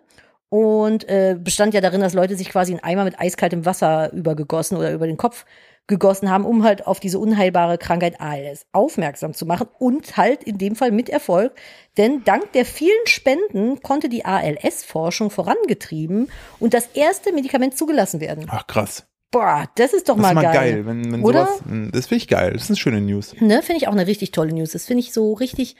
Und 0.50 1.08
äh, 1.08 1.36
bestand 1.38 1.72
ja 1.74 1.80
darin, 1.80 2.00
dass 2.00 2.12
Leute 2.12 2.36
sich 2.36 2.50
quasi 2.50 2.72
einen 2.72 2.82
Eimer 2.82 3.04
mit 3.04 3.18
eiskaltem 3.18 3.64
Wasser 3.64 4.12
übergegossen 4.12 4.76
oder 4.76 4.92
über 4.92 5.06
den 5.06 5.16
Kopf 5.16 5.46
gegossen 5.86 6.30
haben, 6.30 6.44
um 6.44 6.62
halt 6.64 6.86
auf 6.86 7.00
diese 7.00 7.18
unheilbare 7.18 7.78
Krankheit 7.78 8.20
ALS 8.20 8.66
aufmerksam 8.72 9.32
zu 9.34 9.46
machen 9.46 9.66
und 9.78 10.16
halt 10.16 10.42
in 10.44 10.58
dem 10.58 10.76
Fall 10.76 10.90
mit 10.92 11.08
Erfolg. 11.08 11.52
Denn 11.96 12.22
dank 12.24 12.52
der 12.52 12.64
vielen 12.64 13.06
Spenden 13.06 13.80
konnte 13.80 14.08
die 14.08 14.24
ALS-Forschung 14.24 15.30
vorangetrieben 15.30 16.28
und 16.60 16.74
das 16.74 16.86
erste 16.94 17.32
Medikament 17.32 17.76
zugelassen 17.78 18.20
werden. 18.20 18.46
Ach 18.48 18.66
krass. 18.66 19.06
Boah, 19.32 19.68
das 19.76 19.92
ist 19.92 20.08
doch 20.08 20.16
Das 20.16 20.22
mal, 20.22 20.28
ist 20.30 20.34
mal 20.34 20.42
geil. 20.42 20.52
geil, 20.54 20.86
wenn, 20.86 21.12
wenn 21.12 21.22
Oder? 21.22 21.46
sowas. 21.46 21.60
mh, 21.64 21.90
Das 21.92 22.06
finde 22.08 22.22
ich 22.22 22.28
geil. 22.28 22.52
Das 22.52 22.62
ist 22.64 22.70
eine 22.70 22.76
schöne 22.76 23.00
News. 23.00 23.34
Ne, 23.40 23.62
finde 23.62 23.78
ich 23.82 23.86
auch 23.88 23.92
eine 23.92 24.06
richtig 24.08 24.32
tolle 24.32 24.52
News. 24.52 24.72
Das 24.72 24.86
finde 24.86 25.00
ich 25.00 25.12
so 25.12 25.32
richtig, 25.32 25.76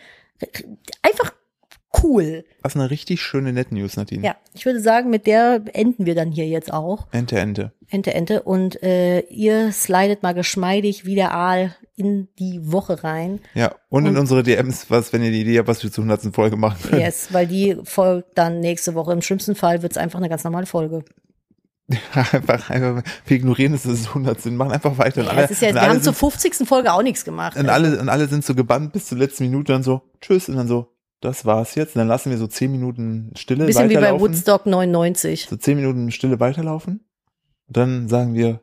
einfach 1.03 1.33
cool. 2.03 2.45
Das 2.63 2.75
ist 2.75 2.81
eine 2.81 2.91
richtig 2.91 3.21
schöne 3.23 3.53
Net 3.53 3.73
News, 3.73 3.97
Nadine. 3.97 4.25
Ja, 4.25 4.37
ich 4.55 4.65
würde 4.67 4.81
sagen, 4.81 5.11
mit 5.11 5.27
der 5.27 5.61
enden 5.73 6.07
wir 6.07 6.15
dann 6.15 6.31
hier 6.31 6.47
jetzt 6.47 6.73
auch. 6.73 7.07
Ente, 7.11 7.39
Ente. 7.39 7.73
Ente, 7.89 8.15
Ente. 8.15 8.43
Und 8.43 8.83
äh, 8.83 9.21
ihr 9.29 9.73
slidet 9.73 10.23
mal 10.23 10.33
geschmeidig 10.35 11.05
wie 11.05 11.15
der 11.17 11.35
Aal 11.35 11.75
in 11.97 12.29
die 12.39 12.61
Woche 12.73 13.03
rein. 13.05 13.41
Ja, 13.55 13.75
und, 13.89 14.07
in 14.07 14.13
Und- 14.13 14.19
unsere 14.21 14.43
DMs, 14.43 14.87
was, 14.91 15.13
wenn 15.13 15.23
ihr 15.23 15.31
die 15.33 15.43
Idee 15.43 15.59
habt, 15.59 15.69
was 15.69 15.83
wir 15.83 15.91
zur 15.91 16.05
100. 16.05 16.35
Folge 16.35 16.57
machen 16.57 16.79
können. 16.89 17.03
Yes, 17.03 17.29
weil 17.33 17.47
die 17.47 17.77
folgt 17.85 18.39
dann 18.39 18.61
nächste 18.61 18.95
Woche. 18.95 19.13
Im 19.13 19.23
schlimmsten 19.23 19.55
Fall 19.55 19.83
wird 19.83 19.93
es 19.93 19.99
einfach 19.99 20.19
eine 20.19 20.29
ganz 20.29 20.45
normale 20.45 20.67
Folge. 20.67 21.05
einfach, 22.13 22.71
einfach, 22.71 23.03
wir 23.27 23.37
ignorieren, 23.37 23.73
dass 23.73 23.85
es 23.85 24.07
100 24.09 24.41
sind, 24.41 24.57
machen 24.57 24.71
einfach 24.73 24.97
weiter. 24.99 25.23
Und 25.23 25.27
Ja, 25.27 25.33
alle, 25.33 25.45
es 25.45 25.51
ist 25.51 25.63
ja, 25.63 25.69
und 25.71 25.75
wir 25.75 25.83
haben 25.83 26.03
zur 26.03 26.13
sind, 26.13 26.31
50. 26.31 26.69
Folge 26.69 26.93
auch 26.93 27.03
nichts 27.03 27.25
gemacht. 27.25 27.57
und 27.57 27.69
alle, 27.69 27.99
und 28.01 28.09
alle 28.09 28.29
sind 28.29 28.45
so 28.45 28.55
gebannt 28.55 28.93
bis 28.93 29.07
zur 29.07 29.19
letzten 29.19 29.45
Minute 29.45 29.73
dann 29.73 29.83
so, 29.83 30.03
tschüss, 30.21 30.49
und 30.49 30.57
dann 30.57 30.69
so, 30.69 30.87
das 31.21 31.45
war's 31.45 31.75
jetzt. 31.75 31.97
Dann 31.97 32.09
lassen 32.09 32.31
wir 32.31 32.39
so 32.39 32.47
10 32.47 32.71
Minuten 32.71 33.33
Stille 33.37 33.67
Bisschen 33.67 33.89
wie 33.89 33.95
bei 33.95 34.03
weiterlaufen. 34.03 34.29
Woodstock 34.29 34.67
99. 34.67 35.47
so 35.49 35.57
10 35.57 35.77
Minuten 35.77 36.11
Stille 36.11 36.41
weiterlaufen. 36.41 37.05
Dann 37.69 38.09
sagen 38.09 38.35
wir, 38.35 38.61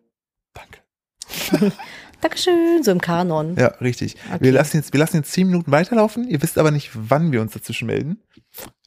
danke. 0.53 1.71
Dankeschön, 2.21 2.81
so 2.81 2.91
im 2.91 2.99
Kanon. 2.99 3.55
Ja, 3.57 3.67
richtig. 3.79 4.15
Okay. 4.27 4.37
Wir 4.41 4.51
lassen 4.51 4.77
jetzt, 4.77 4.91
wir 4.91 4.99
lassen 4.99 5.17
jetzt 5.17 5.31
10 5.33 5.47
Minuten 5.47 5.71
weiterlaufen. 5.71 6.27
Ihr 6.27 6.41
wisst 6.41 6.57
aber 6.57 6.71
nicht, 6.71 6.89
wann 6.93 7.31
wir 7.31 7.41
uns 7.41 7.53
dazwischen 7.53 7.85
melden. 7.85 8.23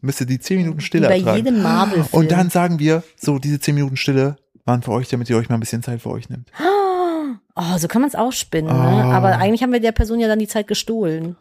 Müsst 0.02 0.20
ihr 0.20 0.26
die 0.26 0.40
10 0.40 0.58
Minuten 0.58 0.80
Stille 0.80 1.08
Wie 1.08 1.22
bei 1.22 1.36
jedem 1.36 1.62
Marvel-Film. 1.62 2.08
Und 2.10 2.32
dann 2.32 2.50
sagen 2.50 2.80
wir, 2.80 3.04
so, 3.16 3.38
diese 3.38 3.60
10 3.60 3.76
Minuten 3.76 3.96
Stille 3.96 4.36
waren 4.64 4.82
für 4.82 4.90
euch, 4.90 5.08
damit 5.08 5.30
ihr 5.30 5.36
euch 5.36 5.48
mal 5.48 5.56
ein 5.56 5.60
bisschen 5.60 5.82
Zeit 5.82 6.02
für 6.02 6.10
euch 6.10 6.28
nimmt. 6.28 6.50
Oh, 7.56 7.76
so 7.78 7.88
kann 7.88 8.00
man 8.00 8.08
es 8.08 8.14
auch 8.14 8.32
spinnen, 8.32 8.72
ne? 8.72 8.72
Ah. 8.72 9.12
Aber 9.12 9.36
eigentlich 9.36 9.62
haben 9.62 9.72
wir 9.72 9.80
der 9.80 9.92
Person 9.92 10.18
ja 10.18 10.28
dann 10.28 10.38
die 10.38 10.48
Zeit 10.48 10.66
gestohlen. 10.66 11.36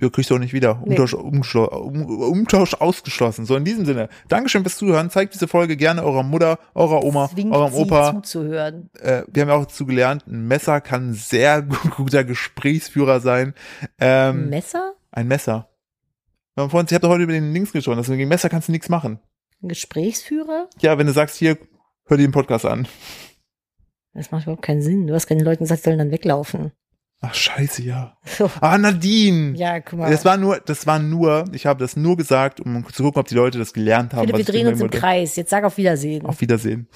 Ihr 0.00 0.10
kriegt 0.10 0.30
auch 0.30 0.38
nicht 0.38 0.52
wieder. 0.52 0.80
Nee. 0.84 0.90
Umtausch, 0.90 1.14
umschlo- 1.14 1.66
um, 1.74 2.06
Umtausch 2.06 2.74
ausgeschlossen. 2.74 3.46
So, 3.46 3.56
in 3.56 3.64
diesem 3.64 3.84
Sinne. 3.84 4.08
Dankeschön 4.28 4.62
fürs 4.62 4.76
Zuhören. 4.76 5.10
Zeigt 5.10 5.34
diese 5.34 5.48
Folge 5.48 5.76
gerne 5.76 6.04
eurer 6.04 6.22
Mutter, 6.22 6.58
eurer 6.74 7.02
Oma, 7.02 7.28
Zwingt 7.28 7.52
eurem 7.52 7.74
Opa. 7.74 8.14
zuzuhören. 8.14 8.90
Äh, 9.00 9.22
wir 9.26 9.42
haben 9.42 9.48
ja 9.48 9.54
auch 9.56 9.64
dazu 9.66 9.86
gelernt, 9.86 10.26
ein 10.28 10.46
Messer 10.46 10.80
kann 10.80 11.10
ein 11.10 11.14
sehr 11.14 11.62
gut, 11.62 11.90
guter 11.96 12.22
Gesprächsführer 12.24 13.20
sein. 13.20 13.54
Ähm, 13.98 14.48
Messer? 14.50 14.94
ein 15.10 15.26
Messer. 15.26 15.68
Haben 16.56 16.70
vorhin, 16.70 16.86
ich 16.88 16.94
habe 16.94 17.02
doch 17.02 17.10
heute 17.10 17.22
über 17.24 17.32
den 17.32 17.52
Links 17.52 17.72
gesprochen, 17.72 17.98
also 17.98 18.12
gegen 18.12 18.28
Messer 18.28 18.48
kannst 18.48 18.68
du 18.68 18.72
nichts 18.72 18.88
machen. 18.88 19.18
Ein 19.62 19.68
Gesprächsführer? 19.68 20.68
Ja, 20.80 20.98
wenn 20.98 21.06
du 21.08 21.12
sagst, 21.12 21.36
hier, 21.36 21.56
hör 22.06 22.16
dir 22.16 22.24
den 22.26 22.32
Podcast 22.32 22.64
an. 22.66 22.86
Das 24.14 24.30
macht 24.30 24.44
überhaupt 24.44 24.62
keinen 24.62 24.82
Sinn. 24.82 25.06
Du 25.06 25.14
hast 25.14 25.26
keine 25.26 25.44
Leuten 25.44 25.64
gesagt, 25.64 25.82
sollen 25.84 25.98
dann 25.98 26.10
weglaufen. 26.10 26.72
Ach, 27.20 27.34
scheiße, 27.34 27.82
ja. 27.82 28.16
Ah, 28.60 28.78
Nadine! 28.78 29.56
Ja, 29.56 29.80
guck 29.80 29.98
mal. 29.98 30.10
Das 30.10 30.24
war 30.24 30.36
nur, 30.36 30.60
das 30.60 30.86
war 30.86 31.00
nur, 31.00 31.44
ich 31.52 31.66
habe 31.66 31.80
das 31.80 31.96
nur 31.96 32.16
gesagt, 32.16 32.60
um 32.60 32.86
zu 32.92 33.02
gucken, 33.02 33.20
ob 33.20 33.26
die 33.26 33.34
Leute 33.34 33.58
das 33.58 33.72
gelernt 33.72 34.12
haben. 34.14 34.20
Philipp, 34.20 34.36
wir 34.36 34.40
ich 34.40 34.46
drehen 34.46 34.66
uns 34.68 34.76
im 34.76 34.82
wollte. 34.82 34.98
Kreis. 34.98 35.34
Jetzt 35.34 35.50
sag 35.50 35.64
auf 35.64 35.76
Wiedersehen. 35.76 36.24
Auf 36.26 36.40
Wiedersehen. 36.40 36.88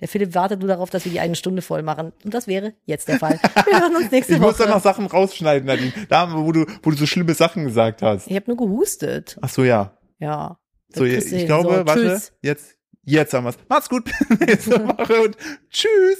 Der 0.00 0.08
Philipp 0.08 0.34
wartet 0.34 0.58
nur 0.60 0.68
darauf, 0.68 0.90
dass 0.90 1.04
wir 1.04 1.12
die 1.12 1.20
eine 1.20 1.34
Stunde 1.34 1.62
voll 1.62 1.82
machen. 1.82 2.12
Und 2.24 2.34
das 2.34 2.46
wäre 2.46 2.74
jetzt 2.84 3.08
der 3.08 3.18
Fall. 3.18 3.38
Wir 3.64 3.80
hören 3.80 3.96
uns 3.96 4.10
nächste 4.10 4.34
Ich 4.34 4.40
Woche. 4.40 4.48
muss 4.48 4.56
dann 4.58 4.70
noch 4.70 4.82
Sachen 4.82 5.06
rausschneiden, 5.06 5.66
Nadine. 5.66 5.92
Da, 6.08 6.30
wo 6.34 6.52
du, 6.52 6.66
wo 6.82 6.90
du 6.90 6.96
so 6.96 7.06
schlimme 7.06 7.32
Sachen 7.34 7.64
gesagt 7.64 8.02
hast. 8.02 8.26
ich 8.28 8.36
habe 8.36 8.46
nur 8.48 8.56
gehustet. 8.56 9.38
Ach 9.40 9.48
so, 9.48 9.64
ja. 9.64 9.96
Ja. 10.18 10.58
So, 10.94 11.04
ich, 11.04 11.32
ich 11.32 11.46
glaube, 11.46 11.68
so, 11.78 11.86
warte, 11.86 12.20
jetzt, 12.42 12.74
jetzt 13.04 13.32
haben 13.34 13.44
wir's. 13.44 13.56
Macht's 13.68 13.88
gut. 13.88 14.10
Nächste 14.40 14.84
Woche 14.88 15.20
und 15.22 15.36
tschüss. 15.70 16.18